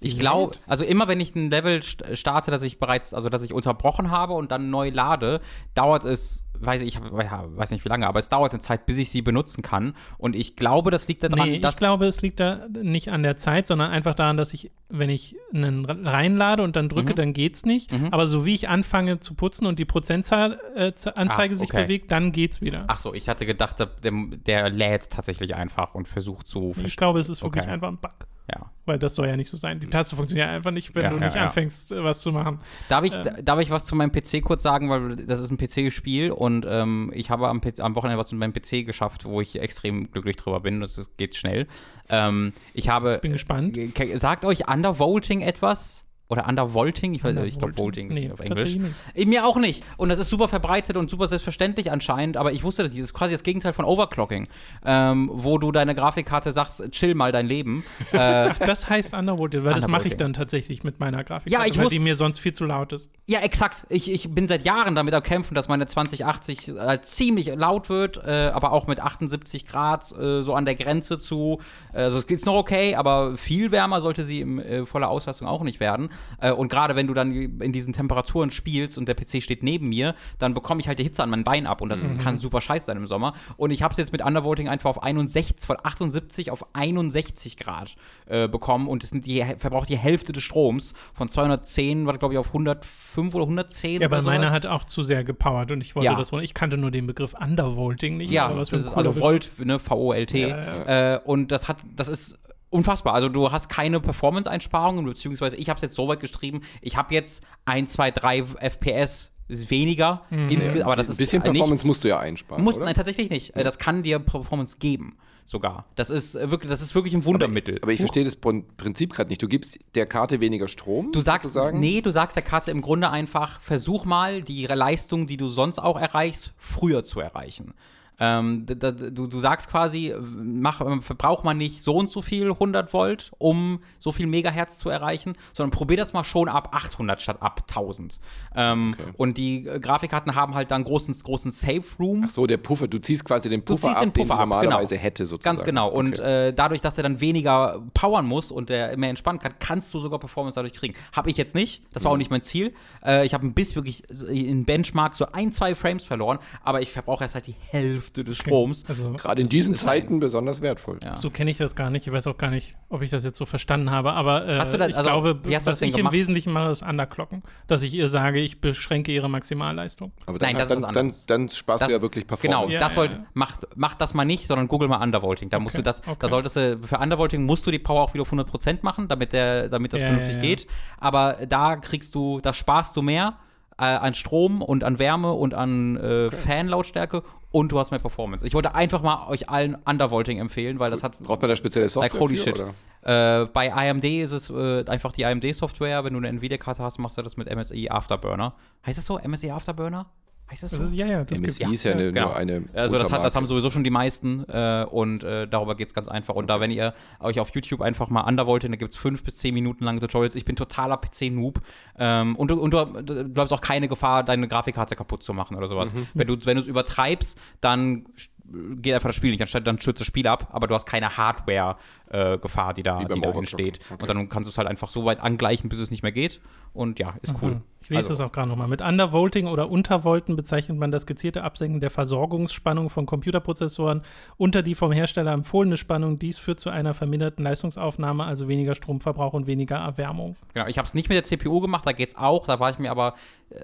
Ich 0.02 0.18
glaube, 0.18 0.56
also 0.66 0.86
immer 0.86 1.08
wenn 1.10 1.20
ich 1.20 1.36
ein 1.36 1.50
Level 1.50 1.80
st- 1.80 2.16
starte, 2.16 2.52
das 2.52 2.62
ich 2.64 2.80
bereits, 2.80 3.14
also 3.14 3.28
dass 3.30 3.42
ich 3.44 3.52
unterbrochen 3.54 4.12
habe 4.12 4.34
und 4.34 4.50
dann 4.52 4.70
neu 4.70 4.90
lade, 4.90 5.42
dauert 5.76 6.06
es, 6.06 6.46
weiß 6.58 6.82
ich, 6.84 6.96
ja, 6.96 7.44
weiß 7.48 7.72
nicht 7.72 7.84
wie 7.84 7.90
lange, 7.90 8.08
aber 8.08 8.20
es 8.20 8.30
dauert 8.30 8.54
eine 8.54 8.62
Zeit, 8.62 8.86
bis 8.86 8.98
ich 8.98 9.10
sie 9.10 9.22
benutzen 9.22 9.62
kann. 9.62 9.94
Und 10.18 10.38
ich 10.38 10.56
glaube, 10.56 10.90
das 10.90 11.08
liegt 11.10 11.24
daran, 11.24 11.50
Nee, 11.50 11.60
dass 11.60 11.74
ich 11.76 11.80
glaube, 11.80 12.06
es 12.06 12.22
liegt 12.22 12.40
da 12.40 12.68
nicht 12.82 13.12
an 13.12 13.24
der 13.24 13.36
Zeit, 13.36 13.68
sondern 13.68 13.92
einfach 13.92 14.16
daran, 14.16 14.38
dass 14.38 14.54
ich, 14.54 14.72
wenn 14.88 15.10
ich 15.10 15.36
einen 15.54 15.84
reinlade 15.84 16.64
und 16.64 16.78
dann 16.78 16.86
Mhm. 16.86 16.90
drücke, 16.90 17.14
dann 17.16 17.34
geht's 17.34 17.66
nicht. 17.66 17.92
Aber 18.12 18.28
so 18.28 18.46
wie 18.46 18.56
ich 18.56 18.70
anfange 18.70 19.20
zu 19.20 19.34
putzen 19.36 19.66
und 19.66 19.80
die 19.80 19.86
Prozentzahl 19.86 20.60
äh, 20.76 20.94
Anzeige 21.16 21.56
Ah, 21.56 21.58
sich 21.58 21.74
okay. 21.74 21.84
bewegt, 21.84 22.12
dann 22.14 22.32
geht's 22.32 22.62
wieder. 22.62 22.86
Ach 22.88 23.00
so, 23.00 23.14
ich 23.14 23.28
hatte 23.28 23.46
gedacht, 23.46 23.76
der, 23.80 23.90
der 24.02 24.70
lädt 24.70 25.10
tatsächlich 25.10 25.56
einfach 25.56 25.94
und 25.94 26.08
versucht 26.08 26.48
zu 26.48 26.74
ich 26.84 26.96
glaube, 26.96 27.20
es 27.20 27.28
ist 27.28 27.42
wirklich 27.44 27.66
Okay. 27.66 27.74
einfach 27.74 27.90
ein 27.90 27.98
Bug. 27.98 28.14
Ja. 28.52 28.72
Weil 28.86 28.98
das 28.98 29.16
soll 29.16 29.28
ja 29.28 29.38
nicht 29.38 29.50
so 29.50 29.58
sein. 29.58 29.80
Die 29.80 29.88
Taste 29.88 30.16
funktioniert 30.16 30.50
einfach 30.50 30.72
nicht, 30.72 30.96
wenn 30.96 31.04
Ja, 31.04 31.10
du 31.12 31.18
ja, 31.18 31.26
nicht 31.26 31.36
ja. 31.36 31.46
anfängst, 31.46 31.92
äh, 31.92 32.04
was 32.04 32.22
zu 32.22 32.32
machen. 32.32 32.60
Darf 32.90 33.04
ich, 33.04 33.16
Ähm. 33.16 33.46
darf 33.46 33.60
ich 33.60 33.70
was 33.70 33.86
zu 33.86 33.96
meinem 33.96 34.12
PC 34.12 34.42
kurz 34.44 34.64
sagen, 34.64 34.90
weil 34.90 35.16
das 35.18 35.40
ist 35.40 35.52
ein 35.52 35.58
PC-Spiel 35.58 36.32
und 36.32 36.66
ähm, 36.68 37.12
ich 37.14 37.30
habe 37.30 37.48
am, 37.50 37.62
am 37.80 37.96
Wochenende 37.96 38.18
was 38.20 38.32
mit 38.32 38.40
meinem 38.40 38.54
PC 38.54 38.86
geschafft, 38.86 39.26
wo 39.26 39.42
ich 39.42 39.60
extrem 39.60 40.12
glücklich 40.12 40.38
drüber 40.38 40.60
bin. 40.62 40.82
Das 40.82 40.98
ist, 40.98 41.16
geht 41.18 41.36
schnell. 41.36 41.68
Ähm, 42.10 42.54
ich 42.74 42.90
habe. 42.90 43.20
Bin 43.22 43.34
gespannt. 43.34 43.78
Sagt 44.16 44.44
euch 44.46 44.68
Undervolting 44.68 45.42
etwas? 45.42 46.06
Oder 46.32 46.48
Undervolting? 46.48 47.16
Ich, 47.16 47.24
weiß, 47.24 47.36
ich 47.44 47.58
glaube 47.58 47.76
Volting 47.76 48.10
Nee, 48.10 48.30
auf 48.32 48.40
Englisch. 48.40 48.76
nicht. 48.76 48.94
Äh, 49.16 49.26
Mir 49.26 49.48
auch 49.48 49.58
nicht. 49.58 49.84
Und 49.98 50.10
das 50.10 50.20
ist 50.20 50.30
super 50.30 50.48
verbreitet 50.48 50.96
und 50.96 51.10
super 51.10 51.28
selbstverständlich 51.28 51.92
anscheinend, 51.92 52.38
aber 52.38 52.52
ich 52.52 52.64
wusste 52.64 52.84
das 52.84 52.92
nicht. 52.92 53.02
Das 53.02 53.10
ist 53.10 53.14
quasi 53.16 53.34
das 53.34 53.42
Gegenteil 53.42 53.74
von 53.74 53.84
Overclocking, 53.84 54.48
ähm, 54.86 55.32
wo 55.34 55.58
du 55.58 55.72
deine 55.72 55.96
Grafikkarte 55.96 56.52
sagst, 56.52 56.84
chill 56.92 57.16
mal 57.16 57.32
dein 57.32 57.48
Leben. 57.48 57.82
äh, 58.12 58.18
Ach, 58.52 58.60
das 58.60 58.88
heißt 58.88 59.16
Undervolted, 59.16 59.64
weil 59.64 59.74
das 59.74 59.88
mache 59.88 60.02
ich 60.08 60.14
Undervolting. 60.14 60.18
dann 60.20 60.34
tatsächlich 60.34 60.84
mit 60.84 61.00
meiner 61.00 61.24
Grafik. 61.24 61.52
Ja, 61.52 61.66
ich 61.66 61.76
weil 61.78 61.86
wusste- 61.86 61.96
die 61.96 62.00
mir 62.00 62.16
sonst 62.16 62.40
viel 62.40 62.54
zu 62.54 62.66
laut 62.66 62.94
ist. 62.94 63.10
Ja, 63.28 63.40
exakt. 63.40 63.88
Ich, 63.90 64.12
ich 64.12 64.30
bin 64.30 64.48
seit 64.48 64.64
Jahren 64.64 64.94
damit 64.94 65.16
am 65.16 65.24
Kämpfen, 65.24 65.56
dass 65.56 65.68
meine 65.68 65.88
2080 65.88 66.68
äh, 66.78 67.02
ziemlich 67.02 67.48
laut 67.56 67.90
wird, 67.90 68.22
äh, 68.24 68.52
aber 68.54 68.72
auch 68.72 68.86
mit 68.86 69.00
78 69.00 69.66
Grad 69.66 70.12
äh, 70.12 70.44
so 70.44 70.54
an 70.54 70.66
der 70.66 70.76
Grenze 70.76 71.18
zu. 71.18 71.60
äh, 71.92 72.04
Also 72.04 72.20
es 72.20 72.28
geht 72.28 72.46
noch 72.46 72.54
okay, 72.54 72.94
aber 72.94 73.36
viel 73.36 73.72
wärmer 73.72 74.00
sollte 74.00 74.24
sie 74.24 74.42
in 74.42 74.86
voller 74.86 75.10
Auslastung 75.10 75.48
auch 75.48 75.64
nicht 75.64 75.80
werden. 75.80 76.10
Äh, 76.40 76.52
und 76.52 76.70
gerade 76.70 76.96
wenn 76.96 77.08
du 77.08 77.14
dann 77.14 77.32
in 77.32 77.72
diesen 77.72 77.94
Temperaturen 77.94 78.52
spielst 78.52 78.98
und 78.98 79.08
der 79.08 79.16
PC 79.16 79.42
steht 79.44 79.64
neben 79.64 79.90
mir, 79.90 80.16
dann 80.38 80.54
bekomme 80.54 80.82
ich 80.82 80.88
halt 80.88 81.00
die 81.00 81.04
Hitze 81.04 81.24
an 81.24 81.30
meinem 81.30 81.44
Bein 81.44 81.68
ab 81.68 81.82
und 81.82 81.90
das 81.90 82.16
kann 82.18 82.38
super 82.38 82.62
scheiße 82.62 82.86
sein 82.86 82.98
im 82.98 83.08
Sommer. 83.08 83.34
Und 83.58 83.72
ich 83.72 83.84
habe 83.84 83.92
es 83.92 83.98
jetzt 83.98 84.12
mit 84.12 84.22
Undervolting 84.24 84.68
einfach 84.70 84.90
auf 84.90 85.04
61, 85.04 85.66
von 85.66 85.78
78 85.82 86.52
auf 86.52 86.66
61 86.74 87.58
Grad 87.58 87.96
äh, 88.28 88.48
bekommen 88.48 88.88
und 88.88 89.04
es 89.04 89.12
die, 89.12 89.44
verbraucht 89.58 89.90
die 89.90 89.98
Hälfte 89.98 90.32
des 90.34 90.44
Stroms 90.44 90.94
von 91.14 91.28
210, 91.30 92.06
war 92.06 92.18
glaube 92.18 92.34
ich 92.34 92.38
auf 92.38 92.48
105 92.48 93.34
oder 93.36 93.44
110 93.46 94.02
Ja, 94.02 94.08
aber 94.08 94.22
meine 94.22 94.44
sowas. 94.48 94.54
hat 94.54 94.66
auch 94.66 94.84
zu 94.86 95.04
sehr 95.04 95.24
gepowert 95.24 95.72
und 95.72 95.82
ich 95.82 95.96
wollte 95.96 96.06
Ja. 96.06 96.16
das 96.16 96.32
wohl. 96.32 96.44
Ich 96.44 96.54
kannte 96.54 96.78
nur 96.78 96.92
den 96.92 97.08
Begriff 97.08 97.34
Undervolting 97.34 98.18
nicht. 98.18 98.32
Ja, 98.32 98.46
aber 98.46 98.58
was 98.58 98.70
für 98.70 98.78
das 98.78 98.88
ist 98.88 98.94
also. 98.94 99.20
Volt, 99.20 99.52
ne, 99.58 99.80
V-O-L-T. 99.80 100.48
Ja, 100.48 101.16
Äh, 101.16 101.20
und 101.24 101.52
das 101.52 101.68
hat, 101.68 101.78
das 101.96 102.08
ist 102.08 102.38
unfassbar. 102.70 103.14
Also 103.14 103.30
du 103.30 103.52
hast 103.52 103.70
keine 103.70 104.00
Performance-Einsparungen, 104.00 105.06
beziehungsweise 105.06 105.56
ich 105.58 105.70
habe 105.70 105.78
es 105.78 105.82
jetzt 105.82 105.96
so 105.96 106.08
weit 106.08 106.20
geschrieben, 106.20 106.62
ich 106.82 106.98
habe 106.98 107.14
jetzt 107.14 107.44
1, 107.66 107.92
2, 107.94 108.12
3 108.12 108.44
FPS 108.60 109.32
weniger, 109.48 110.22
Mhm. 110.30 110.50
insge- 110.50 110.84
aber 110.84 110.96
das 110.96 111.08
ein 111.08 111.12
ist 111.14 111.18
bisschen 111.18 111.42
äh, 111.42 111.46
Performance 111.46 111.74
nichts. 111.74 111.86
musst 111.86 112.04
du 112.04 112.08
ja 112.10 112.20
einsparen, 112.20 112.64
Muss, 112.64 112.76
oder? 112.76 112.86
nein, 112.86 112.94
tatsächlich 112.94 113.30
nicht. 113.32 113.56
Äh, 113.56 113.64
Das 113.64 113.80
kann 113.80 114.04
dir 114.04 114.20
Performance 114.20 114.78
geben, 114.80 115.18
sogar. 115.44 115.86
Das 115.96 116.12
ist 116.12 116.36
äh, 116.36 116.52
wirklich, 116.52 116.70
das 116.70 116.82
ist 116.82 116.94
wirklich 116.94 117.16
ein 117.16 117.26
Wundermittel. 117.26 117.80
Aber 117.82 117.92
ich 117.92 118.00
verstehe 118.00 118.24
das 118.24 118.36
Prin- 118.36 118.66
Prinzip 118.78 119.12
gerade 119.12 119.30
nicht. 119.30 119.42
Du 119.42 119.48
gibst 119.48 119.80
der 119.96 120.06
Karte 120.06 120.40
weniger 120.40 120.68
Strom. 120.68 121.12
Du 121.12 121.22
sagst, 121.22 121.46
sozusagen? 121.52 121.80
nee, 121.80 122.02
du 122.02 122.12
sagst 122.12 122.36
der 122.38 122.44
Karte 122.44 122.70
im 122.70 122.82
Grunde 122.82 123.10
einfach, 123.10 123.60
versuch 123.62 124.06
mal, 124.06 124.44
die 124.44 124.68
Leistung, 124.68 125.26
die 125.26 125.38
du 125.38 125.48
sonst 125.48 125.80
auch 125.80 126.00
erreichst, 126.00 126.54
früher 126.60 127.04
zu 127.04 127.20
erreichen. 127.20 127.74
Ähm, 128.20 128.66
da, 128.66 128.92
du, 128.92 129.28
du 129.28 129.40
sagst 129.40 129.70
quasi, 129.70 130.14
mach, 130.20 130.82
verbraucht 131.02 131.46
man 131.46 131.58
nicht 131.58 131.82
so 131.82 131.96
und 131.96 132.10
so 132.10 132.22
viel 132.22 132.52
100 132.52 132.94
Volt, 132.94 133.32
um 133.38 133.80
so 133.98 134.12
viel 134.12 134.28
Megahertz 134.28 134.78
zu 134.78 134.90
erreichen, 134.90 135.34
sondern 135.54 135.72
probier 135.72 135.98
das 135.98 136.14
mal 136.14 136.24
schon 136.24 136.50
ab 136.50 136.70
800 136.74 137.22
statt 137.22 137.38
ab 137.42 137.64
1000. 137.70 138.20
Ähm, 138.56 138.96
okay. 138.98 139.12
Und 139.16 139.38
die 139.38 139.64
Grafikkarten 139.64 140.36
haben 140.36 140.54
halt 140.54 140.72
dann 140.72 140.84
großen, 140.84 141.14
großen 141.14 141.52
Safe 141.52 141.84
Room. 142.00 142.26
Ach 142.26 142.30
so, 142.30 142.46
der 142.46 142.58
Puffer, 142.58 142.88
du 142.88 143.00
ziehst 143.00 143.24
quasi 143.24 143.50
den 143.50 143.64
Puffer 143.64 143.96
ab, 143.96 144.02
den, 144.02 144.12
Puffer 144.12 144.26
den 144.26 144.32
ab, 144.32 144.50
normalerweise 144.50 144.96
genau. 144.96 145.04
hätte 145.04 145.26
sozusagen. 145.26 145.56
Ganz 145.56 145.66
genau. 145.66 145.90
Und 145.90 146.20
okay. 146.20 146.50
äh, 146.50 146.54
dadurch, 146.54 146.82
dass 146.82 146.98
er 146.98 147.04
dann 147.04 147.22
weniger 147.22 147.82
powern 147.94 148.26
muss 148.26 148.52
und 148.52 148.70
der 148.70 148.98
mehr 148.98 149.10
entspannen 149.10 149.40
kann, 149.40 149.54
kannst 149.60 149.94
du 149.94 150.00
sogar 150.00 150.20
Performance 150.20 150.56
dadurch 150.56 150.74
kriegen. 150.74 150.96
Habe 151.14 151.30
ich 151.30 151.38
jetzt 151.38 151.56
nicht. 151.56 151.84
Das 151.94 152.04
war 152.04 152.12
mhm. 152.12 152.14
auch 152.16 152.18
nicht 152.18 152.32
mein 152.32 152.42
Ziel. 152.42 152.74
Äh, 153.06 153.26
ich 153.26 153.34
habe 153.34 153.48
ein 153.48 153.54
bisschen 153.54 153.76
wirklich 153.76 154.04
in 154.30 154.66
Benchmark 154.66 155.16
so 155.16 155.26
ein, 155.32 155.54
zwei 155.54 155.74
Frames 155.74 156.04
verloren, 156.04 156.40
aber 156.64 156.82
ich 156.82 156.92
verbrauche 156.92 157.24
erst 157.24 157.36
halt 157.36 157.48
die 157.48 157.56
Hälfte 157.70 158.09
des 158.12 158.38
Stroms. 158.38 158.84
Also, 158.88 159.12
Gerade 159.14 159.42
in 159.42 159.50
diesen 159.50 159.76
Zeiten 159.76 160.16
ein, 160.16 160.20
besonders 160.20 160.62
wertvoll. 160.62 161.00
Ja. 161.04 161.16
So 161.16 161.30
kenne 161.30 161.52
ich 161.52 161.58
das 161.58 161.76
gar 161.76 161.90
nicht. 161.90 162.08
Ich 162.08 162.14
weiß 162.14 162.28
auch 162.28 162.38
gar 162.38 162.50
nicht, 162.50 162.76
ob 162.90 163.02
ich 163.02 163.10
das 163.10 163.24
jetzt 163.24 163.38
so 163.38 163.46
verstanden 163.46 163.92
habe, 163.92 164.14
aber 164.14 164.48
äh, 164.48 164.58
das, 164.58 164.74
ich 164.74 164.82
also, 164.82 165.02
glaube, 165.02 165.40
was 165.44 165.82
ich 165.82 165.98
im 165.98 166.12
Wesentlichen 166.12 166.52
mache, 166.54 166.72
ist 166.72 166.82
Underclocken. 166.82 167.44
Dass 167.68 167.82
ich 167.82 167.94
ihr 167.94 168.10
sage, 168.10 168.40
ich 168.40 168.62
beschränke 168.62 169.12
ihre 169.12 169.30
Maximalleistung. 169.30 170.12
Aber 170.26 170.40
dann, 170.40 170.50
Nein, 170.50 170.58
das 170.58 170.70
dann, 170.70 170.78
ist 170.78 170.84
was 170.84 170.90
anderes. 170.90 171.26
Dann, 171.26 171.42
dann 171.48 171.50
sparst 171.50 171.82
das, 171.82 171.88
du 171.88 171.94
ja 171.96 172.02
wirklich 172.02 172.28
Performance. 172.28 172.68
Genau, 172.68 172.74
ja, 172.74 172.80
das 172.80 172.96
sollt, 172.96 173.14
ja, 173.14 173.26
mach, 173.34 173.58
mach 173.76 173.96
das 173.96 174.14
mal 174.14 174.26
nicht, 174.26 174.48
sondern 174.48 174.68
google 174.68 174.88
mal 174.88 175.02
Undervolting. 175.02 175.50
Da 175.50 175.58
okay, 175.58 175.64
musst 175.64 175.78
du 175.78 175.84
das, 175.84 176.02
okay. 176.02 176.16
da 176.20 176.30
solltest 176.30 176.56
du, 176.56 176.80
für 176.86 176.98
Undervolting 176.98 177.46
musst 177.46 177.66
du 177.66 177.72
die 177.72 177.80
Power 177.80 178.04
auch 178.04 178.14
wieder 178.14 178.24
auf 178.24 178.34
100% 178.34 178.80
machen, 178.82 179.08
damit, 179.08 179.34
der, 179.34 179.70
damit 179.70 179.94
das 179.94 180.02
vernünftig 180.02 180.42
geht. 180.42 180.68
Aber 181.00 181.38
da 181.48 181.76
kriegst 181.76 182.16
du, 182.16 182.40
da 182.42 182.54
sparst 182.54 182.96
du 182.96 183.02
mehr 183.02 183.38
äh, 183.80 183.86
an 183.86 184.14
Strom 184.14 184.62
und 184.62 184.84
an 184.84 185.00
Wärme 185.00 185.34
und 185.34 185.54
an 185.54 185.96
äh, 185.96 186.28
okay. 186.28 186.36
Fanlautstärke 186.36 187.24
und 187.52 187.72
du 187.72 187.80
hast 187.80 187.92
mehr 187.92 188.00
Performance. 188.00 188.46
Ich 188.46 188.54
wollte 188.54 188.76
einfach 188.76 189.02
mal 189.02 189.28
euch 189.28 189.50
allen 189.50 189.76
Undervolting 189.76 190.40
empfehlen, 190.40 190.80
weil 190.80 190.92
das 190.92 191.04
hat. 191.04 191.20
Braucht 191.20 191.42
man 191.42 191.50
da 191.50 191.56
spezielle 191.56 191.90
Software? 191.90 192.12
Like, 192.12 192.20
holy 192.20 192.38
für, 192.38 192.56
shit. 192.56 192.60
Äh, 193.02 193.46
bei 193.46 193.74
AMD 193.74 194.04
ist 194.04 194.32
es 194.32 194.50
äh, 194.50 194.86
einfach 194.86 195.12
die 195.12 195.26
AMD-Software. 195.26 196.04
Wenn 196.04 196.14
du 196.14 196.20
eine 196.20 196.30
Nvidia-Karte 196.30 196.84
hast, 196.84 197.00
machst 197.00 197.18
du 197.18 197.22
das 197.22 197.38
mit 197.38 197.54
MSI 197.54 197.90
Afterburner. 197.90 198.54
Heißt 198.86 198.98
das 198.98 199.06
so? 199.06 199.20
MSI 199.20 199.52
Afterburner? 199.52 200.08
Heißt 200.52 200.64
das 200.64 200.72
so? 200.72 200.78
Das 200.78 200.88
ist, 200.88 200.96
ja, 200.96 201.06
ja, 201.06 201.24
das 201.24 201.40
MSI 201.40 201.74
ist 201.74 201.84
ja, 201.84 201.94
eine, 201.94 202.12
genau. 202.12 202.28
nur 202.28 202.36
eine. 202.36 202.64
Also, 202.74 202.98
das, 202.98 203.12
hat, 203.12 203.24
das 203.24 203.36
haben 203.36 203.46
sowieso 203.46 203.70
schon 203.70 203.84
die 203.84 203.92
meisten 203.92 204.44
äh, 204.50 204.86
und 204.90 205.24
äh, 205.24 205.48
darüber 205.48 205.76
geht 205.76 205.88
es 205.88 205.94
ganz 205.94 206.08
einfach. 206.08 206.36
Und 206.36 206.48
da, 206.48 206.60
wenn 206.60 206.72
ihr 206.72 206.94
euch 207.20 207.40
auf 207.40 207.54
YouTube 207.54 207.82
einfach 207.82 208.10
mal 208.10 208.22
Undervolting, 208.22 208.72
da 208.72 208.78
gibt 208.78 208.94
es 208.94 209.00
fünf 209.00 209.24
bis 209.24 209.38
zehn 209.38 209.54
Minuten 209.54 209.84
lange 209.84 210.00
Tutorials. 210.00 210.36
Ich 210.36 210.46
bin 210.46 210.56
totaler 210.56 210.98
PC-Noob 210.98 211.62
ähm, 211.98 212.36
und, 212.36 212.52
und 212.52 212.72
du, 212.72 213.34
hast 213.38 213.52
auch 213.52 213.62
keine 213.62 213.88
Gefahr, 213.88 214.24
deine 214.24 214.48
Grafikkarte 214.48 214.96
kaputt 214.96 215.22
zu 215.22 215.34
machen 215.34 215.56
oder 215.56 215.68
sowas. 215.68 215.94
Mhm. 215.94 216.08
Wenn 216.16 216.28
du 216.28 216.62
es 216.62 216.68
übertreibst, 216.68 217.40
dann 217.62 218.06
geht 218.52 218.94
einfach 218.94 219.10
das 219.10 219.16
Spiel 219.16 219.32
nicht, 219.32 219.54
dann, 219.54 219.64
dann 219.64 219.80
stürzt 219.80 220.00
das 220.00 220.08
Spiel 220.08 220.28
ab, 220.28 220.50
aber 220.52 220.68
du 220.68 220.74
hast 220.74 220.86
keine 220.86 221.18
Hardware-Gefahr, 221.18 221.78
äh, 222.10 222.38
die 222.76 222.84
da, 222.84 223.04
die 223.04 223.22
da 223.22 223.32
entsteht. 223.32 223.80
Okay. 223.90 224.02
Und 224.02 224.10
dann 224.10 224.30
kannst 224.30 224.48
du 224.48 224.52
es 224.52 224.58
halt 224.58 224.68
einfach 224.68 224.90
so 224.90 225.06
weit 225.06 225.20
angleichen, 225.20 225.70
bis 225.70 225.80
es 225.80 225.92
nicht 225.92 226.04
mehr 226.04 226.12
geht. 226.12 226.40
Und 226.74 227.00
ja, 227.00 227.08
ist 227.22 227.34
cool. 227.42 227.62
Ich 227.82 227.90
lese 227.90 228.10
also. 228.10 228.10
das 228.10 228.20
auch 228.20 228.32
gerade 228.32 228.50
nochmal. 228.50 228.68
Mit 228.68 228.82
Undervolting 228.82 229.48
oder 229.48 229.70
Untervolten 229.70 230.36
bezeichnet 230.36 230.78
man 230.78 230.92
das 230.92 231.06
gezielte 231.06 231.44
Absenken 231.44 231.80
der 231.80 231.90
Versorgungsspannung 231.90 232.90
von 232.90 233.06
Computerprozessoren 233.06 234.02
unter 234.38 234.62
die 234.62 234.76
vom 234.76 234.92
Hersteller 234.92 235.32
empfohlene 235.32 235.78
Spannung. 235.78 236.20
Dies 236.20 236.38
führt 236.38 236.60
zu 236.60 236.70
einer 236.70 236.94
verminderten 236.94 237.44
Leistungsaufnahme, 237.44 238.24
also 238.24 238.48
weniger 238.48 238.76
Stromverbrauch 238.76 239.34
und 239.34 239.48
weniger 239.48 239.78
Erwärmung. 239.78 240.36
Genau, 240.54 240.68
ich 240.68 240.78
habe 240.78 240.88
es 240.88 240.94
nicht 240.94 241.10
mit 241.10 241.16
der 241.16 241.24
CPU 241.24 241.60
gemacht, 241.62 241.86
da 241.86 241.92
geht 241.92 242.10
es 242.10 242.18
auch. 242.18 242.46
Da 242.46 242.60
war 242.60 242.70
ich 242.70 242.80
mir 242.80 242.92
aber 242.92 243.16
äh, 243.50 243.56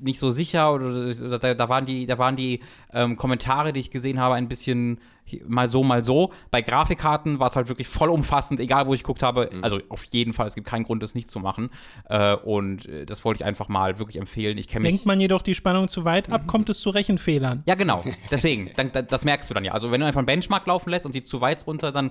nicht 0.00 0.18
so 0.18 0.30
sicher. 0.30 0.74
Oder, 0.74 1.38
da, 1.38 1.54
da 1.54 1.68
waren 1.68 1.86
die, 1.86 2.06
da 2.06 2.18
waren 2.18 2.36
die 2.36 2.60
ähm, 2.92 3.16
Kommentare, 3.16 3.72
die 3.72 3.80
ich 3.80 3.90
gesehen 3.90 4.18
habe, 4.18 4.34
ein 4.34 4.48
bisschen 4.48 5.00
mal 5.46 5.68
so, 5.68 5.82
mal 5.82 6.04
so. 6.04 6.32
Bei 6.50 6.62
Grafikkarten 6.62 7.38
war 7.38 7.46
es 7.46 7.56
halt 7.56 7.68
wirklich 7.68 7.88
vollumfassend, 7.88 8.60
egal 8.60 8.86
wo 8.86 8.94
ich 8.94 9.02
geguckt 9.02 9.22
habe. 9.22 9.50
Mhm. 9.52 9.64
Also 9.64 9.80
auf 9.88 10.04
jeden 10.04 10.32
Fall, 10.32 10.46
es 10.46 10.54
gibt 10.54 10.66
keinen 10.66 10.84
Grund, 10.84 11.02
das 11.02 11.14
nicht 11.14 11.30
zu 11.30 11.40
machen. 11.40 11.70
Äh, 12.08 12.34
und 12.36 12.86
äh, 12.86 13.06
das 13.06 13.24
wollte 13.24 13.42
ich 13.42 13.44
einfach 13.44 13.68
mal 13.68 13.98
wirklich 13.98 14.16
empfehlen. 14.16 14.58
Ich 14.58 14.68
Senkt 14.70 15.06
man 15.06 15.20
jedoch 15.20 15.42
die 15.42 15.54
Spannung 15.54 15.88
zu 15.88 16.04
weit 16.04 16.30
ab, 16.30 16.42
mhm. 16.42 16.46
kommt 16.46 16.70
es 16.70 16.80
zu 16.80 16.90
Rechenfehlern. 16.90 17.62
Ja, 17.66 17.74
genau. 17.74 18.02
Deswegen, 18.30 18.70
dann, 18.76 18.90
das 18.92 19.24
merkst 19.24 19.50
du 19.50 19.54
dann 19.54 19.64
ja. 19.64 19.72
Also 19.72 19.90
wenn 19.90 20.00
du 20.00 20.06
einfach 20.06 20.18
einen 20.18 20.26
Benchmark 20.26 20.66
laufen 20.66 20.90
lässt 20.90 21.06
und 21.06 21.14
die 21.14 21.24
zu 21.24 21.40
weit 21.40 21.66
runter, 21.66 21.92
dann 21.92 22.10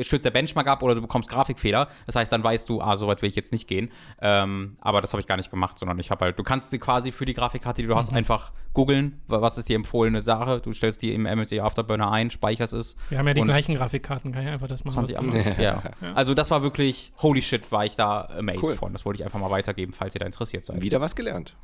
stürzt 0.00 0.24
der 0.24 0.30
Benchmark 0.30 0.66
ab 0.66 0.82
oder 0.82 0.94
du 0.94 1.00
bekommst 1.00 1.28
Grafikfehler. 1.28 1.88
Das 2.06 2.16
heißt, 2.16 2.32
dann 2.32 2.42
weißt 2.42 2.68
du, 2.68 2.80
ah, 2.80 2.96
so 2.96 3.06
weit 3.06 3.22
will 3.22 3.28
ich 3.28 3.36
jetzt 3.36 3.52
nicht 3.52 3.68
gehen. 3.68 3.90
Ähm, 4.20 4.76
aber 4.80 5.00
das 5.00 5.12
habe 5.12 5.20
ich 5.20 5.26
gar 5.26 5.36
nicht 5.36 5.50
gemacht, 5.50 5.78
sondern 5.78 5.98
ich 5.98 6.10
habe 6.10 6.26
halt, 6.26 6.38
du 6.38 6.42
kannst 6.42 6.72
die 6.72 6.78
quasi 6.78 7.12
für 7.12 7.24
die 7.24 7.34
Grafikkarte, 7.34 7.82
die 7.82 7.88
du 7.88 7.94
mhm. 7.94 7.98
hast, 7.98 8.12
einfach 8.12 8.52
googeln, 8.72 9.20
was 9.26 9.58
ist 9.58 9.68
die 9.68 9.74
empfohlene 9.74 10.20
Sache. 10.20 10.60
Du 10.60 10.72
stellst 10.72 11.02
die 11.02 11.12
im 11.12 11.22
MSI 11.22 11.60
Afterburner 11.60 12.10
ein, 12.10 12.30
speicherst 12.30 12.59
es. 12.60 12.96
Wir 13.08 13.18
haben 13.18 13.26
ja 13.26 13.34
die 13.34 13.42
gleichen 13.42 13.74
Grafikkarten, 13.74 14.32
kann 14.32 14.42
ich 14.42 14.48
einfach 14.48 14.68
das 14.68 14.84
machen. 14.84 15.04
20 15.04 15.58
ja. 15.58 15.58
ja. 15.58 15.82
Also 16.14 16.34
das 16.34 16.50
war 16.50 16.62
wirklich, 16.62 17.12
holy 17.18 17.42
shit, 17.42 17.70
war 17.72 17.84
ich 17.84 17.96
da 17.96 18.28
amazed 18.38 18.62
cool. 18.62 18.74
von. 18.76 18.92
Das 18.92 19.04
wollte 19.04 19.20
ich 19.20 19.24
einfach 19.24 19.40
mal 19.40 19.50
weitergeben, 19.50 19.92
falls 19.92 20.14
ihr 20.14 20.20
da 20.20 20.26
interessiert 20.26 20.64
seid. 20.64 20.80
Wieder 20.80 21.00
was 21.00 21.16
gelernt 21.16 21.54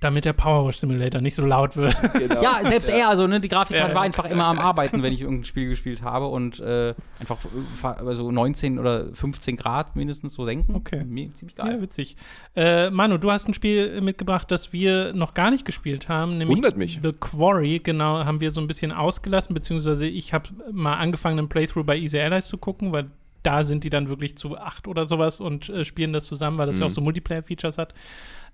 damit 0.00 0.24
der 0.24 0.32
Power 0.32 0.70
Simulator 0.72 1.20
nicht 1.20 1.34
so 1.34 1.44
laut 1.44 1.76
wird. 1.76 1.96
Genau. 2.12 2.42
Ja, 2.42 2.60
selbst 2.62 2.88
er, 2.88 3.08
also 3.08 3.26
ne, 3.26 3.40
die 3.40 3.48
Grafikkarte 3.48 3.90
ja, 3.90 3.94
war 3.94 4.02
einfach 4.02 4.24
immer 4.24 4.44
am 4.46 4.58
Arbeiten, 4.58 5.02
wenn 5.02 5.12
ich 5.12 5.22
irgendein 5.22 5.44
Spiel 5.44 5.68
gespielt 5.68 6.02
habe 6.02 6.26
und 6.26 6.60
äh, 6.60 6.94
einfach 7.18 7.38
also 7.82 8.30
19 8.30 8.78
oder 8.78 9.14
15 9.14 9.56
Grad 9.56 9.96
mindestens 9.96 10.34
so 10.34 10.44
senken. 10.44 10.74
Okay. 10.74 11.00
Ziemlich 11.34 11.54
geil. 11.56 11.74
Ja, 11.74 11.80
witzig. 11.80 12.16
Äh, 12.54 12.90
Manu, 12.90 13.18
du 13.18 13.30
hast 13.30 13.48
ein 13.48 13.54
Spiel 13.54 14.00
mitgebracht, 14.00 14.50
das 14.50 14.72
wir 14.72 15.12
noch 15.14 15.34
gar 15.34 15.50
nicht 15.50 15.64
gespielt 15.64 16.08
haben, 16.08 16.38
nämlich 16.38 16.56
Wundert 16.56 16.76
mich. 16.76 17.00
The 17.02 17.12
Quarry. 17.12 17.80
Genau, 17.80 18.24
haben 18.24 18.40
wir 18.40 18.50
so 18.50 18.60
ein 18.60 18.66
bisschen 18.66 18.92
ausgelassen, 18.92 19.54
beziehungsweise 19.54 20.06
ich 20.06 20.32
habe 20.32 20.48
mal 20.72 20.94
angefangen, 20.96 21.38
einen 21.38 21.48
Playthrough 21.48 21.84
bei 21.84 21.96
Easy 21.96 22.18
Allies 22.18 22.46
zu 22.46 22.58
gucken, 22.58 22.92
weil 22.92 23.10
da 23.42 23.64
sind 23.64 23.84
die 23.84 23.90
dann 23.90 24.08
wirklich 24.08 24.36
zu 24.36 24.58
acht 24.58 24.88
oder 24.88 25.06
sowas 25.06 25.40
und 25.40 25.68
äh, 25.68 25.84
spielen 25.84 26.12
das 26.12 26.26
zusammen, 26.26 26.58
weil 26.58 26.66
das 26.66 26.76
mhm. 26.76 26.82
ja 26.82 26.86
auch 26.86 26.90
so 26.90 27.00
Multiplayer-Features 27.00 27.78
hat. 27.78 27.94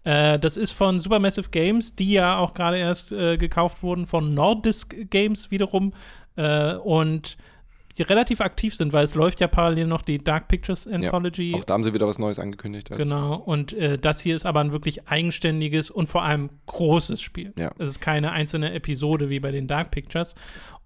Äh, 0.05 0.38
das 0.38 0.57
ist 0.57 0.72
von 0.72 1.00
Supermassive 1.00 1.50
Games, 1.50 1.96
die 1.96 2.12
ja 2.12 2.38
auch 2.38 2.55
gerade 2.55 2.78
erst 2.78 3.12
äh, 3.12 3.36
gekauft 3.36 3.82
wurden 3.82 4.07
von 4.07 4.34
Nordisk 4.34 4.94
Games 5.11 5.50
wiederum. 5.50 5.92
Äh, 6.36 6.74
und 6.74 7.36
die 7.96 8.02
relativ 8.02 8.40
aktiv 8.40 8.74
sind, 8.74 8.92
weil 8.92 9.05
es 9.05 9.14
läuft 9.14 9.40
ja 9.40 9.46
parallel 9.46 9.86
noch 9.86 10.02
die 10.02 10.22
Dark 10.22 10.48
Pictures 10.48 10.86
Anthology. 10.86 11.52
Ja, 11.52 11.59
auch 11.59 11.64
da 11.64 11.74
haben 11.74 11.84
sie 11.84 11.94
wieder 11.94 12.09
was 12.09 12.18
Neues 12.18 12.38
angekündigt. 12.38 12.90
Genau, 12.90 13.36
und 13.36 13.72
äh, 13.72 13.98
das 13.98 14.20
hier 14.20 14.34
ist 14.34 14.46
aber 14.46 14.61
ein 14.61 14.72
wirklich 14.72 15.09
eigenständiges 15.09 15.90
und 15.90 16.09
vor 16.09 16.22
allem 16.22 16.50
großes 16.66 17.20
Spiel. 17.22 17.52
Ja. 17.57 17.70
Es 17.78 17.88
ist 17.88 18.00
keine 18.00 18.32
einzelne 18.32 18.72
Episode 18.72 19.30
wie 19.30 19.38
bei 19.38 19.52
den 19.52 19.68
Dark 19.68 19.92
Pictures. 19.92 20.34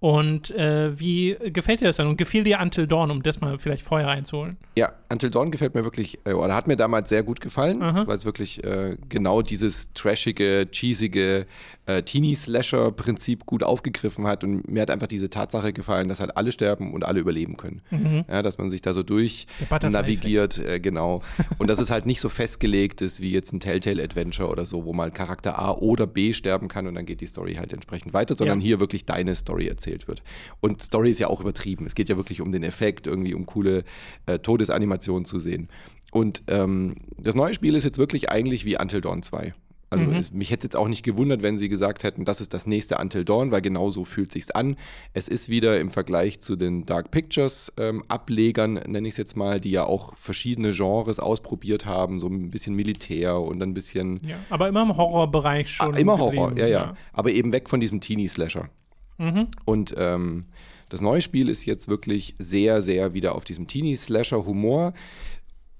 Und 0.00 0.50
äh, 0.52 0.98
wie 0.98 1.36
gefällt 1.52 1.80
dir 1.80 1.86
das 1.86 1.96
dann? 1.96 2.06
Und 2.06 2.16
gefiel 2.16 2.44
dir 2.44 2.60
Until 2.60 2.86
Dawn, 2.86 3.10
um 3.10 3.22
das 3.22 3.40
mal 3.40 3.58
vielleicht 3.58 3.82
vorher 3.82 4.08
einzuholen? 4.08 4.56
Ja, 4.76 4.92
Until 5.08 5.30
Dawn 5.30 5.50
gefällt 5.50 5.74
mir 5.74 5.82
wirklich, 5.82 6.18
äh, 6.24 6.32
oder 6.32 6.54
hat 6.54 6.68
mir 6.68 6.76
damals 6.76 7.08
sehr 7.08 7.24
gut 7.24 7.40
gefallen, 7.40 7.80
weil 7.80 8.16
es 8.16 8.24
wirklich 8.24 8.62
äh, 8.62 8.96
genau 9.08 9.42
dieses 9.42 9.92
trashige, 9.94 10.68
cheesige 10.70 11.46
äh, 11.88 12.02
Teenie-Slasher-Prinzip 12.02 13.46
gut 13.46 13.62
aufgegriffen 13.62 14.26
hat. 14.26 14.44
Und 14.44 14.68
mir 14.68 14.82
hat 14.82 14.90
einfach 14.90 15.06
diese 15.06 15.30
Tatsache 15.30 15.72
gefallen, 15.72 16.08
dass 16.08 16.20
halt 16.20 16.36
alle 16.36 16.52
sterben 16.52 16.92
und 16.92 17.04
alle 17.04 17.18
überleben 17.18 17.56
können. 17.56 17.80
Mhm. 17.90 18.26
Ja, 18.28 18.42
dass 18.42 18.58
man 18.58 18.68
sich 18.68 18.82
da 18.82 18.92
so 18.92 19.02
durch 19.02 19.46
navigiert, 19.82 20.58
äh, 20.58 20.80
genau. 20.80 21.22
und 21.56 21.68
dass 21.68 21.80
es 21.80 21.90
halt 21.90 22.04
nicht 22.04 22.20
so 22.20 22.28
festgelegt 22.28 23.00
ist 23.00 23.20
wie 23.20 23.32
jetzt 23.32 23.52
ein 23.52 23.60
Telltale-Adventure 23.60 24.50
oder 24.50 24.66
so, 24.66 24.84
wo 24.84 24.92
mal 24.92 25.10
Charakter 25.10 25.58
A 25.58 25.72
oder 25.72 26.06
B 26.06 26.34
sterben 26.34 26.68
kann 26.68 26.86
und 26.86 26.94
dann 26.94 27.06
geht 27.06 27.22
die 27.22 27.26
Story 27.26 27.54
halt 27.54 27.72
entsprechend 27.72 28.12
weiter, 28.12 28.34
sondern 28.34 28.60
ja. 28.60 28.66
hier 28.66 28.80
wirklich 28.80 29.06
deine 29.06 29.34
Story 29.34 29.66
erzählt 29.66 30.08
wird. 30.08 30.22
Und 30.60 30.82
Story 30.82 31.10
ist 31.10 31.20
ja 31.20 31.28
auch 31.28 31.40
übertrieben. 31.40 31.86
Es 31.86 31.94
geht 31.94 32.10
ja 32.10 32.18
wirklich 32.18 32.42
um 32.42 32.52
den 32.52 32.64
Effekt, 32.64 33.06
irgendwie 33.06 33.32
um 33.32 33.46
coole 33.46 33.84
äh, 34.26 34.38
Todesanimationen 34.38 35.24
zu 35.24 35.38
sehen. 35.38 35.68
Und 36.10 36.42
ähm, 36.48 36.96
das 37.16 37.34
neue 37.34 37.54
Spiel 37.54 37.74
ist 37.74 37.84
jetzt 37.84 37.98
wirklich 37.98 38.28
eigentlich 38.30 38.66
wie 38.66 38.78
Until 38.78 39.00
Dawn 39.00 39.22
2. 39.22 39.54
Also 39.90 40.04
mhm. 40.04 40.16
es, 40.16 40.32
mich 40.32 40.50
hätte 40.50 40.60
es 40.60 40.64
jetzt 40.64 40.76
auch 40.76 40.88
nicht 40.88 41.02
gewundert, 41.02 41.42
wenn 41.42 41.56
sie 41.56 41.68
gesagt 41.68 42.02
hätten, 42.02 42.24
das 42.24 42.40
ist 42.40 42.52
das 42.52 42.66
nächste 42.66 42.98
Until 42.98 43.24
Dawn, 43.24 43.50
weil 43.50 43.62
genau 43.62 43.90
so 43.90 44.04
fühlt 44.04 44.32
sich's 44.32 44.50
an. 44.50 44.76
Es 45.14 45.28
ist 45.28 45.48
wieder 45.48 45.80
im 45.80 45.90
Vergleich 45.90 46.40
zu 46.40 46.56
den 46.56 46.84
Dark 46.84 47.10
Pictures 47.10 47.72
ähm, 47.78 48.04
Ablegern, 48.08 48.74
nenne 48.74 49.08
ich 49.08 49.14
es 49.14 49.18
jetzt 49.18 49.36
mal, 49.36 49.60
die 49.60 49.70
ja 49.70 49.84
auch 49.84 50.16
verschiedene 50.16 50.72
Genres 50.72 51.18
ausprobiert 51.18 51.86
haben, 51.86 52.20
so 52.20 52.26
ein 52.28 52.50
bisschen 52.50 52.74
Militär 52.74 53.40
und 53.40 53.62
ein 53.62 53.72
bisschen. 53.72 54.20
Ja, 54.26 54.36
aber 54.50 54.68
immer 54.68 54.82
im 54.82 54.96
Horrorbereich 54.96 55.70
schon. 55.70 55.94
Ah, 55.94 55.98
immer 55.98 56.18
Horror, 56.18 56.52
ja, 56.56 56.66
ja, 56.66 56.68
ja, 56.68 56.94
Aber 57.12 57.30
eben 57.30 57.52
weg 57.52 57.68
von 57.70 57.80
diesem 57.80 58.00
Teenie 58.00 58.28
Slasher. 58.28 58.68
Mhm. 59.16 59.48
Und 59.64 59.94
ähm, 59.96 60.46
das 60.88 61.00
neue 61.00 61.20
Spiel 61.20 61.48
ist 61.48 61.66
jetzt 61.66 61.88
wirklich 61.88 62.34
sehr, 62.38 62.80
sehr 62.80 63.12
wieder 63.12 63.34
auf 63.34 63.44
diesem 63.44 63.66
Teenie-Slasher-Humor. 63.66 64.94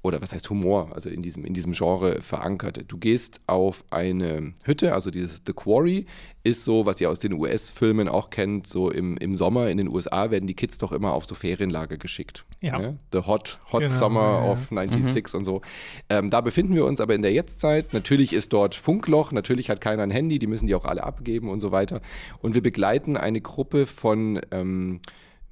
Oder 0.03 0.23
was 0.23 0.33
heißt 0.33 0.49
Humor, 0.49 0.91
also 0.93 1.09
in 1.09 1.23
diesem, 1.23 1.45
in 1.45 1.55
diesem 1.55 1.73
Genre 1.73 2.23
verankert. 2.23 2.85
Du 2.87 2.99
gehst 2.99 3.41
auf 3.47 3.85
eine 3.91 4.55
Hütte, 4.65 4.95
also 4.95 5.11
dieses 5.11 5.43
The 5.45 5.53
Quarry 5.53 6.07
ist 6.45 6.65
so, 6.65 6.87
was 6.87 7.01
ihr 7.01 7.11
aus 7.11 7.19
den 7.19 7.33
US-Filmen 7.33 8.09
auch 8.09 8.31
kennt, 8.31 8.67
so 8.67 8.91
im, 8.91 9.17
im 9.17 9.35
Sommer 9.35 9.69
in 9.69 9.77
den 9.77 9.93
USA 9.93 10.31
werden 10.31 10.47
die 10.47 10.55
Kids 10.55 10.79
doch 10.79 10.93
immer 10.93 11.13
auf 11.13 11.27
so 11.27 11.35
Ferienlager 11.35 11.99
geschickt. 11.99 12.45
Ja. 12.61 12.81
Ja? 12.81 12.95
The 13.13 13.19
Hot, 13.27 13.59
Hot 13.73 13.81
Genau, 13.81 13.93
Summer 13.93 14.21
ja, 14.21 14.53
of 14.53 14.69
96 14.71 15.35
und 15.35 15.45
so. 15.45 15.63
Ähm, 16.09 16.31
da 16.31 16.41
befinden 16.41 16.75
wir 16.75 16.85
uns 16.85 17.01
aber 17.01 17.15
in 17.15 17.23
der 17.23 17.33
Jetztzeit. 17.33 17.93
Natürlich 17.93 18.33
ist 18.33 18.53
dort 18.53 18.77
Funkloch, 18.77 19.33
natürlich 19.33 19.69
hat 19.69 19.81
keiner 19.81 20.05
ein 20.05 20.11
Handy, 20.11 20.39
die 20.39 20.47
müssen 20.47 20.69
die 20.69 20.75
auch 20.75 20.85
alle 20.85 21.03
abgeben 21.03 21.51
und 21.51 21.61
so 21.61 21.73
weiter. 21.73 22.01
Und 22.41 22.55
wir 22.55 22.63
begleiten 22.63 23.17
eine 23.17 23.41
Gruppe 23.41 23.87
von 23.87 24.41
ähm, 24.53 25.01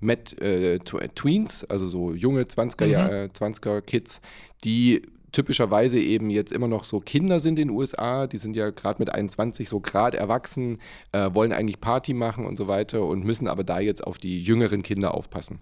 Met, 0.01 0.41
äh, 0.41 0.79
Tw- 0.79 1.01
äh, 1.01 1.09
Tweens, 1.15 1.65
also 1.65 1.87
so 1.87 2.13
junge 2.15 2.43
20er, 2.43 2.87
Jahr- 2.87 3.13
äh, 3.13 3.29
20er 3.33 3.81
Kids, 3.81 4.21
die 4.65 5.03
typischerweise 5.33 5.99
eben 5.99 6.31
jetzt 6.31 6.53
immer 6.53 6.69
noch 6.69 6.85
so 6.85 7.01
Kinder 7.01 7.41
sind 7.41 7.59
in 7.59 7.69
den 7.69 7.77
USA, 7.77 8.27
die 8.27 8.39
sind 8.39 8.57
ja 8.57 8.71
gerade 8.71 9.01
mit 9.01 9.11
21 9.13 9.69
so 9.69 9.81
gerade 9.81 10.17
erwachsen, 10.17 10.79
äh, 11.13 11.31
wollen 11.35 11.53
eigentlich 11.53 11.81
Party 11.81 12.15
machen 12.15 12.47
und 12.47 12.57
so 12.57 12.69
weiter 12.69 13.05
und 13.05 13.25
müssen 13.25 13.47
aber 13.49 13.63
da 13.65 13.79
jetzt 13.81 14.07
auf 14.07 14.17
die 14.19 14.41
jüngeren 14.41 14.83
Kinder 14.83 15.15
aufpassen. 15.15 15.59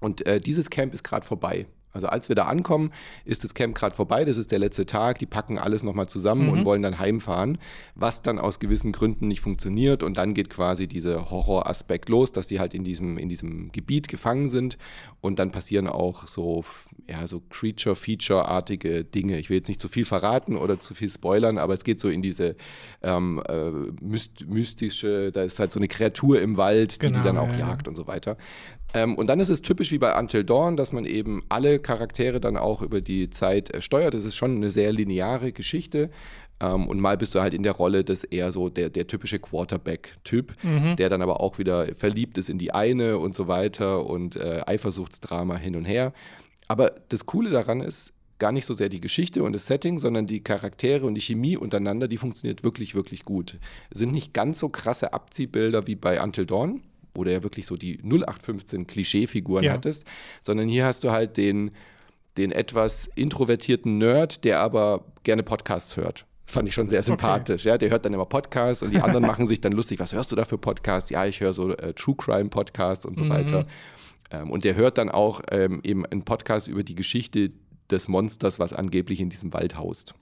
Und 0.00 0.26
äh, 0.26 0.40
dieses 0.40 0.70
Camp 0.70 0.92
ist 0.92 1.04
gerade 1.04 1.24
vorbei. 1.26 1.66
Also 1.96 2.08
als 2.08 2.28
wir 2.28 2.36
da 2.36 2.44
ankommen, 2.44 2.92
ist 3.24 3.42
das 3.42 3.54
Camp 3.54 3.74
gerade 3.74 3.96
vorbei. 3.96 4.24
Das 4.24 4.36
ist 4.36 4.52
der 4.52 4.58
letzte 4.58 4.86
Tag. 4.86 5.18
Die 5.18 5.26
packen 5.26 5.58
alles 5.58 5.82
nochmal 5.82 6.08
zusammen 6.08 6.48
und 6.50 6.64
wollen 6.64 6.82
dann 6.82 6.98
heimfahren, 6.98 7.58
was 7.94 8.22
dann 8.22 8.38
aus 8.38 8.60
gewissen 8.60 8.92
Gründen 8.92 9.26
nicht 9.26 9.40
funktioniert. 9.40 10.02
Und 10.02 10.18
dann 10.18 10.34
geht 10.34 10.50
quasi 10.50 10.86
dieser 10.86 11.30
Horroraspekt 11.30 12.08
los, 12.08 12.30
dass 12.30 12.46
die 12.46 12.60
halt 12.60 12.74
in 12.74 12.84
diesem, 12.84 13.18
in 13.18 13.28
diesem 13.28 13.72
Gebiet 13.72 14.08
gefangen 14.08 14.48
sind. 14.48 14.78
Und 15.20 15.38
dann 15.38 15.50
passieren 15.50 15.88
auch 15.88 16.28
so, 16.28 16.64
ja, 17.08 17.26
so 17.26 17.42
Creature-Feature-artige 17.50 19.04
Dinge. 19.04 19.38
Ich 19.38 19.50
will 19.50 19.56
jetzt 19.56 19.68
nicht 19.68 19.80
zu 19.80 19.88
viel 19.88 20.04
verraten 20.04 20.56
oder 20.56 20.78
zu 20.78 20.94
viel 20.94 21.10
spoilern, 21.10 21.58
aber 21.58 21.74
es 21.74 21.82
geht 21.82 21.98
so 21.98 22.08
in 22.08 22.22
diese 22.22 22.56
ähm, 23.02 23.42
äh, 23.48 23.70
myst 24.00 24.46
mystische, 24.46 25.32
da 25.32 25.42
ist 25.42 25.58
halt 25.58 25.72
so 25.72 25.78
eine 25.78 25.88
Kreatur 25.88 26.40
im 26.40 26.56
Wald, 26.56 27.02
die 27.02 27.06
Genau, 27.06 27.18
die 27.18 27.24
dann 27.24 27.38
auch 27.38 27.48
ja, 27.48 27.58
ja. 27.58 27.68
jagt 27.68 27.88
und 27.88 27.96
so 27.96 28.06
weiter. 28.06 28.36
Ähm, 28.96 29.14
und 29.14 29.26
dann 29.26 29.40
ist 29.40 29.50
es 29.50 29.60
typisch 29.60 29.92
wie 29.92 29.98
bei 29.98 30.18
Until 30.18 30.42
Dawn, 30.42 30.78
dass 30.78 30.90
man 30.90 31.04
eben 31.04 31.44
alle 31.50 31.78
Charaktere 31.78 32.40
dann 32.40 32.56
auch 32.56 32.80
über 32.80 33.02
die 33.02 33.28
Zeit 33.28 33.74
äh, 33.74 33.82
steuert. 33.82 34.14
Es 34.14 34.24
ist 34.24 34.36
schon 34.36 34.56
eine 34.56 34.70
sehr 34.70 34.90
lineare 34.90 35.52
Geschichte. 35.52 36.08
Ähm, 36.60 36.86
und 36.86 36.98
mal 36.98 37.18
bist 37.18 37.34
du 37.34 37.40
halt 37.40 37.52
in 37.52 37.62
der 37.62 37.72
Rolle 37.72 38.04
des 38.04 38.24
eher 38.24 38.52
so 38.52 38.70
der, 38.70 38.88
der 38.88 39.06
typische 39.06 39.38
Quarterback-Typ, 39.38 40.54
der 40.96 41.10
dann 41.10 41.20
aber 41.20 41.40
auch 41.40 41.58
wieder 41.58 41.94
verliebt 41.94 42.38
ist 42.38 42.48
in 42.48 42.56
die 42.56 42.72
eine 42.72 43.18
und 43.18 43.34
so 43.34 43.48
weiter 43.48 44.06
und 44.06 44.36
äh, 44.36 44.62
Eifersuchtsdrama 44.64 45.58
hin 45.58 45.76
und 45.76 45.84
her. 45.84 46.14
Aber 46.66 46.94
das 47.10 47.26
Coole 47.26 47.50
daran 47.50 47.82
ist, 47.82 48.14
gar 48.38 48.52
nicht 48.52 48.64
so 48.64 48.72
sehr 48.72 48.88
die 48.88 49.00
Geschichte 49.00 49.42
und 49.42 49.52
das 49.52 49.66
Setting, 49.66 49.98
sondern 49.98 50.26
die 50.26 50.40
Charaktere 50.42 51.04
und 51.04 51.14
die 51.14 51.20
Chemie 51.20 51.58
untereinander, 51.58 52.08
die 52.08 52.16
funktioniert 52.16 52.64
wirklich, 52.64 52.94
wirklich 52.94 53.24
gut. 53.26 53.58
Sind 53.90 54.12
nicht 54.12 54.32
ganz 54.32 54.58
so 54.58 54.70
krasse 54.70 55.12
Abziehbilder 55.12 55.86
wie 55.86 55.96
bei 55.96 56.22
Until 56.22 56.46
Dawn, 56.46 56.82
wo 57.16 57.24
du 57.24 57.32
ja 57.32 57.42
wirklich 57.42 57.66
so 57.66 57.76
die 57.76 57.98
0815 58.02 58.86
Klischeefiguren 58.86 59.64
Ja. 59.64 59.72
hattest, 59.72 60.04
sondern 60.42 60.68
hier 60.68 60.84
hast 60.84 61.04
du 61.04 61.10
halt 61.10 61.36
den, 61.36 61.70
den 62.36 62.52
etwas 62.52 63.08
introvertierten 63.14 63.98
Nerd, 63.98 64.44
der 64.44 64.60
aber 64.60 65.04
gerne 65.22 65.42
Podcasts 65.42 65.96
hört. 65.96 66.26
Fand 66.48 66.68
ich 66.68 66.74
schon 66.74 66.88
sehr 66.88 67.02
sympathisch. 67.02 67.64
Ja, 67.64 67.76
der 67.76 67.90
hört 67.90 68.04
dann 68.04 68.14
immer 68.14 68.26
Podcasts 68.26 68.82
und 68.82 68.92
die 68.92 69.00
anderen 69.00 69.26
machen 69.26 69.46
sich 69.46 69.60
dann 69.60 69.72
lustig. 69.72 69.98
Was 69.98 70.12
hörst 70.12 70.30
du 70.30 70.36
da 70.36 70.44
für 70.44 70.58
Podcasts? 70.58 71.10
Ja, 71.10 71.26
ich 71.26 71.40
höre 71.40 71.52
so 71.52 71.70
äh, 71.76 71.92
True 71.94 72.14
Crime 72.16 72.50
Podcasts 72.50 73.04
und 73.04 73.16
so 73.16 73.28
weiter. 73.28 73.66
Ähm, 74.30 74.50
und 74.50 74.64
der 74.64 74.76
hört 74.76 74.98
dann 74.98 75.08
auch 75.08 75.40
ähm, 75.50 75.80
eben 75.82 76.06
einen 76.06 76.24
Podcast 76.24 76.68
über 76.68 76.84
die 76.84 76.94
Geschichte 76.94 77.50
des 77.90 78.06
Monsters, 78.08 78.58
was 78.60 78.72
angeblich 78.72 79.20
in 79.20 79.28
diesem 79.30 79.52
Wald 79.54 79.76
haust. 79.76 80.14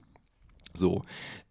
So, 0.75 1.03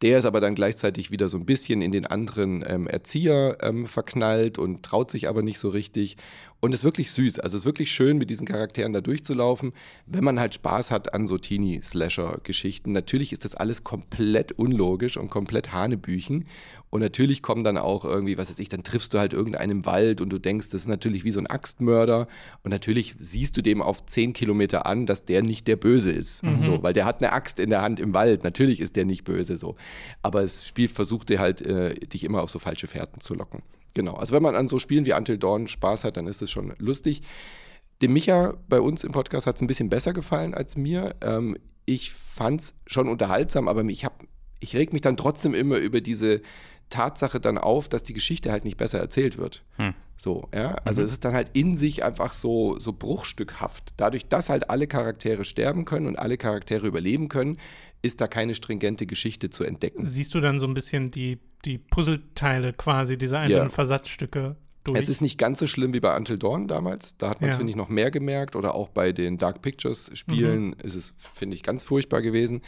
der 0.03 0.19
ist 0.19 0.25
aber 0.25 0.41
dann 0.41 0.55
gleichzeitig 0.55 1.11
wieder 1.11 1.29
so 1.29 1.39
ein 1.39 1.47
bisschen 1.47 1.83
in 1.83 1.93
den 1.93 2.07
anderen 2.07 2.65
ähm, 2.67 2.87
Erzieher 2.87 3.59
ähm, 3.61 3.87
verknallt 3.87 4.59
und 4.59 4.83
traut 4.83 5.11
sich 5.11 5.29
aber 5.29 5.43
nicht 5.43 5.59
so 5.59 5.69
richtig. 5.69 6.17
Und 6.65 6.73
ist 6.73 6.83
wirklich 6.83 7.11
süß. 7.11 7.41
Also 7.41 7.59
ist 7.59 7.67
wirklich 7.67 7.93
schön, 7.93 8.17
mit 8.17 8.31
diesen 8.31 8.47
Charakteren 8.47 8.95
da 8.95 9.03
durchzulaufen, 9.03 9.75
wenn 10.07 10.25
man 10.25 10.41
halt 10.41 10.55
Spaß 10.55 10.93
hat 10.93 11.13
an 11.13 11.27
so 11.27 11.37
Teenie-Slasher-Geschichten. 11.37 12.91
Natürlich 12.91 13.35
ist 13.35 13.45
das 13.45 13.55
alles 13.55 13.85
komplett 13.85 14.53
unlogisch 14.53 15.19
und 15.19 15.29
komplett 15.29 15.75
Hanebüchen. 15.75 16.47
Und 16.89 17.03
natürlich 17.03 17.43
kommen 17.43 17.65
dann 17.65 17.77
auch 17.77 18.07
irgendwie, 18.07 18.39
was 18.39 18.49
weiß 18.49 18.61
ich, 18.61 18.71
dann 18.71 18.83
triffst 18.83 19.13
du 19.13 19.19
halt 19.19 19.35
irgendeinen 19.35 19.73
im 19.73 19.85
Wald 19.85 20.23
und 20.23 20.31
du 20.31 20.39
denkst, 20.39 20.71
das 20.71 20.81
ist 20.81 20.89
natürlich 20.89 21.23
wie 21.25 21.33
so 21.33 21.41
ein 21.41 21.47
Axtmörder. 21.47 22.29
Und 22.63 22.71
natürlich 22.71 23.15
siehst 23.19 23.59
du 23.59 23.61
dem 23.61 23.83
auf 23.83 24.07
10 24.07 24.33
Kilometer 24.33 24.87
an, 24.87 25.05
dass 25.05 25.27
der 25.27 25.43
nicht 25.43 25.69
der 25.69 25.77
Böse 25.77 26.13
ist. 26.13 26.43
So, 26.65 26.83
weil 26.83 26.95
der 26.95 27.05
hat 27.05 27.21
eine 27.21 27.35
Axt 27.35 27.61
in 27.61 27.69
der 27.69 27.83
Hand 27.83 28.01
im 28.01 28.15
Wald. 28.15 28.43
Natürlich 28.43 28.81
ist 28.81 28.97
der 28.97 29.05
nicht 29.05 29.25
böse 29.25 29.59
so. 29.59 29.77
Aber 30.23 30.41
das 30.41 30.67
Spiel 30.67 30.89
versucht 30.89 31.29
dir 31.29 31.41
halt, 31.41 31.61
äh, 31.61 31.93
dich 31.95 32.25
immer 32.25 32.43
auf 32.43 32.49
so 32.49 32.59
falsche 32.59 32.87
Fährten 32.87 33.21
zu 33.21 33.35
locken. 33.35 33.61
Genau. 33.95 34.15
Also 34.15 34.35
wenn 34.35 34.43
man 34.43 34.57
an 34.57 34.69
so 34.69 34.79
Spielen 34.79 35.07
wie 35.07 35.13
Until 35.13 35.39
Dawn 35.39 35.69
Spaß 35.69 36.05
hat, 36.05 36.17
dann 36.17 36.27
ist 36.27 36.43
es 36.43 36.51
schon 36.51 36.75
lustig. 36.79 37.23
Dem 38.03 38.13
Micha 38.13 38.55
bei 38.69 38.81
uns 38.81 39.05
im 39.05 39.13
Podcast 39.13 39.47
hat 39.47 39.57
es 39.57 39.63
ein 39.63 39.69
bisschen 39.69 39.89
besser 39.89 40.13
gefallen 40.13 40.53
als 40.53 40.77
mir. 40.77 41.15
Ähm, 41.23 41.57
ich 41.87 42.13
fand 42.13 42.61
es 42.61 42.75
schon 42.87 43.09
unterhaltsam, 43.09 43.69
aber 43.69 43.85
ich, 43.85 44.05
hab, 44.05 44.25
ich 44.59 44.75
reg 44.75 44.93
mich 44.93 45.03
dann 45.03 45.17
trotzdem 45.17 45.55
immer 45.55 45.77
über 45.77 46.01
diese 46.01 46.43
Tatsache 46.91 47.41
dann 47.41 47.57
auf, 47.57 47.89
dass 47.89 48.03
die 48.03 48.13
Geschichte 48.13 48.51
halt 48.51 48.65
nicht 48.65 48.77
besser 48.77 48.99
erzählt 48.99 49.39
wird. 49.39 49.65
So, 50.17 50.49
ja. 50.55 50.77
Also 50.85 51.03
es 51.03 51.13
ist 51.13 51.25
dann 51.25 51.35
halt 51.35 51.51
in 51.55 51.77
sich 51.77 52.05
einfach 52.05 52.33
so, 52.33 52.79
so 52.79 52.93
bruchstückhaft. 52.93 53.95
Dadurch, 53.97 54.29
dass 54.29 54.49
halt 54.49 54.71
alle 54.71 54.87
Charaktere 54.87 55.45
sterben 55.45 55.85
können 55.85 56.07
und 56.07 56.19
alle 56.19 56.37
Charaktere 56.37 56.87
überleben 56.87 57.29
können, 57.29 57.59
ist 58.05 58.21
da 58.21 58.27
keine 58.29 58.55
stringente 58.55 59.07
Geschichte 59.07 59.51
zu 59.51 59.65
entdecken. 59.65 60.07
Siehst 60.07 60.35
du 60.35 60.41
dann 60.41 60.61
so 60.61 60.67
ein 60.67 60.75
bisschen 60.75 61.11
die, 61.11 61.39
die 61.65 61.79
Puzzleteile 61.79 62.73
quasi, 62.73 63.17
diese 63.19 63.39
einzelnen 63.39 63.69
Ja. 63.69 63.75
Versatzstücke 63.75 64.57
durch? 64.85 64.99
Es 64.99 65.09
ist 65.09 65.21
nicht 65.23 65.39
ganz 65.39 65.59
so 65.59 65.67
schlimm 65.67 65.93
wie 65.95 66.01
bei 66.01 66.15
Until 66.17 66.39
Dawn 66.39 66.69
damals. 66.69 67.17
Da 67.17 67.31
hat 67.31 67.41
man 67.41 67.49
es, 67.49 67.55
Ja. 67.55 67.59
finde 67.59 67.71
ich, 67.71 67.77
noch 67.77 67.89
mehr 67.89 68.11
gemerkt. 68.11 68.55
Oder 68.57 68.75
auch 68.75 68.91
bei 68.91 69.13
den 69.13 69.39
Dark 69.39 69.63
Pictures-Spielen 69.63 70.67
Mhm. 70.69 70.75
ist 70.83 70.95
es, 70.95 71.15
finde 71.33 71.57
ich, 71.57 71.63
ganz 71.63 71.85
furchtbar 71.85 72.21
gewesen. 72.23 72.61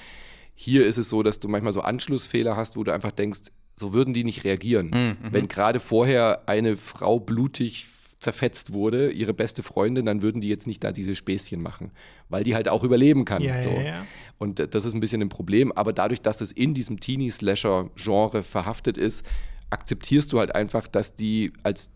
Hier 0.55 0.87
ist 0.87 0.97
es 0.97 1.11
so, 1.11 1.23
dass 1.23 1.39
du 1.39 1.49
manchmal 1.49 1.75
so 1.75 1.83
Anschlussfehler 1.83 2.57
hast, 2.57 2.77
wo 2.77 2.85
du 2.85 2.93
einfach 2.93 3.13
denkst, 3.13 3.41
so 3.79 3.93
würden 3.93 4.15
die 4.15 4.25
nicht 4.25 4.45
reagieren. 4.45 4.89
Mhm, 4.89 5.17
Wenn 5.33 5.49
gerade 5.49 5.81
vorher 5.81 6.49
eine 6.49 6.79
Frau 6.79 7.21
blutig 7.21 7.89
zerfetzt 8.19 8.73
wurde, 8.73 9.11
ihre 9.11 9.35
beste 9.35 9.63
Freundin, 9.63 10.07
dann 10.07 10.23
würden 10.23 10.41
die 10.41 10.49
jetzt 10.49 10.67
nicht 10.67 10.83
da 10.83 10.91
diese 10.91 11.15
Späßchen 11.15 11.61
machen, 11.61 11.93
weil 12.31 12.43
die 12.45 12.55
halt 12.55 12.67
auch 12.71 12.83
überleben 12.83 13.27
kann. 13.27 13.43
Ja, 13.43 13.61
so. 13.61 13.69
ja, 13.69 13.83
ja. 13.83 14.07
Und 14.39 14.59
das 14.75 14.85
ist 14.85 14.93
ein 14.95 15.01
bisschen 15.01 15.23
ein 15.23 15.29
Problem, 15.31 15.73
aber 15.73 15.93
dadurch, 15.93 16.21
dass 16.21 16.41
es 16.41 16.53
in 16.53 16.75
diesem 16.75 17.01
Teenie-Slasher-Genre 17.01 18.43
verhaftet 18.43 18.99
ist, 18.99 19.25
akzeptierst 19.71 20.33
du 20.33 20.39
halt 20.39 20.55
einfach, 20.55 20.87
dass 20.87 21.17
die 21.17 21.53
als 21.63 21.91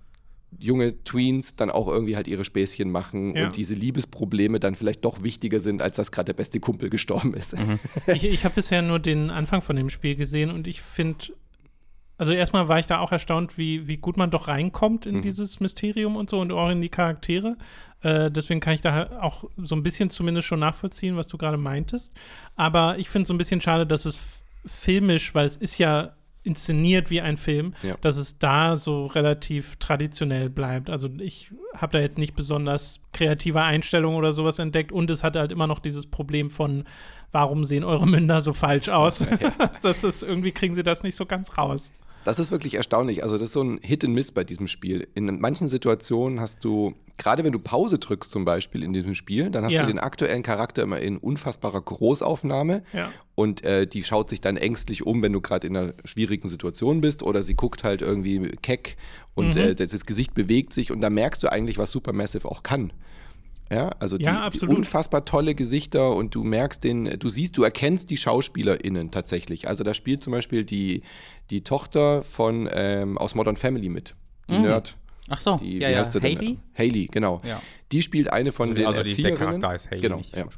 junge 0.58 1.04
Tweens 1.04 1.54
dann 1.54 1.70
auch 1.70 1.86
irgendwie 1.86 2.16
halt 2.16 2.26
ihre 2.26 2.44
Späßchen 2.44 2.90
machen 2.90 3.36
Ja. 3.36 3.46
und 3.46 3.56
diese 3.56 3.74
Liebesprobleme 3.74 4.58
dann 4.58 4.74
vielleicht 4.74 5.04
doch 5.04 5.22
wichtiger 5.22 5.60
sind, 5.60 5.80
als 5.80 5.96
dass 5.96 6.10
gerade 6.10 6.26
der 6.26 6.32
beste 6.34 6.58
Kumpel 6.58 6.90
gestorben 6.90 7.34
ist. 7.34 7.54
Ich, 8.08 8.24
ich 8.24 8.44
habe 8.44 8.56
bisher 8.56 8.82
nur 8.82 8.98
den 8.98 9.30
Anfang 9.30 9.62
von 9.62 9.76
dem 9.76 9.90
Spiel 9.90 10.16
gesehen 10.16 10.50
und 10.50 10.66
ich 10.66 10.80
finde, 10.82 11.26
also 12.20 12.32
erstmal 12.32 12.68
war 12.68 12.78
ich 12.78 12.86
da 12.86 12.98
auch 13.00 13.12
erstaunt, 13.12 13.56
wie, 13.58 13.86
wie 13.88 13.96
gut 13.96 14.16
man 14.16 14.30
doch 14.30 14.46
reinkommt 14.46 15.06
Mhm. 15.06 15.16
in 15.16 15.22
dieses 15.22 15.58
Mysterium 15.58 16.16
und 16.16 16.28
so 16.30 16.38
und 16.38 16.52
auch 16.52 16.68
in 16.70 16.80
die 16.82 16.88
Charaktere. 16.90 17.56
Äh, 18.02 18.30
deswegen 18.30 18.60
kann 18.60 18.74
ich 18.74 18.82
da 18.82 19.18
auch 19.20 19.44
so 19.56 19.74
ein 19.74 19.82
bisschen 19.82 20.10
zumindest 20.10 20.46
schon 20.46 20.60
nachvollziehen, 20.60 21.16
was 21.16 21.28
du 21.28 21.38
gerade 21.38 21.56
meintest. 21.56 22.12
Aber 22.56 22.98
ich 22.98 23.08
finde 23.08 23.22
es 23.22 23.28
so 23.28 23.34
ein 23.34 23.38
bisschen 23.38 23.60
schade, 23.60 23.86
dass 23.86 24.04
es 24.04 24.42
filmisch, 24.66 25.34
weil 25.34 25.46
es 25.46 25.56
ist 25.56 25.78
ja 25.78 26.12
inszeniert 26.42 27.10
wie 27.10 27.20
ein 27.20 27.36
Film, 27.36 27.74
Ja. 27.82 27.96
dass 28.00 28.16
es 28.16 28.38
da 28.38 28.76
so 28.76 29.06
relativ 29.06 29.76
traditionell 29.76 30.48
bleibt. 30.48 30.88
Also 30.88 31.08
ich 31.18 31.50
habe 31.74 31.92
da 31.92 32.00
jetzt 32.00 32.16
nicht 32.18 32.34
besonders 32.34 33.00
kreative 33.12 33.60
Einstellungen 33.62 34.18
oder 34.18 34.32
sowas 34.32 34.58
entdeckt 34.58 34.90
und 34.92 35.10
es 35.10 35.22
hatte 35.22 35.38
halt 35.38 35.52
immer 35.52 35.66
noch 35.66 35.80
dieses 35.80 36.06
Problem 36.06 36.48
von, 36.48 36.84
warum 37.32 37.64
sehen 37.64 37.84
eure 37.84 38.06
Münder 38.06 38.40
so 38.40 38.54
falsch 38.54 38.88
aus? 38.88 39.26
das 39.82 40.02
ist, 40.02 40.22
irgendwie 40.22 40.52
kriegen 40.52 40.74
sie 40.74 40.82
das 40.82 41.02
nicht 41.02 41.16
so 41.16 41.26
ganz 41.26 41.58
raus. 41.58 41.90
Das 42.24 42.38
ist 42.38 42.50
wirklich 42.50 42.74
erstaunlich. 42.74 43.22
Also, 43.22 43.38
das 43.38 43.48
ist 43.48 43.52
so 43.54 43.62
ein 43.62 43.78
Hit 43.82 44.04
and 44.04 44.14
Miss 44.14 44.30
bei 44.32 44.44
diesem 44.44 44.66
Spiel. 44.68 45.08
In 45.14 45.40
manchen 45.40 45.68
Situationen 45.68 46.38
hast 46.40 46.62
du, 46.64 46.94
gerade 47.16 47.44
wenn 47.44 47.52
du 47.52 47.58
Pause 47.58 47.98
drückst, 47.98 48.30
zum 48.30 48.44
Beispiel 48.44 48.82
in 48.82 48.92
diesem 48.92 49.14
Spiel, 49.14 49.50
dann 49.50 49.64
hast 49.64 49.72
Ja. 49.72 49.82
du 49.82 49.88
den 49.88 49.98
aktuellen 49.98 50.42
Charakter 50.42 50.82
immer 50.82 51.00
in 51.00 51.16
unfassbarer 51.16 51.80
Großaufnahme. 51.80 52.82
Ja. 52.92 53.10
Und 53.34 53.64
äh, 53.64 53.86
die 53.86 54.04
schaut 54.04 54.28
sich 54.28 54.40
dann 54.42 54.56
ängstlich 54.58 55.06
um, 55.06 55.22
wenn 55.22 55.32
du 55.32 55.40
gerade 55.40 55.66
in 55.66 55.76
einer 55.76 55.94
schwierigen 56.04 56.48
Situation 56.48 57.00
bist. 57.00 57.22
Oder 57.22 57.42
sie 57.42 57.54
guckt 57.54 57.84
halt 57.84 58.02
irgendwie 58.02 58.50
keck 58.62 58.96
und 59.34 59.54
Mhm. 59.54 59.60
äh, 59.60 59.74
das, 59.74 59.90
das 59.90 60.04
Gesicht 60.04 60.34
bewegt 60.34 60.72
sich. 60.74 60.90
Und 60.92 61.00
da 61.00 61.08
merkst 61.08 61.42
du 61.42 61.50
eigentlich, 61.50 61.78
was 61.78 61.90
Supermassive 61.90 62.46
auch 62.50 62.62
kann. 62.62 62.92
Ja, 63.70 63.90
also 64.00 64.18
die, 64.18 64.24
Ja, 64.24 64.50
die 64.50 64.66
unfassbar 64.66 65.24
tolle 65.24 65.54
Gesichter 65.54 66.14
und 66.14 66.34
du 66.34 66.42
merkst 66.42 66.82
den, 66.82 67.04
du 67.04 67.28
siehst, 67.28 67.56
du 67.56 67.62
erkennst 67.62 68.10
die 68.10 68.16
SchauspielerInnen 68.16 69.12
tatsächlich. 69.12 69.68
Also 69.68 69.84
da 69.84 69.94
spielt 69.94 70.22
zum 70.22 70.32
Beispiel 70.32 70.64
die, 70.64 71.02
die 71.50 71.62
Tochter 71.62 72.22
von 72.24 72.68
ähm, 72.72 73.16
aus 73.16 73.34
Modern 73.34 73.56
Family 73.56 73.88
mit. 73.88 74.14
Die 74.48 74.58
Nerd. 74.58 74.96
Ach 75.28 75.40
so, 75.40 75.56
Die, 75.58 75.78
ja, 75.78 75.88
wie 75.88 75.92
ja. 75.92 75.98
heißt 76.00 76.12
sie 76.12 76.20
denn? 76.20 76.36
Haley? 76.36 76.58
Haley, 76.76 77.06
genau. 77.06 77.40
Ja. 77.44 77.62
Die 77.92 78.02
spielt 78.02 78.32
eine 78.32 78.50
von 78.50 78.74
den 78.74 78.86
also 78.86 79.02
die, 79.04 79.14
der 79.14 79.30
Erzieherinnen. 79.30 79.60
Charakter 79.60 79.74
ist 79.76 79.90
Haley, 79.90 80.00
genau, 80.00 80.16
nicht 80.16 80.34
die 80.34 80.40
ja. 80.40 80.48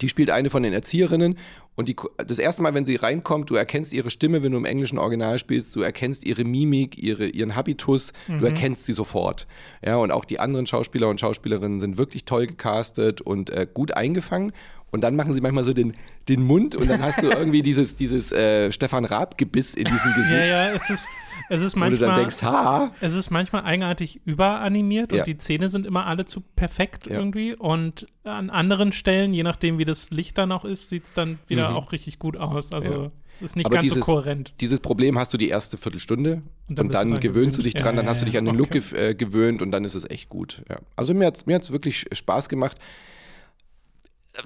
Die 0.00 0.08
spielt 0.08 0.30
eine 0.30 0.50
von 0.50 0.62
den 0.62 0.72
Erzieherinnen 0.72 1.36
und 1.76 1.88
die, 1.88 1.96
das 2.26 2.38
erste 2.38 2.62
Mal, 2.62 2.72
wenn 2.74 2.86
sie 2.86 2.96
reinkommt, 2.96 3.50
du 3.50 3.54
erkennst 3.54 3.92
ihre 3.92 4.10
Stimme, 4.10 4.42
wenn 4.42 4.52
du 4.52 4.58
im 4.58 4.64
englischen 4.64 4.98
Original 4.98 5.38
spielst, 5.38 5.76
du 5.76 5.82
erkennst 5.82 6.26
ihre 6.26 6.42
Mimik, 6.42 6.98
ihre, 6.98 7.26
ihren 7.28 7.54
Habitus, 7.54 8.14
mhm. 8.26 8.38
du 8.38 8.46
erkennst 8.46 8.86
sie 8.86 8.94
sofort. 8.94 9.46
Ja, 9.84 9.96
und 9.96 10.10
auch 10.10 10.24
die 10.24 10.40
anderen 10.40 10.66
Schauspieler 10.66 11.08
und 11.08 11.20
Schauspielerinnen 11.20 11.78
sind 11.78 11.98
wirklich 11.98 12.24
toll 12.24 12.46
gecastet 12.46 13.20
und 13.20 13.50
äh, 13.50 13.66
gut 13.72 13.92
eingefangen. 13.92 14.52
Und 14.90 15.02
dann 15.02 15.16
machen 15.16 15.34
sie 15.34 15.42
manchmal 15.42 15.64
so 15.64 15.74
den, 15.74 15.94
den 16.28 16.42
Mund 16.42 16.74
und 16.74 16.88
dann 16.88 17.02
hast 17.02 17.20
du 17.20 17.26
irgendwie 17.30 17.60
dieses, 17.60 17.96
dieses 17.96 18.32
äh, 18.32 18.72
Stefan 18.72 19.04
Raab-Gebiss 19.04 19.74
in 19.74 19.84
diesem 19.84 20.14
Gesicht. 20.14 20.50
Ja, 20.50 20.68
ja, 20.68 20.72
es 20.72 20.88
ist, 20.88 21.08
es 21.48 21.60
ist 21.60 21.76
manchmal. 21.76 22.00
Wo 22.00 22.04
du 22.04 22.06
dann 22.06 22.20
denkst, 22.20 22.42
ha. 22.42 22.92
Es 23.00 23.12
ist 23.12 23.30
manchmal 23.30 23.64
eigenartig 23.64 24.20
überanimiert 24.24 25.12
ja. 25.12 25.20
und 25.20 25.26
die 25.26 25.38
Zähne 25.38 25.68
sind 25.68 25.86
immer 25.86 26.06
alle 26.06 26.24
zu 26.24 26.40
perfekt 26.40 27.06
ja. 27.06 27.16
irgendwie. 27.16 27.54
Und 27.54 28.06
an 28.24 28.50
anderen 28.50 28.92
Stellen, 28.92 29.32
je 29.32 29.42
nachdem, 29.42 29.78
wie 29.78 29.84
das 29.84 30.10
Licht 30.10 30.38
dann 30.38 30.52
auch 30.52 30.64
ist, 30.64 30.88
sieht 30.88 31.04
es 31.04 31.12
dann 31.12 31.38
wieder 31.46 31.70
mhm. 31.70 31.76
auch 31.76 31.92
richtig 31.92 32.18
gut 32.18 32.36
aus. 32.36 32.72
Also 32.72 32.92
ja. 32.92 33.10
es 33.32 33.42
ist 33.42 33.56
nicht 33.56 33.66
Aber 33.66 33.76
ganz 33.76 33.84
dieses, 33.84 33.98
so 33.98 34.12
kohärent. 34.12 34.54
Dieses 34.60 34.80
Problem 34.80 35.18
hast 35.18 35.32
du 35.32 35.38
die 35.38 35.48
erste 35.48 35.78
Viertelstunde 35.78 36.42
und 36.68 36.78
dann, 36.78 36.86
und 36.86 36.94
dann 36.94 37.08
gewöhnst 37.20 37.22
gewöhnt. 37.22 37.58
du 37.58 37.62
dich 37.62 37.74
dran, 37.74 37.96
dann 37.96 38.08
hast 38.08 38.20
du 38.20 38.26
dich 38.26 38.38
an 38.38 38.44
den 38.44 38.60
okay. 38.60 38.78
Look 38.78 38.92
äh, 38.92 39.14
gewöhnt 39.14 39.62
und 39.62 39.70
dann 39.70 39.84
ist 39.84 39.94
es 39.94 40.08
echt 40.08 40.28
gut. 40.28 40.62
Also 40.96 41.14
mir 41.14 41.26
hat 41.26 41.36
es 41.36 41.46
mir 41.46 41.60
wirklich 41.68 42.06
Spaß 42.12 42.48
gemacht 42.48 42.78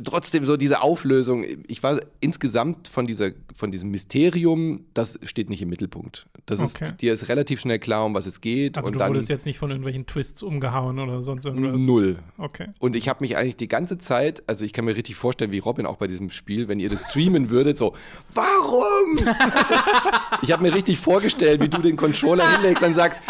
trotzdem 0.05 0.45
so 0.45 0.57
diese 0.57 0.83
Auflösung, 0.83 1.45
ich 1.67 1.83
war 1.83 2.01
insgesamt 2.21 2.89
von, 2.89 3.07
dieser, 3.07 3.31
von 3.55 3.71
diesem 3.71 3.91
Mysterium, 3.91 4.85
das 4.95 5.19
steht 5.25 5.51
nicht 5.51 5.63
im 5.63 5.69
Mittelpunkt. 5.69 6.27
Das 6.47 6.61
okay. 6.61 6.87
ist, 6.87 7.01
dir 7.01 7.13
ist 7.13 7.29
relativ 7.29 7.61
schnell 7.61 7.79
klar, 7.79 8.05
um 8.05 8.15
was 8.15 8.27
es 8.27 8.41
geht. 8.41 8.77
Also 8.77 8.89
und 8.89 8.95
du 8.95 8.99
dann, 8.99 9.09
wurdest 9.09 9.29
jetzt 9.29 9.47
nicht 9.47 9.59
von 9.59 9.71
irgendwelchen 9.71 10.07
Twists 10.07 10.43
umgehauen 10.43 10.99
oder 10.99 11.23
sonst 11.23 11.45
irgendwas? 11.45 11.81
Null. 11.81 12.19
Okay. 12.39 12.69
Und 12.79 12.97
ich 12.97 13.09
habe 13.09 13.23
mich 13.23 13.37
eigentlich 13.37 13.57
die 13.57 13.69
ganze 13.69 13.99
Zeit, 13.99 14.43
also 14.47 14.65
ich 14.65 14.73
kann 14.73 14.85
mir 14.85 14.97
richtig 14.97 15.17
vorstellen, 15.17 15.53
wie 15.53 15.59
Robin 15.59 15.87
auch 15.87 15.97
bei 15.97 16.07
diesem 16.07 16.31
Spiel, 16.31 16.69
wenn 16.69 16.81
ihr 16.81 16.89
das 16.89 17.11
streamen 17.11 17.51
würdet, 17.51 17.79
so, 17.79 17.95
warum? 18.35 19.19
ich 20.43 20.53
habe 20.53 20.63
mir 20.63 20.75
richtig 20.75 20.99
vorgestellt, 20.99 21.63
wie 21.63 21.69
du 21.69 21.83
den 21.83 21.97
Controller 21.97 22.51
hinlegst 22.57 22.83
und 22.83 22.95
sagst, 22.95 23.23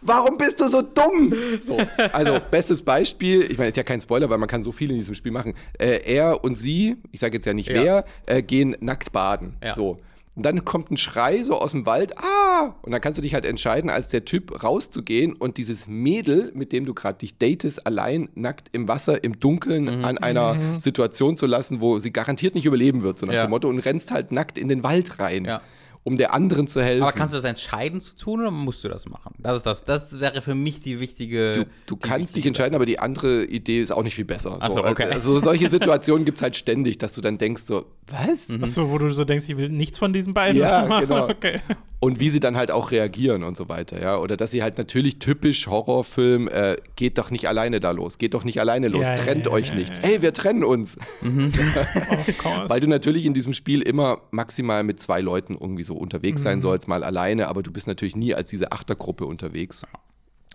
Warum 0.00 0.36
bist 0.38 0.60
du 0.60 0.68
so 0.68 0.82
dumm? 0.82 1.34
So, 1.60 1.78
also 2.12 2.38
bestes 2.50 2.82
Beispiel, 2.82 3.42
ich 3.42 3.58
meine, 3.58 3.68
ist 3.68 3.76
ja 3.76 3.82
kein 3.82 4.00
Spoiler, 4.00 4.30
weil 4.30 4.38
man 4.38 4.48
kann 4.48 4.62
so 4.62 4.72
viel 4.72 4.90
in 4.90 4.96
diesem 4.96 5.14
Spiel 5.14 5.32
machen. 5.32 5.54
Äh, 5.78 6.00
er 6.04 6.44
und 6.44 6.56
sie, 6.56 6.96
ich 7.10 7.20
sage 7.20 7.34
jetzt 7.34 7.46
ja 7.46 7.54
nicht 7.54 7.68
ja. 7.68 7.82
wer, 7.82 8.04
äh, 8.26 8.42
gehen 8.42 8.76
nackt 8.80 9.12
baden. 9.12 9.56
Ja. 9.62 9.74
So. 9.74 9.98
Und 10.38 10.46
dann 10.46 10.64
kommt 10.64 10.92
ein 10.92 10.96
Schrei 10.96 11.42
so 11.42 11.58
aus 11.58 11.72
dem 11.72 11.84
Wald, 11.84 12.16
ah! 12.16 12.76
Und 12.82 12.92
dann 12.92 13.00
kannst 13.00 13.18
du 13.18 13.22
dich 13.22 13.34
halt 13.34 13.44
entscheiden, 13.44 13.90
als 13.90 14.08
der 14.08 14.24
Typ 14.24 14.62
rauszugehen 14.62 15.32
und 15.32 15.56
dieses 15.56 15.88
Mädel, 15.88 16.52
mit 16.54 16.70
dem 16.70 16.84
du 16.86 16.94
gerade 16.94 17.18
dich 17.18 17.38
datest, 17.38 17.84
allein 17.88 18.28
nackt 18.36 18.68
im 18.70 18.86
Wasser, 18.86 19.24
im 19.24 19.40
Dunkeln, 19.40 19.86
mhm. 19.86 20.04
an 20.04 20.18
einer 20.18 20.54
mhm. 20.54 20.78
Situation 20.78 21.36
zu 21.36 21.46
lassen, 21.46 21.80
wo 21.80 21.98
sie 21.98 22.12
garantiert 22.12 22.54
nicht 22.54 22.66
überleben 22.66 23.02
wird, 23.02 23.18
so 23.18 23.26
nach 23.26 23.34
ja. 23.34 23.46
dem 23.46 23.50
Motto, 23.50 23.68
und 23.68 23.80
rennst 23.80 24.12
halt 24.12 24.30
nackt 24.30 24.58
in 24.58 24.68
den 24.68 24.84
Wald 24.84 25.18
rein. 25.18 25.44
Ja 25.44 25.60
um 26.08 26.16
der 26.16 26.32
anderen 26.32 26.66
zu 26.66 26.82
helfen. 26.82 27.02
Aber 27.02 27.12
kannst 27.12 27.34
du 27.34 27.36
das 27.36 27.44
entscheiden 27.44 28.00
zu 28.00 28.16
tun 28.16 28.40
oder 28.40 28.50
musst 28.50 28.82
du 28.82 28.88
das 28.88 29.06
machen? 29.06 29.34
Das 29.38 29.58
ist 29.58 29.66
das. 29.66 29.84
Das 29.84 30.18
wäre 30.18 30.40
für 30.40 30.54
mich 30.54 30.80
die 30.80 31.00
wichtige. 31.00 31.66
Du, 31.86 31.94
du 31.94 31.96
kannst 31.96 32.20
wichtige 32.20 32.34
dich 32.34 32.46
entscheiden, 32.46 32.74
aber 32.74 32.86
die 32.86 32.98
andere 32.98 33.44
Idee 33.44 33.80
ist 33.80 33.92
auch 33.92 34.02
nicht 34.02 34.14
viel 34.14 34.24
besser. 34.24 34.56
Achso, 34.60 34.76
so, 34.76 34.84
okay. 34.84 35.04
Also, 35.04 35.34
also 35.34 35.44
solche 35.44 35.68
Situationen 35.68 36.24
gibt 36.24 36.38
es 36.38 36.42
halt 36.42 36.56
ständig, 36.56 36.96
dass 36.96 37.12
du 37.12 37.20
dann 37.20 37.36
denkst 37.36 37.62
so, 37.62 37.84
was? 38.06 38.48
Mhm. 38.48 38.64
Achso, 38.64 38.90
wo 38.90 38.96
du 38.96 39.10
so 39.10 39.24
denkst, 39.24 39.48
ich 39.48 39.56
will 39.58 39.68
nichts 39.68 39.98
von 39.98 40.14
diesen 40.14 40.32
beiden 40.32 40.60
ja, 40.60 40.84
machen. 40.88 41.08
Genau. 41.08 41.28
Okay. 41.28 41.60
Und 42.00 42.20
wie 42.20 42.30
sie 42.30 42.38
dann 42.38 42.56
halt 42.56 42.70
auch 42.70 42.92
reagieren 42.92 43.42
und 43.42 43.56
so 43.56 43.68
weiter, 43.68 44.00
ja. 44.00 44.18
Oder 44.18 44.36
dass 44.36 44.52
sie 44.52 44.62
halt 44.62 44.78
natürlich 44.78 45.18
typisch 45.18 45.66
Horrorfilm, 45.66 46.46
äh, 46.46 46.76
geht 46.94 47.18
doch 47.18 47.32
nicht 47.32 47.48
alleine 47.48 47.80
da 47.80 47.90
los, 47.90 48.18
geht 48.18 48.34
doch 48.34 48.44
nicht 48.44 48.60
alleine 48.60 48.86
los, 48.86 49.02
ja, 49.02 49.16
trennt 49.16 49.46
ja, 49.46 49.52
euch 49.52 49.74
nicht. 49.74 49.92
Ey, 50.02 50.22
wir 50.22 50.32
trennen 50.32 50.62
uns. 50.62 50.96
Mhm. 51.22 51.52
Weil 52.68 52.80
du 52.80 52.86
natürlich 52.86 53.26
in 53.26 53.34
diesem 53.34 53.52
Spiel 53.52 53.82
immer 53.82 54.20
maximal 54.30 54.84
mit 54.84 55.00
zwei 55.00 55.20
Leuten 55.20 55.56
irgendwie 55.58 55.82
so 55.82 55.94
unterwegs 55.96 56.42
sein 56.42 56.58
mhm. 56.58 56.62
sollst, 56.62 56.86
mal 56.86 57.02
alleine, 57.02 57.48
aber 57.48 57.64
du 57.64 57.72
bist 57.72 57.88
natürlich 57.88 58.14
nie 58.14 58.32
als 58.32 58.50
diese 58.50 58.70
Achtergruppe 58.70 59.26
unterwegs. 59.26 59.84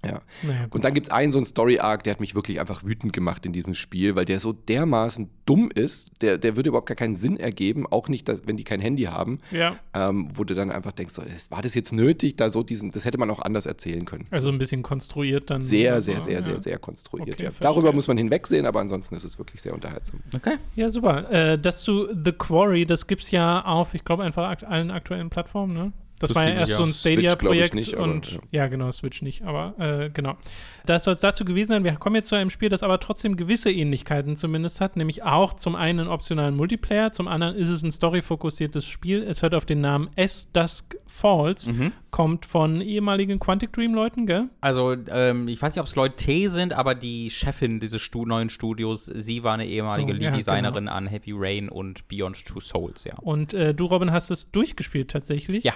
Ja. 0.06 0.20
Naja, 0.42 0.68
und 0.70 0.84
dann 0.84 0.94
gibt 0.94 1.08
es 1.08 1.14
einen 1.14 1.32
so 1.32 1.38
einen 1.38 1.46
Story-Arc, 1.46 2.04
der 2.04 2.12
hat 2.12 2.20
mich 2.20 2.36
wirklich 2.36 2.60
einfach 2.60 2.84
wütend 2.84 3.14
gemacht 3.14 3.46
in 3.46 3.54
diesem 3.54 3.74
Spiel, 3.74 4.16
weil 4.16 4.26
der 4.26 4.40
so 4.40 4.52
dermaßen 4.52 5.30
dumm 5.46 5.70
ist, 5.74 6.12
der, 6.22 6.38
der 6.38 6.56
würde 6.56 6.70
überhaupt 6.70 6.88
gar 6.88 6.96
keinen 6.96 7.16
Sinn 7.16 7.38
ergeben, 7.38 7.86
auch 7.88 8.10
nicht, 8.10 8.28
dass, 8.28 8.42
wenn 8.46 8.58
die 8.58 8.64
kein 8.64 8.82
Handy 8.82 9.04
haben. 9.04 9.40
Ja. 9.52 9.78
Ähm, 9.94 10.30
wo 10.34 10.44
du 10.44 10.56
dann 10.56 10.72
einfach 10.72 10.92
denkst, 10.92 11.14
so, 11.14 11.22
war 11.50 11.62
das 11.62 11.74
jetzt 11.76 11.94
nötig, 11.94 12.36
da 12.36 12.50
so 12.50 12.64
diesen, 12.64 12.92
das 12.92 13.06
hätte 13.06 13.18
man 13.18 13.30
auch 13.30 13.40
anders 13.40 13.66
erzählen 13.66 14.06
können. 14.06 14.28
Also 14.32 14.50
ein 14.50 14.58
bisschen 14.58 14.84
konstruiert 14.84 15.50
dann. 15.50 15.62
Sehr, 15.62 16.02
sehr, 16.02 16.20
sehr, 16.20 16.34
ja. 16.34 16.42
sehr, 16.42 16.60
sehr 16.60 16.78
konstruiert, 16.80 17.38
okay, 17.40 17.46
ja. 17.46 17.52
Darüber 17.60 17.94
muss 17.94 18.08
man 18.08 18.18
hinwegsehen, 18.18 18.66
aber 18.66 18.82
ansonsten 18.82 19.16
ist 19.16 19.24
es 19.24 19.38
wirklich 19.38 19.62
sehr 19.62 19.74
unterhaltsam. 19.74 20.20
Okay. 20.36 20.58
Ja, 20.76 20.90
super. 20.90 21.32
Äh, 21.32 21.60
das 21.60 21.84
zu 21.84 22.08
The 22.14 22.34
Quarry, 22.34 22.86
das 22.86 23.08
gibt 23.08 23.24
es 23.24 23.32
ja 23.32 23.64
auf, 23.64 23.94
ich 23.94 24.04
glaube, 24.04 24.24
einfach 24.24 24.62
allen 24.64 24.92
aktuellen 24.92 25.30
Plattformen, 25.30 25.74
ne? 25.74 25.94
Das, 26.24 26.30
das 26.30 26.36
war 26.36 26.48
ja 26.48 26.56
erst 26.56 26.74
so 26.74 26.84
ein 26.84 26.94
Stadia-Projekt 26.94 27.94
und 27.94 28.32
ja. 28.32 28.40
ja. 28.52 28.68
genau, 28.68 28.92
Switch 28.92 29.22
nicht, 29.22 29.44
aber 29.44 29.74
äh, 29.80 30.10
genau. 30.10 30.38
Das 30.86 31.06
soll 31.06 31.14
es 31.14 31.22
dazu 31.22 31.46
gewesen 31.46 31.70
sein. 31.70 31.84
Wir 31.84 31.94
kommen 31.94 32.16
jetzt 32.16 32.28
zu 32.28 32.36
einem 32.36 32.50
Spiel, 32.50 32.70
das 32.70 32.84
aber 32.84 33.00
trotzdem 33.00 33.38
gewisse 33.38 33.72
Ähnlichkeiten 33.72 34.36
zumindest 34.36 34.82
hat, 34.82 34.98
nämlich 34.98 35.24
auch 35.24 35.54
zum 35.54 35.76
einen 35.76 36.04
einen 36.04 36.10
optionalen 36.10 36.56
Multiplayer, 36.56 37.12
zum 37.12 37.28
anderen 37.28 37.56
ist 37.56 37.70
es 37.70 37.84
ein 37.84 37.92
storyfokussiertes 37.92 38.86
Spiel. 38.86 39.24
Es 39.24 39.42
hört 39.42 39.56
auf 39.56 39.66
den 39.66 39.82
Namen 39.82 40.10
S 40.16 40.52
Dusk 40.52 40.98
Falls, 41.06 41.68
mhm. 41.68 41.92
kommt 42.12 42.46
von 42.46 42.82
ehemaligen 42.82 43.40
Quantic 43.40 43.72
Dream-Leuten, 43.74 44.26
gell? 44.26 44.50
Also, 44.62 44.96
ähm, 45.10 45.48
ich 45.48 45.62
weiß 45.62 45.76
nicht, 45.76 45.82
ob 45.82 45.88
es 45.88 45.96
Leute 45.96 46.16
T 46.16 46.48
sind, 46.48 46.74
aber 46.74 46.96
die 46.96 47.30
Chefin 47.30 47.80
dieses 47.80 48.02
Stu 48.02 48.26
neuen 48.26 48.50
Studios, 48.50 49.06
sie 49.06 49.44
war 49.44 49.54
eine 49.54 49.68
ehemalige 49.68 50.14
so, 50.14 50.20
Lead-Designerin 50.20 50.74
ja, 50.74 50.80
genau. 50.80 50.92
an 50.92 51.08
Heavy 51.08 51.34
Rain 51.36 51.70
und 51.70 52.08
Beyond 52.08 52.46
Two 52.46 52.60
Souls, 52.60 53.04
ja. 53.04 53.16
Und 53.20 53.54
äh, 53.54 53.74
du, 53.74 53.86
Robin, 53.86 54.12
hast 54.12 54.30
es 54.32 54.52
durchgespielt 54.52 55.12
tatsächlich? 55.12 55.64
Ja. 55.64 55.74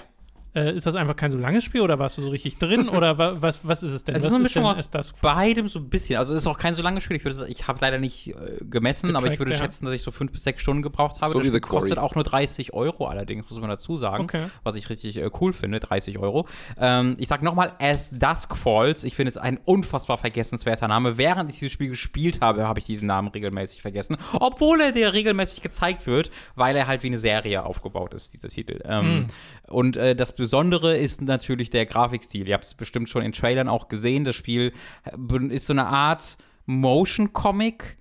Äh, 0.58 0.76
ist 0.76 0.88
das 0.88 0.96
einfach 0.96 1.16
kein 1.16 1.30
so 1.30 1.38
langes 1.38 1.64
Spiel 1.64 1.82
oder 1.82 2.00
warst 2.00 2.18
du 2.18 2.24
so 2.24 2.30
richtig 2.30 2.58
drin 2.58 2.90
oder 2.98 3.18
wa 3.18 3.36
was, 3.40 3.60
was 3.64 3.84
ist 3.84 3.92
es 3.92 4.04
denn? 4.04 4.16
Es 4.16 4.24
ist 4.24 4.34
eine 4.34 4.40
Mischung 4.40 4.66
aus 4.66 4.90
beidem 5.22 5.70
so 5.70 5.78
ein 5.78 5.90
bisschen. 5.90 6.18
Also 6.18 6.34
es 6.34 6.42
ist 6.42 6.48
auch 6.48 6.58
kein 6.58 6.74
so 6.74 6.82
langes 6.82 7.04
Spiel. 7.04 7.18
Ich, 7.18 7.26
ich 7.48 7.68
habe 7.68 7.78
leider 7.82 8.00
nicht 8.00 8.30
äh, 8.30 8.34
gemessen, 8.68 9.08
Getrackt, 9.08 9.24
aber 9.24 9.34
ich 9.34 9.40
würde 9.40 9.52
ja. 9.52 9.58
schätzen, 9.58 9.86
dass 9.86 9.94
ich 9.94 10.02
so 10.02 10.10
fünf 10.10 10.32
bis 10.32 10.44
sechs 10.44 10.62
Stunden 10.62 10.82
gebraucht 10.82 11.22
habe. 11.22 11.34
So 11.34 11.40
das 11.40 11.48
Spiel 11.48 11.60
kostet 11.60 12.00
auch 12.00 12.16
nur 12.16 12.24
30 12.24 12.74
Euro 12.74 13.06
allerdings, 13.06 13.48
muss 13.50 13.60
man 13.60 13.70
dazu 13.70 13.98
sagen. 13.98 14.24
Okay. 14.24 14.46
Was 14.64 14.76
ich 14.76 14.90
richtig 14.90 15.18
äh, 15.18 15.30
cool 15.40 15.54
finde, 15.54 15.80
30 15.80 16.18
Euro. 16.18 16.48
Ähm, 16.80 17.16
ich 17.20 17.28
sag 17.28 17.44
nochmal, 17.44 17.74
As 17.80 18.10
Dusk 18.10 18.56
Falls. 18.56 19.04
Ich 19.04 19.16
finde 19.16 19.30
es 19.30 19.38
ein 19.38 19.60
unfassbar 19.64 20.18
vergessenswerter 20.18 20.88
Name. 20.88 21.18
Während 21.18 21.52
ich 21.52 21.60
dieses 21.60 21.74
Spiel 21.74 21.90
gespielt 21.90 22.42
habe, 22.42 22.68
habe 22.68 22.80
ich 22.80 22.86
diesen 22.86 23.08
Namen 23.08 23.28
regelmäßig 23.28 23.82
vergessen. 23.84 24.18
Obwohl 24.34 24.82
er 24.82 24.92
dir 24.92 25.14
regelmäßig 25.14 25.62
gezeigt 25.62 26.08
wird, 26.08 26.32
weil 26.56 26.76
er 26.76 26.88
halt 26.88 27.04
wie 27.04 27.08
eine 27.08 27.20
Serie 27.20 27.64
aufgebaut 27.64 28.14
ist, 28.16 28.34
dieser 28.34 28.50
Titel. 28.50 28.82
Ähm, 28.86 29.20
mm. 29.20 29.28
Und 29.70 29.98
äh, 29.98 30.16
das 30.16 30.32
Besondere 30.48 30.96
ist 30.96 31.22
natürlich 31.22 31.72
der 31.72 31.86
Grafikstil. 31.86 32.48
Ihr 32.48 32.54
habt 32.54 32.64
es 32.64 32.74
bestimmt 32.74 33.10
schon 33.10 33.22
in 33.22 33.34
Trailern 33.34 33.68
auch 33.68 33.90
gesehen. 33.90 34.24
Das 34.24 34.38
Spiel 34.38 34.72
äh, 35.04 35.46
ist 35.54 35.66
so 35.66 35.74
eine 35.74 35.88
Art 35.88 36.38
Motion 36.66 37.34
Comic 37.34 37.98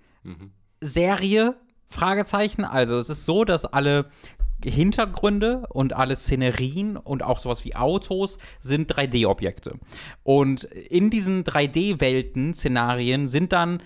Serie. 0.80 1.56
Fragezeichen. 1.88 2.64
Also 2.64 2.98
es 2.98 3.10
ist 3.10 3.26
so, 3.26 3.44
dass 3.44 3.64
alle 3.64 4.06
Hintergründe 4.64 5.66
und 5.70 5.92
alle 5.92 6.14
Szenerien 6.14 6.96
und 6.96 7.24
auch 7.24 7.40
sowas 7.40 7.64
wie 7.64 7.74
Autos 7.74 8.38
sind 8.60 8.92
3D-Objekte. 8.92 9.80
Und 10.22 10.62
in 10.62 11.10
diesen 11.10 11.42
3D-Welten, 11.42 12.54
Szenarien, 12.54 13.26
sind 13.26 13.52
dann 13.52 13.82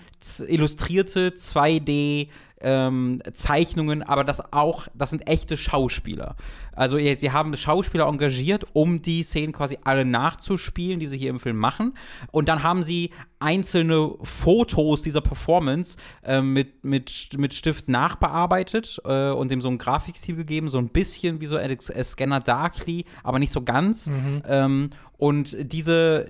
illustrierte 0.47 1.31
2D- 1.31 2.27
ähm, 2.63 3.21
Zeichnungen, 3.33 4.03
aber 4.03 4.23
das 4.23 4.53
auch, 4.53 4.87
das 4.93 5.09
sind 5.11 5.27
echte 5.27 5.57
Schauspieler. 5.57 6.35
Also 6.73 6.97
sie 6.97 7.31
haben 7.31 7.55
Schauspieler 7.55 8.07
engagiert, 8.07 8.65
um 8.73 9.01
die 9.01 9.23
Szenen 9.23 9.51
quasi 9.53 9.77
alle 9.83 10.05
nachzuspielen, 10.05 10.99
die 10.99 11.07
sie 11.07 11.17
hier 11.17 11.29
im 11.29 11.39
Film 11.39 11.57
machen. 11.57 11.93
Und 12.31 12.47
dann 12.47 12.63
haben 12.63 12.83
sie 12.83 13.11
einzelne 13.39 14.15
Fotos 14.23 15.01
dieser 15.01 15.21
Performance 15.21 15.97
äh, 16.23 16.41
mit, 16.41 16.83
mit, 16.83 17.37
mit 17.37 17.53
Stift 17.53 17.89
nachbearbeitet 17.89 19.01
äh, 19.03 19.31
und 19.31 19.51
dem 19.51 19.61
so 19.61 19.67
ein 19.67 19.77
Grafikstil 19.77 20.35
gegeben, 20.35 20.69
so 20.69 20.77
ein 20.77 20.89
bisschen 20.89 21.41
wie 21.41 21.47
so 21.47 21.57
ein 21.57 21.77
Scanner 21.79 22.39
Darkly, 22.39 23.05
aber 23.23 23.39
nicht 23.39 23.51
so 23.51 23.61
ganz. 23.61 24.07
Mhm. 24.07 24.43
Ähm, 24.45 24.89
und 25.17 25.55
diese, 25.71 26.29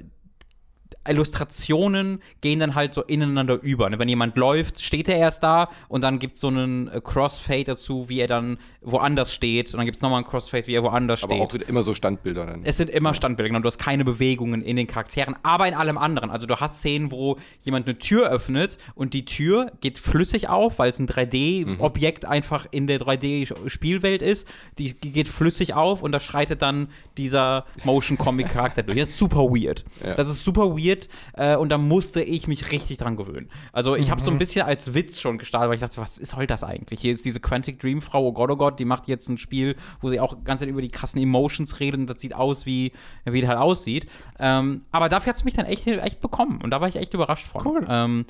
Illustrationen 1.07 2.21
gehen 2.41 2.59
dann 2.59 2.75
halt 2.75 2.93
so 2.93 3.01
ineinander 3.03 3.59
über. 3.61 3.89
Ne? 3.89 3.97
Wenn 3.97 4.09
jemand 4.09 4.37
läuft, 4.37 4.81
steht 4.81 5.09
er 5.09 5.17
erst 5.17 5.43
da 5.43 5.69
und 5.87 6.01
dann 6.03 6.19
gibt 6.19 6.35
es 6.35 6.41
so 6.41 6.47
einen 6.47 6.87
äh, 6.89 7.01
Crossfade 7.03 7.63
dazu, 7.63 8.07
wie 8.07 8.19
er 8.19 8.27
dann 8.27 8.57
woanders 8.81 9.33
steht. 9.33 9.73
Und 9.73 9.77
dann 9.77 9.85
gibt 9.85 9.95
es 9.95 10.01
nochmal 10.01 10.19
einen 10.19 10.27
Crossfade, 10.27 10.67
wie 10.67 10.75
er 10.75 10.83
woanders 10.83 11.23
aber 11.23 11.33
steht. 11.33 11.55
Aber 11.55 11.63
auch 11.63 11.69
immer 11.69 11.83
so 11.83 11.93
Standbilder 11.95 12.45
dann. 12.45 12.61
Es 12.63 12.77
sind 12.77 12.89
immer 12.89 13.13
Standbilder, 13.13 13.49
genau. 13.49 13.61
Du 13.61 13.67
hast 13.67 13.79
keine 13.79 14.05
Bewegungen 14.05 14.61
in 14.61 14.75
den 14.75 14.85
Charakteren, 14.85 15.35
aber 15.41 15.67
in 15.67 15.73
allem 15.73 15.97
anderen. 15.97 16.29
Also 16.29 16.45
du 16.45 16.55
hast 16.57 16.79
Szenen, 16.79 17.11
wo 17.11 17.37
jemand 17.61 17.87
eine 17.87 17.97
Tür 17.97 18.29
öffnet 18.29 18.77
und 18.93 19.13
die 19.13 19.25
Tür 19.25 19.71
geht 19.81 19.97
flüssig 19.97 20.49
auf, 20.49 20.77
weil 20.77 20.91
es 20.91 20.99
ein 20.99 21.07
3D-Objekt 21.07 22.23
mhm. 22.23 22.29
einfach 22.29 22.67
in 22.69 22.85
der 22.85 22.99
3D-Spielwelt 22.99 24.21
ist. 24.21 24.47
Die 24.77 24.93
geht 24.93 25.27
flüssig 25.27 25.73
auf 25.73 26.03
und 26.03 26.11
da 26.11 26.19
schreitet 26.19 26.61
dann 26.61 26.89
dieser 27.17 27.65
Motion-Comic-Charakter 27.83 28.83
durch. 28.83 28.99
Das 28.99 29.09
ist 29.09 29.17
super 29.17 29.45
weird. 29.45 29.83
Ja. 30.05 30.15
Das 30.15 30.29
ist 30.29 30.43
super 30.43 30.77
weird 30.77 30.90
passiert 30.91 31.09
äh, 31.33 31.55
und 31.55 31.69
da 31.69 31.77
musste 31.77 32.21
ich 32.21 32.47
mich 32.47 32.71
richtig 32.71 32.97
dran 32.97 33.15
gewöhnen. 33.15 33.49
Also 33.71 33.95
ich 33.95 34.11
habe 34.11 34.21
so 34.21 34.31
ein 34.31 34.37
bisschen 34.37 34.65
als 34.65 34.93
Witz 34.93 35.19
schon 35.19 35.37
gestartet, 35.37 35.69
weil 35.69 35.75
ich 35.75 35.81
dachte, 35.81 35.97
was 35.97 36.15
soll 36.15 36.47
das 36.47 36.63
eigentlich? 36.63 37.01
Hier 37.01 37.13
ist 37.13 37.25
diese 37.25 37.39
Quantic 37.39 37.79
Dream 37.79 38.01
Frau, 38.01 38.27
oh 38.27 38.33
Gott, 38.33 38.51
oh 38.51 38.55
Gott, 38.55 38.79
die 38.79 38.85
macht 38.85 39.07
jetzt 39.07 39.29
ein 39.29 39.37
Spiel, 39.37 39.75
wo 40.01 40.09
sie 40.09 40.19
auch 40.19 40.43
ganz 40.43 40.61
über 40.61 40.81
die 40.81 40.89
krassen 40.89 41.21
Emotions 41.21 41.79
redet 41.79 41.99
und 41.99 42.07
das 42.07 42.21
sieht 42.21 42.35
aus, 42.35 42.65
wie, 42.65 42.91
wie 43.25 43.41
das 43.41 43.49
halt 43.49 43.59
aussieht. 43.59 44.07
Ähm, 44.39 44.85
aber 44.91 45.09
dafür 45.09 45.29
hat 45.31 45.37
es 45.37 45.43
mich 45.43 45.55
dann 45.55 45.65
echt, 45.65 45.87
echt 45.87 46.21
bekommen 46.21 46.61
und 46.61 46.69
da 46.69 46.81
war 46.81 46.87
ich 46.87 46.95
echt 46.95 47.13
überrascht 47.13 47.47
von. 47.47 47.65
Cool. 47.65 47.85
Ähm, 47.89 48.25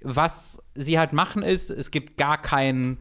was 0.00 0.62
sie 0.74 0.98
halt 0.98 1.12
machen 1.12 1.42
ist, 1.42 1.70
es 1.70 1.90
gibt 1.90 2.18
gar 2.18 2.40
keinen 2.40 2.98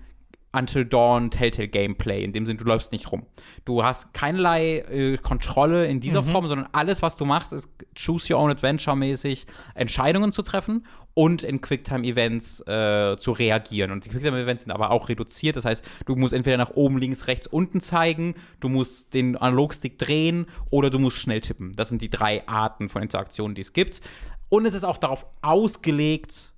Until 0.56 0.86
Dawn 0.86 1.32
Telltale 1.32 1.68
Gameplay, 1.68 2.24
in 2.24 2.32
dem 2.32 2.46
Sinne, 2.46 2.60
du 2.60 2.66
läufst 2.66 2.92
nicht 2.92 3.12
rum. 3.12 3.26
Du 3.66 3.84
hast 3.84 4.14
keinerlei 4.14 4.80
äh, 4.80 5.18
Kontrolle 5.18 5.88
in 5.88 6.00
dieser 6.00 6.22
Form, 6.22 6.46
sondern 6.46 6.70
alles, 6.74 7.02
was 7.02 7.16
du 7.16 7.26
machst, 7.26 7.54
ist 7.54 7.70
Choose 7.96 8.32
Your 8.32 8.40
Own 8.40 8.52
Adventure 8.52 8.96
mäßig 8.96 9.48
Entscheidungen 9.74 10.32
zu 10.32 10.44
treffen 10.44 10.86
und 11.16 11.44
in 11.44 11.62
Quicktime-Events 11.62 12.62
äh, 12.68 13.16
zu 13.18 13.32
reagieren. 13.32 13.92
Und 13.92 14.06
die 14.06 14.10
Quicktime-Events 14.10 14.64
sind 14.64 14.72
aber 14.72 14.92
auch 14.92 15.10
reduziert. 15.10 15.56
Das 15.56 15.66
heißt, 15.66 15.84
du 16.06 16.16
musst 16.16 16.34
entweder 16.34 16.58
nach 16.58 16.72
oben, 16.72 16.98
links, 16.98 17.28
rechts, 17.28 17.48
unten 17.48 17.82
zeigen, 17.82 18.36
du 18.60 18.70
musst 18.70 19.14
den 19.14 19.36
Analogstick 19.36 20.00
drehen 20.00 20.48
oder 20.70 20.90
du 20.90 21.00
musst 21.00 21.18
schnell 21.18 21.42
tippen. 21.42 21.76
Das 21.76 21.90
sind 21.90 22.02
die 22.02 22.10
drei 22.10 22.48
Arten 22.48 22.90
von 22.90 23.02
Interaktionen, 23.02 23.56
die 23.56 23.62
es 23.62 23.74
gibt. 23.74 24.02
Und 24.50 24.66
es 24.66 24.74
ist 24.76 24.84
auch 24.84 24.98
darauf 24.98 25.26
ausgelegt, 25.42 26.53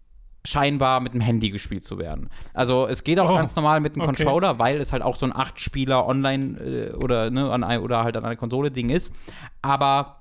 scheinbar 0.45 0.99
mit 1.01 1.13
dem 1.13 1.21
Handy 1.21 1.49
gespielt 1.49 1.83
zu 1.83 1.97
werden. 1.97 2.29
Also 2.53 2.87
es 2.87 3.03
geht 3.03 3.19
auch 3.19 3.29
Oh, 3.29 3.35
ganz 3.35 3.55
normal 3.55 3.81
mit 3.81 3.95
dem 3.95 4.03
okay. 4.03 4.23
Controller, 4.23 4.59
weil 4.59 4.79
es 4.79 4.93
halt 4.93 5.01
auch 5.03 5.15
so 5.15 5.25
ein 5.25 5.33
8-Spieler 5.33 6.05
online 6.07 6.57
äh, 6.59 6.91
oder, 6.93 7.29
ne, 7.31 7.51
an 7.51 7.63
ein, 7.63 7.81
oder 7.81 8.03
halt 8.03 8.15
an 8.15 8.23
einer 8.25 8.35
Konsole-Ding 8.35 8.89
ist. 8.89 9.11
Aber 9.61 10.17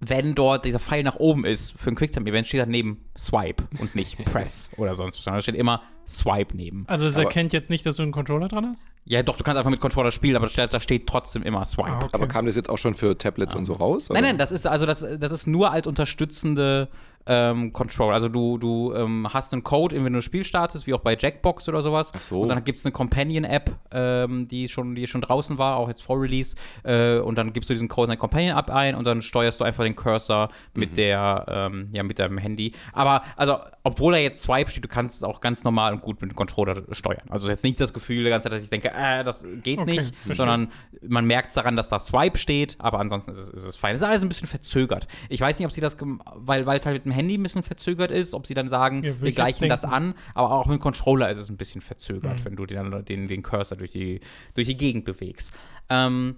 wenn 0.00 0.34
dort 0.34 0.64
dieser 0.66 0.80
Pfeil 0.80 1.02
nach 1.02 1.16
oben 1.16 1.46
ist 1.46 1.72
für 1.80 1.88
ein 1.90 1.94
Quicktime-Event, 1.94 2.46
steht 2.46 2.60
da 2.60 2.66
neben 2.66 3.06
Swipe 3.16 3.64
und 3.80 3.94
nicht 3.94 4.22
Press 4.26 4.70
oder 4.76 4.94
sonst 4.94 5.16
was. 5.18 5.24
Da 5.24 5.40
steht 5.40 5.54
immer 5.54 5.80
Swipe 6.06 6.54
neben. 6.54 6.84
Also 6.88 7.06
es 7.06 7.14
Aber- 7.16 7.24
erkennt 7.24 7.54
jetzt 7.54 7.70
nicht, 7.70 7.86
dass 7.86 7.96
du 7.96 8.02
einen 8.02 8.12
Controller 8.12 8.48
dran 8.48 8.66
hast? 8.66 8.86
Ja, 9.06 9.22
doch, 9.22 9.36
du 9.36 9.44
kannst 9.44 9.56
einfach 9.56 9.70
mit 9.70 9.80
Controller 9.80 10.10
spielen, 10.10 10.36
aber 10.36 10.46
da 10.46 10.52
steht, 10.52 10.74
da 10.74 10.80
steht 10.80 11.06
trotzdem 11.06 11.42
immer 11.42 11.64
Swipe. 11.64 11.88
Ah, 11.88 11.98
okay. 12.02 12.08
Aber 12.12 12.26
kam 12.26 12.44
das 12.44 12.56
jetzt 12.56 12.68
auch 12.68 12.76
schon 12.76 12.94
für 12.94 13.16
Tablets 13.16 13.54
und 13.54 13.64
so 13.64 13.72
raus? 13.72 14.10
Nein, 14.10 14.18
oder? 14.18 14.28
nein, 14.28 14.38
das 14.38 14.52
ist 14.52 14.66
also 14.66 14.84
das, 14.84 15.00
das 15.18 15.32
ist 15.32 15.46
nur 15.46 15.70
als 15.70 15.86
unterstützende 15.86 16.88
ähm, 17.26 17.72
Control. 17.72 18.12
Also 18.12 18.28
du, 18.28 18.58
du 18.58 18.92
ähm, 18.94 19.26
hast 19.32 19.52
einen 19.52 19.62
Code, 19.64 19.96
wenn 20.04 20.12
du 20.12 20.18
ein 20.18 20.22
Spiel 20.22 20.44
startest, 20.44 20.86
wie 20.86 20.94
auch 20.94 21.00
bei 21.00 21.16
Jackbox 21.18 21.68
oder 21.68 21.80
sowas. 21.82 22.12
Ach 22.14 22.20
so. 22.22 22.40
Und 22.42 22.48
dann 22.48 22.62
gibt 22.64 22.78
es 22.78 22.84
eine 22.84 22.92
Companion-App, 22.92 23.70
ähm, 23.92 24.46
die 24.48 24.68
schon, 24.68 24.94
die 24.94 25.06
schon 25.06 25.20
draußen 25.22 25.56
war, 25.58 25.76
auch 25.76 25.88
jetzt 25.88 26.02
vor 26.02 26.20
Release. 26.20 26.54
Äh, 26.82 27.18
und 27.18 27.36
dann 27.36 27.52
gibst 27.52 27.70
du 27.70 27.74
diesen 27.74 27.88
Code 27.88 28.06
in 28.06 28.10
der 28.10 28.18
Companion-App 28.18 28.70
ein 28.70 28.94
und 28.94 29.04
dann 29.04 29.22
steuerst 29.22 29.60
du 29.60 29.64
einfach 29.64 29.84
den 29.84 29.96
Cursor 29.96 30.48
mit 30.74 30.90
Mhm. 30.90 30.94
der, 30.96 31.44
ähm, 31.48 31.88
ja, 31.92 32.02
mit 32.02 32.18
deinem 32.18 32.38
Handy. 32.38 32.72
Aber 32.92 33.22
also, 33.36 33.58
obwohl 33.84 34.12
da 34.12 34.18
jetzt 34.18 34.42
Swipe 34.42 34.70
steht, 34.70 34.84
du 34.84 34.88
kannst 34.88 35.16
es 35.16 35.22
auch 35.24 35.40
ganz 35.40 35.64
normal 35.64 35.92
und 35.92 36.02
gut 36.02 36.20
mit 36.20 36.30
dem 36.30 36.36
Controller 36.36 36.82
steuern. 36.92 37.22
Also 37.30 37.48
jetzt 37.48 37.64
nicht 37.64 37.80
das 37.80 37.92
Gefühl 37.92 38.22
die 38.24 38.30
ganze 38.30 38.44
Zeit, 38.48 38.56
dass 38.56 38.64
ich 38.64 38.70
denke, 38.70 38.90
äh, 38.94 39.24
das 39.24 39.46
geht 39.62 39.78
Okay, 39.78 39.90
nicht, 39.90 40.14
verstehe. 40.14 40.34
sondern 40.34 40.68
man 41.06 41.24
merkt 41.24 41.56
daran, 41.56 41.76
dass 41.76 41.88
da 41.88 41.98
Swipe 41.98 42.36
steht, 42.38 42.76
aber 42.78 43.00
ansonsten 43.00 43.30
ist 43.32 43.38
es, 43.38 43.50
ist 43.50 43.64
es 43.64 43.76
fein. 43.76 43.94
Es 43.94 44.00
ist 44.02 44.06
alles 44.06 44.22
ein 44.22 44.28
bisschen 44.28 44.48
verzögert. 44.48 45.06
Ich 45.28 45.40
weiß 45.40 45.58
nicht, 45.58 45.66
ob 45.66 45.72
sie 45.72 45.80
das, 45.80 45.96
weil 46.34 46.66
es 46.68 46.84
halt 46.86 46.96
mit 46.96 47.06
dem 47.06 47.12
Handy 47.14 47.38
ein 47.38 47.42
bisschen 47.42 47.62
verzögert 47.62 48.10
ist, 48.10 48.34
ob 48.34 48.46
sie 48.46 48.54
dann 48.54 48.68
sagen, 48.68 49.02
Ja, 49.02 49.20
wir 49.20 49.28
ich 49.28 49.34
gleichen 49.34 49.68
das 49.68 49.84
an, 49.84 50.14
aber 50.34 50.50
auch 50.52 50.66
mit 50.66 50.78
dem 50.78 50.80
Controller 50.80 51.30
ist 51.30 51.38
es 51.38 51.48
ein 51.48 51.56
bisschen 51.56 51.80
verzögert, 51.80 52.40
Mhm. 52.40 52.44
wenn 52.44 52.56
du 52.56 52.66
den, 52.66 53.04
den, 53.04 53.28
den 53.28 53.42
Cursor 53.42 53.78
durch 53.78 53.92
die, 53.92 54.20
durch 54.54 54.66
die 54.66 54.76
Gegend 54.76 55.04
bewegst. 55.04 55.52
Ähm, 55.88 56.36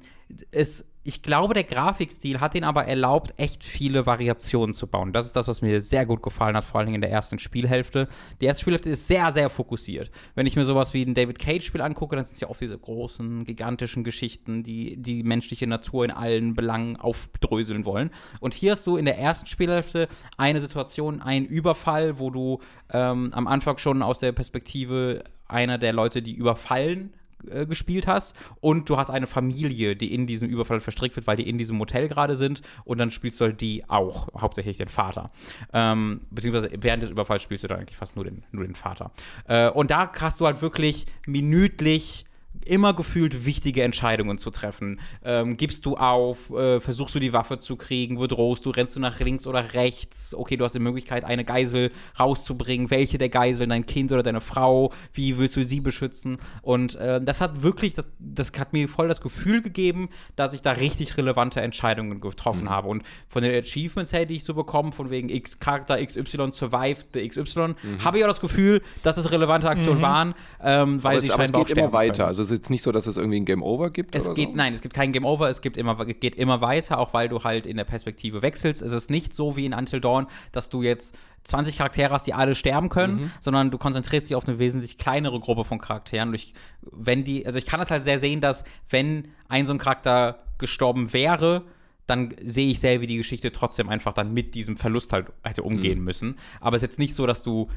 es, 0.51 0.87
ich 1.07 1.23
glaube, 1.23 1.55
der 1.55 1.63
Grafikstil 1.63 2.41
hat 2.41 2.55
den 2.55 2.65
aber 2.65 2.87
erlaubt, 2.87 3.33
echt 3.37 3.63
viele 3.63 4.07
Variationen 4.07 4.75
zu 4.75 4.89
bauen. 4.89 5.13
Das 5.13 5.25
ist 5.25 5.37
das, 5.37 5.47
was 5.47 5.63
mir 5.63 5.79
sehr 5.79 6.05
gut 6.05 6.21
gefallen 6.21 6.57
hat, 6.57 6.65
vor 6.65 6.81
allen 6.81 6.87
Dingen 6.87 6.97
in 6.97 7.01
der 7.01 7.13
ersten 7.13 7.39
Spielhälfte. 7.39 8.09
Die 8.41 8.47
erste 8.47 8.63
Spielhälfte 8.63 8.91
ist 8.91 9.07
sehr, 9.07 9.31
sehr 9.31 9.49
fokussiert. 9.49 10.11
Wenn 10.35 10.47
ich 10.47 10.57
mir 10.57 10.65
sowas 10.65 10.95
wie 10.95 11.05
ein 11.05 11.15
David 11.15 11.39
Cage-Spiel 11.39 11.81
angucke, 11.81 12.17
dann 12.17 12.25
sind 12.25 12.35
es 12.35 12.41
ja 12.41 12.49
oft 12.49 12.61
diese 12.61 12.77
großen, 12.77 13.45
gigantischen 13.45 14.03
Geschichten, 14.03 14.65
die 14.65 14.97
die 14.97 15.23
menschliche 15.23 15.69
Natur 15.69 16.05
in 16.05 16.11
allen 16.11 16.55
Belangen 16.55 16.97
aufdröseln 16.97 17.85
wollen. 17.85 18.11
Und 18.41 18.55
hier 18.55 18.73
hast 18.73 18.85
du 18.87 18.97
in 18.97 19.05
der 19.05 19.17
ersten 19.17 19.47
Spielhälfte 19.47 20.09
eine 20.37 20.61
Situation, 20.61 21.23
einen 21.23 21.47
Überfall, 21.47 22.19
wo 22.19 22.31
du 22.31 22.59
ähm, 22.93 23.31
am 23.33 23.47
Anfang 23.47 23.79
schon 23.79 24.03
aus 24.03 24.19
der 24.19 24.33
Perspektive 24.33 25.23
einer 25.47 25.79
der 25.79 25.93
Leute, 25.93 26.23
die 26.23 26.35
überfallen, 26.35 27.15
äh, 27.51 27.67
gespielt 27.67 28.07
hast 28.07 28.37
und 28.61 28.89
du 28.89 28.97
hast 28.97 29.11
eine 29.11 29.27
Familie, 29.27 29.97
die 29.97 30.15
in 30.15 30.27
diesem 30.27 30.49
Überfall 30.49 30.81
verstrickt 30.81 31.17
wird, 31.17 31.27
weil 31.27 31.37
die 31.37 31.49
in 31.49 31.59
diesem 31.59 31.77
Motel 31.77 32.09
gerade 32.09 32.37
sind 32.37 32.63
und 32.85 32.99
dann 32.99 33.11
spielst 33.11 33.41
du 33.41 33.47
halt 33.47 33.61
die 33.61 33.89
auch, 33.89 34.29
hauptsächlich 34.41 34.79
den 34.79 34.89
Vater. 34.89 35.31
Ähm, 35.73 36.23
beziehungsweise 36.31 36.71
während 36.79 37.03
des 37.03 37.11
Überfalls 37.11 37.43
spielst 37.43 37.65
du 37.65 37.69
dann 37.69 37.81
eigentlich 37.81 37.97
fast 37.97 38.17
nur 38.17 38.25
den, 38.25 38.45
nur 38.53 38.65
den 38.65 38.75
Vater. 38.75 39.13
Äh, 39.47 39.71
und 39.71 39.91
da 39.91 40.11
hast 40.21 40.41
du 40.41 40.47
halt 40.47 40.63
wirklich 40.63 41.07
minütlich 41.27 42.25
immer 42.65 42.95
gefühlt 42.95 43.45
wichtige 43.47 43.83
Entscheidungen 43.83 44.39
zu 44.39 44.51
treffen. 44.51 45.01
Ähm, 45.25 45.57
gibst 45.57 45.87
du 45.87 45.97
auf, 45.97 46.51
äh, 46.51 46.81
versuchst 46.81 47.15
du 47.15 47.19
die 47.19 47.33
Waffe 47.33 47.59
zu 47.59 47.77
kriegen, 47.77 48.19
bedrohst 48.19 48.65
du, 48.65 48.71
rennst 48.71 48.97
du 48.97 49.01
nach 49.01 49.19
links 49.21 49.47
oder 49.47 49.75
rechts, 49.75 50.35
okay, 50.35 50.57
du 50.57 50.65
hast 50.65 50.75
die 50.75 50.81
Möglichkeit, 50.81 51.25
eine 51.25 51.45
Geisel 51.45 51.91
rauszubringen, 52.19 52.91
welche 52.91 53.19
der 53.19 53.29
Geiseln, 53.29 53.71
dein 53.71 53.87
Kind 53.87 54.13
oder 54.13 54.23
deine 54.23 54.41
Frau, 54.41 54.93
wie 55.13 55.39
willst 55.39 55.57
du 55.57 55.65
sie 55.65 55.81
beschützen? 55.81 56.39
Und 56.63 56.95
äh, 56.97 57.21
das 57.21 57.41
hat 57.41 57.63
wirklich, 57.63 57.95
das, 57.95 58.11
das 58.19 58.53
hat 58.59 58.73
mir 58.73 58.89
voll 58.89 59.09
das 59.09 59.21
Gefühl 59.21 59.63
gegeben, 59.63 60.09
dass 60.37 60.55
ich 60.55 60.63
da 60.63 60.73
richtig 60.73 61.17
relevante 61.17 61.61
Entscheidungen 61.61 62.21
getroffen 62.21 62.71
habe. 62.71 62.89
Und 62.89 63.03
von 63.29 63.43
den 63.43 63.55
Achievements 63.55 64.13
her, 64.13 64.27
die 64.27 64.37
ich 64.37 64.45
so 64.45 64.55
bekomme, 64.55 64.93
von 64.93 65.11
wegen 65.11 65.29
X 65.29 65.59
Charakter 65.59 66.05
XY 66.05 66.53
survived 66.53 67.07
the 67.15 67.27
XY, 67.27 67.75
habe 68.05 68.19
ich 68.19 68.25
auch 68.25 68.29
das 68.29 68.41
Gefühl, 68.41 68.83
dass 69.03 69.17
es 69.17 69.31
relevante 69.31 69.69
Aktionen 69.69 70.03
waren, 70.03 70.35
ähm, 70.63 71.03
weil 71.03 71.13
aber 71.13 71.21
sie 71.21 71.29
es, 71.29 71.35
aber 71.35 71.43
es 71.45 71.49
scheinbar 71.51 71.65
geht 71.65 71.77
auch 71.77 71.83
immer 71.83 71.93
weiter. 71.93 72.13
können. 72.15 72.29
Also 72.29 72.43
es 72.43 72.46
ist 72.51 72.57
jetzt 72.57 72.71
nicht 72.71 72.83
so, 72.83 72.93
dass 72.93 73.07
es 73.07 73.17
irgendwie 73.17 73.41
ein 73.41 73.45
Game 73.45 73.63
Over 73.63 73.91
gibt 73.91 74.15
Es 74.15 74.33
geht, 74.35 74.51
so? 74.51 74.55
nein, 74.57 74.75
es 74.75 74.83
gibt 74.83 74.95
kein 74.95 75.13
Game 75.13 75.25
Over, 75.25 75.49
es 75.49 75.61
gibt 75.61 75.77
immer, 75.77 76.05
geht 76.05 76.35
immer 76.35 76.61
weiter, 76.61 76.99
auch 76.99 77.15
weil 77.15 77.29
du 77.29 77.43
halt 77.45 77.67
in 77.67 77.77
der 77.77 77.85
Perspektive 77.85 78.43
wechselst. 78.43 78.83
Es 78.83 78.93
ist 78.93 79.11
nicht 79.11 79.35
so 79.35 79.57
wie 79.57 79.67
in 79.67 79.73
Until 79.73 80.01
Dawn, 80.01 80.27
dass 80.53 80.69
du 80.69 80.83
jetzt 80.83 81.17
20 81.45 81.79
Charaktere 81.79 82.13
hast, 82.13 82.27
die 82.27 82.35
alle 82.35 82.55
sterben 82.55 82.89
können, 82.89 83.31
sondern 83.41 83.71
du 83.71 83.79
konzentrierst 83.79 84.29
dich 84.29 84.35
auf 84.35 84.49
eine 84.49 84.59
wesentlich 84.59 84.99
kleinere 84.99 85.39
Gruppe 85.39 85.65
von 85.65 85.79
Charakteren. 85.79 86.35
Ich, 86.35 86.55
wenn 86.83 87.23
die, 87.23 87.47
also 87.47 87.59
ich 87.59 87.67
kann 87.67 87.79
das 87.79 87.91
halt 87.91 88.03
sehr 88.03 88.19
sehen, 88.19 88.41
dass 88.41 88.65
wenn 88.91 89.29
ein 89.49 89.67
so 89.67 89.73
ein 89.73 89.79
Charakter 89.79 90.41
gestorben 90.59 91.13
wäre, 91.13 91.63
dann 92.07 92.35
sehe 92.43 92.69
ich 92.69 92.81
sehr, 92.81 93.01
wie 93.01 93.07
die 93.07 93.17
Geschichte 93.17 93.53
trotzdem 93.53 93.89
einfach 93.89 94.15
dann 94.15 94.33
mit 94.33 94.55
diesem 94.55 94.77
Verlust 94.77 95.13
halt 95.13 95.33
hätte 95.43 95.63
umgehen 95.63 96.03
müssen. 96.03 96.37
Aber 96.61 96.77
es 96.77 96.83
ist 96.83 96.91
jetzt 96.91 96.99
nicht 96.99 97.15
so, 97.15 97.27
dass 97.27 97.43
du 97.43 97.69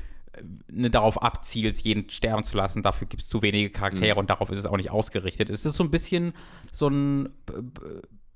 ne, 0.72 0.90
darauf 0.90 1.22
abzielst, 1.22 1.84
jeden 1.86 2.10
sterben 2.10 2.44
zu 2.44 2.58
lassen. 2.58 2.84
Dafür 2.84 3.08
gibt 3.08 3.22
es 3.22 3.30
zu 3.30 3.42
wenige 3.42 3.70
Charaktere 3.70 4.18
und 4.20 4.30
darauf 4.30 4.50
ist 4.50 4.58
es 4.60 4.66
auch 4.66 4.78
nicht 4.78 4.92
ausgerichtet. 4.92 5.50
Es 5.50 5.66
ist 5.66 5.76
so 5.76 5.84
ein 5.84 5.92
bisschen 5.92 6.34
so 6.72 6.88
ein 6.88 7.30
b- 7.46 7.62
b- 7.62 7.82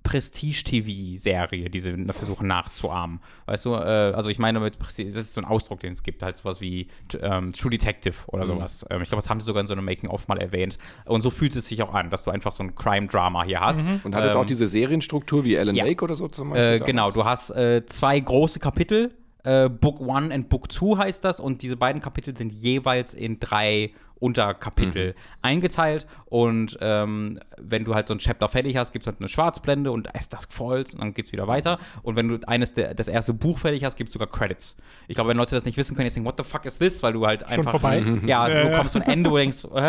Prestige-TV-Serie, 0.03 1.69
die 1.69 1.79
sie 1.79 2.05
versuchen 2.11 2.47
nachzuahmen. 2.47 3.19
Weißt 3.45 3.65
du, 3.65 3.73
äh, 3.75 4.11
also 4.13 4.29
ich 4.29 4.39
meine, 4.39 4.69
das 4.71 4.99
ist 4.99 5.33
so 5.33 5.41
ein 5.41 5.45
Ausdruck, 5.45 5.79
den 5.79 5.93
es 5.93 6.03
gibt, 6.03 6.21
halt 6.23 6.37
sowas 6.37 6.61
wie 6.61 6.87
ähm, 7.21 7.53
True 7.53 7.71
Detective 7.71 8.15
oder 8.27 8.45
sowas. 8.45 8.85
Ähm, 8.89 9.01
ich 9.01 9.09
glaube, 9.09 9.21
das 9.21 9.29
haben 9.29 9.39
sie 9.39 9.45
sogar 9.45 9.61
in 9.61 9.67
so 9.67 9.73
einem 9.73 9.85
Making-of 9.85 10.27
mal 10.27 10.37
erwähnt. 10.39 10.77
Und 11.05 11.21
so 11.21 11.29
fühlt 11.29 11.55
es 11.55 11.67
sich 11.67 11.81
auch 11.83 11.93
an, 11.93 12.09
dass 12.09 12.23
du 12.25 12.31
einfach 12.31 12.53
so 12.53 12.63
ein 12.63 12.75
Crime-Drama 12.75 13.43
hier 13.43 13.61
hast. 13.61 13.85
Und 14.03 14.15
hat 14.15 14.25
es 14.25 14.33
Ähm, 14.33 14.37
auch 14.39 14.45
diese 14.45 14.67
Serienstruktur 14.67 15.45
wie 15.45 15.57
Alan 15.57 15.75
ja. 15.75 15.85
Wake 15.85 16.01
oder 16.03 16.15
so 16.15 16.27
zum 16.27 16.49
Beispiel? 16.49 16.81
äh, 16.81 16.85
genau, 16.85 17.09
du 17.11 17.23
hast 17.25 17.51
äh, 17.51 17.85
zwei 17.85 18.19
große 18.19 18.59
Kapitel. 18.59 19.13
Äh, 19.43 19.69
Book 19.69 19.99
1 20.07 20.33
und 20.33 20.49
Book 20.49 20.71
2 20.71 20.97
heißt 20.97 21.23
das. 21.23 21.39
Und 21.39 21.61
diese 21.61 21.75
beiden 21.77 22.01
Kapitel 22.01 22.35
sind 22.35 22.51
jeweils 22.53 23.13
in 23.13 23.39
drei 23.39 23.91
Unterkapitel 24.19 25.09
Mhm. 25.09 25.13
eingeteilt. 25.41 26.07
Und 26.25 26.77
ähm, 26.79 27.39
wenn 27.57 27.83
du 27.83 27.93
halt 27.93 28.07
so 28.07 28.13
ein 28.13 28.19
Chapter 28.19 28.47
fertig 28.47 28.77
hast, 28.77 28.93
gibt 28.93 29.03
es 29.03 29.07
halt 29.07 29.19
eine 29.19 29.27
Schwarzblende 29.27 29.91
und 29.91 30.15
as 30.15 30.29
Dusk 30.29 30.53
Falls 30.53 30.93
und 30.93 31.01
dann 31.01 31.13
geht 31.13 31.25
es 31.25 31.31
wieder 31.33 31.47
weiter. 31.47 31.77
Und 32.03 32.15
wenn 32.15 32.29
du 32.29 32.39
eines 32.47 32.73
der, 32.73 32.93
das 32.93 33.09
erste 33.09 33.33
Buch 33.33 33.57
fertig 33.57 33.83
hast, 33.83 33.97
gibt 33.97 34.07
es 34.07 34.13
sogar 34.13 34.29
Credits. 34.29 34.77
Ich 35.09 35.15
glaube, 35.15 35.29
wenn 35.31 35.37
Leute 35.37 35.55
das 35.55 35.65
nicht 35.65 35.75
wissen, 35.77 35.95
können 35.95 36.05
jetzt 36.05 36.15
denken, 36.15 36.27
what 36.29 36.37
the 36.37 36.43
fuck 36.45 36.63
is 36.65 36.79
this? 36.79 37.03
Weil 37.03 37.11
du 37.13 37.25
halt 37.27 37.41
Schon 37.49 37.59
einfach. 37.59 37.71
vorbei? 37.71 38.01
Ja, 38.25 38.47
du 38.47 38.71
kommst 38.77 38.93
zum 38.93 39.01
Ende, 39.01 39.29
du 39.29 39.35
denkst, 39.35 39.65
äh? 39.75 39.79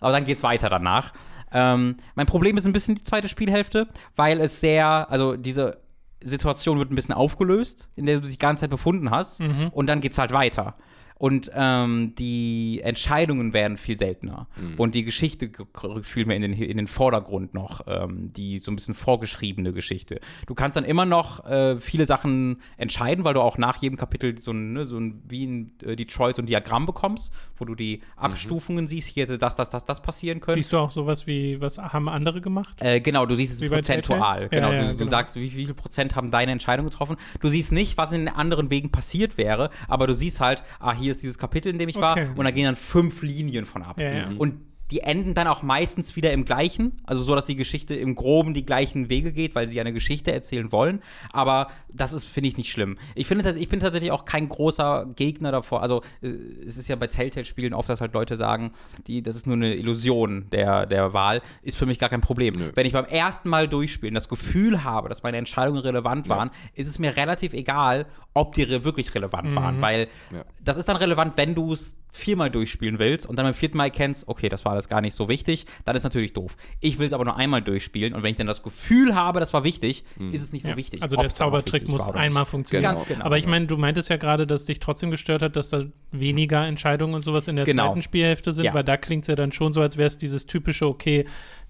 aber 0.00 0.12
dann 0.12 0.24
geht's 0.24 0.44
weiter 0.44 0.68
danach. 0.70 1.12
Ähm, 1.52 1.96
mein 2.14 2.26
Problem 2.26 2.56
ist 2.56 2.66
ein 2.66 2.72
bisschen 2.72 2.94
die 2.96 3.02
zweite 3.02 3.26
Spielhälfte, 3.28 3.88
weil 4.14 4.40
es 4.40 4.60
sehr, 4.60 5.10
also 5.10 5.36
diese 5.36 5.78
Situation 6.22 6.78
wird 6.78 6.90
ein 6.90 6.94
bisschen 6.94 7.14
aufgelöst, 7.14 7.88
in 7.96 8.06
der 8.06 8.16
du 8.16 8.22
dich 8.22 8.32
die 8.32 8.38
ganze 8.38 8.62
Zeit 8.62 8.70
befunden 8.70 9.10
hast, 9.10 9.40
und 9.72 9.86
dann 9.86 10.00
geht's 10.00 10.18
halt 10.18 10.32
weiter. 10.32 10.76
Und 11.18 11.50
ähm, 11.54 12.14
die 12.18 12.80
Entscheidungen 12.82 13.52
werden 13.52 13.78
viel 13.78 13.98
seltener. 13.98 14.48
Mhm. 14.56 14.74
Und 14.76 14.94
die 14.94 15.02
Geschichte 15.02 15.50
rückt 15.82 16.06
viel 16.06 16.26
mehr 16.26 16.36
in 16.36 16.42
den, 16.42 16.52
in 16.52 16.76
den 16.76 16.86
Vordergrund 16.86 17.54
noch, 17.54 17.80
ähm, 17.86 18.32
die 18.34 18.58
so 18.58 18.70
ein 18.70 18.76
bisschen 18.76 18.94
vorgeschriebene 18.94 19.72
Geschichte. 19.72 20.20
Du 20.46 20.54
kannst 20.54 20.76
dann 20.76 20.84
immer 20.84 21.06
noch 21.06 21.44
äh, 21.46 21.80
viele 21.80 22.04
Sachen 22.04 22.60
entscheiden, 22.76 23.24
weil 23.24 23.34
du 23.34 23.40
auch 23.40 23.56
nach 23.56 23.80
jedem 23.80 23.96
Kapitel 23.96 24.40
so 24.40 24.52
ein, 24.52 24.74
ne, 24.74 24.84
so 24.84 24.98
ein 24.98 25.22
wie 25.26 25.44
in 25.44 25.72
äh, 25.82 25.96
Detroit 25.96 26.36
so 26.36 26.42
ein 26.42 26.46
Diagramm 26.46 26.84
bekommst, 26.84 27.32
wo 27.56 27.64
du 27.64 27.74
die 27.74 28.02
Abstufungen 28.16 28.86
siehst, 28.86 29.08
hier 29.08 29.22
hätte 29.22 29.38
das, 29.38 29.56
das, 29.56 29.70
das, 29.70 29.84
das 29.84 30.02
passieren 30.02 30.40
können. 30.40 30.56
Siehst 30.56 30.72
du 30.72 30.78
auch 30.78 30.90
sowas 30.90 31.26
wie, 31.26 31.60
was 31.60 31.78
haben 31.78 32.08
andere 32.08 32.42
gemacht? 32.42 32.76
Äh, 32.80 33.00
genau, 33.00 33.24
du 33.24 33.34
siehst 33.34 33.54
es 33.54 33.60
Wie 33.62 33.68
prozentual. 33.68 34.48
Genau, 34.50 34.70
Ja, 34.70 34.74
ja, 34.74 34.82
du, 34.82 34.88
du 34.92 34.96
genau. 34.98 35.10
sagst, 35.10 35.36
wie, 35.36 35.54
wie 35.54 35.64
viel 35.64 35.74
Prozent 35.74 36.14
haben 36.14 36.30
deine 36.30 36.52
Entscheidung 36.52 36.84
getroffen. 36.84 37.16
Du 37.40 37.48
siehst 37.48 37.72
nicht, 37.72 37.96
was 37.96 38.12
in 38.12 38.26
den 38.26 38.34
anderen 38.34 38.70
Wegen 38.70 38.90
passiert 38.90 39.38
wäre, 39.38 39.70
aber 39.88 40.06
du 40.06 40.14
siehst 40.14 40.40
halt, 40.40 40.62
ah, 40.78 40.92
hier 40.94 41.05
ist 41.12 41.22
dieses 41.22 41.38
Kapitel, 41.38 41.68
in 41.70 41.78
dem 41.78 41.88
ich 41.88 41.96
war, 41.96 42.12
Okay. 42.12 42.28
und 42.36 42.44
da 42.44 42.50
gehen 42.50 42.64
dann 42.64 42.76
fünf 42.76 43.22
Linien 43.22 43.64
von 43.66 43.82
ab. 43.82 43.98
Ja, 44.00 44.12
ja. 44.12 44.28
Und 44.38 44.60
die 44.90 45.00
enden 45.00 45.34
dann 45.34 45.46
auch 45.48 45.62
meistens 45.62 46.14
wieder 46.16 46.32
im 46.32 46.44
gleichen, 46.44 47.00
also 47.04 47.22
so, 47.22 47.34
dass 47.34 47.44
die 47.44 47.56
Geschichte 47.56 47.94
im 47.94 48.14
Groben 48.14 48.54
die 48.54 48.64
gleichen 48.64 49.08
Wege 49.08 49.32
geht, 49.32 49.54
weil 49.54 49.68
sie 49.68 49.80
eine 49.80 49.92
Geschichte 49.92 50.32
erzählen 50.32 50.70
wollen. 50.70 51.00
Aber 51.32 51.68
das 51.88 52.12
ist, 52.12 52.24
finde 52.24 52.48
ich, 52.50 52.56
nicht 52.56 52.70
schlimm. 52.70 52.96
Ich 53.14 53.26
finde, 53.26 53.50
ich 53.58 53.68
bin 53.68 53.80
tatsächlich 53.80 54.12
auch 54.12 54.24
kein 54.24 54.48
großer 54.48 55.06
Gegner 55.16 55.50
davor. 55.50 55.82
Also 55.82 56.02
äh, 56.22 56.28
es 56.64 56.76
ist 56.76 56.88
ja 56.88 56.96
bei 56.96 57.06
Telltale-Spielen 57.08 57.74
oft, 57.74 57.88
dass 57.88 58.00
halt 58.00 58.12
Leute 58.14 58.36
sagen, 58.36 58.72
die, 59.06 59.22
das 59.22 59.34
ist 59.36 59.46
nur 59.46 59.56
eine 59.56 59.74
Illusion 59.74 60.46
der, 60.52 60.86
der 60.86 61.12
Wahl, 61.12 61.42
ist 61.62 61.76
für 61.76 61.86
mich 61.86 61.98
gar 61.98 62.08
kein 62.08 62.20
Problem. 62.20 62.70
Wenn 62.74 62.86
ich 62.86 62.92
beim 62.92 63.06
ersten 63.06 63.48
Mal 63.48 63.66
durchspielen 63.68 64.14
das 64.14 64.28
Gefühl 64.28 64.84
habe, 64.84 65.08
dass 65.08 65.22
meine 65.22 65.36
Entscheidungen 65.36 65.80
relevant 65.80 66.28
waren, 66.28 66.50
ist 66.74 66.88
es 66.88 66.98
mir 66.98 67.16
relativ 67.16 67.52
egal, 67.52 68.06
ob 68.34 68.54
die 68.54 68.62
re 68.62 68.84
wirklich 68.84 69.14
relevant 69.14 69.54
waren, 69.54 69.80
weil 69.80 70.08
Ja. 70.32 70.44
das 70.62 70.76
ist 70.76 70.88
dann 70.88 70.96
relevant, 70.96 71.32
wenn 71.36 71.54
du 71.54 71.72
es 71.72 71.96
viermal 72.16 72.50
durchspielen 72.50 72.98
willst 72.98 73.26
und 73.28 73.36
dann 73.36 73.46
beim 73.46 73.54
vierten 73.54 73.76
Mal 73.76 73.84
erkennst, 73.84 74.26
okay, 74.28 74.48
das 74.48 74.64
war 74.64 74.72
alles 74.72 74.88
gar 74.88 75.00
nicht 75.00 75.14
so 75.14 75.28
wichtig, 75.28 75.66
dann 75.84 75.94
ist 75.96 76.02
natürlich 76.04 76.32
doof. 76.32 76.56
Ich 76.80 76.98
will 76.98 77.06
es 77.06 77.12
aber 77.12 77.24
nur 77.24 77.36
einmal 77.36 77.62
durchspielen 77.62 78.14
und 78.14 78.22
wenn 78.22 78.30
ich 78.32 78.36
dann 78.36 78.46
das 78.46 78.62
Gefühl 78.62 79.14
habe, 79.14 79.40
das 79.40 79.52
war 79.52 79.64
wichtig, 79.64 80.04
ist 80.32 80.42
es 80.42 80.52
nicht 80.52 80.64
so 80.64 80.70
Ja. 80.70 80.76
wichtig. 80.76 81.02
Also 81.02 81.16
der 81.16 81.30
Zaubertrick 81.30 81.88
muss 81.88 82.08
einmal 82.08 82.44
funktionieren. 82.46 82.90
Ganz 82.94 83.06
genau. 83.06 83.24
Aber 83.24 83.38
ich 83.38 83.46
meine, 83.46 83.66
du 83.66 83.76
meintest 83.76 84.08
ja 84.10 84.16
gerade, 84.16 84.46
dass 84.46 84.64
dich 84.64 84.80
trotzdem 84.80 85.10
gestört 85.10 85.42
hat, 85.42 85.56
dass 85.56 85.70
da 85.70 85.84
weniger 86.12 86.66
Entscheidungen 86.66 87.14
und 87.14 87.20
sowas 87.20 87.48
in 87.48 87.56
der 87.56 87.64
Genau. 87.64 87.88
zweiten 87.88 88.02
Spielhälfte 88.02 88.52
sind, 88.52 88.64
Ja. 88.64 88.74
weil 88.74 88.84
da 88.84 88.96
klingt 88.96 89.24
es 89.24 89.28
ja 89.28 89.36
dann 89.36 89.52
schon 89.52 89.72
so, 89.72 89.80
als 89.80 89.96
wäre 89.96 90.06
es 90.06 90.16
dieses 90.18 90.46
typische, 90.46 90.86
okay, 90.86 91.26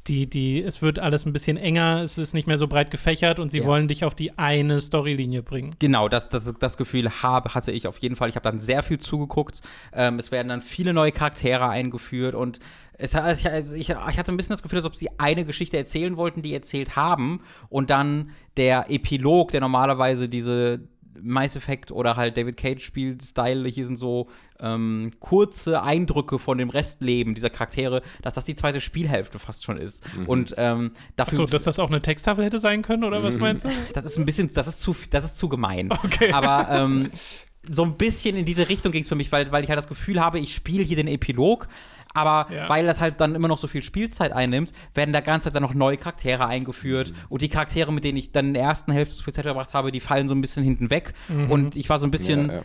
die, 0.08 0.28
die, 0.30 0.62
es 0.62 0.82
wird 0.82 0.98
alles 0.98 1.26
ein 1.26 1.32
bisschen 1.32 1.56
enger, 1.56 2.02
es 2.02 2.16
ist 2.18 2.32
nicht 2.34 2.46
mehr 2.46 2.58
so 2.58 2.66
breit 2.68 2.90
gefächert 2.90 3.38
und 3.40 3.50
sie 3.50 3.58
Ja. 3.58 3.64
wollen 3.66 3.88
dich 3.88 4.04
auf 4.04 4.14
die 4.14 4.38
eine 4.38 4.80
Storylinie 4.80 5.42
bringen. 5.42 5.74
Genau, 5.78 6.08
das, 6.08 6.28
das, 6.28 6.52
das 6.54 6.76
Gefühl 6.76 7.10
habe, 7.22 7.54
hatte 7.54 7.72
ich 7.72 7.86
auf 7.86 7.98
jeden 7.98 8.16
Fall. 8.16 8.28
Ich 8.28 8.36
habe 8.36 8.44
dann 8.44 8.58
sehr 8.58 8.82
viel 8.82 8.98
zugeguckt. 8.98 9.60
Ähm, 9.92 10.18
es 10.18 10.30
werden 10.30 10.48
dann 10.48 10.62
viele 10.62 10.92
neue 10.92 11.12
Charaktere 11.12 11.68
eingeführt 11.68 12.34
und 12.34 12.60
es, 12.98 13.14
hat- 13.14 13.36
ich, 13.38 13.48
also 13.50 13.74
ich, 13.74 13.90
ich 13.90 13.96
hatte 14.18 14.32
ein 14.32 14.36
bisschen 14.36 14.54
das 14.54 14.62
Gefühl, 14.62 14.78
als 14.78 14.86
ob 14.86 14.96
sie 14.96 15.08
eine 15.18 15.44
Geschichte 15.44 15.76
erzählen 15.76 16.16
wollten, 16.16 16.42
die 16.42 16.54
erzählt 16.54 16.96
haben 16.96 17.40
und 17.68 17.90
dann 17.90 18.30
der 18.56 18.86
Epilog, 18.90 19.50
der 19.50 19.60
normalerweise 19.60 20.28
diese 20.28 20.80
Mass 21.20 21.56
Effect 21.56 21.92
oder 21.92 22.16
halt 22.16 22.36
David 22.36 22.56
Cage 22.58 22.84
Spiel-Style, 22.84 23.66
hier 23.68 23.86
sind 23.86 23.98
so 23.98 24.28
ähm, 24.60 25.12
kurze 25.20 25.82
Eindrücke 25.82 26.38
von 26.38 26.58
dem 26.58 26.70
Restleben 26.70 27.34
dieser 27.34 27.50
Charaktere, 27.50 28.02
dass 28.22 28.34
das 28.34 28.44
die 28.44 28.54
zweite 28.54 28.80
Spielhälfte 28.80 29.38
fast 29.38 29.64
schon 29.64 29.76
ist. 29.78 30.04
Und 30.26 30.54
ähm, 30.56 30.92
dafür 31.16 31.40
Achso, 31.40 31.46
dass 31.46 31.64
das 31.64 31.78
auch 31.78 31.88
eine 31.90 32.02
Texttafel 32.02 32.44
hätte 32.44 32.60
sein 32.60 32.82
können, 32.82 33.04
oder 33.04 33.22
was 33.22 33.36
meinst 33.36 33.64
du? 33.64 33.68
das 33.94 34.04
ist 34.04 34.18
ein 34.18 34.24
bisschen, 34.24 34.52
das 34.52 34.66
ist 34.66 34.80
zu, 34.80 34.94
das 35.10 35.24
ist 35.24 35.38
zu 35.38 35.48
gemein. 35.48 35.90
Okay. 35.92 36.32
Aber 36.32 36.68
ähm, 36.70 37.10
so 37.68 37.82
ein 37.84 37.96
bisschen 37.96 38.36
in 38.36 38.44
diese 38.44 38.68
Richtung 38.68 38.92
ging 38.92 39.02
es 39.02 39.08
für 39.08 39.16
mich, 39.16 39.32
weil, 39.32 39.50
weil 39.52 39.62
ich 39.64 39.68
halt 39.70 39.78
das 39.78 39.88
Gefühl 39.88 40.20
habe, 40.20 40.38
ich 40.38 40.54
spiele 40.54 40.82
hier 40.84 40.96
den 40.96 41.08
Epilog. 41.08 41.68
Aber 42.14 42.50
Ja. 42.50 42.66
weil 42.70 42.86
das 42.86 43.02
halt 43.02 43.20
dann 43.20 43.34
immer 43.34 43.48
noch 43.48 43.58
so 43.58 43.66
viel 43.66 43.82
Spielzeit 43.82 44.32
einnimmt, 44.32 44.72
werden 44.94 45.12
da 45.12 45.20
ganze 45.20 45.44
Zeit 45.46 45.54
dann 45.54 45.62
noch 45.62 45.74
neue 45.74 45.98
Charaktere 45.98 46.46
eingeführt. 46.46 47.12
Und 47.28 47.42
die 47.42 47.50
Charaktere, 47.50 47.92
mit 47.92 48.04
denen 48.04 48.16
ich 48.16 48.32
dann 48.32 48.46
in 48.46 48.54
der 48.54 48.62
ersten 48.62 48.90
Hälfte 48.90 49.16
so 49.16 49.22
viel 49.22 49.34
Zeit 49.34 49.44
verbracht 49.44 49.74
habe, 49.74 49.92
die 49.92 50.00
fallen 50.00 50.26
so 50.26 50.34
ein 50.34 50.40
bisschen 50.40 50.64
hinten 50.64 50.88
weg. 50.88 51.12
Und 51.50 51.76
ich 51.76 51.90
war 51.90 51.98
so 51.98 52.06
ein 52.06 52.10
bisschen 52.10 52.48
Ja, 52.48 52.62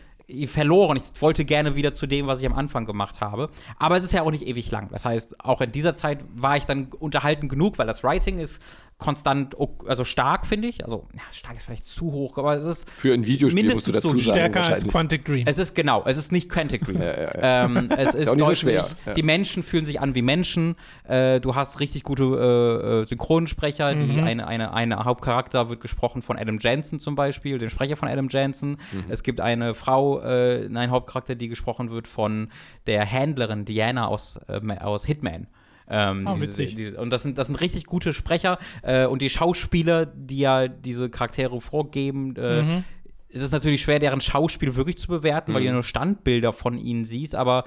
verloren. 0.48 0.98
Ich 0.98 1.22
wollte 1.22 1.45
gerne 1.45 1.76
wieder 1.76 1.94
zu 1.94 2.08
dem, 2.08 2.28
was 2.28 2.40
ich 2.41 2.45
am 2.45 2.53
Anfang 2.53 2.86
gemacht 2.86 3.22
habe. 3.22 3.49
Aber 3.78 3.98
es 3.98 4.03
ist 4.03 4.14
ja 4.14 4.24
auch 4.24 4.32
nicht 4.32 4.48
ewig 4.48 4.72
lang. 4.72 4.90
Das 4.91 5.06
heißt, 5.06 5.44
auch 5.44 5.62
in 5.62 5.72
dieser 5.72 5.94
Zeit 5.94 6.20
war 6.36 6.58
ich 6.58 6.66
dann 6.66 6.90
unterhalten 6.99 7.49
genug, 7.49 7.78
weil 7.78 7.88
das 7.88 8.03
Writing 8.03 8.40
ist 8.40 8.62
konstant, 9.02 9.56
also 9.86 10.06
stark, 10.06 10.48
finde 10.48 10.69
ich. 10.69 10.84
Also, 10.86 11.07
ja, 11.14 11.22
stark 11.34 11.57
ist 11.57 11.65
vielleicht 11.65 11.84
zu 11.86 12.11
hoch, 12.14 12.38
aber 12.38 12.56
es 12.56 12.64
ist 12.64 12.90
Für 12.90 13.14
ein 13.14 13.26
Videospiel 13.26 13.69
musst 13.69 13.88
du 13.88 13.91
Mindestens 13.91 14.02
so 14.03 14.10
dazu 14.14 14.23
sagen. 14.23 14.38
Stärker 14.38 14.64
als. 14.64 14.88
Quantic 14.88 15.26
Dream. 15.26 15.44
es 15.45 15.57
ist 15.57 15.76
genau, 15.76 16.03
es 16.06 16.18
ist 16.18 16.32
nicht 16.32 16.48
Quantic 16.49 16.86
Dream. 16.86 17.02
Ja, 17.02 17.22
ja, 17.22 17.65
Ähm, 17.65 17.90
es 17.98 18.14
ist, 18.14 18.30
auch 18.30 18.36
nicht 18.36 18.40
so 18.41 18.45
deutlich, 18.45 18.60
schwer, 18.60 18.88
ja. 19.06 19.14
Die 19.14 19.23
Menschen 19.23 19.64
fühlen 19.64 19.86
sich 19.86 19.99
an 19.99 20.14
wie 20.15 20.22
Menschen. 20.22 20.76
Äh, 21.03 21.40
du 21.41 21.56
hast 21.56 21.80
richtig 21.80 22.03
gute 22.03 22.23
äh, 22.23 23.02
äh, 23.02 23.06
Synchronsprecher. 23.06 23.95
Die 23.95 24.06
Mhm. 24.06 24.23
eine, 24.23 24.48
eine, 24.48 24.73
eine 24.73 25.03
Hauptcharakter 25.03 25.69
wird 25.69 25.82
gesprochen 25.82 26.22
von 26.22 26.38
Adam 26.38 26.60
Jensen 26.60 26.99
zum 26.99 27.15
Beispiel, 27.15 27.57
dem 27.57 27.69
Sprecher 27.69 27.98
von 27.98 28.07
Adam 28.07 28.28
Jensen. 28.30 28.78
Mhm. 28.91 29.06
Es 29.10 29.23
gibt 29.23 29.41
eine 29.41 29.73
Frau, 29.73 30.22
äh, 30.22 30.68
ein 30.68 30.91
Hauptcharakter, 30.91 31.36
die 31.36 31.48
gesprochen 31.48 31.90
wird 31.90 32.07
von 32.07 32.49
der 32.88 33.03
Händlerin 33.06 33.65
Diana 33.65 34.07
aus, 34.07 34.40
äh, 34.48 34.60
aus 34.80 35.06
Hitman. 35.06 35.48
Ähm, 35.93 36.26
Oh, 36.26 36.35
diese- 36.35 36.47
witzig. 36.47 36.76
diese, 36.76 37.01
und 37.01 37.09
das 37.11 37.22
sind, 37.23 37.38
das 37.38 37.47
sind 37.47 37.57
richtig 37.57 37.85
gute 37.85 38.13
Sprecher. 38.13 38.57
Äh, 38.81 39.05
und 39.05 39.22
die 39.22 39.30
Schauspieler, 39.30 40.05
die 40.05 40.39
ja 40.39 40.68
diese 40.69 41.09
Charaktere 41.09 41.59
vorgeben, 41.59 42.34
äh, 42.38 42.61
Mhm. 42.61 42.84
es 43.30 43.41
ist 43.41 43.51
natürlich 43.51 43.81
schwer, 43.81 43.99
deren 43.99 44.22
Schauspiel 44.22 44.76
wirklich 44.76 44.97
zu 44.97 45.07
bewerten, 45.09 45.53
weil 45.53 45.59
du 45.61 45.65
Mhm. 45.65 45.68
ja 45.68 45.73
nur 45.73 45.84
Standbilder 45.84 46.53
von 46.53 46.77
ihnen 46.77 47.03
siehst, 47.05 47.35
aber 47.35 47.65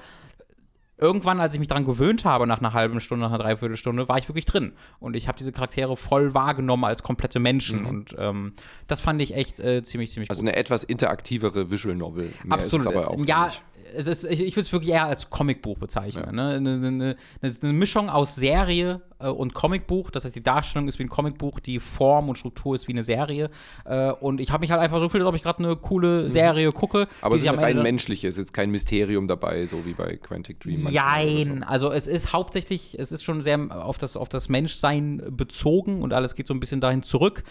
irgendwann, 0.97 1.41
als 1.41 1.53
ich 1.53 1.59
mich 1.59 1.67
daran 1.67 1.83
gewöhnt 1.83 2.23
habe, 2.23 2.47
nach 2.47 2.59
einer 2.59 2.71
halben 2.71 2.99
Stunde, 3.01 3.25
nach 3.25 3.33
einer 3.33 3.43
Dreiviertelstunde, 3.43 4.07
war 4.07 4.17
ich 4.17 4.29
wirklich 4.29 4.45
drin. 4.45 4.71
Und 4.99 5.15
ich 5.15 5.27
habe 5.27 5.37
diese 5.37 5.51
Charaktere 5.51 5.97
voll 5.97 6.33
wahrgenommen 6.33 6.85
als 6.85 7.03
komplette 7.03 7.39
Menschen. 7.39 7.85
Und 7.85 8.15
ähm, 8.17 8.53
das 8.87 9.01
fand 9.01 9.21
ich 9.21 9.35
echt 9.35 9.59
äh, 9.59 9.83
ziemlich, 9.83 10.11
ziemlich 10.13 10.29
Mhm. 10.29 10.31
Also 10.31 10.41
gut. 10.43 10.49
eine 10.49 10.57
etwas 10.57 10.83
interaktivere 10.85 11.69
Visual 11.69 11.95
Novel. 11.95 12.31
Mehr 12.45 12.57
Absolut. 12.59 12.85
Ist 12.87 12.91
es 12.91 12.97
aber 12.97 13.11
auch 13.11 13.25
ja, 13.25 13.45
nicht. 13.47 13.61
Es 13.93 14.07
ist, 14.07 14.23
ich, 14.23 14.41
ich 14.41 14.55
würde 14.55 14.65
es 14.65 14.71
wirklich 14.71 14.91
eher 14.91 15.05
als 15.05 15.29
Comicbuch 15.29 15.77
bezeichnen. 15.77 16.23
Ja. 16.25 16.31
Ne? 16.31 16.55
Eine, 16.55 16.87
eine, 16.87 17.15
eine, 17.41 17.73
Mischung 17.73 18.09
aus 18.09 18.35
Serie 18.35 19.01
äh, 19.19 19.27
und 19.27 19.53
Comicbuch. 19.53 20.11
Das 20.11 20.25
heißt, 20.25 20.35
die 20.35 20.43
Darstellung 20.43 20.87
ist 20.87 20.99
wie 20.99 21.03
ein 21.03 21.09
Comicbuch, 21.09 21.59
die 21.59 21.79
Form 21.79 22.29
und 22.29 22.37
Struktur 22.37 22.75
ist 22.75 22.87
wie 22.87 22.93
eine 22.93 23.03
Serie. 23.03 23.49
Äh, 23.85 24.11
und 24.11 24.41
ich 24.41 24.51
habe 24.51 24.61
mich 24.61 24.71
halt 24.71 24.81
einfach 24.81 24.97
so 24.97 25.05
gefühlt, 25.05 25.23
als 25.23 25.29
ob 25.29 25.35
ich 25.35 25.43
gerade 25.43 25.63
eine 25.63 25.75
coole 25.75 26.29
Serie 26.29 26.71
gucke. 26.71 26.99
Mhm. 26.99 27.07
Aber 27.21 27.35
die 27.37 27.45
es 27.45 27.51
ist 27.51 27.57
rein 27.57 27.81
menschliche, 27.81 28.27
es 28.27 28.35
ist 28.35 28.45
jetzt 28.45 28.53
kein 28.53 28.71
Mysterium 28.71 29.27
dabei, 29.27 29.65
so 29.65 29.85
wie 29.85 29.93
bei 29.93 30.17
Quantic 30.17 30.59
Dream. 30.59 30.85
oder 30.85 30.91
Jein, 30.91 31.63
also 31.63 31.91
es 31.91 32.07
ist 32.07 32.33
hauptsächlich, 32.33 32.97
es 32.99 33.11
ist 33.11 33.23
schon 33.23 33.41
sehr 33.41 33.55
auf 33.71 33.97
das, 33.97 34.17
auf 34.17 34.29
das 34.29 34.49
Menschsein 34.49 35.21
bezogen 35.29 36.01
und 36.01 36.13
alles 36.13 36.35
geht 36.35 36.47
so 36.47 36.53
ein 36.53 36.59
bisschen 36.59 36.81
dahin 36.81 37.03
zurück. 37.03 37.43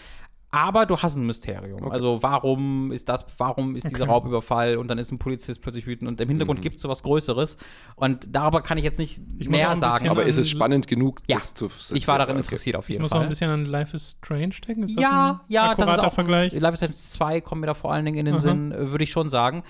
Aber 0.55 0.85
du 0.85 0.97
hast 0.97 1.15
ein 1.17 1.25
Mysterium. 1.25 1.91
Also 1.91 2.23
warum 2.23 2.91
ist 2.91 3.09
das, 3.09 3.25
warum 3.37 3.75
ist 3.75 3.89
dieser 3.89 4.03
Okay. 4.03 4.11
Raubüberfall 4.11 4.77
und 4.77 4.87
dann 4.87 4.97
ist 4.97 5.11
ein 5.11 5.19
Polizist 5.19 5.61
plötzlich 5.61 5.85
wütend 5.87 6.07
und 6.07 6.21
im 6.21 6.29
Hintergrund 6.29 6.61
gibt 6.61 6.77
es 6.77 6.81
sowas 6.81 7.03
Größeres. 7.03 7.57
Und 7.95 8.27
darüber 8.33 8.61
kann 8.61 8.77
ich 8.77 8.83
jetzt 8.83 8.99
nicht 8.99 9.19
Ich 9.37 9.49
muss 9.49 9.59
auch 9.59 9.67
mehr 9.67 9.77
sagen. 9.77 10.09
Aber 10.09 10.23
ist 10.23 10.37
es 10.37 10.47
an- 10.47 10.51
spannend 10.57 10.87
genug, 10.87 11.21
Ja, 11.27 11.37
das 11.37 11.53
zu 11.53 11.69
ich 11.93 12.07
war 12.07 12.17
darin 12.17 12.35
okay. 12.35 12.43
interessiert 12.45 12.75
auf 12.75 12.85
Ich 12.85 12.93
jeden 12.93 13.01
muss 13.01 13.11
auch 13.11 13.17
Fall. 13.17 13.25
ein 13.25 13.29
bisschen 13.29 13.49
an 13.51 13.65
Life 13.65 13.95
is 13.95 14.17
Strange 14.23 14.55
denken. 14.67 14.83
Ist 14.83 14.95
das 14.95 15.01
ja, 15.03 15.31
ein 15.31 15.39
ja, 15.53 15.75
das 15.75 15.89
ist 15.89 15.99
auch 16.03 16.13
Vergleich? 16.13 16.53
Life 16.53 16.73
is 16.73 16.79
Strange 16.79 16.95
2 16.95 17.41
kommt 17.41 17.61
mir 17.61 17.67
da 17.67 17.73
vor 17.73 17.91
allen 17.91 18.05
Dingen 18.05 18.17
in 18.17 18.25
den 18.25 18.35
Aha. 18.35 18.41
Sinn, 18.41 18.71
äh, 18.71 18.91
würde 18.91 19.03
ich 19.03 19.11
schon 19.11 19.29
sagen. 19.29 19.63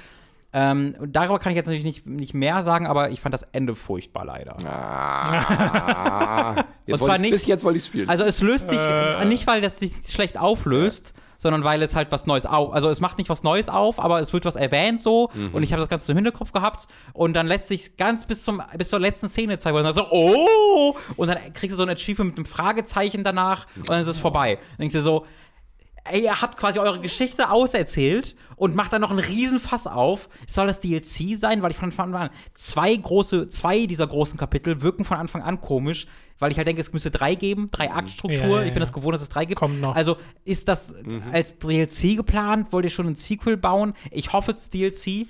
Ähm, 0.58 0.96
darüber 1.06 1.38
kann 1.38 1.52
ich 1.52 1.58
jetzt 1.58 1.66
natürlich 1.66 1.84
nicht, 1.84 2.06
nicht 2.08 2.34
mehr 2.34 2.64
sagen, 2.64 2.88
aber 2.88 3.10
ich 3.12 3.20
fand 3.20 3.34
das 3.34 3.44
Ende 3.52 3.76
furchtbar 3.76 4.24
leider. 4.24 4.56
Ah, 4.66 6.56
jetzt 6.86 7.02
Und 7.02 7.06
zwar 7.08 7.18
nicht- 7.18 7.32
bis 7.32 7.46
jetzt 7.46 7.64
wollte 7.66 7.80
ich 7.80 7.86
spielen. 7.86 8.08
Also 8.10 8.24
es 8.24 8.42
löst 8.42 8.70
sich 8.70 8.80
Äh. 8.80 9.26
nicht, 9.26 9.48
weil 9.48 9.60
das 9.62 9.80
sich 9.80 9.92
schlecht 10.08 10.38
auflöst, 10.38 11.14
sondern 11.38 11.66
weil 11.66 11.82
es 11.84 11.94
halt 11.96 12.12
was 12.12 12.26
Neues 12.26 12.46
auf. 12.46 12.74
Also 12.74 12.90
es 12.90 13.02
macht 13.02 13.18
nicht 13.18 13.30
was 13.30 13.44
Neues 13.44 13.68
auf, 13.68 14.00
aber 14.00 14.22
es 14.22 14.32
wird 14.32 14.46
was 14.46 14.56
erwähnt 14.56 15.02
so 15.02 15.30
und 15.52 15.62
ich 15.64 15.74
habe 15.74 15.82
das 15.82 15.90
Ganze 15.90 16.10
im 16.14 16.18
Hinterkopf 16.18 16.54
gehabt 16.54 16.88
und 17.12 17.34
dann 17.34 17.48
lässt 17.48 17.68
sich 17.68 17.98
ganz 17.98 18.26
bis 18.26 18.44
zum 18.44 18.62
bis 18.78 18.88
zur 18.90 19.00
letzten 19.00 19.28
Szene 19.28 19.58
zeigen, 19.58 19.76
und 19.78 19.84
dann 19.84 19.94
so 19.94 20.08
oh 20.10 20.96
und 21.18 21.28
dann 21.28 21.38
kriegst 21.54 21.74
du 21.74 21.76
so 21.76 21.84
ein 21.84 21.90
Achievement 21.90 22.30
mit 22.32 22.38
einem 22.38 22.46
Fragezeichen 22.46 23.26
danach 23.26 23.68
und 23.76 23.90
dann 23.90 24.00
ist 24.02 24.08
es 24.08 24.18
vorbei. 24.18 24.56
Dann 24.56 24.78
denkst 24.86 24.96
du 24.96 25.02
so 25.02 25.26
Ey, 26.08 26.24
ihr 26.24 26.42
habt 26.42 26.58
quasi 26.58 26.78
eure 26.80 27.00
Geschichte 27.00 27.50
auserzählt 27.50 28.36
und 28.56 28.76
macht 28.76 28.94
dann 28.94 29.02
noch 29.02 29.10
einen 29.10 29.20
Riesen-Fass 29.20 29.88
auf. 29.88 30.30
Soll 30.48 30.68
das 30.68 30.80
DLC 30.80 31.36
sein? 31.38 31.62
Weil 31.62 31.72
ich 31.72 31.78
von 31.78 31.90
Anfang 31.90 32.14
an 32.14 32.30
zwei 32.54 32.96
große, 32.96 33.50
zwei 33.50 33.88
dieser 33.88 34.06
großen 34.06 34.38
Kapitel 34.38 34.82
wirken 34.82 35.04
von 35.04 35.18
Anfang 35.18 35.42
an 35.42 35.62
komisch, 35.62 36.08
weil 36.38 36.52
ich 36.52 36.58
halt 36.58 36.68
denke, 36.68 36.82
es 36.82 36.94
müsste 36.94 37.10
drei 37.12 37.34
geben, 37.34 37.70
drei 37.72 37.92
Aktstruktur. 37.92 38.40
Ja, 38.40 38.60
ja, 38.62 38.64
Ich 38.64 38.74
bin 38.74 38.82
das 38.82 38.94
gewohnt, 38.94 39.16
dass 39.16 39.22
es 39.22 39.30
drei 39.30 39.46
gibt. 39.46 39.60
Kommt 39.60 39.82
noch. 39.82 39.96
Also 39.96 40.18
ist 40.44 40.68
das 40.68 40.94
als 41.32 41.58
DLC 41.58 42.16
geplant? 42.16 42.72
Wollt 42.72 42.86
ihr 42.86 42.92
schon 42.92 43.08
ein 43.08 43.16
Sequel 43.16 43.58
bauen? 43.58 43.94
Ich 44.12 44.32
hoffe, 44.32 44.52
es 44.52 44.64
ist 44.64 44.74
DLC. 44.74 45.28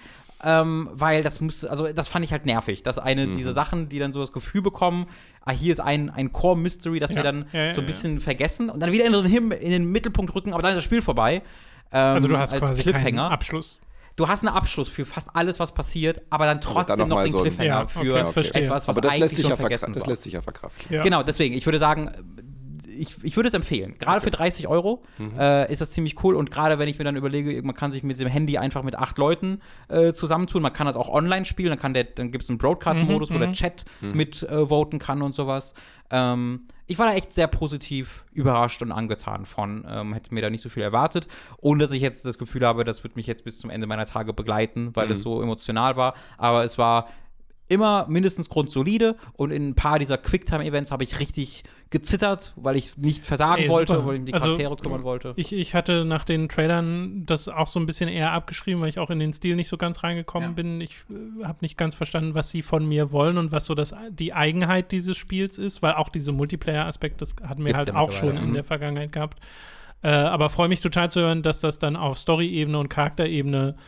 Ähm, 0.48 0.90
weil 0.94 1.24
das 1.24 1.42
muss, 1.42 1.66
also 1.66 1.92
das 1.92 2.08
fand 2.08 2.24
ich 2.24 2.32
halt 2.32 2.46
nervig, 2.46 2.84
dass 2.84 3.00
eine 3.00 3.28
dieser 3.28 3.52
Sachen, 3.52 3.90
die 3.90 3.98
dann 3.98 4.14
so 4.14 4.20
das 4.20 4.32
Gefühl 4.32 4.62
bekommen, 4.62 5.08
ah, 5.42 5.52
hier 5.52 5.72
ist 5.72 5.80
ein, 5.80 6.12
ein 6.12 6.32
Core-Mystery, 6.32 7.00
das 7.00 7.10
Ja. 7.12 7.16
wir 7.18 7.24
dann 7.24 7.46
Ja, 7.52 7.64
ja, 7.66 7.74
so 7.74 7.82
ein 7.82 7.86
ja. 7.86 7.88
bisschen 7.88 8.20
vergessen 8.22 8.70
und 8.70 8.80
dann 8.80 8.92
wieder 8.92 9.06
in 9.06 9.14
den, 9.14 9.26
Him 9.26 9.52
in 9.52 9.72
den 9.72 9.92
Mittelpunkt 9.92 10.36
rücken, 10.36 10.54
aber 10.54 10.62
dann 10.62 10.72
ist 10.72 10.78
das 10.78 10.84
Spiel 10.84 11.02
vorbei. 11.02 11.42
Ähm, 11.92 12.16
Also 12.16 12.28
du 12.28 12.38
hast 12.38 12.54
als 12.54 12.62
quasi 12.62 12.84
keinen 12.84 12.94
Cliffhanger. 12.94 13.32
Abschluss. 13.32 13.80
du 14.18 14.28
hast 14.28 14.46
einen 14.46 14.56
Abschluss 14.56 14.88
für 14.88 15.06
fast 15.06 15.30
alles, 15.34 15.60
was 15.60 15.74
passiert, 15.74 16.22
aber 16.30 16.46
dann 16.46 16.62
trotzdem 16.62 17.00
noch 17.00 17.08
noch, 17.08 17.16
mal 17.18 17.24
den 17.24 17.32
so 17.32 17.38
ein- 17.40 17.44
Cliffhanger 17.46 17.68
Ja, 17.68 17.88
für 17.88 18.00
okay, 18.40 18.50
etwas, 18.60 18.88
was 18.88 18.90
Aber 18.98 19.02
das 19.02 19.12
eigentlich 19.12 19.22
lässt, 19.24 19.36
sich 19.38 19.44
schon 19.46 19.50
ja 19.52 19.58
vergessen 19.58 19.86
verkra- 19.92 19.94
das 19.96 20.04
war. 20.04 20.10
lässt 20.10 20.24
sich 20.24 20.34
ja 20.34 20.42
verkraften. 20.42 20.94
Ja. 20.94 21.02
Genau, 21.02 21.24
deswegen, 21.24 21.56
ich 21.56 21.66
würde 21.66 21.80
sagen, 21.80 22.12
ich, 22.98 23.16
ich 23.24 23.36
würde 23.36 23.48
es 23.48 23.54
empfehlen. 23.54 23.96
Gerade 24.00 24.22
für 24.22 24.32
30 24.32 24.68
Euro 24.68 25.04
Mhm. 25.18 25.40
äh, 25.40 25.72
ist 25.72 25.82
das 25.82 25.92
ziemlich 25.92 26.24
cool. 26.24 26.36
Und 26.36 26.52
gerade 26.52 26.80
wenn 26.80 26.88
ich 26.88 26.98
mir 26.98 27.04
dann 27.06 27.16
überlege, 27.16 27.62
man 27.64 27.76
kann 27.76 27.92
sich 27.92 28.04
mit 28.04 28.20
dem 28.20 28.28
Handy 28.28 28.58
einfach 28.58 28.84
mit 28.84 28.96
acht 28.96 29.18
Leuten 29.18 29.62
äh, 29.90 30.14
zusammentun. 30.14 30.62
Man 30.62 30.74
kann 30.74 30.88
das 30.88 30.96
auch 30.98 31.10
online 31.10 31.46
spielen. 31.46 31.70
Dann, 31.70 31.80
kann 31.80 31.94
der, 31.94 32.06
dann 32.06 32.32
gibt 32.32 32.44
es 32.44 32.50
einen 32.50 32.58
Broadcast-Modus, 32.58 33.32
wo 33.32 33.38
der 33.38 33.52
Chat 33.54 33.86
mit 34.02 34.44
äh, 34.44 34.68
voten 34.70 35.00
kann 35.00 35.22
und 35.22 35.34
sowas. 35.34 35.74
Ähm, 36.12 36.68
ich 36.88 37.00
war 37.00 37.08
da 37.08 37.14
echt 37.16 37.34
sehr 37.34 37.48
positiv 37.48 38.24
überrascht 38.32 38.82
und 38.84 38.92
angetan 38.92 39.46
von. 39.46 39.86
Ähm, 39.90 40.14
hätte 40.14 40.34
mir 40.34 40.42
da 40.42 40.50
nicht 40.52 40.62
so 40.62 40.70
viel 40.70 40.84
erwartet. 40.84 41.28
Ohne 41.60 41.84
dass 41.84 41.92
ich 41.92 42.02
jetzt 42.02 42.26
das 42.26 42.38
Gefühl 42.38 42.66
habe, 42.66 42.84
das 42.84 43.04
wird 43.04 43.16
mich 43.16 43.26
jetzt 43.28 43.44
bis 43.44 43.58
zum 43.60 43.70
Ende 43.72 43.88
meiner 43.88 44.06
Tage 44.06 44.34
begleiten, 44.34 44.92
weil 44.94 45.10
es 45.12 45.24
so 45.24 45.42
emotional 45.42 45.96
war. 45.98 46.14
Aber 46.38 46.64
es 46.64 46.78
war 46.78 47.08
immer 47.68 48.06
mindestens 48.08 48.48
grundsolide 48.50 49.16
und 49.34 49.50
in 49.50 49.70
ein 49.70 49.74
paar 49.76 49.98
dieser 49.98 50.20
Quicktime-Events 50.20 50.92
habe 50.92 51.04
ich 51.04 51.20
richtig 51.20 51.64
gezittert, 51.92 52.54
weil 52.56 52.76
ich 52.76 52.98
nicht 52.98 53.26
versagen 53.26 53.64
Ey, 53.64 53.70
wollte, 53.70 54.06
weil 54.06 54.16
ich 54.16 54.20
mich 54.20 54.20
um 54.20 54.26
die 54.26 54.34
Also, 54.34 54.48
Charaktere 54.48 54.76
kümmern 54.76 55.04
wollte. 55.04 55.34
Ich, 55.36 55.54
ich 55.54 55.76
hatte 55.76 56.04
nach 56.04 56.24
den 56.24 56.50
Trailern 56.50 57.26
das 57.26 57.48
auch 57.48 57.68
so 57.68 57.80
ein 57.80 57.86
bisschen 57.86 58.10
eher 58.10 58.32
abgeschrieben, 58.32 58.82
weil 58.82 58.90
ich 58.90 59.00
auch 59.00 59.10
in 59.10 59.20
den 59.20 59.34
Stil 59.34 59.56
nicht 59.56 59.70
so 59.70 59.78
ganz 59.78 60.04
reingekommen 60.04 60.50
Ja. 60.50 60.54
bin. 60.54 60.82
Ich 60.82 60.96
äh, 61.10 61.46
habe 61.46 61.60
nicht 61.62 61.78
ganz 61.78 61.96
verstanden, 61.96 62.34
was 62.34 62.50
sie 62.50 62.64
von 62.64 62.88
mir 62.88 63.12
wollen 63.12 63.38
und 63.38 63.52
was 63.52 63.66
so 63.66 63.76
das, 63.76 63.94
die 64.10 64.34
Eigenheit 64.34 64.92
dieses 64.92 65.18
Spiels 65.18 65.58
ist, 65.58 65.82
weil 65.82 65.94
auch 65.94 66.10
diese 66.10 66.32
Multiplayer-Aspekt, 66.32 67.22
das 67.22 67.36
hatten 67.44 67.64
wir 67.64 67.74
Gibt's 67.74 67.78
halt 67.78 67.88
ja 67.90 67.96
auch 67.96 68.12
schon 68.12 68.36
in 68.36 68.50
mhm. 68.50 68.54
der 68.56 68.64
Vergangenheit 68.64 69.12
gehabt. 69.12 69.40
Äh, 70.02 70.10
aber 70.10 70.50
freue 70.50 70.68
mich 70.68 70.82
total 70.82 71.10
zu 71.10 71.22
hören, 71.22 71.44
dass 71.44 71.62
das 71.62 71.80
dann 71.80 71.96
auf 71.96 72.20
Story-Ebene 72.20 72.78
und 72.78 72.90
Charakterebene 72.90 73.76
äh, 73.78 73.82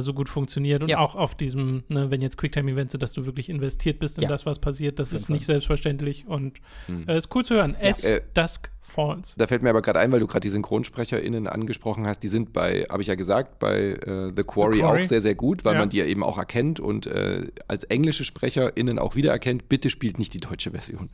so 0.00 0.12
gut 0.12 0.28
funktioniert 0.28 0.82
und 0.82 0.88
Ja. 0.88 0.98
auch 0.98 1.14
auf 1.14 1.34
diesem, 1.36 1.84
ne, 1.88 2.10
wenn 2.10 2.20
jetzt 2.20 2.36
Quicktime-Events 2.36 2.92
sind, 2.92 3.02
dass 3.02 3.12
du 3.12 3.26
wirklich 3.26 3.48
investiert 3.48 3.98
bist 4.00 4.18
in 4.18 4.22
Ja. 4.24 4.28
das, 4.28 4.44
was 4.44 4.58
passiert, 4.58 4.98
das 4.98 5.12
ist 5.12 5.26
Fall. 5.26 5.34
nicht 5.36 5.46
selbstverständlich 5.46 6.26
und 6.26 6.58
äh, 7.06 7.16
ist 7.16 7.34
cool 7.34 7.44
zu 7.44 7.54
hören. 7.54 7.76
As 7.80 8.02
Äh, 8.04 8.20
Dusk 8.34 8.70
Falls. 8.80 9.34
Da 9.36 9.46
fällt 9.46 9.62
mir 9.62 9.68
aber 9.70 9.82
gerade 9.82 10.00
ein, 10.00 10.10
weil 10.12 10.18
du 10.20 10.26
gerade 10.26 10.40
die 10.40 10.48
SynchronsprecherInnen 10.48 11.46
angesprochen 11.46 12.06
hast, 12.06 12.20
die 12.22 12.28
sind 12.28 12.52
bei, 12.54 12.86
habe 12.90 13.02
ich 13.02 13.08
ja 13.08 13.14
gesagt, 13.16 13.58
bei 13.58 13.90
äh, 13.92 14.32
The, 14.36 14.42
Quarry 14.44 14.76
The 14.76 14.80
Quarry. 14.82 15.02
auch 15.04 15.06
sehr, 15.06 15.20
sehr 15.20 15.34
gut, 15.34 15.64
weil 15.64 15.74
Ja. 15.74 15.80
man 15.80 15.90
die 15.90 15.98
ja 15.98 16.06
eben 16.06 16.22
auch 16.24 16.38
erkennt 16.38 16.80
und 16.80 17.06
äh, 17.06 17.46
als 17.68 17.84
englische 17.84 18.24
SprecherInnen 18.24 18.98
auch 18.98 19.14
wiedererkennt, 19.14 19.68
bitte 19.68 19.90
spielt 19.90 20.18
nicht 20.18 20.32
die 20.34 20.40
deutsche 20.40 20.70
Version. 20.70 21.10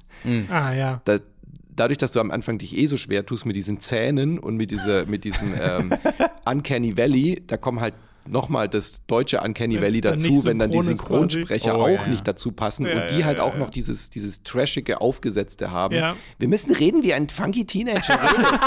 Ah 0.49 0.73
ja. 0.73 1.03
Da, 1.05 1.19
dadurch, 1.75 1.99
dass 1.99 2.13
du 2.13 2.21
am 2.21 2.31
Anfang 2.31 2.59
dich 2.59 2.79
eh 2.79 2.87
so 2.87 2.97
schwer 2.97 3.27
tust 3.27 3.45
mit 3.45 3.57
diesen 3.57 3.81
Zähnen 3.81 4.39
und 4.39 4.57
mit, 4.57 4.71
dieser, 4.71 5.05
mit 5.07 5.25
diesem 5.25 5.53
ähm, 5.61 5.93
Uncanny 6.49 6.97
Valley, 6.97 7.43
da 7.47 7.57
kommen 7.57 7.81
halt 7.81 7.95
nochmal 8.27 8.69
das 8.69 9.05
deutsche 9.07 9.41
Uncanny 9.41 9.77
Wenn's 9.77 9.85
Valley 9.85 10.01
dazu, 10.01 10.45
wenn 10.45 10.59
dann 10.59 10.71
die 10.71 10.81
Synchronsprecher. 10.81 11.79
Oh, 11.79 11.83
auch 11.83 11.89
ja. 11.89 12.07
nicht 12.07 12.27
dazu 12.27 12.53
passen 12.53 12.87
Ja, 12.87 13.03
und 13.03 13.11
die 13.11 13.19
ja, 13.19 13.27
halt 13.27 13.39
ja, 13.39 13.45
auch 13.45 13.55
ja. 13.55 13.59
noch 13.59 13.71
dieses, 13.71 14.11
dieses 14.11 14.43
trashige, 14.43 15.01
aufgesetzte 15.01 15.71
haben. 15.71 15.95
Ja. 15.95 16.17
Wir 16.39 16.49
müssen 16.49 16.73
reden 16.75 17.03
wie 17.03 17.15
ein 17.15 17.29
funky 17.29 17.65
Teenager 17.65 18.21
redet. 18.23 18.61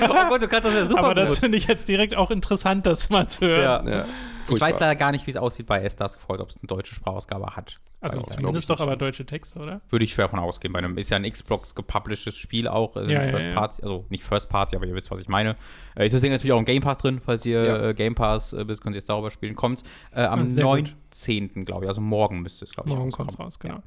oh 0.10 0.28
Gott, 0.28 0.42
du 0.42 0.48
kannst 0.48 0.66
das 0.66 0.74
ja 0.74 0.86
super 0.86 1.04
Aber 1.04 1.14
das 1.14 1.38
finde 1.38 1.58
ich 1.58 1.66
jetzt 1.66 1.88
direkt 1.88 2.16
auch 2.16 2.30
interessant, 2.30 2.86
das 2.86 3.10
mal 3.10 3.28
zu 3.28 3.46
hören. 3.46 3.86
Ja. 3.86 4.06
Ja, 4.48 4.54
Ich 4.56 4.60
weiß 4.60 4.70
furchtbar. 4.70 4.88
leider 4.88 4.98
gar 4.98 5.12
nicht, 5.12 5.26
wie 5.26 5.30
es 5.30 5.36
aussieht 5.36 5.66
bei 5.66 5.80
S 5.82 5.96
Dusk 5.96 6.18
Falls, 6.26 6.40
ob 6.40 6.50
es 6.50 6.56
eine 6.56 6.66
deutsche 6.66 6.94
Sprachausgabe 6.94 7.54
hat. 7.56 7.78
Also 8.00 8.20
ich 8.20 8.36
zumindest 8.36 8.70
doch 8.70 8.78
aber 8.80 8.94
deutsche 8.96 9.26
Texte, 9.26 9.58
oder? 9.58 9.80
Würde 9.90 10.04
ich 10.04 10.12
schwer 10.12 10.28
von 10.28 10.38
ausgehen. 10.38 10.72
Bei 10.72 10.78
einem 10.78 10.96
ist 10.98 11.10
ja 11.10 11.16
ein 11.16 11.28
Xbox 11.28 11.74
gepublishedes 11.74 12.36
Spiel 12.38 12.68
auch, 12.68 12.96
äh, 12.96 13.12
Ja, 13.12 13.22
First 13.22 13.46
ja. 13.46 13.54
Party, 13.54 13.82
also 13.82 14.04
nicht 14.08 14.22
First 14.22 14.48
Party, 14.48 14.76
aber 14.76 14.86
ihr 14.86 14.94
wisst, 14.94 15.10
was 15.10 15.18
ich 15.20 15.26
meine. 15.28 15.56
Äh, 15.96 16.06
ist 16.06 16.12
deswegen 16.12 16.32
natürlich 16.32 16.52
auch 16.52 16.58
ein 16.60 16.64
Game 16.64 16.80
Pass 16.82 16.98
drin, 16.98 17.20
falls 17.24 17.44
ihr 17.44 17.64
Ja. 17.64 17.88
äh, 17.88 17.94
Game 17.94 18.14
Pass 18.14 18.52
äh, 18.52 18.64
bist, 18.64 18.82
könnt 18.82 18.94
ihr 18.94 18.98
jetzt 19.00 19.08
darüber 19.08 19.32
spielen. 19.32 19.56
Kommt 19.56 19.82
äh, 20.12 20.22
am 20.22 20.42
Ah, 20.42 20.46
sehr 20.46 20.64
gut. 20.64 20.94
19. 21.10 21.64
glaube 21.64 21.86
ich, 21.86 21.88
also 21.88 22.00
morgen 22.00 22.40
müsste 22.40 22.64
es, 22.64 22.72
glaube 22.72 22.88
ich, 22.90 22.94
Morgen 22.94 23.10
kommt 23.10 23.36
raus, 23.38 23.58
genau. 23.58 23.82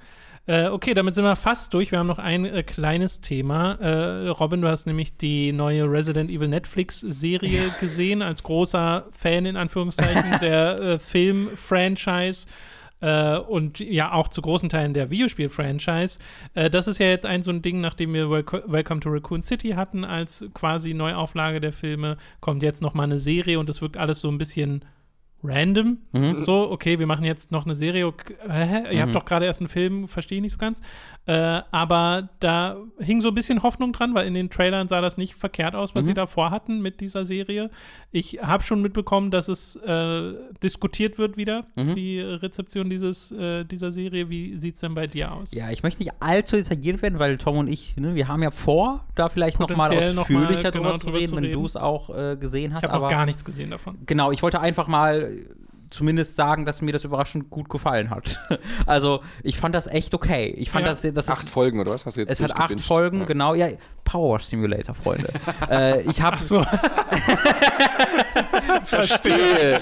Äh, 0.48 0.68
okay, 0.68 0.96
damit 0.96 1.14
sind 1.14 1.24
wir 1.24 1.36
fast 1.36 1.74
durch. 1.74 1.92
Wir 1.92 2.00
haben 2.00 2.08
noch 2.08 2.18
ein 2.18 2.46
äh, 2.46 2.64
kleines 2.64 3.22
Thema. 3.22 3.74
Äh, 3.76 4.28
Robin, 4.30 4.62
du 4.62 4.68
hast 4.68 4.88
nämlich 4.88 5.16
die 5.16 5.52
neue 5.52 5.84
Resident 5.84 6.32
Evil 6.32 6.48
Netflix-Serie 6.48 7.76
gesehen, 7.80 8.24
als 8.24 8.42
großer 8.42 9.06
Fan 9.12 9.46
in 9.46 9.56
Anführungszeichen 9.56 10.40
der 10.42 10.80
äh, 10.80 11.00
Film-Franchise. 11.00 12.48
Äh, 13.02 13.38
und 13.38 13.80
ja 13.80 14.14
auch 14.14 14.30
zu 14.30 14.42
großen 14.42 14.70
Teilen 14.70 14.94
der 14.94 15.12
Videospiel-Franchise. 15.12 16.18
Äh, 16.56 16.72
das 16.72 16.88
ist 16.88 17.00
ja 17.00 17.08
jetzt 17.08 17.26
ein 17.26 17.44
so 17.44 17.52
ein 17.52 17.62
Ding, 17.62 17.80
nachdem 17.80 18.14
wir 18.14 18.30
Welco 18.32 18.62
Welcome 18.66 19.00
to 19.00 19.10
Raccoon 19.10 19.44
City 19.44 19.70
hatten 19.70 20.06
als 20.06 20.46
quasi 20.54 20.94
Neuauflage 20.94 21.60
der 21.60 21.74
Filme, 21.74 22.18
kommt 22.40 22.64
jetzt 22.64 22.82
noch 22.82 22.94
mal 22.96 23.04
eine 23.04 23.20
Serie 23.20 23.60
und 23.60 23.70
es 23.70 23.82
wirkt 23.82 23.98
alles 23.98 24.20
so 24.20 24.30
ein 24.30 24.38
bisschen 24.38 24.86
random. 25.44 25.98
Mhm. 26.12 26.44
So, 26.44 26.72
okay, 26.72 27.00
wir 27.00 27.08
machen 27.08 27.24
jetzt 27.24 27.52
noch 27.52 27.66
eine 27.66 27.76
Serie. 27.76 28.12
Hä? 28.48 28.94
Ihr 28.96 29.02
habt 29.02 29.16
doch 29.16 29.26
gerade 29.26 29.46
erst 29.46 29.62
einen 29.62 29.70
Film, 29.70 30.08
verstehe 30.08 30.38
ich 30.38 30.42
nicht 30.42 30.52
so 30.52 30.58
ganz. 30.58 30.82
Äh, 31.26 31.62
aber 31.72 32.30
da 32.40 32.78
hing 33.00 33.22
so 33.22 33.30
ein 33.30 33.34
bisschen 33.34 33.64
Hoffnung 33.64 33.94
dran, 33.94 34.14
weil 34.14 34.28
in 34.28 34.34
den 34.34 34.50
Trailern 34.50 34.88
sah 34.88 35.02
das 35.02 35.18
nicht 35.18 35.36
verkehrt 35.36 35.76
aus, 35.76 35.96
was 35.96 36.06
sie 36.06 36.14
da 36.14 36.28
vorhatten 36.28 36.82
mit 36.82 37.00
dieser 37.02 37.26
Serie. 37.26 37.70
Ich 38.12 38.40
habe 38.42 38.64
schon 38.64 38.82
mitbekommen, 38.82 39.32
dass 39.32 39.48
es 39.48 39.76
äh, 39.76 40.34
diskutiert 40.64 41.18
wird 41.18 41.38
wieder, 41.38 41.66
die 41.76 42.20
Rezeption 42.20 42.90
dieses, 42.90 43.32
äh, 43.32 43.66
dieser 43.66 43.92
Serie. 43.92 44.30
Wie 44.30 44.58
sieht 44.58 44.76
es 44.76 44.82
denn 44.82 44.96
bei 44.96 45.08
dir 45.08 45.32
aus? 45.32 45.52
Ja, 45.54 45.70
ich 45.70 45.84
möchte 45.84 46.02
nicht 46.02 46.14
allzu 46.20 46.56
detailliert 46.56 47.02
werden, 47.02 47.20
weil 47.20 47.38
Tom 47.38 47.58
und 47.58 47.68
ich, 47.68 47.96
ne, 47.98 48.16
wir 48.16 48.28
haben 48.28 48.44
ja 48.44 48.52
vor, 48.52 49.06
da 49.16 49.30
vielleicht 49.30 49.60
nochmal 49.60 49.90
Potenziell 49.90 50.14
noch 50.14 50.30
mal, 50.30 50.44
ausführlicher 50.44 50.72
genau, 50.72 50.86
drüber 50.86 50.98
zu 50.98 51.06
drüber 51.06 51.18
reden, 51.20 51.30
zu 51.30 51.36
wenn 51.36 51.44
reden. 51.46 51.60
du 51.60 51.66
es 51.66 51.76
auch 51.76 52.10
äh, 52.10 52.38
gesehen 52.38 52.74
hast. 52.74 52.84
Ich 52.84 52.90
habe 52.90 53.02
noch 53.02 53.10
gar 53.10 53.26
nichts 53.26 53.46
gesehen 53.46 53.72
davon. 53.72 53.98
Genau, 54.06 54.32
ich 54.32 54.44
wollte 54.44 54.60
einfach 54.60 54.88
mal 54.88 55.31
zumindest 55.90 56.36
sagen, 56.38 56.66
dass 56.66 56.82
mir 56.82 56.94
das 56.94 57.03
überraschend 57.03 57.49
gut 57.49 57.68
gefallen 57.70 58.10
hat. 58.10 58.40
also, 58.86 59.22
ich 59.44 59.58
fand 59.58 59.76
das 59.76 59.88
echt 59.88 60.14
okay. 60.14 60.48
Ich 60.58 60.70
fand 60.72 60.86
Ja. 60.86 60.91
das, 60.91 61.02
das 61.02 61.30
Acht 61.30 61.44
ist, 61.44 61.49
Folgen, 61.49 61.80
oder 61.82 61.91
was? 61.91 62.06
Hast 62.06 62.16
du 62.18 62.22
jetzt 62.22 62.32
es 62.32 62.41
hat 62.41 62.52
acht 62.52 62.60
durchgebinged? 62.72 62.86
Folgen, 62.88 63.20
Ja. 63.20 63.26
genau. 63.26 63.53
Ja, 63.56 63.68
Power 64.06 64.36
Wash 64.36 64.45
Simulator, 64.45 64.95
Freunde. 64.95 65.30
äh, 65.70 66.02
ich 66.10 66.22
habe 66.22 66.41
so. 66.41 66.66
Verstehe. 68.84 69.81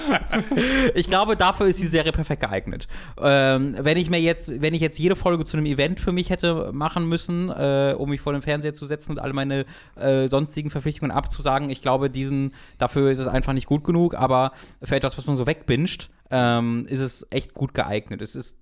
ich 0.96 1.10
glaube, 1.10 1.36
dafür 1.36 1.68
ist 1.68 1.80
die 1.80 1.88
Serie 1.88 2.12
perfekt 2.12 2.42
geeignet. 2.42 2.88
Ähm, 3.22 3.76
wenn 3.80 3.98
ich 3.98 4.10
mir 4.10 4.20
jetzt, 4.20 4.62
wenn 4.62 4.74
ich 4.74 4.82
jetzt 4.82 5.00
jede 5.00 5.16
Folge 5.16 5.46
zu 5.46 5.58
einem 5.58 5.66
Event 5.66 6.00
für 6.00 6.12
mich 6.12 6.30
hätte 6.30 6.72
machen 6.74 7.08
müssen, 7.08 7.50
äh, 7.50 7.96
um 7.98 8.10
mich 8.10 8.22
vor 8.22 8.34
den 8.34 8.42
Fernseher 8.42 8.74
zu 8.74 8.86
setzen 8.86 9.14
und 9.14 9.20
alle 9.20 9.34
meine 9.34 9.66
äh, 9.96 10.28
sonstigen 10.28 10.70
Verpflichtungen 10.70 11.12
abzusagen, 11.12 11.70
ich 11.70 11.82
glaube, 11.82 12.10
diesen, 12.10 12.54
dafür 12.78 13.12
ist 13.12 13.20
es 13.20 13.28
einfach 13.28 13.54
nicht 13.54 13.68
gut 13.68 13.84
genug, 13.84 14.14
aber 14.14 14.52
für 14.84 14.96
etwas, 14.96 15.18
was 15.18 15.26
man 15.26 15.36
so 15.36 15.48
wegbinscht, 15.48 16.10
ähm, 16.32 16.86
ist 16.90 17.00
es 17.00 17.26
echt 17.32 17.54
gut 17.54 17.74
geeignet. 17.74 18.22
Es 18.22 18.36
ist 18.36 18.59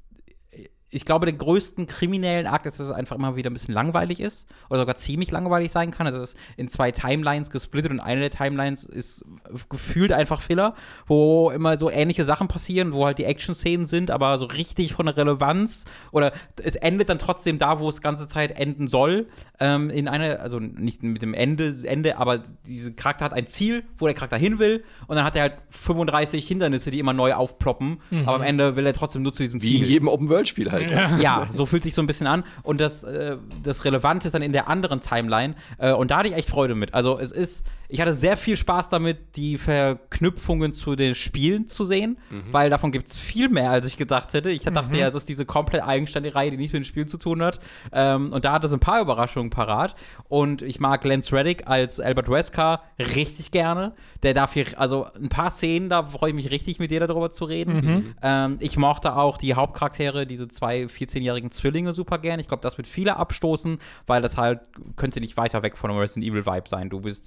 ich 0.89 1.03
glaube, 1.03 1.25
den 1.25 1.37
größten 1.37 1.85
kriminellen 1.85 2.47
Akt 2.47 2.65
ist, 2.65 2.79
dass 2.79 2.87
es 2.87 2.93
einfach 2.93 3.17
immer 3.17 3.35
wieder 3.35 3.49
ein 3.49 3.53
bisschen 3.53 3.73
langweilig 3.73 4.21
ist 4.21 4.47
oder 4.69 4.79
sogar 4.79 4.95
ziemlich 4.95 5.31
langweilig 5.31 5.71
sein 5.71 5.91
kann. 5.91 6.07
Also 6.07 6.19
es 6.19 6.33
ist 6.33 6.39
in 6.55 6.69
zwei 6.69 6.91
Timelines 6.91 7.51
gesplittet 7.51 7.91
und 7.91 7.99
eine 7.99 8.21
der 8.21 8.29
Timelines 8.29 8.85
ist 8.85 9.25
gefühlt 9.67 10.13
einfach 10.13 10.41
Filler, 10.41 10.75
wo 11.05 11.51
immer 11.51 11.77
so 11.77 11.89
ähnliche 11.91 12.23
Sachen 12.23 12.47
passieren, 12.47 12.93
wo 12.93 13.05
halt 13.05 13.17
die 13.17 13.25
Action-Szenen 13.25 13.85
sind, 13.85 14.11
aber 14.11 14.37
so 14.39 14.45
richtig 14.45 14.93
von 14.93 15.07
der 15.07 15.17
Relevanz 15.17 15.83
oder 16.13 16.31
es 16.63 16.77
endet 16.77 17.09
dann 17.09 17.19
trotzdem 17.19 17.59
da, 17.59 17.79
wo 17.79 17.89
es 17.89 18.01
ganze 18.01 18.27
Zeit 18.27 18.57
enden 18.57 18.87
soll. 18.87 19.27
Ähm, 19.59 19.89
in 19.89 20.07
eine, 20.07 20.39
also 20.39 20.59
nicht 20.59 21.03
mit 21.03 21.21
dem 21.21 21.33
Ende, 21.33 21.75
Ende, 21.83 22.17
aber 22.17 22.41
dieser 22.65 22.91
Charakter 22.91 23.25
hat 23.25 23.33
ein 23.33 23.47
Ziel, 23.47 23.83
wo 23.97 24.05
der 24.05 24.13
Charakter 24.15 24.37
hin 24.37 24.57
will 24.59 24.83
und 25.07 25.17
dann 25.17 25.25
hat 25.25 25.35
er 25.35 25.41
halt 25.41 25.53
35 25.71 26.47
Hindernisse, 26.47 26.91
die 26.91 26.99
immer 26.99 27.13
neu 27.13 27.33
aufploppen, 27.33 27.99
aber 28.25 28.35
am 28.35 28.41
Ende 28.41 28.75
will 28.77 28.85
er 28.85 28.93
trotzdem 28.93 29.23
nur 29.23 29.33
zu 29.33 29.43
diesem 29.43 29.61
Wie 29.61 29.75
in 29.75 29.83
Ziel. 29.83 29.87
jedem 29.89 30.07
Open-World-Spiel 30.07 30.71
halt. 30.71 30.76
Ja. 30.81 31.17
Ja, 31.17 31.47
so 31.51 31.65
fühlt 31.65 31.83
sich 31.83 31.93
so 31.93 32.01
ein 32.01 32.07
bisschen 32.07 32.27
an. 32.27 32.43
Und 32.63 32.81
das, 32.81 33.03
äh, 33.03 33.37
das 33.63 33.85
Relevante 33.85 34.27
ist 34.27 34.33
dann 34.33 34.41
in 34.41 34.51
der 34.51 34.67
anderen 34.67 35.01
Timeline. 35.01 35.55
Äh, 35.77 35.91
und 35.91 36.11
da 36.11 36.17
hatte 36.17 36.29
ich 36.29 36.35
echt 36.35 36.49
Freude 36.49 36.75
mit. 36.75 36.93
Also 36.93 37.19
es 37.19 37.31
ist, 37.31 37.65
ich 37.89 38.01
hatte 38.01 38.13
sehr 38.13 38.37
viel 38.37 38.57
Spaß 38.57 38.89
damit, 38.89 39.35
die 39.37 39.57
Verknüpfungen 39.57 40.73
zu 40.73 40.95
den 40.95 41.15
Spielen 41.15 41.67
zu 41.67 41.85
sehen, 41.85 42.17
weil 42.51 42.69
davon 42.69 42.91
gibt 42.91 43.07
es 43.07 43.17
viel 43.17 43.49
mehr, 43.49 43.71
als 43.71 43.85
ich 43.85 43.97
gedacht 43.97 44.33
hätte. 44.33 44.49
Ich 44.49 44.63
dachte 44.63 44.95
ja, 44.97 45.07
es 45.07 45.15
ist 45.15 45.29
diese 45.29 45.45
komplett 45.45 45.83
eigenständige 45.83 46.35
Reihe, 46.35 46.51
die 46.51 46.57
nichts 46.57 46.73
mit 46.73 46.81
den 46.81 46.85
Spielen 46.85 47.07
zu 47.07 47.17
tun 47.17 47.41
hat. 47.41 47.59
Ähm, 47.91 48.33
und 48.33 48.43
da 48.45 48.51
hat 48.51 48.63
es 48.63 48.73
ein 48.73 48.79
paar 48.79 49.01
Überraschungen 49.01 49.49
parat. 49.49 49.95
Und 50.27 50.61
ich 50.61 50.79
mag 50.79 51.03
Lance 51.05 51.33
Reddick 51.35 51.67
als 51.67 51.99
Albert 51.99 52.29
Wesker 52.29 52.81
richtig 52.99 53.51
gerne. 53.51 53.93
Der 54.23 54.33
darf 54.33 54.53
hier, 54.53 54.65
also 54.75 55.07
ein 55.15 55.29
paar 55.29 55.49
Szenen, 55.49 55.89
da 55.89 56.03
freue 56.03 56.31
ich 56.31 56.35
mich 56.35 56.51
richtig, 56.51 56.79
mit 56.79 56.91
dir 56.91 56.99
darüber 56.99 57.31
zu 57.31 57.45
reden. 57.45 58.15
Ähm, 58.21 58.57
ich 58.59 58.77
mochte 58.77 59.15
auch 59.15 59.37
die 59.37 59.53
Hauptcharaktere, 59.53 60.27
diese 60.27 60.47
zwei 60.47 60.83
14-jährigen 60.83 61.51
Zwillinge 61.51 61.93
super 61.93 62.17
gern. 62.17 62.39
Ich 62.39 62.47
glaube, 62.47 62.61
das 62.63 62.77
wird 62.77 62.87
viele 62.87 63.15
abstoßen, 63.17 63.79
weil 64.07 64.21
das 64.21 64.37
halt 64.37 64.59
könnte 64.95 65.21
nicht 65.21 65.37
weiter 65.37 65.63
weg 65.63 65.77
von 65.77 65.89
einem 65.89 65.99
Resident 65.99 66.25
Evil 66.25 66.45
Vibe 66.45 66.67
sein. 66.67 66.89
Du 66.89 66.99
bist 66.99 67.25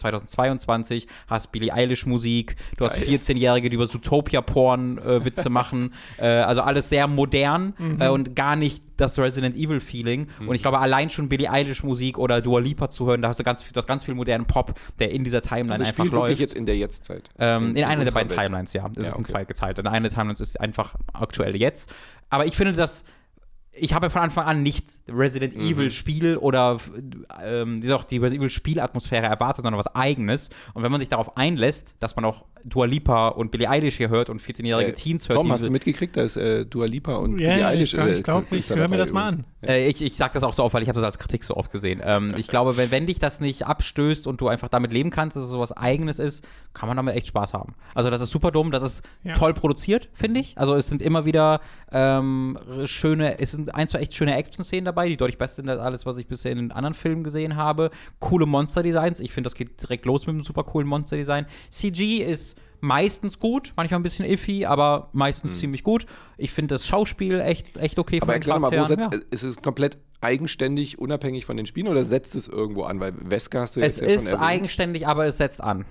2022, 0.58 1.06
hast 1.26 1.52
Billie 1.52 1.72
Eilish 1.72 2.06
Musik, 2.06 2.56
du 2.76 2.84
hast 2.84 2.96
14-Jährige, 2.96 3.70
die 3.70 3.76
über 3.76 3.86
Zootopia-Porn 3.88 4.98
äh, 4.98 5.24
Witze 5.24 5.50
machen, 5.50 5.92
äh, 6.18 6.26
also 6.26 6.62
alles 6.62 6.88
sehr 6.88 7.06
modern 7.06 7.74
Mhm. 7.78 8.00
äh, 8.00 8.08
und 8.08 8.34
gar 8.36 8.56
nicht 8.56 8.82
das 8.96 9.18
Resident 9.18 9.56
Evil 9.56 9.80
Feeling. 9.80 10.28
Und 10.46 10.54
ich 10.54 10.62
glaube, 10.62 10.78
allein 10.78 11.08
schon 11.08 11.28
Billie 11.28 11.50
Eilish 11.50 11.82
Musik 11.82 12.18
oder 12.18 12.40
Dua 12.42 12.60
Lipa 12.60 12.90
zu 12.90 13.06
hören, 13.06 13.22
da 13.22 13.28
hast 13.28 13.40
du 13.40 13.44
ganz 13.44 13.62
viel, 13.62 13.72
du 13.72 13.78
hast 13.78 13.86
ganz 13.86 14.04
viel 14.04 14.14
modernen 14.14 14.44
Pop, 14.46 14.74
der 14.98 15.10
in 15.10 15.24
dieser 15.24 15.40
Timeline 15.40 15.72
Also 15.84 15.84
einfach 16.02 16.04
läuft. 16.12 16.38
jetzt 16.40 16.54
in 16.54 16.66
der 16.66 16.76
Jetztzeit. 16.76 17.30
Ähm, 17.38 17.74
in, 17.76 17.84
einer 17.84 18.04
der 18.04 18.10
beiden 18.12 18.30
Welt. 18.30 18.40
Timelines, 18.46 18.72
ja. 18.74 18.86
Das 18.88 19.04
Ja, 19.04 19.10
ist 19.10 19.16
in 19.16 19.24
okay. 19.24 19.32
zwei 19.32 19.44
geteilt. 19.44 19.78
In 19.78 19.86
einer 19.86 20.10
Timeline 20.10 20.38
ist 20.38 20.60
einfach 20.60 20.94
aktuell 21.14 21.56
jetzt. 21.56 21.90
Aber 22.28 22.44
ich 22.46 22.56
finde, 22.56 22.72
dass 22.74 23.04
ich 23.72 23.94
habe 23.94 24.10
von 24.10 24.22
Anfang 24.22 24.46
an 24.46 24.62
nicht 24.62 24.98
Resident 25.08 25.54
Mhm. 25.56 25.62
Evil 25.62 25.90
Spiel 25.92 26.36
oder 26.36 26.78
ähm, 27.42 27.80
doch 27.86 28.04
die 28.04 28.16
Resident 28.18 28.40
Evil 28.40 28.50
Spielatmosphäre 28.50 29.26
erwartet, 29.26 29.62
sondern 29.64 29.78
was 29.78 29.94
eigenes. 29.94 30.50
Und 30.74 30.82
wenn 30.82 30.90
man 30.90 31.00
sich 31.00 31.08
darauf 31.08 31.36
einlässt, 31.36 31.96
dass 32.00 32.16
man 32.16 32.24
auch 32.24 32.44
Dua 32.64 32.84
Lipa 32.84 33.28
und 33.28 33.52
Billie 33.52 33.70
Eilish 33.70 33.96
hier 33.96 34.10
hört 34.10 34.28
und 34.28 34.42
14-jährige 34.42 34.90
Äh, 34.90 34.94
Teens 34.94 35.28
hört, 35.30 35.38
Tom, 35.38 35.50
hast 35.50 35.64
du 35.66 35.70
mitgekriegt, 35.70 36.14
dass 36.16 36.36
äh, 36.36 36.66
Dua 36.66 36.84
Lipa 36.84 37.14
und 37.14 37.38
Ja, 37.40 37.50
Billie 37.52 37.66
Eilish 37.66 37.92
ich 37.92 37.94
glaub- 37.94 38.06
äh, 38.08 38.14
ich 38.18 38.22
glaub, 38.24 38.52
ich 38.52 38.58
ist 38.58 38.70
da 38.70 38.74
hör 38.74 38.88
mir 38.88 38.98
das 38.98 39.12
mal 39.12 39.28
an. 39.28 39.44
Äh, 39.62 39.88
ich 39.88 40.02
ich 40.02 40.16
sage 40.16 40.34
das 40.34 40.42
auch 40.42 40.52
so 40.52 40.64
oft, 40.64 40.74
weil 40.74 40.82
ich 40.82 40.88
habe 40.88 40.96
das 40.96 41.04
als 41.04 41.18
Kritik 41.18 41.44
so 41.44 41.54
oft 41.56 41.70
gesehen. 41.72 42.02
Ähm, 42.04 42.34
ich 42.36 42.48
glaube, 42.48 42.76
wenn, 42.76 42.90
wenn 42.90 43.06
dich 43.06 43.18
das 43.18 43.40
nicht 43.40 43.66
abstößt 43.66 44.26
und 44.26 44.40
du 44.42 44.48
einfach 44.48 44.68
damit 44.68 44.92
leben 44.92 45.10
kannst, 45.10 45.36
dass 45.36 45.44
es 45.44 45.48
sowas 45.50 45.72
Eigenes 45.72 46.18
ist, 46.18 46.46
kann 46.74 46.86
man 46.88 46.96
damit 46.98 47.14
echt 47.14 47.28
Spaß 47.28 47.54
haben. 47.54 47.74
Also 47.94 48.10
das 48.10 48.20
ist 48.20 48.30
super 48.30 48.50
dumm, 48.50 48.72
das 48.72 48.82
ist 48.82 49.02
Ja. 49.22 49.32
toll 49.34 49.54
produziert, 49.54 50.10
finde 50.12 50.40
ich. 50.40 50.58
Also 50.58 50.74
es 50.74 50.88
sind 50.88 51.00
immer 51.00 51.24
wieder 51.24 51.60
ähm, 51.92 52.58
schöne, 52.84 53.38
es 53.38 53.52
sind 53.52 53.59
ein, 53.68 53.88
zwei 53.88 53.98
echt 54.00 54.14
schöne 54.14 54.34
Action-Szenen 54.36 54.84
dabei, 54.86 55.08
die 55.08 55.16
deutlich 55.16 55.38
besser 55.38 55.56
sind 55.56 55.68
als 55.68 55.80
alles, 55.80 56.06
was 56.06 56.16
ich 56.18 56.26
bisher 56.26 56.52
in 56.52 56.58
den 56.58 56.72
anderen 56.72 56.94
Filmen 56.94 57.22
gesehen 57.24 57.56
habe. 57.56 57.90
Coole 58.18 58.46
Monster-Designs. 58.46 59.20
Ich 59.20 59.32
finde, 59.32 59.46
das 59.48 59.54
geht 59.54 59.82
direkt 59.82 60.06
los 60.06 60.26
mit 60.26 60.34
einem 60.34 60.44
super 60.44 60.64
coolen 60.64 60.88
Monster-Design. 60.88 61.46
CG 61.70 62.18
ist 62.18 62.56
meistens 62.82 63.38
gut, 63.38 63.74
manchmal 63.76 64.00
ein 64.00 64.02
bisschen 64.02 64.24
iffy, 64.24 64.64
aber 64.64 65.10
meistens 65.12 65.58
ziemlich 65.60 65.84
gut. 65.84 66.06
Ich 66.38 66.50
finde 66.50 66.74
das 66.74 66.86
Schauspiel 66.86 67.38
echt, 67.40 67.76
echt 67.76 67.98
okay 67.98 68.16
Hm. 68.16 68.22
Aber 68.22 68.32
den 68.32 68.36
erklär 68.36 68.54
doch 68.54 68.60
mal, 68.62 68.80
wo 68.80 68.84
setzt, 68.84 69.14
ist 69.30 69.42
es 69.42 69.60
komplett 69.60 69.98
eigenständig, 70.22 70.98
unabhängig 70.98 71.44
von 71.44 71.56
den 71.58 71.66
Spielen 71.66 71.88
oder 71.88 72.04
setzt 72.04 72.34
es 72.34 72.48
irgendwo 72.48 72.84
an? 72.84 72.98
Weil 73.00 73.12
Wesker 73.18 73.60
hast 73.60 73.76
du 73.76 73.80
Es 73.80 74.00
jetzt 74.00 74.08
ja 74.08 74.14
ist 74.14 74.22
schon 74.30 74.32
erwähnt. 74.40 74.48
eigenständig, 74.50 75.06
aber 75.06 75.26
es 75.26 75.36
setzt 75.36 75.60
an. 75.60 75.84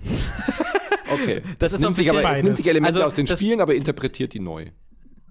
Okay. 1.12 1.42
Das 1.58 1.72
ist 1.72 1.80
nimmt 1.80 1.96
sich 1.96 2.08
aber, 2.10 2.20
bisschen 2.20 2.34
es 2.36 2.42
nimmt 2.44 2.56
sich 2.56 2.68
Elemente 2.68 2.94
beides. 2.94 3.06
aus 3.06 3.14
den 3.14 3.26
Also, 3.28 3.36
Spielen, 3.36 3.60
aber 3.60 3.74
interpretiert 3.74 4.32
die 4.32 4.40
neu. 4.40 4.66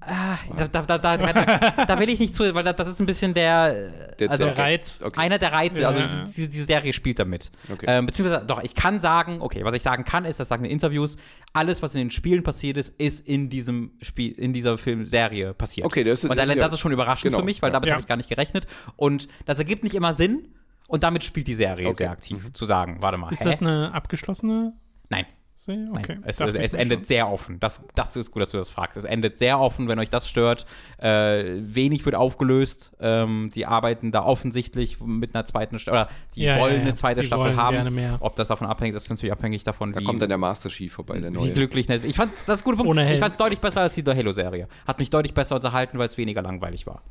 Da, 0.02 0.68
da, 0.68 0.82
da, 0.82 0.98
da, 0.98 1.18
da, 1.18 1.86
da 1.86 2.00
will 2.00 2.10
ich 2.10 2.20
nicht 2.20 2.34
zu, 2.34 2.44
weil 2.56 2.64
da, 2.64 2.74
das 2.74 2.88
ist 2.88 3.00
ein 3.00 3.06
bisschen 3.06 3.34
der, 3.34 3.90
Der- 4.18 4.32
also 4.32 4.46
der 4.46 4.58
Reiz. 4.58 5.00
Okay. 5.04 5.20
einer 5.20 5.38
der 5.38 5.52
Reize. 5.52 5.86
Also 5.86 6.00
Ja. 6.00 6.08
diese, 6.22 6.50
diese 6.50 6.64
Serie 6.64 6.94
spielt 6.94 7.20
damit. 7.20 7.52
Okay. 7.72 7.86
Ähm, 7.88 8.06
beziehungsweise, 8.06 8.46
doch, 8.46 8.64
ich 8.64 8.74
kann 8.76 9.00
sagen, 9.00 9.42
okay, 9.42 9.64
was 9.66 9.74
ich 9.74 9.82
sagen 9.84 10.06
kann, 10.06 10.26
ist, 10.26 10.40
das 10.40 10.48
sagen 10.48 10.64
in 10.66 10.72
Interviews, 10.72 11.18
alles, 11.54 11.82
was 11.84 11.94
in 11.96 12.00
den 12.00 12.12
Spielen 12.12 12.44
passiert 12.44 12.78
ist, 12.78 12.96
ist 13.00 13.28
in 13.28 13.50
diesem 13.50 13.92
Spiel, 14.02 14.32
in 14.32 14.54
dieser 14.54 14.78
Filmserie 14.78 15.54
passiert. 15.54 15.86
Okay, 15.86 16.04
das 16.04 16.20
ist- 16.20 16.30
Und 16.30 16.38
das 16.38 16.48
allein 16.48 16.58
das 16.60 16.74
ist 16.74 16.80
schon 16.80 16.92
überraschend 16.94 17.32
genau, 17.32 17.40
für 17.40 17.46
mich, 17.46 17.62
weil 17.62 17.70
ja. 17.70 17.74
damit 17.74 17.88
Ja. 17.90 17.94
habe 17.96 18.02
ich 18.02 18.08
gar 18.08 18.16
nicht 18.18 18.30
gerechnet. 18.30 18.68
Und 18.96 19.28
das 19.46 19.60
ergibt 19.60 19.84
nicht 19.84 19.96
immer 19.96 20.14
Sinn. 20.14 20.48
Und 20.88 21.04
damit 21.04 21.24
spielt 21.24 21.46
die 21.48 21.54
Serie 21.54 21.88
Okay. 21.88 21.98
sehr 21.98 22.12
aktiv, 22.12 22.52
zu 22.54 22.66
sagen, 22.66 22.98
warte 23.02 23.18
mal, 23.20 23.32
Ist 23.32 23.42
hä? 23.44 23.50
das 23.50 23.62
eine 23.62 23.94
abgeschlossene 23.94 24.74
Nein. 25.10 25.26
Nein, 25.68 25.90
Okay. 25.98 26.18
es, 26.24 26.40
ich 26.40 26.48
es 26.60 26.74
mir 26.74 26.80
endet 26.80 27.00
schon. 27.00 27.04
sehr 27.04 27.30
offen. 27.30 27.60
Das, 27.60 27.84
das 27.96 28.16
ist 28.16 28.32
gut, 28.32 28.42
dass 28.42 28.52
du 28.52 28.58
das 28.58 28.70
fragst. 28.70 28.96
Es 28.98 29.04
endet 29.04 29.38
sehr 29.38 29.60
offen, 29.60 29.88
wenn 29.88 30.00
euch 30.00 30.10
das 30.10 30.28
stört. 30.28 30.66
Äh, 30.98 31.44
wenig 31.62 32.06
wird 32.06 32.16
aufgelöst. 32.16 32.92
Ähm, 33.00 33.52
die 33.54 33.66
arbeiten 33.66 34.12
da 34.12 34.24
offensichtlich 34.24 35.00
mit 35.02 35.36
einer 35.36 35.46
zweiten 35.46 35.78
Staffel. 35.80 36.02
Oder 36.02 36.10
die 36.36 36.42
Ja, 36.44 36.56
ja, 36.56 36.62
wollen 36.62 36.76
ja. 36.76 36.82
eine 36.82 36.94
zweite 36.94 37.22
Die 37.22 37.28
Staffel 37.28 37.56
haben. 37.58 37.94
mehr. 37.94 38.18
Ob 38.22 38.36
das 38.36 38.48
davon 38.48 38.68
abhängt, 38.68 38.96
das 38.96 39.04
ist 39.04 39.10
natürlich 39.10 39.34
abhängig 39.34 39.64
davon, 39.64 39.92
Da 39.92 40.00
wie, 40.00 40.04
kommt 40.06 40.22
dann 40.22 40.30
der 40.30 40.38
Master 40.38 40.70
Chief 40.70 40.92
vorbei, 40.94 41.20
der 41.20 41.32
wie 41.32 41.36
neue. 41.36 41.52
glücklich. 41.54 41.90
Ich 41.90 42.16
fand 42.16 42.32
das 42.34 42.42
ist 42.42 42.50
ein 42.50 42.64
guter 42.64 42.78
Punkt. 42.78 42.90
Ohne 42.90 43.04
Helm. 43.04 43.14
Ich 43.16 43.20
fand 43.20 43.32
es 43.32 43.38
deutlich 43.38 43.60
besser 43.60 43.82
als 43.82 43.96
die 43.96 44.04
Halo-Serie. 44.04 44.68
Hat 44.88 45.00
mich 45.00 45.10
deutlich 45.10 45.34
besser 45.34 45.56
unterhalten, 45.56 46.00
weil 46.00 46.08
es 46.08 46.18
weniger 46.18 46.42
langweilig 46.42 46.88
war. 46.88 47.02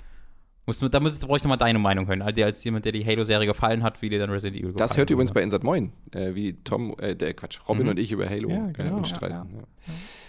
Musst, 0.68 0.82
du- 0.82 0.88
da 0.90 1.00
müsstest, 1.00 1.26
brauche 1.26 1.38
ich 1.38 1.42
nochmal 1.42 1.56
deine 1.56 1.78
Meinung 1.78 2.06
hören. 2.08 2.20
Also 2.20 2.42
als 2.44 2.62
jemand, 2.62 2.84
der 2.84 2.92
die 2.92 3.02
Halo-Serie 3.02 3.46
gefallen 3.46 3.82
hat, 3.82 4.02
wie 4.02 4.10
dir 4.10 4.18
dann 4.18 4.28
Resident 4.28 4.54
Evil 4.60 4.72
Das 4.74 4.90
gefallen 4.90 4.98
hört 4.98 5.08
ihr 5.10 5.14
übrigens 5.14 5.32
bei 5.32 5.42
Insert 5.42 5.64
Moin, 5.64 5.92
äh, 6.12 6.34
wie 6.34 6.52
Tom, 6.62 6.94
äh, 6.98 7.16
der 7.16 7.32
Quatsch, 7.32 7.58
Robin 7.66 7.84
Mhm. 7.84 7.88
und 7.92 7.98
ich 7.98 8.12
über 8.12 8.28
Halo 8.28 8.50
Ja, 8.50 8.68
äh, 8.68 8.72
genau. 8.74 8.98
uns 8.98 9.08
Ja, 9.08 9.16
streiten. 9.16 9.34
ja. 9.34 9.46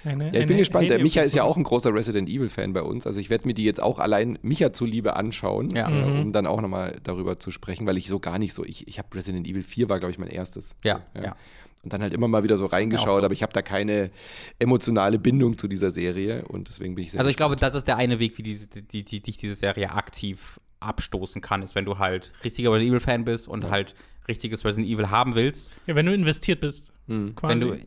Ja. 0.05 0.11
Eine- 0.11 0.33
Ja, 0.33 0.39
ich 0.39 0.47
bin 0.47 0.55
gespannt. 0.55 0.85
Der 0.89 0.95
Alien- 0.95 1.03
Micha 1.03 1.21
ist 1.23 1.35
ja 1.35 1.43
auch 1.43 1.57
ein 1.57 1.63
großer 1.63 1.93
Resident 1.93 2.29
Evil-Fan 2.29 2.71
bei 2.71 2.81
uns. 2.83 3.05
Also 3.05 3.19
ich 3.19 3.29
werde 3.29 3.45
mir 3.47 3.53
die 3.53 3.65
jetzt 3.65 3.83
auch 3.83 3.99
allein 3.99 4.39
Micha 4.41 4.71
zuliebe 4.71 5.17
anschauen, 5.17 5.75
Ja. 5.75 5.89
äh, 5.89 5.91
Mhm. 5.91 6.19
um 6.21 6.31
dann 6.31 6.47
auch 6.47 6.61
nochmal 6.61 6.95
darüber 7.03 7.37
zu 7.37 7.51
sprechen, 7.51 7.85
weil 7.85 7.97
ich 7.97 8.07
so 8.07 8.19
gar 8.19 8.39
nicht 8.39 8.53
so, 8.53 8.63
ich, 8.63 8.87
ich 8.87 8.97
habe 8.97 9.09
Resident 9.13 9.45
Evil 9.45 9.61
4 9.63 9.89
war, 9.89 9.99
glaube 9.99 10.13
ich, 10.13 10.17
mein 10.19 10.29
erstes. 10.29 10.73
Ja, 10.85 11.01
so, 11.13 11.21
ja. 11.21 11.35
Und 11.84 11.93
dann 11.93 12.01
halt 12.01 12.14
immer 12.14 12.27
mal 12.27 12.43
wieder 12.43 12.57
so 12.57 12.65
reingeschaut, 12.65 13.22
so. 13.22 13.26
aber 13.26 13.34
ich 13.34 13.41
habe 13.41 13.53
da 13.53 13.61
keine 13.61 14.11
emotionale 14.60 15.18
Bindung 15.18 15.57
zu 15.57 15.69
dieser 15.69 15.91
Serie 15.91 16.43
und 16.45 16.68
deswegen 16.68 16.95
bin 16.95 17.06
ich 17.06 17.11
sehr 17.11 17.22
Also 17.22 17.30
ich 17.30 17.38
glaube, 17.38 17.56
gespannt. 17.56 17.73
das 17.73 17.77
ist 17.80 17.88
der 17.88 17.95
eine 17.95 18.19
Weg, 18.19 18.38
wie 18.38 18.43
diese, 18.43 18.68
die, 18.68 19.03
die, 19.03 19.22
dich 19.22 19.38
diese 19.38 19.56
Serie 19.56 19.91
aktiv 19.91 20.60
abstoßen 20.81 21.41
kann, 21.41 21.61
ist, 21.61 21.76
wenn 21.76 21.85
du 21.85 21.97
halt 21.97 22.34
richtiger 22.43 22.72
Resident 22.72 22.91
Evil-Fan 22.91 23.26
bist 23.26 23.47
und 23.47 23.69
halt 23.69 23.95
richtiges 24.27 24.64
Resident 24.65 24.89
Evil 24.89 25.10
haben 25.10 25.35
willst. 25.35 25.73
Ja, 25.88 25.95
wenn 25.95 26.06
du 26.06 26.14
investiert 26.14 26.60
bist. 26.60 26.91
Hm. 27.07 27.35
Quasi. 27.35 27.53
Wenn 27.53 27.60
du, 27.60 27.77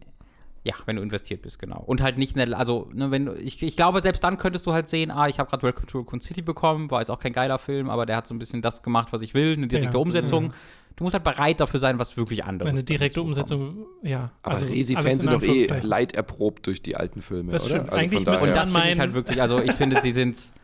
ja, 0.64 0.74
wenn 0.86 0.96
du 0.96 1.02
investiert 1.02 1.42
bist, 1.42 1.58
genau. 1.58 1.82
Und 1.84 2.00
halt 2.02 2.18
nicht, 2.18 2.36
in 2.36 2.48
der, 2.50 2.58
also, 2.58 2.88
ne, 2.94 3.10
wenn 3.10 3.26
du, 3.26 3.34
ich, 3.34 3.60
ich 3.62 3.76
glaube, 3.76 4.00
selbst 4.00 4.22
dann 4.22 4.38
könntest 4.38 4.64
du 4.66 4.72
halt 4.72 4.88
sehen, 4.88 5.10
ah, 5.10 5.26
ich 5.26 5.38
habe 5.40 5.50
gerade 5.50 5.62
Welcome 5.64 5.86
to 5.86 5.98
Raccoon 5.98 6.20
City 6.20 6.40
bekommen, 6.42 6.90
war 6.90 7.00
jetzt 7.00 7.10
auch 7.10 7.18
kein 7.18 7.32
geiler 7.32 7.58
Film, 7.58 7.90
aber 7.90 8.06
der 8.06 8.16
hat 8.16 8.26
so 8.28 8.34
ein 8.34 8.38
bisschen 8.38 8.62
das 8.62 8.82
gemacht, 8.82 9.08
was 9.12 9.22
ich 9.22 9.34
will, 9.34 9.54
eine 9.56 9.66
direkte 9.66 9.96
Ja, 9.96 10.00
Umsetzung. 10.02 10.52
Du 10.94 11.04
musst 11.04 11.14
halt 11.14 11.24
bereit 11.24 11.58
dafür 11.58 11.80
sein, 11.80 11.98
was 11.98 12.16
wirklich 12.16 12.44
anderes 12.44 12.68
eine 12.70 12.78
dann 12.78 12.84
direkte. 12.86 13.22
Umsetzung, 13.22 13.86
ja. 14.02 14.30
aber 14.42 14.54
also 14.54 14.66
Resi-Fans 14.66 15.22
sind 15.22 15.32
doch 15.32 15.42
eh 15.42 15.66
leid 15.82 16.14
erprobt 16.14 16.66
durch 16.66 16.82
die 16.82 16.94
alten 16.96 17.22
Filme, 17.22 17.50
Das 17.50 17.64
oder? 17.64 17.76
stimmt. 17.76 17.92
Eigentlich 17.92 18.22
von 18.22 18.32
müssen 18.32 18.44
Und 18.48 18.54
daher- 18.54 18.64
das 18.64 18.72
finde 18.72 18.90
ich 18.92 18.98
halt 19.00 19.14
wirklich, 19.14 19.40
also 19.42 19.60
ich 19.60 19.72
finde, 19.72 20.00
sie 20.00 20.12
sind 20.12 20.36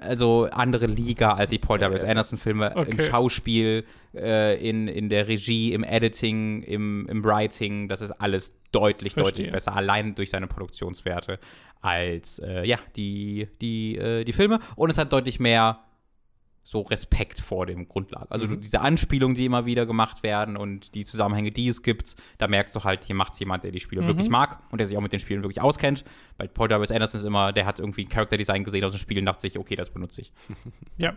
also 0.00 0.48
andere 0.50 0.86
Liga 0.86 1.32
als 1.32 1.50
die 1.50 1.58
Paul 1.58 1.80
W.S. 1.80 2.04
Anderson-Filme 2.04 2.72
im 2.74 2.78
Okay. 2.78 3.02
Schauspiel, 3.02 3.84
äh, 4.14 4.68
in, 4.68 4.88
in 4.88 5.08
der 5.08 5.28
Regie, 5.28 5.72
im 5.72 5.82
Editing, 5.84 6.62
im, 6.62 7.06
im 7.08 7.24
Writing. 7.24 7.88
Das 7.88 8.00
ist 8.00 8.12
alles 8.12 8.56
deutlich, 8.72 9.14
Verstehe. 9.14 9.32
deutlich 9.32 9.52
besser, 9.52 9.74
allein 9.74 10.14
durch 10.14 10.30
seine 10.30 10.46
Produktionswerte 10.46 11.38
als 11.80 12.38
äh, 12.40 12.64
ja, 12.66 12.78
die, 12.96 13.48
die, 13.60 13.96
äh, 13.96 14.24
die 14.24 14.32
Filme. 14.32 14.60
Und 14.76 14.90
es 14.90 14.98
hat 14.98 15.12
deutlich 15.12 15.40
mehr 15.40 15.80
so 16.66 16.80
Respekt 16.80 17.38
vor 17.38 17.64
dem 17.64 17.86
Grundlagen. 17.86 18.26
Also 18.28 18.48
du, 18.48 18.56
diese 18.56 18.80
Anspielungen, 18.80 19.36
die 19.36 19.44
immer 19.44 19.66
wieder 19.66 19.86
gemacht 19.86 20.24
werden 20.24 20.56
und 20.56 20.96
die 20.96 21.04
Zusammenhänge, 21.04 21.52
die 21.52 21.68
es 21.68 21.84
gibt, 21.84 22.16
da 22.38 22.48
merkst 22.48 22.74
du 22.74 22.82
halt, 22.82 23.04
hier 23.04 23.14
macht 23.14 23.34
es 23.34 23.38
jemand, 23.38 23.62
der 23.62 23.70
die 23.70 23.78
Spiele 23.78 24.04
wirklich 24.04 24.28
mag 24.28 24.58
und 24.72 24.78
der 24.78 24.88
sich 24.88 24.98
auch 24.98 25.00
mit 25.00 25.12
den 25.12 25.20
Spielen 25.20 25.44
wirklich 25.44 25.60
auskennt. 25.60 26.04
Bei 26.36 26.48
Paul 26.48 26.68
W.S. 26.68 26.90
Anderson 26.90 27.20
ist 27.20 27.24
immer, 27.24 27.52
der 27.52 27.66
hat 27.66 27.78
irgendwie 27.78 28.02
ein 28.02 28.08
Character 28.08 28.36
Design 28.36 28.64
gesehen 28.64 28.82
aus 28.82 28.92
den 28.92 28.98
Spielen 28.98 29.20
und 29.20 29.26
dachte 29.26 29.42
sich, 29.42 29.56
okay, 29.56 29.76
das 29.76 29.90
benutze 29.90 30.22
ich. 30.22 30.32
Ja. 30.98 31.14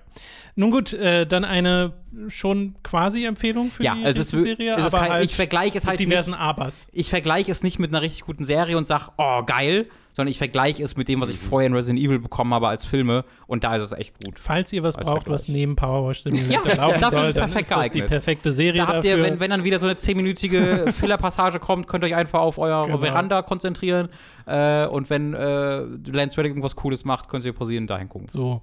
Nun 0.56 0.72
gut, 0.72 0.92
äh, 0.92 1.26
dann 1.26 1.46
eine 1.46 1.94
schon 2.28 2.76
quasi 2.84 3.26
Empfehlung 3.26 3.72
für 3.72 3.82
ja, 3.82 3.96
die 3.96 4.04
es 4.04 4.18
ist, 4.18 4.30
Serie, 4.30 4.76
es 4.76 4.86
ist 4.86 4.94
aber 4.94 5.04
kein, 5.04 5.12
halt 5.14 5.26
ich 5.26 5.36
vergleiche 5.36 5.78
es 5.78 5.88
halt 5.88 6.00
mit 6.00 6.10
diversen 6.10 6.32
nicht, 6.32 6.40
Abers. 6.40 6.90
ich 6.92 7.10
vergleiche 7.10 7.50
es 7.50 7.64
nicht 7.64 7.80
mit 7.80 7.92
einer 7.92 8.02
richtig 8.02 8.24
guten 8.24 8.44
Serie 8.44 8.78
und 8.78 8.86
sage, 8.86 9.06
oh, 9.18 9.44
geil, 9.46 9.88
sondern 10.20 10.32
ich 10.32 10.38
vergleiche 10.38 10.84
es 10.84 10.98
mit 10.98 11.08
dem, 11.08 11.22
was 11.22 11.30
ich 11.30 11.38
Mhm. 11.42 11.46
vorher 11.48 11.68
in 11.68 11.74
Resident 11.74 12.04
Evil 12.06 12.20
bekommen 12.20 12.54
habe 12.54 12.68
als 12.68 12.84
Filme 12.84 13.24
und 13.48 13.64
da 13.64 13.78
ist 13.78 13.84
es 13.84 13.92
echt 13.94 14.22
gut. 14.22 14.38
Falls 14.38 14.74
ihr 14.74 14.84
was 14.84 14.98
Als 14.98 15.06
braucht, 15.08 15.30
was 15.30 15.46
Vergleich. 15.46 15.62
neben 15.62 15.76
Powerwash 15.78 16.24
Simulator 16.24 16.68
Ja, 16.68 16.76
laufen 16.76 17.00
dafür 17.00 17.20
soll, 17.20 17.28
ist 17.30 17.38
dann 17.38 17.50
perfekt 17.52 17.70
ist 17.72 17.78
das 17.78 17.90
die 17.92 18.02
perfekte 18.02 18.52
Serie 18.52 18.82
Da 18.82 18.88
habt 18.88 18.98
dafür. 18.98 19.12
ihr, 19.18 19.24
wenn, 19.24 19.40
wenn 19.40 19.50
dann 19.50 19.64
wieder 19.64 19.80
so 19.80 19.86
eine 19.86 19.96
zehnminütige 19.96 20.88
Filler-Passage 20.94 21.60
kommt, 21.60 21.88
könnt 21.88 22.04
ihr 22.04 22.08
euch 22.08 22.16
einfach 22.16 22.42
auf 22.42 22.58
eure 22.58 22.86
Genau. 22.88 22.98
Veranda 22.98 23.42
konzentrieren. 23.44 24.10
Äh, 24.46 24.88
und 24.88 25.10
wenn 25.10 25.34
äh, 25.36 25.78
Lance 26.12 26.38
Reddick 26.38 26.52
irgendwas 26.52 26.76
Cooles 26.76 27.06
macht, 27.06 27.30
könnt 27.30 27.46
ihr 27.46 27.54
pausieren 27.54 27.84
und 27.84 27.90
dahin 27.90 28.10
gucken. 28.10 28.28
So. 28.28 28.62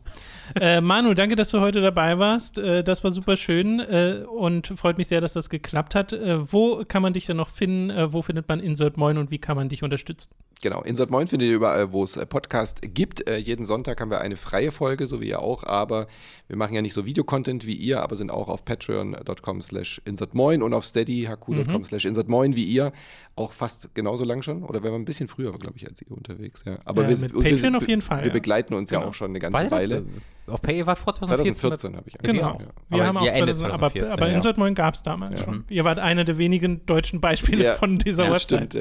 Äh, 0.61 0.81
Manu, 0.81 1.15
danke, 1.15 1.37
dass 1.37 1.51
du 1.51 1.61
heute 1.61 1.81
dabei 1.81 2.19
warst. 2.19 2.59
Äh, 2.59 2.83
das 2.85 3.03
war 3.05 3.13
super 3.13 3.37
schön 3.37 3.79
äh, 3.81 4.25
und 4.29 4.67
freut 4.77 4.99
mich 4.99 5.07
sehr, 5.09 5.21
dass 5.23 5.33
das 5.33 5.49
geklappt 5.49 5.95
hat. 5.95 6.13
Äh, 6.13 6.53
wo 6.53 6.83
kann 6.87 7.03
man 7.03 7.13
dich 7.13 7.25
denn 7.27 7.37
noch 7.39 7.49
finden? 7.49 7.91
Äh, 7.91 8.13
wo 8.13 8.21
findet 8.21 8.49
man 8.49 8.59
Insert 8.61 8.97
Moin 8.99 9.17
und 9.17 9.31
wie 9.31 9.39
kann 9.39 9.57
man 9.57 9.69
dich 9.69 9.83
unterstützen? 9.85 10.31
Genau, 10.61 10.83
Insert 10.83 11.11
Moin 11.11 11.27
findet 11.29 11.46
ihr 11.47 11.55
überall, 11.55 11.93
wo 11.93 12.05
es 12.05 12.17
äh, 12.17 12.27
Podcast 12.27 12.81
gibt. 12.83 13.27
Äh, 13.29 13.37
jeden 13.39 13.65
Sonntag 13.65 14.01
haben 14.01 14.11
wir 14.11 14.21
eine 14.21 14.37
freie 14.37 14.71
Folge, 14.73 15.07
so 15.07 15.21
wie 15.21 15.29
ihr 15.29 15.41
auch, 15.41 15.63
aber 15.65 16.07
wir 16.49 16.57
machen 16.57 16.75
ja 16.75 16.83
nicht 16.83 16.95
so 16.95 17.07
Videocontent 17.07 17.67
wie 17.67 17.75
ihr, 17.75 18.03
aber 18.03 18.17
sind 18.17 18.31
auch 18.31 18.49
auf 18.49 18.65
patreon.com 18.65 19.63
slash 19.63 20.01
insertmoin 20.05 20.63
und 20.63 20.75
auf 20.75 20.85
steadyhq.com 20.85 21.85
slash 21.85 22.05
insertmoin 22.05 22.55
wie 22.57 22.65
ihr. 22.65 22.93
Auch 23.37 23.53
fast 23.53 23.95
genauso 23.95 24.25
lang 24.25 24.43
schon, 24.43 24.63
oder 24.63 24.83
wären 24.83 24.93
wir 24.95 24.99
ein 24.99 25.05
bisschen 25.05 25.29
früher, 25.29 25.53
glaube 25.59 25.77
ich, 25.77 25.87
als 25.89 26.01
ihr 26.03 26.11
unterwegs, 26.11 26.63
ja. 26.67 26.79
Aber 26.85 27.03
Ja, 27.03 27.09
wir, 27.11 27.19
mit 27.19 27.35
und 27.35 27.45
wir- 27.45 27.51
Patreon 27.53 27.75
auf 27.77 27.89
jeden 27.89 28.03
Fall, 28.03 28.21
Wir 28.23 28.29
ja. 28.29 28.33
begleiten 28.33 28.75
uns 28.75 28.91
ja 28.91 28.99
Genau. 28.99 29.11
auch 29.11 29.15
schon 29.15 29.31
eine 29.31 29.39
ganze 29.39 29.71
Weile. 29.71 30.05
Auf 30.49 30.63
Pay 30.63 30.87
war 30.87 30.97
vor 30.97 31.13
2014. 31.15 31.55
2014 31.55 31.97
habe 31.97 32.09
ich 32.09 32.19
Genau. 32.19 32.51
angefangen, 32.51 32.61
ja. 32.69 32.83
Wir 32.89 32.99
Aber 32.99 33.07
haben 33.09 33.17
auch 33.19 33.23
ihr 33.25 33.33
endet 33.33 33.57
2000, 33.57 33.67
aber, 33.73 33.79
2014, 33.91 34.13
aber 34.13 34.29
ja. 34.29 34.35
Insert 34.35 34.59
Moin 34.59 34.75
gab 34.75 34.95
es 34.95 35.03
damals 35.03 35.39
Ja. 35.41 35.45
schon. 35.45 35.65
Ihr 35.69 35.85
wart 35.85 35.99
einer 35.99 36.25
der 36.25 36.39
wenigen 36.39 36.85
deutschen 36.87 37.21
Beispiele 37.21 37.65
Ja. 37.65 37.75
von 37.75 37.99
dieser 37.99 38.25
Ja, 38.27 38.31
Website. 38.33 38.73
stimmt, 38.73 38.75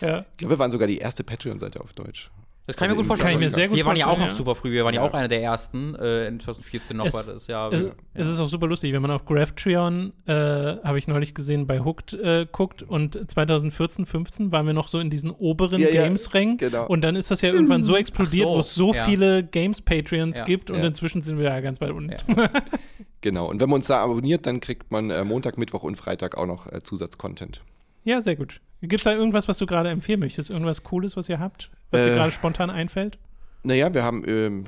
ja. 0.00 0.06
Ja. 0.08 0.24
Ich 0.32 0.36
glaube, 0.38 0.54
wir 0.54 0.58
waren 0.58 0.70
sogar 0.70 0.86
die 0.88 0.98
erste 0.98 1.24
Patreon-Seite 1.24 1.80
auf 1.80 1.92
Deutsch. 1.94 2.30
Das 2.66 2.74
kann 2.76 2.86
ich 2.86 2.96
mir 2.96 2.96
gut 2.96 3.04
Also 3.04 3.08
vorstellen. 3.10 3.32
kann 3.34 3.42
ich 3.42 3.46
mir 3.46 3.50
sehr 3.54 3.68
gut 3.68 3.76
wir 3.76 3.84
waren 3.86 3.96
ja 3.96 4.06
auch 4.08 4.18
noch 4.18 4.26
ja. 4.26 4.34
super 4.34 4.54
früh. 4.56 4.72
Wir 4.72 4.84
waren 4.84 4.92
ja, 4.92 5.02
Ja. 5.02 5.08
auch 5.08 5.14
einer 5.14 5.28
der 5.28 5.40
ersten. 5.42 5.94
Äh, 5.94 6.26
in 6.26 6.40
2014 6.40 6.96
noch 6.96 7.06
Es- 7.06 7.14
war 7.14 7.22
das 7.24 7.46
ja. 7.46 7.68
Es, 7.68 7.82
es 8.14 8.28
ist 8.28 8.40
auch 8.40 8.48
super 8.48 8.66
lustig, 8.66 8.92
wenn 8.92 9.02
man 9.02 9.12
auf 9.12 9.24
Graphtreon, 9.24 10.12
äh, 10.26 10.32
habe 10.32 10.98
ich 10.98 11.06
neulich 11.06 11.32
gesehen, 11.34 11.66
bei 11.68 11.80
Hooked 11.80 12.14
äh, 12.14 12.46
guckt 12.50 12.82
und 12.82 13.30
2014, 13.30 14.04
15 14.04 14.50
waren 14.52 14.66
wir 14.66 14.72
noch 14.74 14.88
so 14.88 14.98
in 14.98 15.10
diesen 15.10 15.30
oberen 15.30 15.80
Ja, 15.80 15.90
ja, 15.90 16.02
Games-Rängen 16.04 16.56
genau. 16.56 16.86
und 16.86 17.02
dann 17.02 17.14
ist 17.14 17.30
das 17.30 17.40
ja 17.42 17.52
irgendwann 17.52 17.84
so 17.84 17.94
explodiert, 17.96 18.48
so, 18.48 18.54
wo 18.54 18.58
es 18.60 18.74
so 18.74 18.92
ja. 18.92 19.04
viele 19.04 19.44
Games-Patreons 19.44 20.38
Ja. 20.38 20.44
gibt 20.44 20.70
und 20.70 20.78
Ja. 20.80 20.86
inzwischen 20.86 21.20
sind 21.22 21.38
wir 21.38 21.44
ja 21.46 21.60
ganz 21.60 21.80
weit 21.80 21.90
unten. 21.92 22.10
Ja. 22.12 22.50
Genau. 23.22 23.48
Und 23.48 23.60
wenn 23.60 23.68
man 23.70 23.76
uns 23.78 23.86
da 23.88 24.04
abonniert, 24.04 24.46
dann 24.46 24.60
kriegt 24.60 24.92
man 24.92 25.10
äh, 25.10 25.24
Montag, 25.24 25.58
Mittwoch 25.58 25.82
und 25.82 25.96
Freitag 25.96 26.36
auch 26.36 26.46
noch 26.46 26.70
äh, 26.70 26.82
Zusatzcontent. 26.82 27.60
Ja, 28.06 28.22
sehr 28.22 28.36
gut. 28.36 28.60
Gibt 28.82 29.00
es 29.00 29.04
da 29.04 29.12
irgendwas, 29.14 29.48
was 29.48 29.58
du 29.58 29.66
gerade 29.66 29.88
empfehlen 29.90 30.20
möchtest? 30.20 30.48
Irgendwas 30.50 30.82
Cooles, 30.84 31.16
was 31.16 31.28
ihr 31.28 31.40
habt? 31.40 31.70
Was 31.90 32.02
dir 32.04 32.12
Äh, 32.12 32.14
gerade 32.14 32.30
spontan 32.30 32.70
einfällt? 32.70 33.18
Naja, 33.64 33.92
wir 33.92 34.04
haben, 34.04 34.22
ähm, 34.28 34.62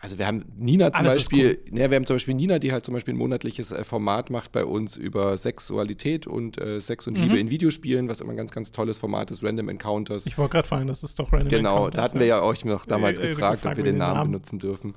also 0.00 0.18
wir 0.18 0.26
haben 0.26 0.44
Nina 0.56 0.92
zum 0.92 1.04
Alles 1.06 1.14
Beispiel, 1.28 1.60
naja, 1.70 1.88
wir 1.90 1.96
haben 1.96 2.04
zum 2.06 2.16
Beispiel 2.16 2.34
Nina, 2.34 2.58
die 2.58 2.72
halt 2.72 2.84
zum 2.84 2.94
Beispiel 2.94 3.14
ein 3.14 3.16
monatliches 3.16 3.70
äh, 3.70 3.84
Format 3.84 4.30
macht 4.30 4.50
bei 4.50 4.64
uns 4.64 4.96
über 4.96 5.38
Sexualität 5.38 6.26
und 6.26 6.58
äh, 6.60 6.80
Sex 6.80 7.06
und 7.06 7.16
Mhm. 7.16 7.22
Liebe 7.22 7.38
in 7.38 7.50
Videospielen, 7.50 8.08
was 8.08 8.20
immer 8.20 8.32
ein 8.32 8.36
ganz, 8.36 8.50
ganz 8.50 8.72
tolles 8.72 8.98
Format 8.98 9.30
ist, 9.30 9.44
Random 9.44 9.68
Encounters. 9.68 10.26
Ich 10.26 10.36
wollte 10.36 10.52
gerade 10.52 10.66
fragen, 10.66 10.88
das 10.88 11.04
ist 11.04 11.16
doch 11.20 11.32
Random 11.32 11.48
Genau, 11.48 11.76
Encounters, 11.76 11.94
da 11.96 12.02
hatten 12.02 12.18
wir 12.18 12.26
ja 12.26 12.42
euch 12.42 12.64
noch 12.64 12.86
damals 12.86 13.20
Äh, 13.20 13.26
äh, 13.26 13.28
gefragt, 13.34 13.64
ob 13.64 13.76
wir 13.76 13.84
den 13.84 13.92
den 13.92 13.98
Namen, 13.98 14.14
Namen. 14.16 14.32
benutzen 14.32 14.58
dürfen. 14.58 14.94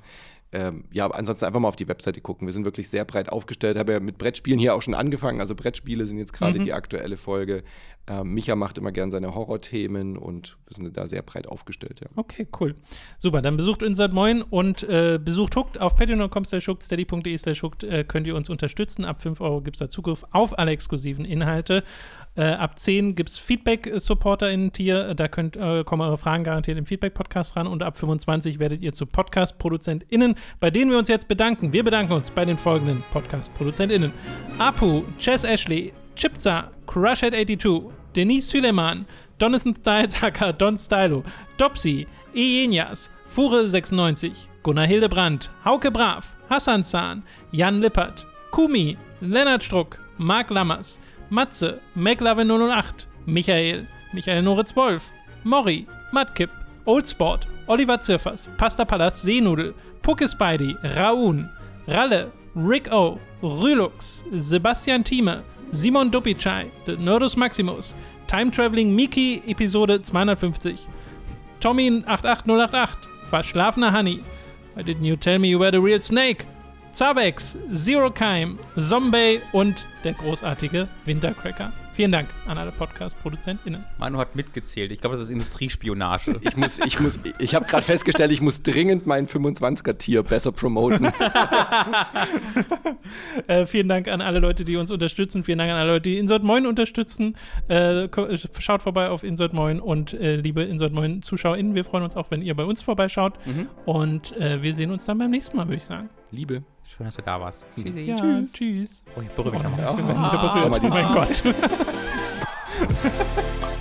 Ähm, 0.54 0.84
ja, 0.92 1.06
ansonsten 1.10 1.46
einfach 1.46 1.60
mal 1.60 1.68
auf 1.68 1.76
die 1.76 1.88
Webseite 1.88 2.20
gucken. 2.20 2.46
Wir 2.46 2.52
sind 2.52 2.64
wirklich 2.66 2.90
sehr 2.90 3.06
breit 3.06 3.30
aufgestellt. 3.30 3.78
Habe 3.78 3.92
ja 3.92 4.00
mit 4.00 4.18
Brettspielen 4.18 4.58
hier 4.58 4.74
auch 4.74 4.82
schon 4.82 4.92
angefangen. 4.94 5.40
Also 5.40 5.54
Brettspiele 5.54 6.04
sind 6.04 6.18
jetzt 6.18 6.34
gerade 6.34 6.58
Mhm. 6.58 6.64
die 6.64 6.72
aktuelle 6.74 7.16
Folge. 7.16 7.62
Ähm, 8.06 8.34
Micha 8.34 8.54
macht 8.56 8.76
immer 8.78 8.92
gern 8.92 9.10
seine 9.10 9.34
Horrorthemen 9.34 10.18
und 10.18 10.58
wir 10.66 10.74
sind 10.76 10.96
da 10.96 11.06
sehr 11.06 11.22
breit 11.22 11.46
aufgestellt, 11.46 12.00
ja. 12.00 12.08
Okay, 12.16 12.48
cool. 12.60 12.74
Super, 13.18 13.40
dann 13.42 13.56
besucht 13.56 13.80
Insert 13.82 14.12
Moin 14.12 14.42
und 14.42 14.82
äh, 14.82 15.18
besucht 15.24 15.56
Hooked 15.56 15.80
auf 15.80 15.94
patreon.com 15.96 16.44
slash 16.44 16.66
hooked, 16.68 16.82
steady.de 16.82 17.38
slash 17.38 17.62
hooked 17.62 17.84
äh, 17.84 18.04
könnt 18.04 18.26
ihr 18.26 18.34
uns 18.34 18.50
unterstützen. 18.50 19.04
Ab 19.04 19.22
5 19.22 19.40
Euro 19.40 19.60
gibt 19.62 19.76
es 19.76 19.78
da 19.78 19.88
Zugriff 19.88 20.24
auf 20.32 20.58
alle 20.58 20.72
exklusiven 20.72 21.24
Inhalte. 21.24 21.84
Äh, 22.34 22.44
ab 22.44 22.78
10 22.78 23.14
gibt 23.14 23.28
es 23.28 23.38
Feedback-SupporterInnen-Tier. 23.38 25.14
Da 25.14 25.28
könnt, 25.28 25.56
äh, 25.56 25.84
kommen 25.84 26.00
eure 26.00 26.16
Fragen 26.16 26.44
garantiert 26.44 26.78
im 26.78 26.86
Feedback-Podcast 26.86 27.56
ran. 27.56 27.66
Und 27.66 27.82
ab 27.82 27.96
25 27.98 28.58
werdet 28.58 28.80
ihr 28.80 28.94
zu 28.94 29.04
Podcast-ProduzentInnen, 29.04 30.36
bei 30.58 30.70
denen 30.70 30.90
wir 30.90 30.98
uns 30.98 31.08
jetzt 31.08 31.28
bedanken. 31.28 31.72
Wir 31.72 31.84
bedanken 31.84 32.12
uns 32.14 32.30
bei 32.30 32.44
den 32.46 32.56
folgenden 32.56 33.04
Podcast-ProduzentInnen: 33.12 34.12
Apu, 34.58 35.02
Chess 35.18 35.44
Ashley, 35.44 35.92
Chipza, 36.16 36.70
Crushhead82, 36.86 37.90
Denise 38.16 38.50
Süleyman, 38.50 39.06
Jonathan 39.40 39.74
Stylzacker, 39.74 40.52
Don 40.54 40.78
Stylo, 40.78 41.24
Dopsy, 41.58 42.06
Ejenias, 42.34 43.10
Fure96, 43.30 44.32
Gunnar 44.62 44.86
Hildebrandt, 44.86 45.50
Hauke 45.64 45.90
Brav, 45.90 46.34
Hassan 46.48 46.82
Zahn, 46.84 47.24
Jan 47.50 47.80
Lippert, 47.80 48.26
Kumi, 48.52 48.96
Lennart 49.20 49.62
Struck, 49.62 50.00
Marc 50.16 50.50
Lammers, 50.50 51.00
Matze, 51.32 51.80
McLave008, 51.96 53.06
Michael, 53.26 53.86
Michael 54.12 54.42
Noritz-Wolf, 54.42 55.12
Mori, 55.44 55.86
Matkip, 56.12 56.50
Oldsport, 56.86 57.46
Oliver 57.68 57.96
Zirfers, 57.96 58.54
Pasta 58.58 58.84
Palast 58.84 59.24
Seenudel, 59.24 59.72
Pucke 60.02 60.28
Spidey, 60.28 60.76
Raun, 60.96 61.48
Ralle, 61.88 62.30
Rick 62.54 62.92
O, 62.92 63.18
Rülux, 63.42 64.22
Sebastian 64.40 65.02
Thieme, 65.02 65.42
Simon 65.72 66.10
Dupicai, 66.10 66.70
The 66.84 66.96
Nerdus 66.96 67.36
Maximus, 67.36 67.94
Time 68.26 68.50
Traveling 68.50 68.94
Miki, 68.94 69.42
Episode 69.48 70.04
250, 70.04 70.76
Tommy88088, 71.60 73.08
Verschlafener 73.30 73.90
Honey, 73.90 74.22
Why 74.74 74.82
didn't 74.82 75.04
you 75.04 75.16
tell 75.16 75.38
me 75.38 75.48
you 75.48 75.58
were 75.58 75.70
the 75.70 75.80
real 75.80 76.00
Snake? 76.00 76.46
Zavex, 76.92 77.56
Zero 77.72 78.10
Keim, 78.10 78.58
Zombie 78.76 79.40
und 79.52 79.86
der 80.04 80.12
großartige 80.12 80.88
Wintercracker. 81.06 81.72
Vielen 81.94 82.12
Dank 82.12 82.28
an 82.46 82.56
alle 82.56 82.72
Podcast-ProduzentInnen. 82.72 83.84
Manu 83.98 84.18
hat 84.18 84.34
mitgezählt. 84.34 84.92
Ich 84.92 85.00
glaube, 85.00 85.16
das 85.16 85.24
ist 85.24 85.30
Industriespionage. 85.30 86.38
Ich 86.42 86.56
muss, 86.56 86.80
ich 86.80 87.00
muss, 87.00 87.18
ich 87.38 87.54
habe 87.54 87.66
gerade 87.66 87.82
festgestellt, 87.82 88.30
ich 88.30 88.40
muss 88.40 88.62
dringend 88.62 89.06
mein 89.06 89.26
25er-Tier 89.26 90.22
besser 90.22 90.52
promoten. 90.52 91.12
Äh, 93.46 93.66
vielen 93.66 93.88
Dank 93.88 94.08
an 94.08 94.20
alle 94.20 94.38
Leute, 94.38 94.64
die 94.64 94.76
uns 94.76 94.90
unterstützen. 94.90 95.44
Vielen 95.44 95.58
Dank 95.58 95.70
an 95.70 95.76
alle 95.76 95.92
Leute, 95.92 96.08
die 96.08 96.18
Insert 96.18 96.42
Moin 96.44 96.66
unterstützen. 96.66 97.36
Äh, 97.68 98.08
schaut 98.58 98.80
vorbei 98.80 99.08
auf 99.10 99.22
Insert 99.22 99.52
Moin 99.52 99.80
und 99.80 100.14
äh, 100.14 100.36
liebe 100.36 100.62
Insert 100.62 100.92
Moin 100.92 101.20
ZuschauerInnen, 101.20 101.74
wir 101.74 101.84
freuen 101.84 102.04
uns 102.04 102.16
auch, 102.16 102.30
wenn 102.30 102.40
ihr 102.42 102.54
bei 102.54 102.64
uns 102.64 102.80
vorbeischaut. 102.80 103.34
Und 103.84 104.34
äh, 104.38 104.62
wir 104.62 104.74
sehen 104.74 104.90
uns 104.90 105.04
dann 105.04 105.18
beim 105.18 105.30
nächsten 105.30 105.56
Mal, 105.56 105.66
würde 105.66 105.76
ich 105.76 105.84
sagen. 105.84 106.08
Liebe. 106.30 106.62
Schön, 106.94 107.06
dass 107.06 107.16
du 107.16 107.22
da 107.22 107.40
warst. 107.40 107.64
Tschüssi. 107.74 108.00
Ja, 108.02 108.16
tschüss. 108.52 109.02
Oh, 109.16 109.22
ich 109.22 109.30
berühre 109.30 109.56
mich 109.56 109.64
Oh, 109.64 109.68
nochmal. 109.70 109.96
wieder 109.96 110.70
berührt. 110.70 110.70
mal 110.70 110.80
Oh 110.82 110.88
mein 110.88 111.14
Gott. 111.14 111.42